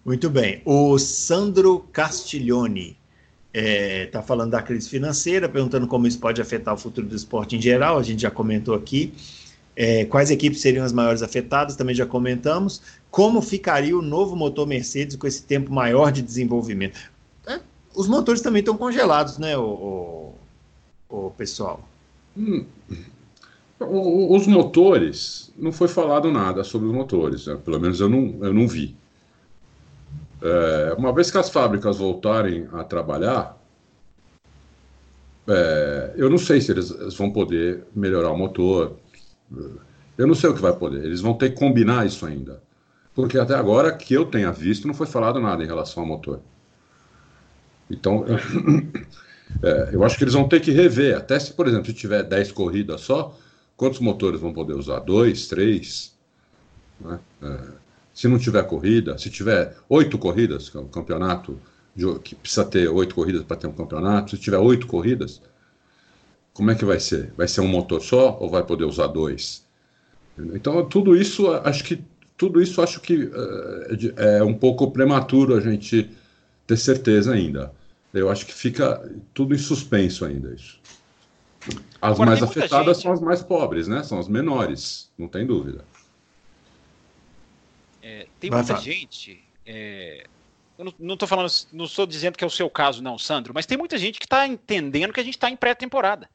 Muito 0.03 0.29
bem. 0.29 0.61
O 0.65 0.99
Sandro 0.99 1.79
Castiglione 1.93 2.99
está 3.53 3.69
é, 3.69 4.05
tá 4.07 4.21
falando 4.21 4.51
da 4.51 4.61
crise 4.61 4.89
financeira, 4.89 5.47
perguntando 5.47 5.87
como 5.87 6.05
isso 6.05 6.19
pode 6.19 6.41
afetar 6.41 6.73
o 6.73 6.77
futuro 6.77 7.07
do 7.07 7.15
esporte 7.15 7.55
em 7.55 7.61
geral. 7.61 7.97
A 7.97 8.03
gente 8.03 8.23
já 8.23 8.31
comentou 8.31 8.75
aqui. 8.75 9.13
É, 9.73 10.03
quais 10.03 10.29
equipes 10.29 10.59
seriam 10.59 10.83
as 10.83 10.91
maiores 10.91 11.21
afetadas? 11.21 11.77
Também 11.77 11.95
já 11.95 12.05
comentamos. 12.05 12.81
Como 13.09 13.41
ficaria 13.41 13.97
o 13.97 14.01
novo 14.01 14.35
motor 14.35 14.67
Mercedes 14.67 15.15
com 15.15 15.25
esse 15.25 15.43
tempo 15.43 15.71
maior 15.71 16.11
de 16.11 16.21
desenvolvimento? 16.21 16.99
Os 17.95 18.07
motores 18.07 18.41
também 18.41 18.59
estão 18.59 18.77
congelados, 18.77 19.37
né, 19.37 19.57
o, 19.57 20.33
o, 21.09 21.27
o 21.27 21.31
pessoal? 21.31 21.87
Hum. 22.37 22.65
Os 23.79 24.45
motores, 24.45 25.51
não 25.57 25.71
foi 25.71 25.87
falado 25.87 26.31
nada 26.31 26.63
sobre 26.63 26.87
os 26.87 26.93
motores, 26.93 27.47
né? 27.47 27.57
pelo 27.65 27.79
menos 27.79 27.99
eu 27.99 28.07
não, 28.07 28.37
eu 28.41 28.53
não 28.53 28.67
vi. 28.67 28.95
É, 30.41 30.95
uma 30.97 31.11
vez 31.11 31.31
que 31.31 31.37
as 31.37 31.49
fábricas 31.49 31.97
voltarem 31.97 32.67
a 32.73 32.83
trabalhar, 32.83 33.57
é, 35.47 36.13
eu 36.15 36.29
não 36.29 36.37
sei 36.37 36.61
se 36.61 36.71
eles, 36.71 36.91
eles, 36.91 37.15
vão 37.15 37.31
poder 37.31 37.83
melhorar 37.95 38.31
o 38.31 38.37
motor. 38.37 38.97
Eu 40.17 40.27
não 40.27 40.35
sei 40.35 40.49
o 40.49 40.53
que 40.53 40.61
vai 40.61 40.73
poder. 40.73 41.03
Eles 41.03 41.21
vão 41.21 41.33
ter 41.33 41.49
que 41.49 41.55
combinar 41.55 42.05
isso 42.05 42.25
ainda. 42.25 42.61
Porque 43.13 43.37
até 43.37 43.55
agora, 43.55 43.91
que 43.91 44.13
eu 44.13 44.25
tenha 44.25 44.51
visto, 44.51 44.87
não 44.87 44.93
foi 44.93 45.07
falado 45.07 45.39
nada 45.39 45.63
em 45.63 45.67
relação 45.67 46.03
ao 46.03 46.07
motor. 46.07 46.39
Então, 47.91 48.25
é, 49.61 49.89
eu 49.93 50.03
acho 50.03 50.17
que 50.17 50.23
eles 50.23 50.33
vão 50.33 50.47
ter 50.47 50.59
que 50.59 50.71
rever. 50.71 51.17
Até 51.17 51.39
se, 51.39 51.53
por 51.53 51.67
exemplo, 51.67 51.85
se 51.85 51.93
tiver 51.93 52.23
10 52.23 52.51
corridas 52.51 53.01
só, 53.01 53.37
quantos 53.75 53.99
motores 53.99 54.39
vão 54.39 54.53
poder 54.53 54.73
usar? 54.73 54.99
Dois, 54.99 55.47
três? 55.47 56.15
Né? 56.99 57.19
É, 57.43 57.59
se 58.13 58.27
não 58.27 58.37
tiver 58.37 58.63
corrida, 58.63 59.17
se 59.17 59.29
tiver 59.29 59.75
oito 59.89 60.17
corridas, 60.17 60.69
que 60.69 60.77
é 60.77 60.79
um 60.79 60.87
campeonato 60.87 61.59
que 62.23 62.35
precisa 62.35 62.63
ter 62.63 62.87
oito 62.87 63.13
corridas 63.13 63.43
para 63.43 63.57
ter 63.57 63.67
um 63.67 63.73
campeonato, 63.73 64.31
se 64.31 64.37
tiver 64.37 64.57
oito 64.57 64.87
corridas, 64.87 65.41
como 66.53 66.71
é 66.71 66.75
que 66.75 66.85
vai 66.85 66.99
ser? 66.99 67.33
Vai 67.37 67.47
ser 67.47 67.61
um 67.61 67.67
motor 67.67 68.01
só 68.01 68.37
ou 68.39 68.49
vai 68.49 68.63
poder 68.63 68.85
usar 68.85 69.07
dois? 69.07 69.65
Então 70.53 70.83
tudo 70.85 71.15
isso 71.15 71.51
acho 71.51 71.83
que 71.83 72.01
tudo 72.37 72.61
isso 72.61 72.81
acho 72.81 72.99
que 73.01 73.25
uh, 73.25 74.13
é 74.17 74.43
um 74.43 74.53
pouco 74.53 74.89
prematuro 74.91 75.55
a 75.55 75.61
gente 75.61 76.09
ter 76.65 76.77
certeza 76.77 77.33
ainda. 77.33 77.71
Eu 78.13 78.29
acho 78.29 78.45
que 78.45 78.53
fica 78.53 79.09
tudo 79.33 79.55
em 79.55 79.57
suspenso 79.57 80.25
ainda 80.25 80.53
isso. 80.53 80.79
As 82.01 82.13
Agora, 82.13 82.31
mais 82.31 82.43
afetadas 82.43 82.97
gente... 82.97 83.03
são 83.03 83.13
as 83.13 83.21
mais 83.21 83.43
pobres, 83.43 83.87
né? 83.87 84.03
São 84.03 84.19
as 84.19 84.27
menores, 84.27 85.11
não 85.17 85.27
tem 85.27 85.45
dúvida. 85.45 85.85
É, 88.01 88.27
tem 88.39 88.49
Vai 88.49 88.63
muita 88.63 88.77
gente. 88.77 89.43
É, 89.65 90.25
eu 90.77 90.93
não 90.97 91.13
estou 91.13 91.27
falando, 91.27 91.51
não 91.71 91.85
estou 91.85 92.07
dizendo 92.07 92.37
que 92.37 92.43
é 92.43 92.47
o 92.47 92.49
seu 92.49 92.69
caso, 92.69 93.03
não, 93.03 93.17
Sandro, 93.17 93.53
mas 93.53 93.67
tem 93.67 93.77
muita 93.77 93.97
gente 93.97 94.19
que 94.19 94.25
está 94.25 94.47
entendendo 94.47 95.13
que 95.13 95.19
a 95.19 95.23
gente 95.23 95.35
está 95.35 95.49
em 95.49 95.55
pré-temporada. 95.55 96.27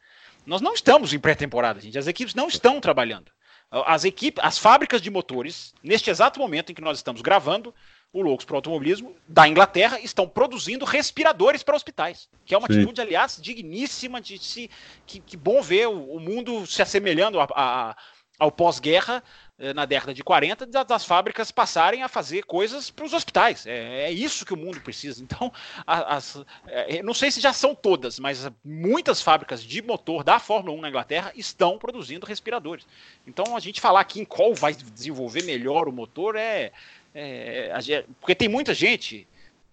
Nós 0.47 0.61
não 0.61 0.75
estamos 0.75 1.13
em 1.13 1.19
pré-temporada, 1.19 1.81
gente. 1.81 1.99
As 1.99 2.07
equipes 2.07 2.35
não 2.35 2.47
estão 2.47 2.81
trabalhando. 2.81 3.33
As 3.69 4.05
equipes, 4.05 4.43
as 4.45 4.57
fábricas 4.57 5.03
de 5.03 5.11
motores, 5.11 5.75
neste 5.83 6.09
exato 6.09 6.39
momento 6.39 6.71
em 6.71 6.75
que 6.75 6.81
nós 6.81 6.99
estamos 6.99 7.21
gravando, 7.21 7.75
o 8.17 8.23
Loucos 8.23 8.47
para 8.47 8.55
o 8.55 8.57
Automobilismo, 8.57 9.15
da 9.29 9.47
Inglaterra, 9.47 10.01
estão 10.01 10.27
produzindo 10.27 10.85
respiradores 10.85 11.63
para 11.63 11.77
hospitais. 11.77 12.29
Que 12.45 12.55
é 12.55 12.59
uma 12.59 12.67
Sim. 12.67 12.79
atitude, 12.79 13.01
aliás, 13.01 13.39
digníssima 13.41 14.21
de 14.21 14.39
se. 14.39 14.71
Que, 15.07 15.21
que 15.21 15.37
bom 15.37 15.61
ver 15.61 15.87
o, 15.89 16.15
o 16.15 16.21
mundo 16.21 16.67
se 16.67 16.81
assemelhando 16.81 17.39
a, 17.39 17.47
a, 17.55 17.97
ao 18.39 18.51
pós-guerra, 18.51 19.23
eh, 19.59 19.73
na 19.73 19.87
década 19.87 20.13
de 20.13 20.23
40, 20.23 20.67
das 20.85 21.05
fábricas 21.07 21.51
passarem 21.51 22.03
a 22.03 22.09
fazer 22.09 22.45
coisas 22.45 22.91
para 22.91 23.07
os 23.07 23.15
hospitais. 23.15 23.67
É, 23.67 24.03
é, 24.03 24.13
isso 24.13 24.45
que 24.45 24.53
o 24.53 24.57
mundo 24.57 24.81
precisa. 24.83 25.23
Então, 25.23 25.51
as, 25.87 26.45
é, 26.67 27.03
não 27.03 27.15
sei 27.15 27.31
se 27.31 27.41
já 27.41 27.55
são 27.55 27.75
todas, 27.75 28.19
mas 28.19 28.47
muitas 28.63 29.23
fábricas 29.23 29.63
de 29.63 29.81
motor 29.81 30.23
da 30.23 30.39
Fórmula 30.39 30.77
1 30.77 30.81
na 30.83 30.89
Inglaterra 30.91 31.33
estão 31.35 31.79
produzindo 31.79 32.27
respiradores. 32.27 32.87
Então, 33.27 33.57
a 33.57 33.61
gente 33.61 33.81
falar 33.81 34.01
aqui 34.01 34.21
em 34.21 34.27
qual 34.27 34.55
vai 34.55 34.75
desenvolver 34.75 35.43
melhor 35.45 35.89
o 35.89 35.93
motor 35.93 36.37
é. 36.37 36.73
É 37.19 38.05
porque 38.21 38.35
tem 38.35 38.49
muita 38.49 38.75
gente 38.75 39.27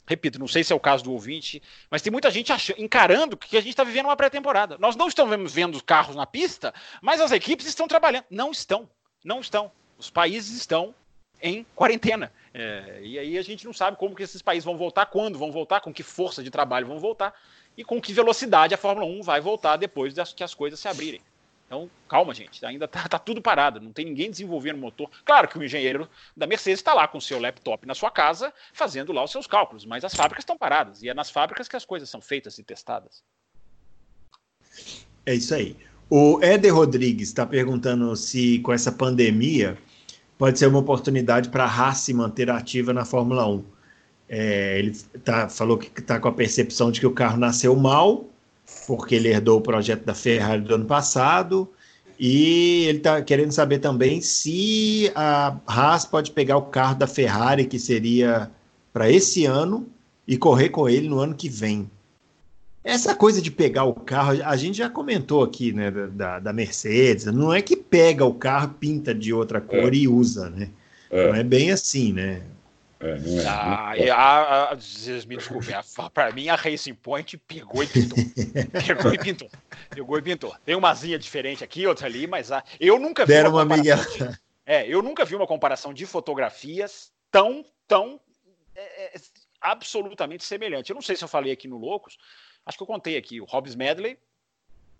repito, 0.05 0.39
não 0.39 0.47
sei 0.47 0.63
se 0.63 0.73
é 0.73 0.75
o 0.75 0.79
caso 0.79 1.03
do 1.03 1.13
ouvinte, 1.13 1.61
mas 1.89 2.01
tem 2.01 2.11
muita 2.11 2.29
gente 2.29 2.51
achando, 2.51 2.81
encarando 2.81 3.37
que 3.37 3.57
a 3.57 3.61
gente 3.61 3.69
está 3.69 3.83
vivendo 3.83 4.05
uma 4.05 4.15
pré-temporada. 4.15 4.77
Nós 4.77 4.95
não 4.95 5.07
estamos 5.07 5.53
vendo 5.53 5.81
carros 5.83 6.15
na 6.15 6.25
pista, 6.25 6.73
mas 7.01 7.21
as 7.21 7.31
equipes 7.31 7.65
estão 7.65 7.87
trabalhando. 7.87 8.25
Não 8.29 8.51
estão, 8.51 8.89
não 9.23 9.39
estão. 9.39 9.71
Os 9.97 10.09
países 10.09 10.55
estão 10.57 10.93
em 11.41 11.65
quarentena. 11.75 12.31
É, 12.53 12.99
e 13.01 13.19
aí 13.19 13.37
a 13.37 13.41
gente 13.41 13.65
não 13.65 13.73
sabe 13.73 13.97
como 13.97 14.15
que 14.15 14.23
esses 14.23 14.41
países 14.41 14.65
vão 14.65 14.77
voltar, 14.77 15.05
quando 15.05 15.37
vão 15.37 15.51
voltar, 15.51 15.81
com 15.81 15.93
que 15.93 16.03
força 16.03 16.43
de 16.43 16.49
trabalho 16.49 16.87
vão 16.87 16.99
voltar 16.99 17.33
e 17.77 17.83
com 17.83 17.99
que 17.99 18.13
velocidade 18.13 18.73
a 18.73 18.77
Fórmula 18.77 19.07
1 19.07 19.21
vai 19.21 19.41
voltar 19.41 19.77
depois 19.77 20.13
das, 20.13 20.33
que 20.33 20.43
as 20.43 20.53
coisas 20.53 20.79
se 20.79 20.87
abrirem. 20.87 21.21
Então, 21.73 21.89
calma, 22.07 22.35
gente, 22.35 22.63
ainda 22.63 22.87
tá, 22.87 23.07
tá, 23.07 23.17
tudo 23.17 23.41
parado, 23.41 23.81
não 23.81 23.91
tem 23.91 24.05
ninguém 24.05 24.29
desenvolvendo 24.29 24.77
motor. 24.77 25.09
Claro 25.25 25.47
que 25.47 25.57
o 25.57 25.63
engenheiro 25.63 26.07
da 26.37 26.45
Mercedes 26.45 26.79
está 26.79 26.93
lá 26.93 27.07
com 27.07 27.17
o 27.17 27.21
seu 27.21 27.39
laptop 27.39 27.87
na 27.87 27.95
sua 27.95 28.11
casa, 28.11 28.53
fazendo 28.71 29.11
lá 29.11 29.23
os 29.23 29.31
seus 29.31 29.47
cálculos, 29.47 29.83
mas 29.83 30.03
as 30.03 30.13
fábricas 30.13 30.43
estão 30.43 30.55
paradas, 30.55 31.01
e 31.01 31.09
é 31.09 31.15
nas 31.15 31.31
fábricas 31.31 31.67
que 31.67 31.75
as 31.75 31.83
coisas 31.83 32.07
são 32.07 32.21
feitas 32.21 32.59
e 32.59 32.63
testadas. 32.63 33.23
É 35.25 35.33
isso 35.33 35.55
aí. 35.55 35.75
O 36.11 36.39
Éder 36.43 36.75
Rodrigues 36.75 37.29
está 37.29 37.43
perguntando 37.43 38.15
se 38.15 38.59
com 38.59 38.71
essa 38.71 38.91
pandemia 38.91 39.75
pode 40.37 40.59
ser 40.59 40.67
uma 40.67 40.77
oportunidade 40.77 41.49
para 41.49 41.63
a 41.63 41.67
Haas 41.67 41.97
se 41.97 42.13
manter 42.13 42.51
ativa 42.51 42.93
na 42.93 43.03
Fórmula 43.03 43.47
1. 43.47 43.65
É, 44.29 44.77
ele 44.77 44.95
tá, 45.23 45.49
falou 45.49 45.79
que 45.79 45.99
está 45.99 46.19
com 46.19 46.27
a 46.27 46.33
percepção 46.33 46.91
de 46.91 46.99
que 46.99 47.07
o 47.07 47.13
carro 47.13 47.37
nasceu 47.37 47.75
mal 47.75 48.29
porque 48.87 49.15
ele 49.15 49.29
herdou 49.29 49.59
o 49.59 49.61
projeto 49.61 50.03
da 50.03 50.13
Ferrari 50.13 50.61
do 50.61 50.75
ano 50.75 50.85
passado. 50.85 51.69
E 52.19 52.85
ele 52.87 52.99
está 52.99 53.21
querendo 53.21 53.51
saber 53.51 53.79
também 53.79 54.21
se 54.21 55.11
a 55.15 55.57
Haas 55.67 56.05
pode 56.05 56.31
pegar 56.31 56.57
o 56.57 56.63
carro 56.63 56.95
da 56.95 57.07
Ferrari, 57.07 57.65
que 57.65 57.79
seria 57.79 58.51
para 58.91 59.09
esse 59.09 59.45
ano, 59.45 59.87
e 60.27 60.37
correr 60.37 60.69
com 60.69 60.87
ele 60.87 61.09
no 61.09 61.19
ano 61.19 61.35
que 61.35 61.49
vem. 61.49 61.89
Essa 62.83 63.15
coisa 63.15 63.41
de 63.41 63.49
pegar 63.49 63.85
o 63.85 63.93
carro, 63.93 64.41
a 64.43 64.55
gente 64.57 64.77
já 64.77 64.89
comentou 64.89 65.41
aqui, 65.41 65.71
né, 65.71 65.89
da, 65.89 66.39
da 66.39 66.53
Mercedes, 66.53 67.25
não 67.25 67.53
é 67.53 67.61
que 67.61 67.77
pega 67.77 68.25
o 68.25 68.33
carro, 68.33 68.75
pinta 68.79 69.13
de 69.13 69.33
outra 69.33 69.61
cor 69.61 69.93
é. 69.93 69.95
e 69.95 70.07
usa, 70.07 70.49
né? 70.49 70.69
É. 71.09 71.27
Não 71.27 71.35
é 71.35 71.43
bem 71.43 71.71
assim, 71.71 72.11
né? 72.11 72.41
É, 73.03 73.19
não 73.19 73.41
é, 73.41 73.45
ah, 73.45 73.93
não 73.97 74.13
a, 74.13 74.71
a, 74.71 74.75
me 74.75 75.35
desculpem, 75.35 75.75
para 76.13 76.31
mim 76.31 76.47
a 76.47 76.55
Racing 76.55 76.95
Point 76.95 77.37
pegou 77.37 77.83
e 77.83 77.87
pintou. 77.87 78.17
pegou 78.87 79.13
e 79.13 79.17
pintou. 79.17 79.49
Pegou 79.89 80.17
e 80.17 80.21
pintou. 80.21 80.55
Tem 80.63 80.75
uma 80.75 80.93
zinha 80.93 81.19
diferente 81.19 81.63
aqui, 81.63 81.85
outra 81.85 82.07
ali, 82.07 82.25
mas 82.27 82.51
a, 82.51 82.63
eu 82.79 82.97
nunca 82.97 83.25
vi. 83.25 83.33
Deram 83.33 83.51
uma, 83.51 83.63
uma 83.63 83.81
de, 83.81 83.89
É, 84.65 84.87
eu 84.87 85.01
nunca 85.01 85.25
vi 85.25 85.35
uma 85.35 85.45
comparação 85.45 85.93
de 85.93 86.05
fotografias 86.05 87.11
tão, 87.29 87.65
tão 87.87 88.19
é, 88.73 89.15
é, 89.15 89.21
absolutamente 89.59 90.45
semelhante. 90.45 90.89
Eu 90.89 90.95
não 90.95 91.01
sei 91.01 91.17
se 91.17 91.23
eu 91.23 91.27
falei 91.27 91.51
aqui 91.51 91.67
no 91.67 91.77
Loucos, 91.77 92.17
acho 92.65 92.77
que 92.77 92.83
eu 92.83 92.87
contei 92.87 93.17
aqui, 93.17 93.41
o 93.41 93.45
Hobbs 93.45 93.75
Medley, 93.75 94.17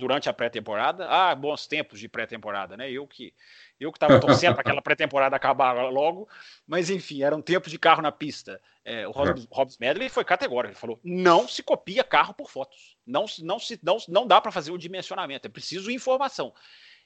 durante 0.04 0.28
a 0.28 0.34
pré-temporada. 0.34 1.08
Ah, 1.10 1.34
bons 1.34 1.66
tempos 1.66 1.98
de 1.98 2.10
pré-temporada, 2.10 2.76
né? 2.76 2.92
Eu 2.92 3.08
que 3.08 3.34
eu 3.80 3.92
que 3.92 3.98
estava 3.98 4.20
torcendo 4.20 4.54
para 4.54 4.62
aquela 4.62 4.82
pré-temporada 4.82 5.36
acabar 5.36 5.74
logo, 5.90 6.28
mas 6.68 6.90
enfim, 6.90 7.24
era 7.24 7.36
um 7.36 7.42
tempo 7.42 7.70
de 7.70 7.80
carro 7.80 8.02
na 8.02 8.12
pista. 8.12 8.62
É, 8.84 9.08
o 9.08 9.12
Hobbs, 9.12 9.48
Hobbs 9.50 9.78
Medley 9.78 10.10
foi 10.10 10.26
categórico, 10.26 10.74
ele 10.74 10.80
falou: 10.80 11.00
não 11.04 11.48
se 11.48 11.64
copia 11.64 12.04
carro 12.04 12.34
por 12.34 12.50
fotos, 12.50 12.98
não, 13.08 13.26
não, 13.40 13.58
se, 13.60 13.80
não, 13.82 13.98
não 14.10 14.28
dá 14.28 14.42
para 14.42 14.52
fazer 14.52 14.72
o 14.72 14.78
dimensionamento, 14.78 15.48
é 15.48 15.50
preciso 15.50 15.90
informação 15.90 16.54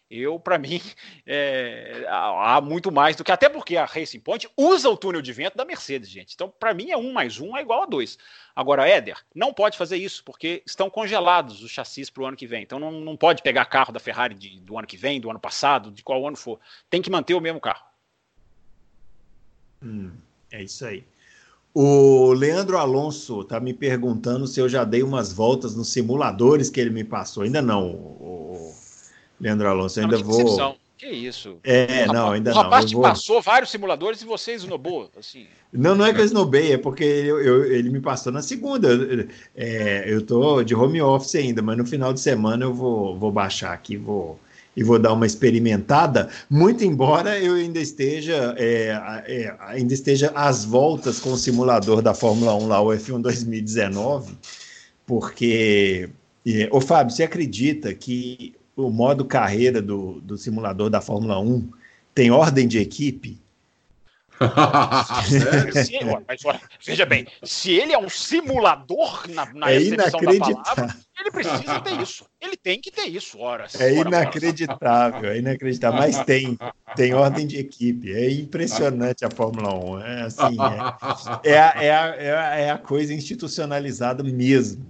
eu, 0.10 0.40
para 0.40 0.58
mim, 0.58 0.82
é, 1.26 2.06
há 2.10 2.62
muito 2.62 2.92
mais 2.92 3.16
do 3.16 3.24
que. 3.24 3.32
Até 3.32 3.50
porque 3.50 3.76
a 3.76 3.86
Racing 3.86 4.20
Point 4.20 4.50
usa 4.56 4.90
o 4.90 4.98
túnel 4.98 5.22
de 5.22 5.34
vento 5.34 5.56
da 5.58 5.66
Mercedes, 5.66 6.10
gente. 6.10 6.34
Então, 6.34 6.52
para 6.60 6.74
mim, 6.74 6.92
é 6.92 6.98
um 6.98 7.12
mais 7.12 7.40
um 7.40 7.56
é 7.56 7.62
igual 7.62 7.84
a 7.84 7.86
dois. 7.86 8.18
Agora, 8.56 8.88
Éder, 8.88 9.18
não 9.36 9.54
pode 9.54 9.78
fazer 9.78 9.98
isso, 9.98 10.24
porque 10.24 10.64
estão 10.66 10.90
congelados 10.90 11.62
os 11.62 11.72
chassis 11.72 12.10
para 12.10 12.24
o 12.24 12.26
ano 12.26 12.38
que 12.38 12.48
vem. 12.48 12.64
Então, 12.64 12.80
não, 12.80 12.92
não 12.92 13.18
pode 13.18 13.44
pegar 13.44 13.66
carro 13.66 13.92
da 13.92 14.00
Ferrari 14.00 14.34
de, 14.34 14.60
do 14.62 14.78
ano 14.78 14.88
que 14.88 14.98
vem, 14.98 15.20
do 15.20 15.30
ano 15.30 15.40
passado, 15.40 15.92
de 15.92 16.04
qual 16.04 16.26
ano 16.28 16.38
for. 16.38 16.60
Tem 16.90 17.02
que 17.02 17.12
manter 17.12 17.34
o 17.34 17.42
mesmo 17.42 17.60
carro. 17.60 17.86
Hum, 19.84 20.12
é 20.52 20.64
isso 20.64 20.86
aí. 20.86 21.04
O 21.74 22.34
Leandro 22.34 22.78
Alonso 22.78 23.42
está 23.42 23.60
me 23.60 23.72
perguntando 23.72 24.48
se 24.48 24.60
eu 24.60 24.68
já 24.68 24.84
dei 24.84 25.04
umas 25.04 25.32
voltas 25.32 25.76
nos 25.76 25.94
simuladores 25.94 26.72
que 26.72 26.80
ele 26.80 26.90
me 26.90 27.04
passou. 27.04 27.44
Ainda 27.44 27.62
não, 27.62 27.92
o, 27.92 28.74
Leandro 29.40 29.70
Alonso, 29.70 30.00
ainda 30.00 30.18
vou. 30.18 30.78
Que 30.98 31.06
isso? 31.06 31.58
É, 31.64 31.86
rapaz, 31.86 32.12
não, 32.12 32.32
ainda 32.32 32.52
não. 32.52 32.58
O 32.58 32.64
rapaz 32.64 32.86
te 32.86 32.96
vou... 32.96 33.04
passou 33.04 33.40
vários 33.40 33.70
simuladores 33.70 34.20
e 34.24 34.26
você 34.26 34.54
esnobou, 34.54 35.12
assim. 35.18 35.46
Não, 35.72 35.94
não 35.94 36.04
é 36.04 36.12
que 36.12 36.20
eu 36.20 36.26
esnobei, 36.26 36.74
é 36.74 36.78
porque 36.78 37.04
eu, 37.04 37.40
eu, 37.40 37.72
ele 37.72 37.92
me 37.92 38.00
passou 38.00 38.34
na 38.34 38.42
segunda. 38.42 38.90
É, 39.56 40.06
eu 40.08 40.24
tô 40.24 40.64
de 40.64 40.74
home 40.74 41.00
office 41.00 41.36
ainda, 41.36 41.62
mas 41.62 41.78
no 41.78 41.86
final 41.86 42.12
de 42.14 42.20
semana 42.20 42.66
eu 42.66 42.74
vou, 42.74 43.16
vou 43.16 43.32
baixar 43.32 43.74
aqui 43.74 43.96
vou, 43.96 44.40
e 44.76 44.84
vou 44.84 44.98
dar 44.98 45.14
uma 45.14 45.28
experimentada, 45.28 46.30
muito 46.50 46.84
embora 46.84 47.40
eu 47.40 47.54
ainda 47.54 47.80
esteja, 47.80 48.56
é, 48.58 48.90
é, 49.28 49.56
ainda 49.60 49.94
esteja 49.94 50.32
às 50.34 50.66
voltas 50.66 51.20
com 51.20 51.32
o 51.32 51.38
simulador 51.38 52.02
da 52.02 52.16
Fórmula 52.16 52.56
1 52.56 52.68
lá, 52.68 52.82
o 52.82 52.88
F1 52.88 53.22
2019, 53.22 54.36
porque... 55.06 56.10
É, 56.46 56.70
ô 56.72 56.80
Fábio, 56.80 57.14
você 57.14 57.24
acredita 57.24 57.94
que 57.94 58.56
o 58.78 58.92
modo 58.92 59.26
carreira 59.26 59.82
do, 59.82 60.22
do 60.22 60.38
simulador 60.38 60.90
da 60.90 61.02
Fórmula 61.02 61.40
1 61.40 61.70
tem 62.14 62.32
ordem 62.32 62.68
de 62.68 62.78
equipe? 62.78 63.40
se, 65.74 66.00
mas, 66.28 66.60
veja 66.86 67.08
bem, 67.08 67.26
se 67.42 67.72
ele 67.72 67.92
é 67.92 67.98
um 67.98 68.08
simulador 68.08 69.28
na, 69.30 69.52
na 69.52 69.72
é 69.72 69.82
inacreditável. 69.82 70.64
Palavra, 70.64 70.96
ele 71.20 71.32
precisa 71.32 71.80
ter 71.80 72.00
isso. 72.00 72.26
Ele 72.40 72.56
tem 72.56 72.80
que 72.80 72.92
ter 72.92 73.08
isso. 73.08 73.40
Ora, 73.40 73.66
é 73.80 73.96
inacreditável, 73.96 75.32
é 75.32 75.40
inacreditável. 75.40 76.00
Mas 76.00 76.24
tem, 76.24 76.56
tem 76.96 77.16
ordem 77.16 77.48
de 77.48 77.58
equipe. 77.58 78.14
É 78.14 78.30
impressionante 78.30 79.26
a 79.26 79.32
Fórmula 79.32 79.74
1. 79.74 80.02
É 80.02 80.22
assim, 80.22 80.58
é, 81.44 81.52
é, 81.52 81.60
a, 81.60 81.74
é, 81.76 81.92
a, 81.92 82.06
é 82.56 82.72
a 82.72 82.76
é 82.76 82.78
coisa 82.78 83.16
institucionalizada 83.16 84.24
mesmo. 84.24 84.86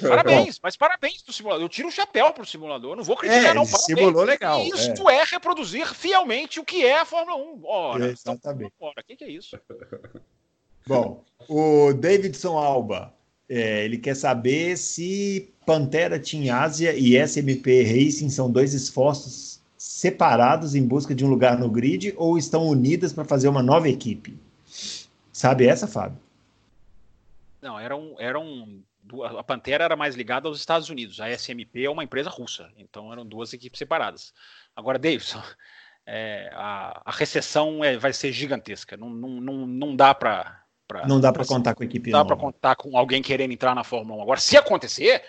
Parabéns, 0.00 0.60
mas 0.62 0.76
parabéns 0.76 1.22
pro 1.22 1.32
simulador. 1.32 1.64
Eu 1.64 1.68
tiro 1.68 1.88
o 1.88 1.92
chapéu 1.92 2.32
pro 2.32 2.46
simulador, 2.46 2.96
não 2.96 3.04
vou 3.04 3.16
criticar, 3.16 3.50
é, 3.50 3.54
não. 3.54 3.64
Parabéns. 3.64 3.84
Simulou 3.84 4.24
legal. 4.24 4.62
Isso 4.62 5.08
é. 5.08 5.16
é. 5.16 5.24
reproduzir 5.24 5.86
fielmente 5.94 6.60
o 6.60 6.64
que 6.64 6.84
é 6.84 7.00
a 7.00 7.04
Fórmula 7.04 7.36
1. 7.36 7.60
Ora, 7.64 8.06
é, 8.06 8.10
exatamente. 8.10 8.72
Ora, 8.80 9.00
o 9.00 9.04
que, 9.04 9.16
que, 9.16 9.24
é 9.24 9.30
isso? 9.30 9.58
Bom, 10.86 11.24
o 11.48 11.92
Davidson 11.94 12.58
Alba, 12.58 13.14
é, 13.48 13.84
ele 13.84 13.98
quer 13.98 14.16
saber 14.16 14.76
se 14.76 15.52
Pantera 15.64 16.18
Team 16.18 16.54
Ásia 16.54 16.94
e 16.94 17.16
SMP 17.16 17.82
Racing 17.82 18.30
são 18.30 18.50
dois 18.50 18.74
esforços 18.74 19.60
separados 19.76 20.74
em 20.74 20.86
busca 20.86 21.14
de 21.14 21.24
um 21.24 21.28
lugar 21.28 21.58
no 21.58 21.68
grid 21.68 22.14
ou 22.16 22.36
estão 22.36 22.66
unidas 22.66 23.12
para 23.12 23.24
fazer 23.24 23.48
uma 23.48 23.62
nova 23.62 23.88
equipe. 23.88 24.36
Sabe 25.32 25.66
essa, 25.66 25.86
Fábio? 25.86 26.18
Não, 27.60 27.78
eram, 27.78 28.16
eram 28.18 28.82
a 29.24 29.42
Pantera 29.42 29.84
era 29.84 29.96
mais 29.96 30.14
ligada 30.14 30.48
aos 30.48 30.58
Estados 30.58 30.88
Unidos, 30.88 31.20
a 31.20 31.30
SMP 31.30 31.84
é 31.84 31.90
uma 31.90 32.04
empresa 32.04 32.30
russa, 32.30 32.70
então 32.76 33.12
eram 33.12 33.26
duas 33.26 33.52
equipes 33.52 33.78
separadas. 33.78 34.32
Agora, 34.74 34.98
Davidson, 34.98 35.42
é, 36.06 36.50
a, 36.54 37.02
a, 37.04 37.10
recessão 37.10 37.84
é, 37.84 37.96
vai 37.96 38.12
ser 38.12 38.32
gigantesca, 38.32 38.96
não, 38.96 39.10
não, 39.10 39.28
não, 39.28 39.66
não 39.66 39.96
dá 39.96 40.14
para. 40.14 40.62
Não 41.08 41.20
dá 41.20 41.32
para 41.32 41.46
contar 41.46 41.74
com 41.74 41.82
a 41.82 41.86
equipe. 41.86 42.10
Não 42.10 42.18
dá 42.18 42.24
para 42.24 42.36
contar 42.36 42.76
com 42.76 42.98
alguém 42.98 43.22
querendo 43.22 43.52
entrar 43.52 43.74
na 43.74 43.82
Fórmula 43.82 44.18
1. 44.18 44.22
Agora, 44.22 44.40
se 44.40 44.58
acontecer, 44.58 45.24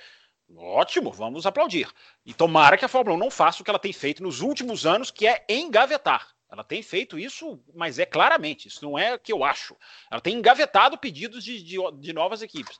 ótimo, 0.57 1.09
vamos 1.09 1.45
aplaudir. 1.45 1.89
E 2.25 2.33
tomara 2.33 2.77
que 2.77 2.83
a 2.83 2.89
Fórmula 2.89 3.15
1 3.15 3.19
não 3.19 3.31
faça 3.31 3.61
o 3.61 3.63
que 3.63 3.69
ela 3.69 3.79
tem 3.79 3.93
feito 3.93 4.21
nos 4.21 4.41
últimos 4.41 4.85
anos, 4.85 5.09
que 5.09 5.25
é 5.25 5.45
engavetar. 5.47 6.33
Ela 6.51 6.63
tem 6.63 6.83
feito 6.83 7.17
isso, 7.17 7.59
mas 7.73 7.97
é 7.97 8.05
claramente, 8.05 8.67
isso 8.67 8.85
não 8.85 8.97
é 8.99 9.15
o 9.15 9.19
que 9.19 9.33
eu 9.33 9.43
acho. 9.43 9.75
Ela 10.11 10.21
tem 10.21 10.35
engavetado 10.35 10.97
pedidos 10.99 11.43
de, 11.43 11.63
de, 11.63 11.77
de 11.99 12.13
novas 12.13 12.43
equipes. 12.43 12.77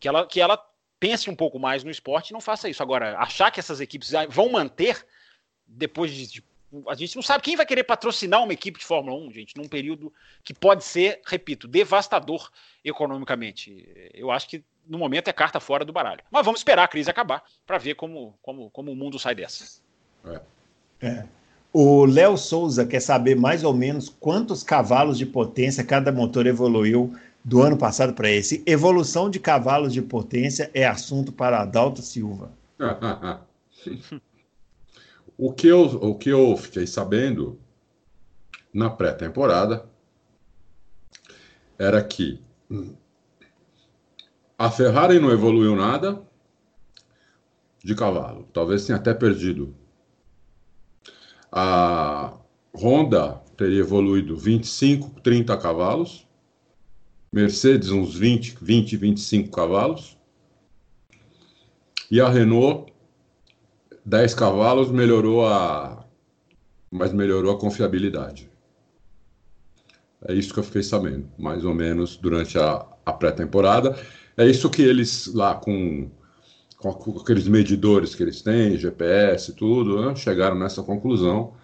Que 0.00 0.08
ela, 0.08 0.26
que 0.26 0.40
ela 0.40 0.60
pense 0.98 1.30
um 1.30 1.36
pouco 1.36 1.58
mais 1.58 1.84
no 1.84 1.90
esporte 1.90 2.30
e 2.30 2.32
não 2.32 2.40
faça 2.40 2.68
isso. 2.68 2.82
Agora, 2.82 3.16
achar 3.18 3.50
que 3.50 3.60
essas 3.60 3.80
equipes 3.80 4.10
vão 4.30 4.50
manter 4.50 5.06
depois 5.66 6.10
de, 6.10 6.42
a 6.88 6.94
gente 6.94 7.16
não 7.16 7.22
sabe 7.22 7.42
quem 7.42 7.56
vai 7.56 7.66
querer 7.66 7.84
patrocinar 7.84 8.42
uma 8.42 8.52
equipe 8.52 8.78
de 8.78 8.84
Fórmula 8.84 9.16
1, 9.26 9.32
gente, 9.32 9.56
num 9.56 9.68
período 9.68 10.12
que 10.44 10.54
pode 10.54 10.84
ser, 10.84 11.20
repito, 11.26 11.68
devastador 11.68 12.50
economicamente. 12.84 13.88
Eu 14.14 14.30
acho 14.30 14.48
que 14.48 14.64
no 14.86 14.98
momento 14.98 15.28
é 15.28 15.32
carta 15.32 15.60
fora 15.60 15.84
do 15.84 15.92
baralho. 15.92 16.22
Mas 16.30 16.44
vamos 16.44 16.60
esperar 16.60 16.84
a 16.84 16.88
crise 16.88 17.10
acabar 17.10 17.42
para 17.66 17.78
ver 17.78 17.94
como, 17.94 18.38
como, 18.42 18.70
como 18.70 18.92
o 18.92 18.96
mundo 18.96 19.18
sai 19.18 19.34
dessa. 19.34 19.80
É. 20.24 20.40
É. 21.02 21.26
O 21.72 22.04
Léo 22.04 22.36
Souza 22.36 22.84
quer 22.84 23.00
saber 23.00 23.36
mais 23.36 23.62
ou 23.62 23.72
menos 23.72 24.08
quantos 24.08 24.62
cavalos 24.62 25.16
de 25.16 25.24
potência 25.24 25.84
cada 25.84 26.10
motor 26.10 26.46
evoluiu 26.46 27.16
do 27.44 27.62
ano 27.62 27.76
passado 27.76 28.12
para 28.12 28.30
esse. 28.30 28.62
Evolução 28.66 29.30
de 29.30 29.40
cavalos 29.40 29.92
de 29.92 30.02
potência 30.02 30.70
é 30.74 30.86
assunto 30.86 31.32
para 31.32 31.60
Adalto 31.60 32.02
Silva. 32.02 32.52
O 35.42 35.54
que 35.54 35.68
eu, 35.68 35.84
o 35.86 36.14
que 36.14 36.28
eu 36.28 36.54
fiquei 36.54 36.86
sabendo 36.86 37.58
na 38.74 38.90
pré-temporada 38.90 39.86
era 41.78 42.04
que 42.04 42.38
a 44.58 44.70
Ferrari 44.70 45.18
não 45.18 45.30
evoluiu 45.30 45.74
nada 45.74 46.22
de 47.82 47.94
cavalo, 47.94 48.46
talvez 48.52 48.84
tenha 48.84 48.98
até 48.98 49.14
perdido. 49.14 49.74
A 51.50 52.34
Honda 52.74 53.40
teria 53.56 53.80
evoluído 53.80 54.36
25, 54.36 55.22
30 55.22 55.56
cavalos, 55.56 56.28
Mercedes 57.32 57.90
uns 57.90 58.16
20, 58.16 58.56
20, 58.60 58.96
25 58.96 59.50
cavalos, 59.50 60.18
e 62.10 62.20
a 62.20 62.28
Renault 62.28 62.92
10 64.04 64.34
cavalos 64.34 64.90
melhorou 64.90 65.46
a. 65.46 66.04
Mas 66.90 67.12
melhorou 67.12 67.52
a 67.52 67.58
confiabilidade. 67.58 68.50
É 70.26 70.34
isso 70.34 70.52
que 70.52 70.58
eu 70.58 70.64
fiquei 70.64 70.82
sabendo, 70.82 71.30
mais 71.38 71.64
ou 71.64 71.72
menos, 71.72 72.16
durante 72.16 72.58
a, 72.58 72.84
a 73.06 73.12
pré-temporada. 73.12 73.96
É 74.36 74.44
isso 74.44 74.68
que 74.68 74.82
eles 74.82 75.32
lá 75.32 75.54
com, 75.54 76.10
com, 76.78 77.20
aqueles 77.20 77.46
medidores 77.46 78.14
que 78.14 78.22
eles 78.24 78.42
têm, 78.42 78.76
GPS 78.76 79.52
e 79.52 79.54
tudo, 79.54 80.04
né, 80.04 80.16
chegaram 80.16 80.58
nessa 80.58 80.82
conclusão 80.82 81.54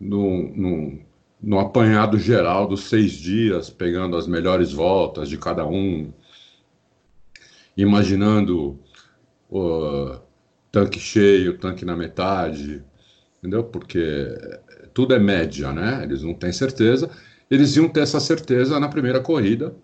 no, 0.00 0.50
no, 0.56 0.98
no 1.42 1.58
apanhado 1.58 2.18
geral 2.18 2.66
dos 2.66 2.88
seis 2.88 3.12
dias, 3.12 3.70
pegando 3.70 4.16
as 4.16 4.26
melhores 4.26 4.72
voltas 4.72 5.28
de 5.28 5.38
cada 5.38 5.66
um, 5.66 6.12
imaginando. 7.76 8.78
Uh, 9.50 10.20
tanque 10.70 10.98
cheio, 10.98 11.58
tanque 11.58 11.84
na 11.84 11.96
metade, 11.96 12.82
entendeu? 13.38 13.64
Porque 13.64 14.28
tudo 14.94 15.14
é 15.14 15.18
média, 15.18 15.72
né? 15.72 16.02
Eles 16.04 16.22
não 16.22 16.34
têm 16.34 16.52
certeza. 16.52 17.10
Eles 17.50 17.76
iam 17.76 17.88
ter 17.88 18.00
essa 18.00 18.20
certeza 18.20 18.78
na 18.78 18.88
primeira 18.88 19.20
corrida, 19.20 19.74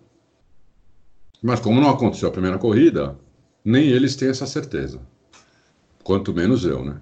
mas 1.43 1.61
como 1.61 1.81
não 1.81 1.91
aconteceu 1.91 2.29
a 2.29 2.33
primeira 2.33 2.59
corrida, 2.59 3.19
nem 3.65 3.89
eles 3.89 4.15
têm 4.15 4.29
essa 4.29 4.47
certeza. 4.47 5.01
Quanto 6.05 6.33
menos 6.33 6.65
eu, 6.65 6.85
né? 6.85 7.01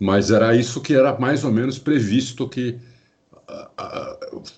Mas 0.00 0.30
era 0.30 0.56
isso 0.56 0.80
que 0.80 0.94
era 0.94 1.18
mais 1.18 1.44
ou 1.44 1.52
menos 1.52 1.78
previsto 1.78 2.48
que. 2.48 2.78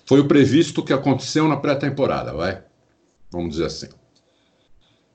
Foi 0.05 0.19
o 0.19 0.27
previsto 0.27 0.83
que 0.83 0.93
aconteceu 0.93 1.47
na 1.47 1.57
pré-temporada, 1.57 2.33
vai? 2.33 2.63
Vamos 3.31 3.51
dizer 3.51 3.65
assim. 3.65 3.89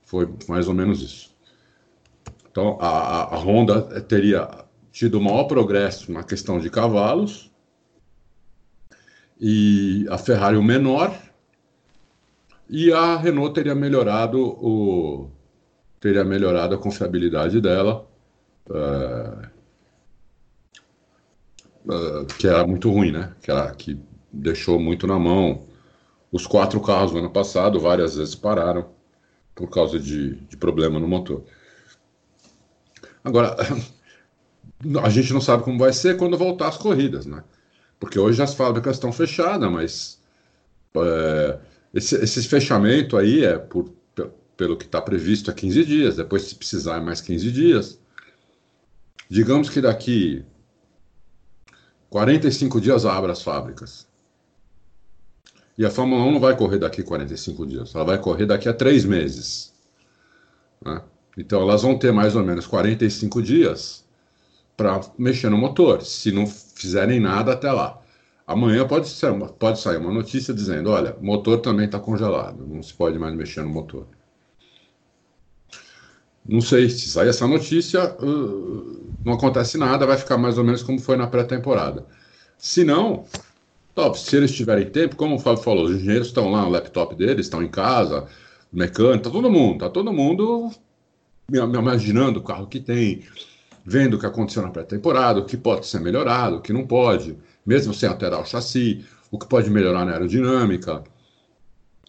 Foi 0.05 0.29
mais 0.49 0.69
ou 0.69 0.75
menos 0.75 1.01
isso. 1.01 1.35
Então, 2.51 2.79
a, 2.81 3.35
a 3.35 3.39
Honda 3.39 3.81
teria 4.03 4.65
tido 4.91 5.21
maior 5.21 5.45
progresso 5.45 6.13
na 6.13 6.23
questão 6.23 6.61
de 6.61 6.69
cavalos 6.69 7.51
e 9.41 10.07
a 10.11 10.19
Ferrari 10.19 10.57
o 10.57 10.63
menor 10.63 11.19
e 12.69 12.93
a 12.93 13.17
Renault 13.17 13.55
teria 13.55 13.75
melhorado 13.75 14.39
o 14.39 15.31
teria 15.99 16.25
melhorado 16.25 16.75
a 16.75 16.79
confiabilidade 16.79 17.61
dela 17.61 18.07
uh, 18.69 19.52
que 22.39 22.47
era 22.47 22.67
muito 22.67 22.91
ruim 22.91 23.13
né 23.13 23.33
que 23.43 23.51
era 23.51 23.73
que 23.75 23.99
deixou 24.33 24.79
muito 24.79 25.07
na 25.07 25.19
mão 25.19 25.67
os 26.31 26.47
quatro 26.47 26.81
carros 26.81 27.13
no 27.13 27.19
ano 27.19 27.31
passado 27.31 27.81
várias 27.81 28.17
vezes 28.17 28.35
pararam 28.35 28.87
por 29.55 29.69
causa 29.69 29.99
de, 29.99 30.37
de 30.37 30.57
problema 30.57 30.99
no 30.99 31.09
motor 31.09 31.45
Agora, 33.25 33.57
a 35.03 35.09
gente 35.09 35.33
não 35.33 35.41
sabe 35.41 35.63
como 35.63 35.79
vai 35.79 35.93
ser 35.93 36.17
quando 36.17 36.37
voltar 36.37 36.69
as 36.69 36.77
corridas, 36.77 37.27
né? 37.27 37.43
Porque 38.01 38.19
hoje 38.19 38.43
as 38.43 38.55
fábricas 38.55 38.97
estão 38.97 39.13
fechadas, 39.13 39.71
mas 39.71 40.21
é, 40.97 41.59
esse, 41.95 42.17
esse, 42.17 42.49
fechamento 42.49 43.17
aí 43.17 43.45
é 43.45 43.59
por, 43.59 43.93
pelo 44.57 44.77
que 44.77 44.85
está 44.85 45.01
previsto 45.01 45.51
há 45.51 45.55
15 45.55 45.85
dias, 45.85 46.17
depois 46.17 46.43
se 46.43 46.55
precisar 46.55 46.97
é 46.97 47.01
mais 47.01 47.21
15 47.21 47.53
dias. 47.53 47.99
Digamos 49.29 49.71
que 49.71 49.81
daqui 49.81 50.45
45 52.13 52.79
dias 52.79 53.07
abra 53.07 53.33
as 53.33 53.41
fábricas. 53.41 54.07
E 55.79 55.87
a 55.87 55.91
Fórmula 55.91 56.23
1 56.25 56.33
não 56.33 56.41
vai 56.41 56.55
correr 56.55 56.79
daqui 56.79 57.03
45 57.03 57.67
dias, 57.67 57.95
ela 57.95 58.05
vai 58.05 58.19
correr 58.19 58.45
daqui 58.45 58.69
a 58.69 58.75
três 58.75 59.03
meses. 59.07 59.73
Né? 60.85 61.01
Então 61.39 61.63
elas 61.63 61.81
vão 61.81 61.99
ter 61.99 62.13
mais 62.13 62.37
ou 62.37 62.45
menos 62.45 62.67
45 62.67 63.41
dias 63.41 64.05
para 64.77 65.01
mexer 65.17 65.49
no 65.49 65.57
motor, 65.57 66.03
se 66.03 66.31
não 66.31 66.47
fizerem 66.47 67.19
nada 67.19 67.55
até 67.55 67.73
lá. 67.73 67.99
Amanhã 68.47 68.87
pode, 68.87 69.09
ser, 69.09 69.33
pode 69.59 69.81
sair 69.81 69.97
uma 69.97 70.13
notícia 70.13 70.53
dizendo: 70.53 70.91
olha, 70.91 71.17
o 71.19 71.25
motor 71.25 71.61
também 71.63 71.87
está 71.87 71.99
congelado, 71.99 72.67
não 72.67 72.83
se 72.83 72.93
pode 72.93 73.19
mais 73.19 73.35
mexer 73.35 73.63
no 73.63 73.71
motor. 73.71 74.07
Não 76.49 76.61
sei, 76.61 76.89
se 76.91 77.09
sair 77.09 77.29
essa 77.29 77.47
notícia, 77.47 78.17
uh, 78.21 79.15
não 79.25 79.35
acontece 79.35 79.79
nada, 79.79 80.07
vai 80.07 80.17
ficar 80.17 80.37
mais 80.37 80.59
ou 80.59 80.65
menos 80.65 80.83
como 80.83 80.99
foi 80.99 81.17
na 81.17 81.27
pré-temporada. 81.27 82.05
Se 82.59 82.85
não, 82.85 83.25
top, 83.95 84.19
se 84.19 84.37
eles 84.37 84.53
tiverem 84.53 84.91
tempo, 84.91 85.17
como 85.17 85.37
o 85.37 85.39
Fábio 85.39 85.63
falou, 85.63 85.85
os 85.85 85.97
engenheiros 85.97 86.29
estão 86.29 86.51
lá 86.51 86.63
no 86.63 86.71
laptop 86.71 87.15
deles, 87.15 87.47
estão 87.47 87.63
em 87.63 87.69
casa, 87.69 88.27
mecânico, 88.73 89.25
tá 89.25 89.31
todo 89.31 89.51
mundo, 89.51 89.79
tá 89.79 89.91
todo 89.91 90.13
mundo 90.13 90.71
me 91.49 91.59
imaginando 91.59 92.41
o 92.41 92.43
carro 92.43 92.67
que 92.67 92.81
tem, 92.81 93.23
vendo 93.85 94.15
o 94.15 94.19
que 94.19 94.27
aconteceu 94.27 94.63
na 94.63 94.71
pré-temporada, 94.71 95.41
o 95.41 95.45
que 95.45 95.57
pode 95.57 95.87
ser 95.87 96.01
melhorado, 96.01 96.57
o 96.57 96.61
que 96.61 96.73
não 96.73 96.87
pode, 96.87 97.37
mesmo 97.67 97.93
sem 97.93 98.09
alterar 98.09 98.41
o 98.41 98.45
chassi, 98.45 99.05
o 99.31 99.39
que 99.39 99.47
pode 99.47 99.71
melhorar 99.71 100.05
na 100.05 100.13
aerodinâmica, 100.13 101.03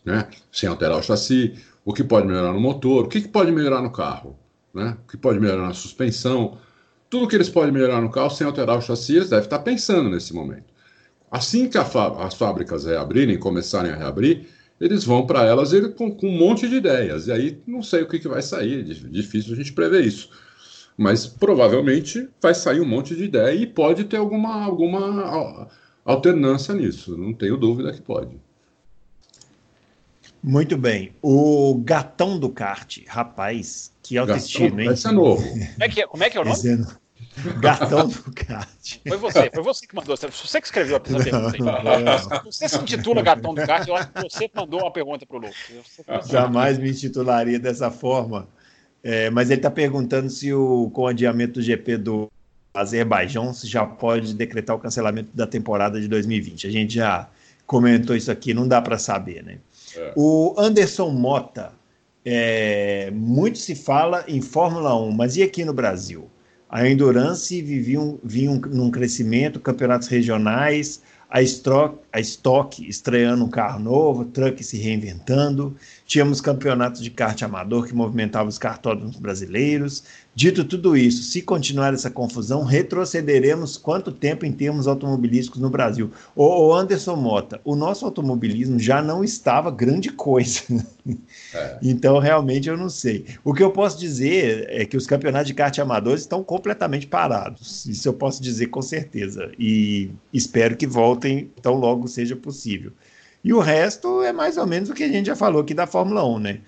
né? 0.05 0.27
sem 0.51 0.69
alterar 0.69 0.97
o 0.97 1.03
chassi, 1.03 1.55
o 1.85 1.93
que 1.93 2.03
pode 2.03 2.27
melhorar 2.27 2.53
no 2.53 2.59
motor, 2.59 3.05
o 3.05 3.07
que, 3.07 3.27
pode 3.27 3.51
melhorar 3.51 3.81
no 3.81 3.91
carro, 3.91 4.37
né? 4.73 4.97
o 5.03 5.11
que 5.11 5.17
pode 5.17 5.39
melhorar 5.39 5.67
na 5.67 5.73
suspensão. 5.73 6.57
Tudo 7.09 7.27
que 7.27 7.35
eles 7.35 7.49
podem 7.49 7.71
melhorar 7.71 8.01
no 8.01 8.09
carro 8.09 8.29
sem 8.29 8.47
alterar 8.47 8.77
o 8.77 8.81
chassi, 8.81 9.15
eles 9.15 9.29
devem 9.29 9.43
estar 9.43 9.59
pensando 9.59 10.09
nesse 10.09 10.33
momento. 10.33 10.73
Assim 11.29 11.67
que 11.67 11.77
as 11.77 12.33
fábricas 12.35 12.85
reabrirem, 12.85 13.37
começarem 13.37 13.91
a 13.91 13.95
reabrir, 13.95 14.47
eles 14.79 15.03
vão 15.03 15.25
para 15.25 15.43
elas 15.43 15.71
com, 15.95 16.11
com, 16.11 16.27
um 16.27 16.37
monte 16.37 16.67
de 16.67 16.75
ideias. 16.75 17.27
E 17.27 17.31
aí 17.31 17.61
não 17.65 17.81
sei 17.81 18.03
o 18.03 18.07
que, 18.07 18.19
que 18.19 18.27
vai 18.27 18.41
sair, 18.41 18.83
difícil 18.83 19.53
a 19.53 19.55
gente 19.55 19.73
prever 19.73 20.05
isso. 20.05 20.29
Mas 20.97 21.25
provavelmente 21.25 22.27
vai 22.41 22.53
sair 22.53 22.79
um 22.81 22.85
monte 22.85 23.15
de 23.15 23.23
ideia 23.23 23.53
e 23.55 23.65
pode 23.65 24.03
ter 24.03 24.17
alguma, 24.17 24.63
alguma 24.63 25.67
alternância 26.05 26.73
nisso. 26.73 27.17
Não 27.17 27.33
tenho 27.33 27.57
dúvida 27.57 27.91
que 27.91 28.01
pode. 28.01 28.39
Muito 30.43 30.77
bem. 30.77 31.13
O 31.21 31.81
gatão 31.85 32.37
do 32.37 32.49
kart, 32.49 32.99
rapaz, 33.07 33.93
que 34.03 34.17
autoestima, 34.17 34.83
hein? 34.83 34.91
Esse 34.91 35.07
é 35.07 35.11
novo. 35.11 35.47
Como 35.47 35.63
é 35.79 35.89
que 35.89 36.01
é, 36.01 36.07
como 36.07 36.23
é, 36.23 36.29
que 36.29 36.37
é 36.37 36.41
o 36.41 36.43
nome? 36.43 36.55
Dizendo... 36.55 37.03
Gatão 37.59 38.07
do 38.09 38.31
kart. 38.31 38.97
Foi 39.07 39.17
você, 39.17 39.49
foi 39.51 39.63
você 39.63 39.87
que 39.87 39.95
mandou. 39.95 40.15
Você 40.15 40.61
que 40.61 40.67
escreveu 40.67 40.97
a 40.97 40.99
pergunta. 40.99 42.43
Você 42.45 42.69
se 42.69 42.77
intitula 42.77 43.21
Gatão 43.23 43.55
do 43.55 43.65
kart, 43.65 43.87
eu 43.87 43.95
acho 43.95 44.11
que 44.11 44.21
você 44.21 44.49
mandou 44.53 44.81
uma 44.81 44.91
pergunta 44.91 45.25
para 45.25 45.37
o 45.37 45.39
Lucas. 45.39 46.29
Jamais 46.29 46.77
me 46.77 46.91
intitularia 46.91 47.57
dessa 47.57 47.89
forma. 47.89 48.47
É, 49.03 49.29
mas 49.29 49.49
ele 49.49 49.59
está 49.59 49.71
perguntando 49.71 50.29
se 50.29 50.53
o, 50.53 50.89
com 50.93 51.01
o 51.01 51.07
adiamento 51.07 51.53
do 51.53 51.61
GP 51.61 51.97
do 51.97 52.31
Azerbaijão 52.73 53.53
se 53.53 53.67
já 53.67 53.85
pode 53.85 54.33
decretar 54.33 54.75
o 54.75 54.79
cancelamento 54.79 55.29
da 55.33 55.45
temporada 55.45 55.99
de 55.99 56.07
2020. 56.07 56.67
A 56.67 56.71
gente 56.71 56.95
já 56.95 57.27
comentou 57.65 58.15
isso 58.15 58.31
aqui, 58.31 58.53
não 58.53 58.67
dá 58.67 58.81
para 58.81 58.97
saber, 58.97 59.43
né? 59.43 59.57
É. 59.95 60.13
O 60.15 60.55
Anderson 60.57 61.09
Mota, 61.09 61.73
é, 62.25 63.11
muito 63.11 63.57
se 63.57 63.75
fala 63.75 64.23
em 64.27 64.41
Fórmula 64.41 64.95
1, 64.95 65.11
mas 65.11 65.35
e 65.35 65.43
aqui 65.43 65.65
no 65.65 65.73
Brasil? 65.73 66.29
A 66.69 66.87
Endurance 66.87 67.61
vivia 67.61 68.01
um, 68.01 68.17
vinha 68.23 68.49
um, 68.49 68.59
num 68.59 68.89
crescimento, 68.89 69.59
campeonatos 69.59 70.07
regionais, 70.07 71.01
a 71.29 71.41
Stock, 71.41 71.97
a 72.11 72.19
Stock 72.19 72.87
estreando 72.87 73.43
um 73.43 73.49
carro 73.49 73.79
novo, 73.79 74.25
Truck 74.25 74.63
se 74.63 74.77
reinventando, 74.77 75.75
tínhamos 76.05 76.39
campeonatos 76.39 77.01
de 77.01 77.09
kart 77.09 77.41
amador 77.41 77.87
que 77.87 77.95
movimentavam 77.95 78.47
os 78.47 78.59
cartódromos 78.59 79.17
brasileiros. 79.17 80.03
Dito 80.35 80.65
tudo 80.65 80.97
isso, 80.97 81.21
se 81.21 81.43
continuar 81.43 81.93
essa 81.93 82.09
confusão, 82.09 82.63
retrocederemos 82.63 83.77
quanto 83.77 84.11
tempo 84.11 84.45
em 84.45 84.51
termos 84.51 84.87
automobilísticos 84.87 85.61
no 85.61 85.69
Brasil? 85.69 86.09
O 86.35 86.73
Anderson 86.73 87.15
Mota, 87.15 87.61
o 87.63 87.75
nosso 87.75 88.03
automobilismo 88.03 88.79
já 88.79 88.99
não 88.99 89.23
estava 89.23 89.69
grande 89.69 90.09
coisa. 90.09 90.61
É. 91.53 91.77
Então, 91.83 92.17
realmente, 92.17 92.69
eu 92.69 92.77
não 92.77 92.89
sei. 92.89 93.25
O 93.43 93.53
que 93.53 93.61
eu 93.61 93.69
posso 93.69 93.99
dizer 93.99 94.65
é 94.69 94.85
que 94.85 94.95
os 94.95 95.05
campeonatos 95.05 95.47
de 95.47 95.53
kart 95.53 95.77
amadores 95.77 96.21
estão 96.21 96.43
completamente 96.43 97.05
parados. 97.05 97.85
Isso 97.85 98.07
eu 98.07 98.13
posso 98.13 98.41
dizer 98.41 98.67
com 98.67 98.81
certeza. 98.81 99.51
E 99.59 100.09
espero 100.31 100.77
que 100.77 100.87
voltem 100.87 101.51
tão 101.61 101.75
logo 101.75 102.07
seja 102.07 102.35
possível. 102.35 102.91
E 103.43 103.53
o 103.53 103.59
resto 103.59 104.23
é 104.23 104.31
mais 104.31 104.57
ou 104.57 104.65
menos 104.65 104.89
o 104.89 104.93
que 104.93 105.03
a 105.03 105.09
gente 105.09 105.25
já 105.25 105.35
falou 105.35 105.61
aqui 105.61 105.73
da 105.73 105.85
Fórmula 105.85 106.25
1, 106.25 106.39
né? 106.39 106.59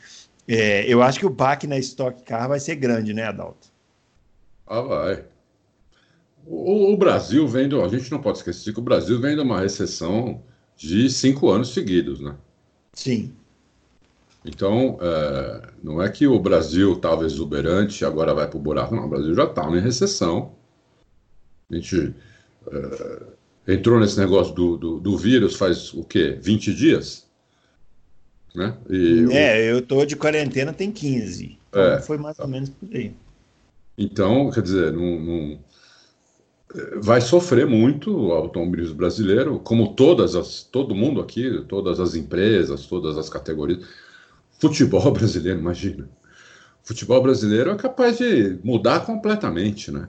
É, 0.47 0.85
eu 0.91 1.01
acho 1.01 1.19
que 1.19 1.25
o 1.25 1.29
baque 1.29 1.65
na 1.65 1.77
Stock 1.79 2.23
Car 2.23 2.47
vai 2.47 2.59
ser 2.59 2.75
grande, 2.75 3.13
né, 3.13 3.23
Adalto? 3.23 3.67
Ah, 4.67 4.81
vai. 4.81 5.25
O, 6.45 6.93
o, 6.93 6.97
Brasil 6.97 7.47
vem 7.47 7.67
do. 7.67 7.83
A 7.83 7.87
gente 7.87 8.11
não 8.11 8.21
pode 8.21 8.37
esquecer 8.37 8.73
que 8.73 8.79
o 8.79 8.83
Brasil 8.83 9.19
vem 9.19 9.35
de 9.35 9.41
uma 9.41 9.59
recessão 9.59 10.43
de 10.75 11.09
cinco 11.09 11.49
anos 11.49 11.73
seguidos, 11.73 12.19
né? 12.19 12.35
Sim. 12.93 13.33
Então, 14.43 14.99
é, 15.01 15.69
não 15.83 16.01
é 16.01 16.09
que 16.09 16.27
o 16.27 16.39
Brasil 16.39 16.93
estava 16.93 17.25
exuberante 17.25 18.03
e 18.03 18.05
agora 18.05 18.33
vai 18.33 18.47
para 18.47 18.57
o 18.57 18.61
buraco, 18.61 18.95
não. 18.95 19.05
O 19.05 19.09
Brasil 19.09 19.33
já 19.33 19.45
estava 19.45 19.75
em 19.75 19.81
recessão. 19.81 20.53
A 21.69 21.75
gente. 21.75 22.13
É, 22.71 23.73
entrou 23.73 23.99
nesse 23.99 24.19
negócio 24.19 24.53
do, 24.53 24.77
do, 24.77 24.99
do, 24.99 25.17
vírus 25.17 25.55
faz 25.55 25.93
o 25.93 26.03
quê? 26.03 26.37
20 26.39 26.73
dias? 26.73 27.24
Né? 28.55 28.73
E 28.89 29.27
é, 29.31 29.69
eu 29.69 29.81
tô 29.81 30.05
de 30.05 30.15
quarentena 30.15 30.71
tem 30.71 30.91
15. 30.91 31.57
Então 31.69 31.81
é, 31.81 32.01
foi 32.01 32.17
mais 32.17 32.39
ou 32.39 32.47
menos 32.47 32.69
por 32.69 32.89
aí. 32.95 33.13
Então, 33.97 34.49
quer 34.51 34.61
dizer, 34.61 34.91
não, 34.91 35.19
não, 35.19 35.59
vai 37.01 37.21
sofrer 37.21 37.65
muito 37.65 38.15
o 38.15 38.31
automobilismo 38.31 38.95
brasileiro, 38.95 39.59
como 39.59 39.93
todas 39.93 40.35
as, 40.35 40.63
todo 40.63 40.95
mundo 40.95 41.21
aqui, 41.21 41.63
todas 41.67 41.99
as 41.99 42.15
empresas, 42.15 42.85
todas 42.85 43.17
as 43.17 43.29
categorias. 43.29 43.85
Futebol 44.59 45.11
brasileiro, 45.11 45.59
imagina. 45.59 46.09
Futebol 46.83 47.21
brasileiro 47.21 47.71
é 47.71 47.75
capaz 47.75 48.17
de 48.17 48.59
mudar 48.63 49.05
completamente, 49.05 49.91
né? 49.91 50.07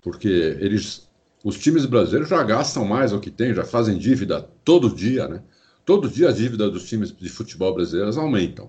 Porque 0.00 0.56
eles 0.60 1.06
os 1.44 1.58
times 1.58 1.86
brasileiros 1.86 2.28
já 2.28 2.42
gastam 2.42 2.84
mais 2.84 3.12
o 3.12 3.20
que 3.20 3.30
tem, 3.30 3.54
já 3.54 3.64
fazem 3.64 3.96
dívida 3.96 4.48
todo 4.64 4.94
dia, 4.94 5.28
né? 5.28 5.42
Todo 5.88 6.06
dia 6.06 6.28
a 6.28 6.32
dívida 6.32 6.70
dos 6.70 6.86
times 6.86 7.16
de 7.16 7.30
futebol 7.30 7.72
brasileiros 7.72 8.18
aumentam. 8.18 8.68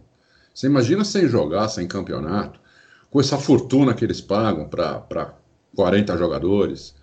Você 0.53 0.67
imagina 0.67 1.03
sem 1.03 1.27
jogar, 1.27 1.67
sem 1.67 1.85
campeonato, 1.85 2.61
com 3.11 3.19
essa 3.19 3.37
fortuna 3.37 3.93
que 3.93 4.05
eles 4.05 4.21
pagam 4.21 4.69
para 4.69 5.35
40 5.75 6.15
jogadores. 6.15 6.95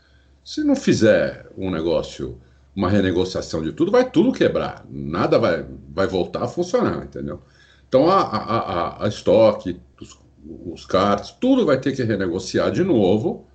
Se 0.43 0.65
não 0.65 0.75
fizer 0.75 1.47
um 1.55 1.71
negócio, 1.71 2.41
uma 2.75 2.89
renegociação 2.89 3.63
de 3.63 3.73
tudo, 3.73 3.93
vai 3.93 4.11
tudo 4.11 4.33
quebrar. 4.33 4.87
Nada 4.89 5.39
vai, 5.39 5.67
vai 5.91 6.07
voltar 6.07 6.45
a 6.45 6.49
funcionar, 6.49 7.05
entendeu? 7.05 7.43
Então 7.87 8.09
a, 8.09 8.23
a, 8.23 8.59
a, 8.59 9.05
a 9.05 9.09
estoque, 9.09 9.79
os, 10.01 10.19
os 10.65 10.87
cards, 10.87 11.31
tudo 11.39 11.67
vai 11.67 11.79
ter 11.79 11.95
que 11.95 12.03
renegociar 12.03 12.71
de 12.71 12.83
novo 12.83 13.47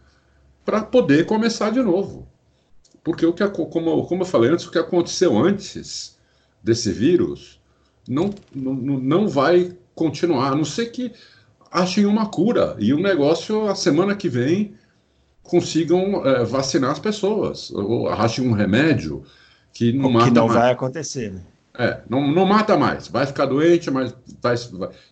para 0.64 0.84
poder 0.84 1.26
começar 1.26 1.72
de 1.72 1.82
novo. 1.82 2.30
Porque 3.04 3.26
o 3.26 3.34
que, 3.34 3.48
como, 3.48 4.06
como 4.06 4.22
eu 4.22 4.28
falei 4.28 4.52
antes, 4.52 4.68
o 4.68 4.72
que 4.72 4.78
aconteceu 4.78 5.36
antes 5.36 6.20
desse 6.64 6.92
vírus 6.92 7.60
não, 8.08 8.34
não, 8.54 8.74
não 8.74 9.28
vai 9.28 9.76
continuar, 9.96 10.52
a 10.52 10.56
não 10.56 10.66
ser 10.66 10.88
que 10.88 11.12
achem 11.72 12.06
uma 12.06 12.26
cura 12.28 12.76
e 12.80 12.94
o 12.94 13.00
negócio, 13.00 13.68
a 13.68 13.76
semana 13.76 14.16
que 14.16 14.28
vem, 14.28 14.76
consigam 15.44 16.26
é, 16.26 16.44
vacinar 16.44 16.92
as 16.92 17.00
pessoas, 17.00 17.72
ou 17.72 18.10
achem 18.10 18.48
um 18.48 18.54
remédio 18.54 19.24
que 19.74 19.94
não 19.94 20.10
o 20.10 20.14
mata 20.14 20.26
que 20.26 20.32
não 20.32 20.48
mais. 20.48 20.60
vai 20.60 20.72
acontecer, 20.72 21.32
né? 21.32 21.42
É, 21.78 22.02
não, 22.10 22.30
não 22.30 22.46
mata 22.46 22.78
mais, 22.78 23.08
vai 23.08 23.26
ficar 23.26 23.46
doente, 23.46 23.90
mas 23.90 24.14
vai, 24.42 24.56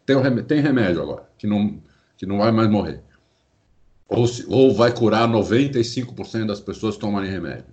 tem, 0.05 0.43
tem 0.43 0.61
remédio 0.61 1.01
agora, 1.01 1.23
que 1.37 1.47
não, 1.47 1.81
que 2.17 2.25
não 2.25 2.39
vai 2.39 2.51
mais 2.51 2.69
morrer 2.69 3.01
ou, 4.09 4.27
se, 4.27 4.43
ou 4.49 4.73
vai 4.73 4.91
curar 4.91 5.29
95% 5.29 6.47
das 6.47 6.59
pessoas 6.59 6.95
que 6.95 7.01
tomarem 7.01 7.29
remédio. 7.29 7.65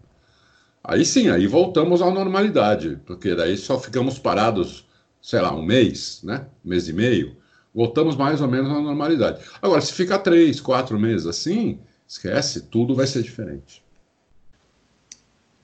Aí 0.88 1.04
sim, 1.04 1.28
aí 1.28 1.48
voltamos 1.48 2.00
à 2.00 2.08
normalidade, 2.08 3.00
porque 3.04 3.34
daí 3.34 3.56
só 3.56 3.76
ficamos 3.76 4.20
parados, 4.20 4.86
sei 5.20 5.40
lá, 5.40 5.52
um 5.52 5.62
mês, 5.62 6.20
né? 6.22 6.46
Um 6.64 6.68
mês 6.68 6.88
e 6.88 6.92
meio, 6.92 7.36
voltamos 7.74 8.14
mais 8.14 8.40
ou 8.40 8.46
menos 8.46 8.70
à 8.70 8.80
normalidade. 8.80 9.44
Agora, 9.60 9.80
se 9.80 9.92
ficar 9.92 10.20
três, 10.20 10.60
quatro 10.60 10.96
meses 10.96 11.26
assim, 11.26 11.80
esquece, 12.06 12.60
tudo 12.60 12.94
vai 12.94 13.08
ser 13.08 13.22
diferente. 13.22 13.82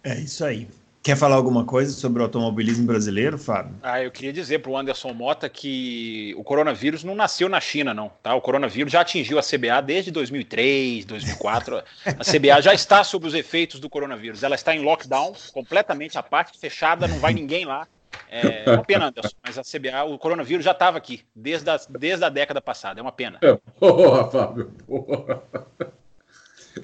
É 0.03 0.19
isso 0.19 0.45
aí. 0.45 0.67
Quer 1.03 1.17
falar 1.17 1.35
alguma 1.35 1.65
coisa 1.65 1.91
sobre 1.91 2.21
o 2.21 2.25
automobilismo 2.25 2.87
brasileiro, 2.87 3.37
Fábio? 3.37 3.75
Ah, 3.83 4.01
eu 4.01 4.11
queria 4.11 4.33
dizer 4.33 4.61
para 4.61 4.71
o 4.71 4.79
Anderson 4.79 5.13
Mota 5.13 5.49
que 5.49 6.33
o 6.39 6.45
coronavírus 6.45 7.03
não 7.03 7.17
nasceu 7.17 7.49
na 7.49 7.61
China, 7.61 7.93
não. 7.93 8.13
Tá? 8.23 8.37
O 8.37 8.41
coronavírus 8.41 8.93
já 8.93 9.01
atingiu 9.01 9.37
a 9.37 9.43
CBA 9.43 9.83
desde 9.85 10.13
2003, 10.13 11.05
2004. 11.05 11.83
A 12.07 12.25
CBA 12.25 12.63
já 12.63 12.73
está 12.73 13.03
sob 13.03 13.27
os 13.27 13.35
efeitos 13.35 13.81
do 13.81 13.91
coronavírus. 13.91 14.45
Ela 14.45 14.55
está 14.55 14.77
em 14.77 14.83
lockdown, 14.83 15.33
completamente 15.53 16.17
a 16.17 16.23
parte 16.23 16.57
fechada, 16.57 17.09
não 17.09 17.19
vai 17.19 17.35
ninguém 17.35 17.65
lá. 17.65 17.89
É, 18.31 18.63
é 18.65 18.71
uma 18.71 18.85
pena, 18.85 19.07
Anderson, 19.09 19.35
mas 19.45 19.59
a 19.59 19.63
CBA, 19.63 20.05
o 20.05 20.17
coronavírus 20.19 20.65
já 20.65 20.71
estava 20.71 20.99
aqui 20.99 21.25
desde 21.35 21.69
a, 21.69 21.81
desde 21.91 22.25
a 22.25 22.29
década 22.29 22.61
passada. 22.61 23.01
É 23.01 23.03
uma 23.03 23.11
pena. 23.11 23.41
É, 23.43 23.59
porra, 23.81 24.31
Fábio, 24.31 24.71
porra. 24.87 25.43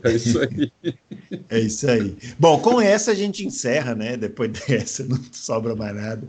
É 0.03 0.13
isso 0.13 0.39
aí. 0.39 0.73
é 1.51 1.59
isso 1.59 1.91
aí. 1.91 2.17
Bom, 2.39 2.59
com 2.61 2.81
essa 2.81 3.13
a 3.13 3.15
gente 3.15 3.47
encerra, 3.47 3.95
né? 3.95 4.17
Depois 4.17 4.51
dessa, 4.51 5.05
não 5.05 5.19
sobra 5.33 5.75
mais 5.75 5.95
nada. 5.95 6.29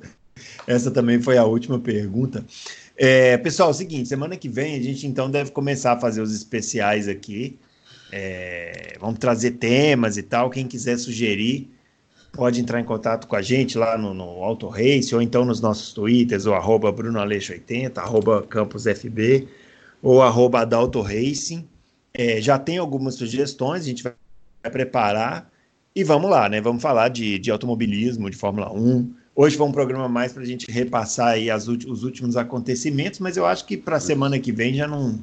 Essa 0.67 0.91
também 0.91 1.21
foi 1.21 1.37
a 1.37 1.45
última 1.45 1.79
pergunta. 1.79 2.45
É, 2.95 3.37
pessoal, 3.37 3.69
é 3.69 3.71
o 3.71 3.75
seguinte: 3.75 4.09
semana 4.09 4.37
que 4.37 4.49
vem 4.49 4.75
a 4.75 4.81
gente 4.81 5.07
então 5.07 5.29
deve 5.29 5.51
começar 5.51 5.93
a 5.93 5.99
fazer 5.99 6.21
os 6.21 6.33
especiais 6.33 7.07
aqui. 7.07 7.57
É, 8.11 8.97
vamos 8.99 9.19
trazer 9.19 9.51
temas 9.51 10.17
e 10.17 10.23
tal. 10.23 10.49
Quem 10.49 10.67
quiser 10.67 10.97
sugerir, 10.97 11.69
pode 12.31 12.59
entrar 12.59 12.79
em 12.79 12.83
contato 12.83 13.27
com 13.27 13.35
a 13.35 13.41
gente 13.41 13.77
lá 13.77 13.97
no, 13.97 14.13
no 14.13 14.43
Auto 14.43 14.67
Race 14.67 15.13
ou 15.13 15.21
então 15.21 15.45
nos 15.45 15.61
nossos 15.61 15.93
twitters, 15.93 16.45
ou 16.45 16.53
arroba 16.53 16.91
BrunoAleixo80, 16.91 17.97
arroba 17.97 18.43
CampusFB 18.43 19.47
ou 20.01 20.21
arroba 20.21 20.61
Adalto 20.61 21.01
Racing. 21.01 21.67
É, 22.13 22.41
já 22.41 22.57
tem 22.57 22.77
algumas 22.77 23.15
sugestões, 23.15 23.83
a 23.83 23.85
gente 23.85 24.03
vai, 24.03 24.13
preparar 24.71 25.49
e 25.95 26.03
vamos 26.03 26.29
lá, 26.29 26.49
né? 26.49 26.59
Vamos 26.59 26.81
falar 26.81 27.09
de, 27.09 27.39
de 27.39 27.49
automobilismo, 27.49 28.29
de 28.29 28.37
Fórmula 28.37 28.71
1. 28.71 29.13
Hoje 29.35 29.55
foi 29.55 29.65
um 29.65 29.71
programa 29.71 30.09
mais 30.09 30.33
para 30.33 30.43
a 30.43 30.45
gente 30.45 30.69
repassar 30.69 31.29
aí 31.29 31.49
as, 31.49 31.67
os 31.67 32.03
últimos 32.03 32.35
acontecimentos, 32.35 33.19
mas 33.19 33.37
eu 33.37 33.45
acho 33.45 33.65
que 33.65 33.77
para 33.77 33.97
a 33.97 33.99
semana 33.99 34.37
que 34.37 34.51
vem 34.51 34.73
já 34.73 34.87
não 34.87 35.19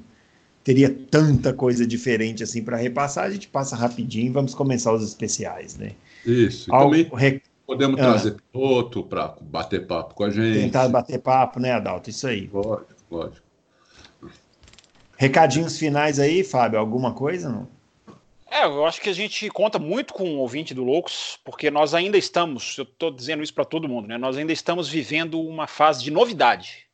teria 0.66 0.90
tanta 0.90 1.52
coisa 1.52 1.86
diferente 1.86 2.42
assim 2.42 2.60
para 2.60 2.76
repassar. 2.76 3.26
A 3.26 3.30
gente 3.30 3.46
passa 3.46 3.76
rapidinho 3.76 4.26
e 4.26 4.30
vamos 4.30 4.52
começar 4.52 4.92
os 4.92 5.04
especiais, 5.04 5.76
né? 5.76 5.92
Isso. 6.24 6.74
Ao, 6.74 6.90
também 6.90 7.08
re... 7.14 7.40
podemos 7.64 8.00
ah. 8.00 8.04
trazer 8.04 8.36
piloto 8.52 9.04
para 9.04 9.36
bater 9.40 9.86
papo 9.86 10.14
com 10.14 10.24
a 10.24 10.30
gente. 10.30 10.58
Tentar 10.58 10.88
bater 10.88 11.20
papo, 11.20 11.60
né, 11.60 11.70
Adalto? 11.70 12.10
Isso 12.10 12.26
aí. 12.26 12.50
Lógico, 12.52 12.94
lógico. 13.08 13.45
Recadinhos 15.16 15.78
finais 15.78 16.18
aí, 16.18 16.44
Fábio? 16.44 16.78
Alguma 16.78 17.12
coisa? 17.12 17.48
Não? 17.48 17.68
É, 18.50 18.64
eu 18.64 18.86
acho 18.86 19.00
que 19.00 19.10
a 19.10 19.14
gente 19.14 19.48
conta 19.50 19.78
muito 19.78 20.14
com 20.14 20.36
o 20.36 20.38
ouvinte 20.38 20.72
do 20.72 20.84
Loucos, 20.84 21.38
porque 21.44 21.70
nós 21.70 21.94
ainda 21.94 22.16
estamos, 22.16 22.78
eu 22.78 22.84
estou 22.84 23.10
dizendo 23.10 23.42
isso 23.42 23.52
para 23.52 23.64
todo 23.64 23.88
mundo, 23.88 24.06
né? 24.06 24.16
Nós 24.16 24.36
ainda 24.36 24.52
estamos 24.52 24.88
vivendo 24.88 25.40
uma 25.40 25.66
fase 25.66 26.04
de 26.04 26.10
novidade 26.10 26.86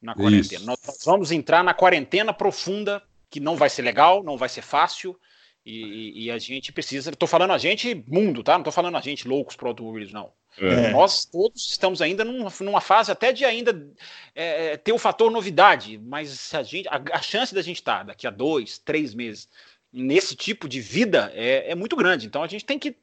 na 0.00 0.14
quarentena. 0.14 0.60
Isso. 0.60 0.66
Nós 0.66 0.78
vamos 1.04 1.32
entrar 1.32 1.64
na 1.64 1.74
quarentena 1.74 2.32
profunda, 2.32 3.02
que 3.28 3.40
não 3.40 3.56
vai 3.56 3.68
ser 3.68 3.82
legal, 3.82 4.22
não 4.22 4.36
vai 4.36 4.48
ser 4.48 4.62
fácil, 4.62 5.18
e, 5.66 6.24
e 6.24 6.30
a 6.30 6.38
gente 6.38 6.72
precisa. 6.72 7.10
Estou 7.10 7.28
falando 7.28 7.52
a 7.52 7.58
gente 7.58 8.04
mundo, 8.06 8.42
tá? 8.42 8.52
Não 8.52 8.60
estou 8.60 8.72
falando 8.72 8.96
a 8.96 9.00
gente 9.00 9.26
loucos 9.26 9.56
para 9.56 9.68
automobilismo, 9.68 10.14
não. 10.14 10.30
É. 10.58 10.90
Nós 10.90 11.24
todos 11.24 11.68
estamos 11.68 12.00
ainda 12.00 12.24
numa, 12.24 12.52
numa 12.60 12.80
fase 12.80 13.10
até 13.10 13.32
de 13.32 13.44
ainda 13.44 13.88
é, 14.34 14.76
ter 14.76 14.92
o 14.92 14.98
fator 14.98 15.30
novidade, 15.30 15.98
mas 15.98 16.54
a, 16.54 16.62
gente, 16.62 16.88
a, 16.88 17.02
a 17.12 17.20
chance 17.20 17.54
da 17.54 17.62
gente 17.62 17.76
estar 17.76 18.04
daqui 18.04 18.26
a 18.26 18.30
dois, 18.30 18.78
três 18.78 19.14
meses 19.14 19.48
nesse 19.92 20.34
tipo 20.34 20.68
de 20.68 20.80
vida 20.80 21.32
é, 21.34 21.70
é, 21.70 21.74
muito 21.74 21.96
grande. 21.96 22.26
Então 22.26 22.42
a 22.42 22.48
gente 22.48 22.64
tem 22.64 22.78
que 22.78 22.96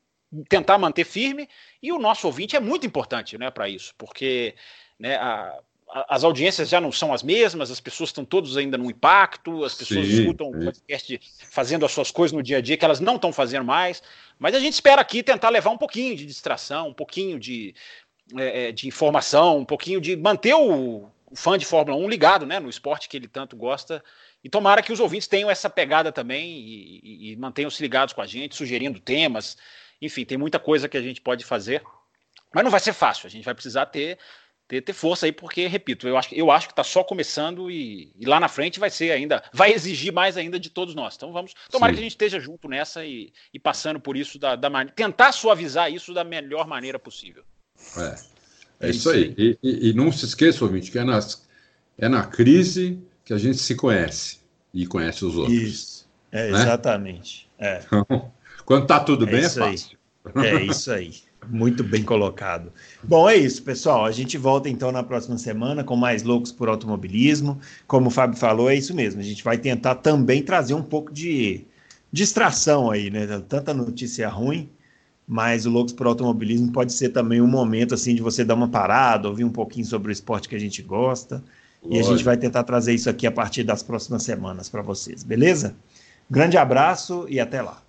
tentar 0.48 0.78
manter 0.78 1.04
firme 1.04 1.50
e 1.82 1.92
o 1.92 2.00
nosso 2.00 2.28
ouvinte 2.28 2.56
é 2.56 2.60
muito 2.60 2.86
importante 2.86 3.38
né, 3.38 3.50
para 3.52 3.68
isso, 3.68 3.94
porque 3.98 4.56
né, 4.98 5.16
a, 5.16 5.60
as 6.08 6.24
audiências 6.24 6.70
já 6.70 6.80
não 6.80 6.92
são 6.92 7.14
as 7.14 7.22
mesmas, 7.22 7.70
as 7.70 7.82
pessoas 7.82 8.10
estão 8.10 8.24
todos 8.24 8.56
ainda 8.56 8.78
no 8.78 8.90
impacto, 8.90 9.66
as 9.66 9.76
pessoas 9.76 10.08
sim, 10.08 10.22
escutam 10.22 10.48
o 10.48 10.52
podcast 10.54 11.20
fazendo 11.50 11.86
as 11.86 11.92
suas 11.92 12.10
coisas 12.10 12.32
no 12.32 12.42
dia 12.42 12.60
a 12.60 12.62
dia 12.62 12.78
que 12.78 12.86
elas 12.86 13.02
não 13.02 13.16
estão 13.16 13.34
fazendo 13.34 13.66
mais. 13.66 14.02
Mas 14.40 14.56
a 14.56 14.60
gente 14.60 14.74
espera 14.74 15.02
aqui 15.02 15.22
tentar 15.22 15.50
levar 15.50 15.70
um 15.70 15.78
pouquinho 15.78 16.16
de 16.16 16.26
distração, 16.26 16.88
um 16.88 16.94
pouquinho 16.94 17.38
de, 17.38 17.76
é, 18.38 18.68
é 18.68 18.72
de 18.72 18.88
informação, 18.88 19.58
um 19.58 19.66
pouquinho 19.66 20.00
de 20.00 20.16
manter 20.16 20.54
o, 20.54 21.10
o, 21.30 21.36
fã 21.36 21.58
de 21.58 21.66
Fórmula 21.66 21.98
1 21.98 22.08
ligado 22.08 22.46
né, 22.46 22.58
no 22.58 22.70
esporte 22.70 23.10
que 23.10 23.18
ele 23.18 23.28
tanto 23.28 23.58
gosta. 23.58 24.02
E 24.42 24.50
tomara 24.50 24.82
que 24.82 24.94
os 24.94 25.00
ouvintes 25.02 25.28
tenham 25.28 25.52
essa 25.52 25.70
pegada 25.70 26.10
também 26.10 26.58
e, 26.58 27.02
e, 27.04 27.32
e 27.32 27.36
mantenham-se 27.36 27.82
ligados 27.82 28.14
com 28.14 28.22
a 28.22 28.26
gente, 28.26 28.56
sugerindo 28.56 29.00
temas. 29.00 29.58
Enfim, 30.02 30.24
tem 30.24 30.38
muita 30.38 30.58
coisa 30.58 30.88
que 30.88 30.98
a 30.98 31.02
gente 31.02 31.20
pode 31.20 31.44
fazer. 31.44 31.84
Mas 32.54 32.64
não 32.64 32.72
vai 32.72 32.80
ser 32.80 32.94
fácil, 32.94 33.28
a 33.28 33.30
gente 33.30 33.46
vai 33.46 33.54
precisar 33.54 33.86
ter 33.88 34.18
ter, 34.72 34.82
ter 34.82 34.94
força 34.94 35.26
aí, 35.26 35.34
porque, 35.34 35.68
repito, 35.68 36.08
eu 36.08 36.16
acho, 36.16 36.34
eu 36.34 36.50
acho 36.50 36.68
que 36.68 36.72
está 36.72 36.84
só 36.84 37.04
começando 37.04 37.70
e, 37.70 38.10
e, 38.18 38.26
lá 38.26 38.40
na 38.40 38.48
frente 38.48 38.80
vai 38.80 38.90
ser 38.90 39.12
ainda, 39.12 39.44
vai 39.52 39.74
exigir 39.74 40.14
mais 40.14 40.38
ainda 40.38 40.58
de 40.58 40.70
todos 40.70 40.96
nós. 40.96 41.16
Então 41.18 41.34
vamos, 41.34 41.54
tomara 41.70 41.92
Sim. 41.92 41.96
que 41.96 42.00
a 42.00 42.04
gente 42.04 42.12
esteja 42.14 42.40
junto 42.40 42.70
nessa 42.70 43.04
e, 43.04 43.34
e 43.54 43.60
passando 43.60 44.00
por 44.00 44.16
isso 44.16 44.40
da, 44.40 44.56
da 44.56 44.70
maneira, 44.70 44.96
tentar 44.96 45.34
suavizar 45.34 45.92
isso 45.92 46.14
da 46.14 46.24
melhor 46.24 46.66
maneira 46.68 46.98
possível. 46.98 47.44
É, 47.98 48.88
é 48.88 48.90
isso 48.92 49.10
aí. 49.10 49.36
E, 49.38 49.60
e, 49.62 49.90
e, 49.90 49.94
não 49.94 50.10
se 50.10 50.24
esqueça, 50.24 50.64
ouvinte, 50.64 50.90
que 50.90 50.98
é, 50.98 51.04
nas, 51.04 51.46
é 51.98 52.08
na 52.08 52.26
crise 52.26 52.98
que 53.26 53.34
a 53.34 53.38
gente 53.38 53.58
se 53.58 53.76
conhece 53.76 54.40
e 54.74 54.88
conhece 54.88 55.26
os 55.26 55.36
outros. 55.36 55.54
Isso, 55.54 56.10
é, 56.32 56.50
né? 56.50 56.62
exatamente. 56.62 57.50
É. 57.60 57.82
Então, 57.86 58.32
quando 58.64 58.84
está 58.84 59.02
tudo 59.02 59.28
é 59.28 59.32
bem, 59.32 59.44
é 59.44 59.50
fácil. 59.50 59.98
Aí. 60.34 60.48
É 60.48 60.64
isso 60.64 60.90
aí. 60.94 61.14
Muito 61.50 61.84
bem 61.84 62.04
colocado. 62.04 62.72
Bom, 63.04 63.30
é 63.30 63.36
isso, 63.36 63.64
pessoal. 63.64 64.06
A 64.06 64.12
gente 64.12 64.38
volta 64.38 64.70
então 64.70 64.92
na 64.92 65.04
próxima 65.04 65.38
semana 65.38 65.84
com 65.84 65.96
mais 65.96 66.24
loucos 66.24 66.52
por 66.52 66.70
automobilismo. 66.70 67.60
Como 67.88 68.08
o 68.08 68.12
Fábio 68.12 68.38
falou, 68.38 68.70
é 68.70 68.76
isso 68.76 68.94
mesmo. 68.94 69.20
A 69.20 69.24
gente 69.24 69.44
vai 69.44 69.58
tentar 69.58 69.96
também 69.96 70.44
trazer 70.44 70.74
um 70.74 70.84
pouco 70.84 71.12
de 71.12 71.66
distração 72.12 72.92
aí, 72.92 73.10
né? 73.10 73.26
Tanta 73.48 73.74
notícia 73.74 74.28
ruim, 74.30 74.70
mas 75.28 75.66
o 75.66 75.70
Loucos 75.70 75.94
por 75.94 76.08
Automobilismo 76.08 76.72
pode 76.72 76.94
ser 76.94 77.10
também 77.10 77.42
um 77.42 77.48
momento 77.48 77.94
assim 77.94 78.14
de 78.14 78.22
você 78.22 78.44
dar 78.44 78.54
uma 78.54 78.68
parada, 78.68 79.30
ouvir 79.30 79.44
um 79.44 79.52
pouquinho 79.52 79.86
sobre 79.86 80.12
o 80.12 80.12
esporte 80.12 80.50
que 80.50 80.56
a 80.56 80.60
gente 80.60 80.82
gosta. 80.82 81.44
Lógico. 81.82 81.96
E 81.96 82.00
a 82.00 82.04
gente 82.04 82.24
vai 82.24 82.38
tentar 82.38 82.64
trazer 82.64 82.94
isso 82.94 83.10
aqui 83.10 83.26
a 83.26 83.32
partir 83.32 83.64
das 83.64 83.82
próximas 83.82 84.24
semanas 84.24 84.70
para 84.70 84.82
vocês, 84.82 85.24
beleza? 85.24 85.76
Grande 86.30 86.58
abraço 86.58 87.26
e 87.28 87.40
até 87.40 87.62
lá. 87.62 87.82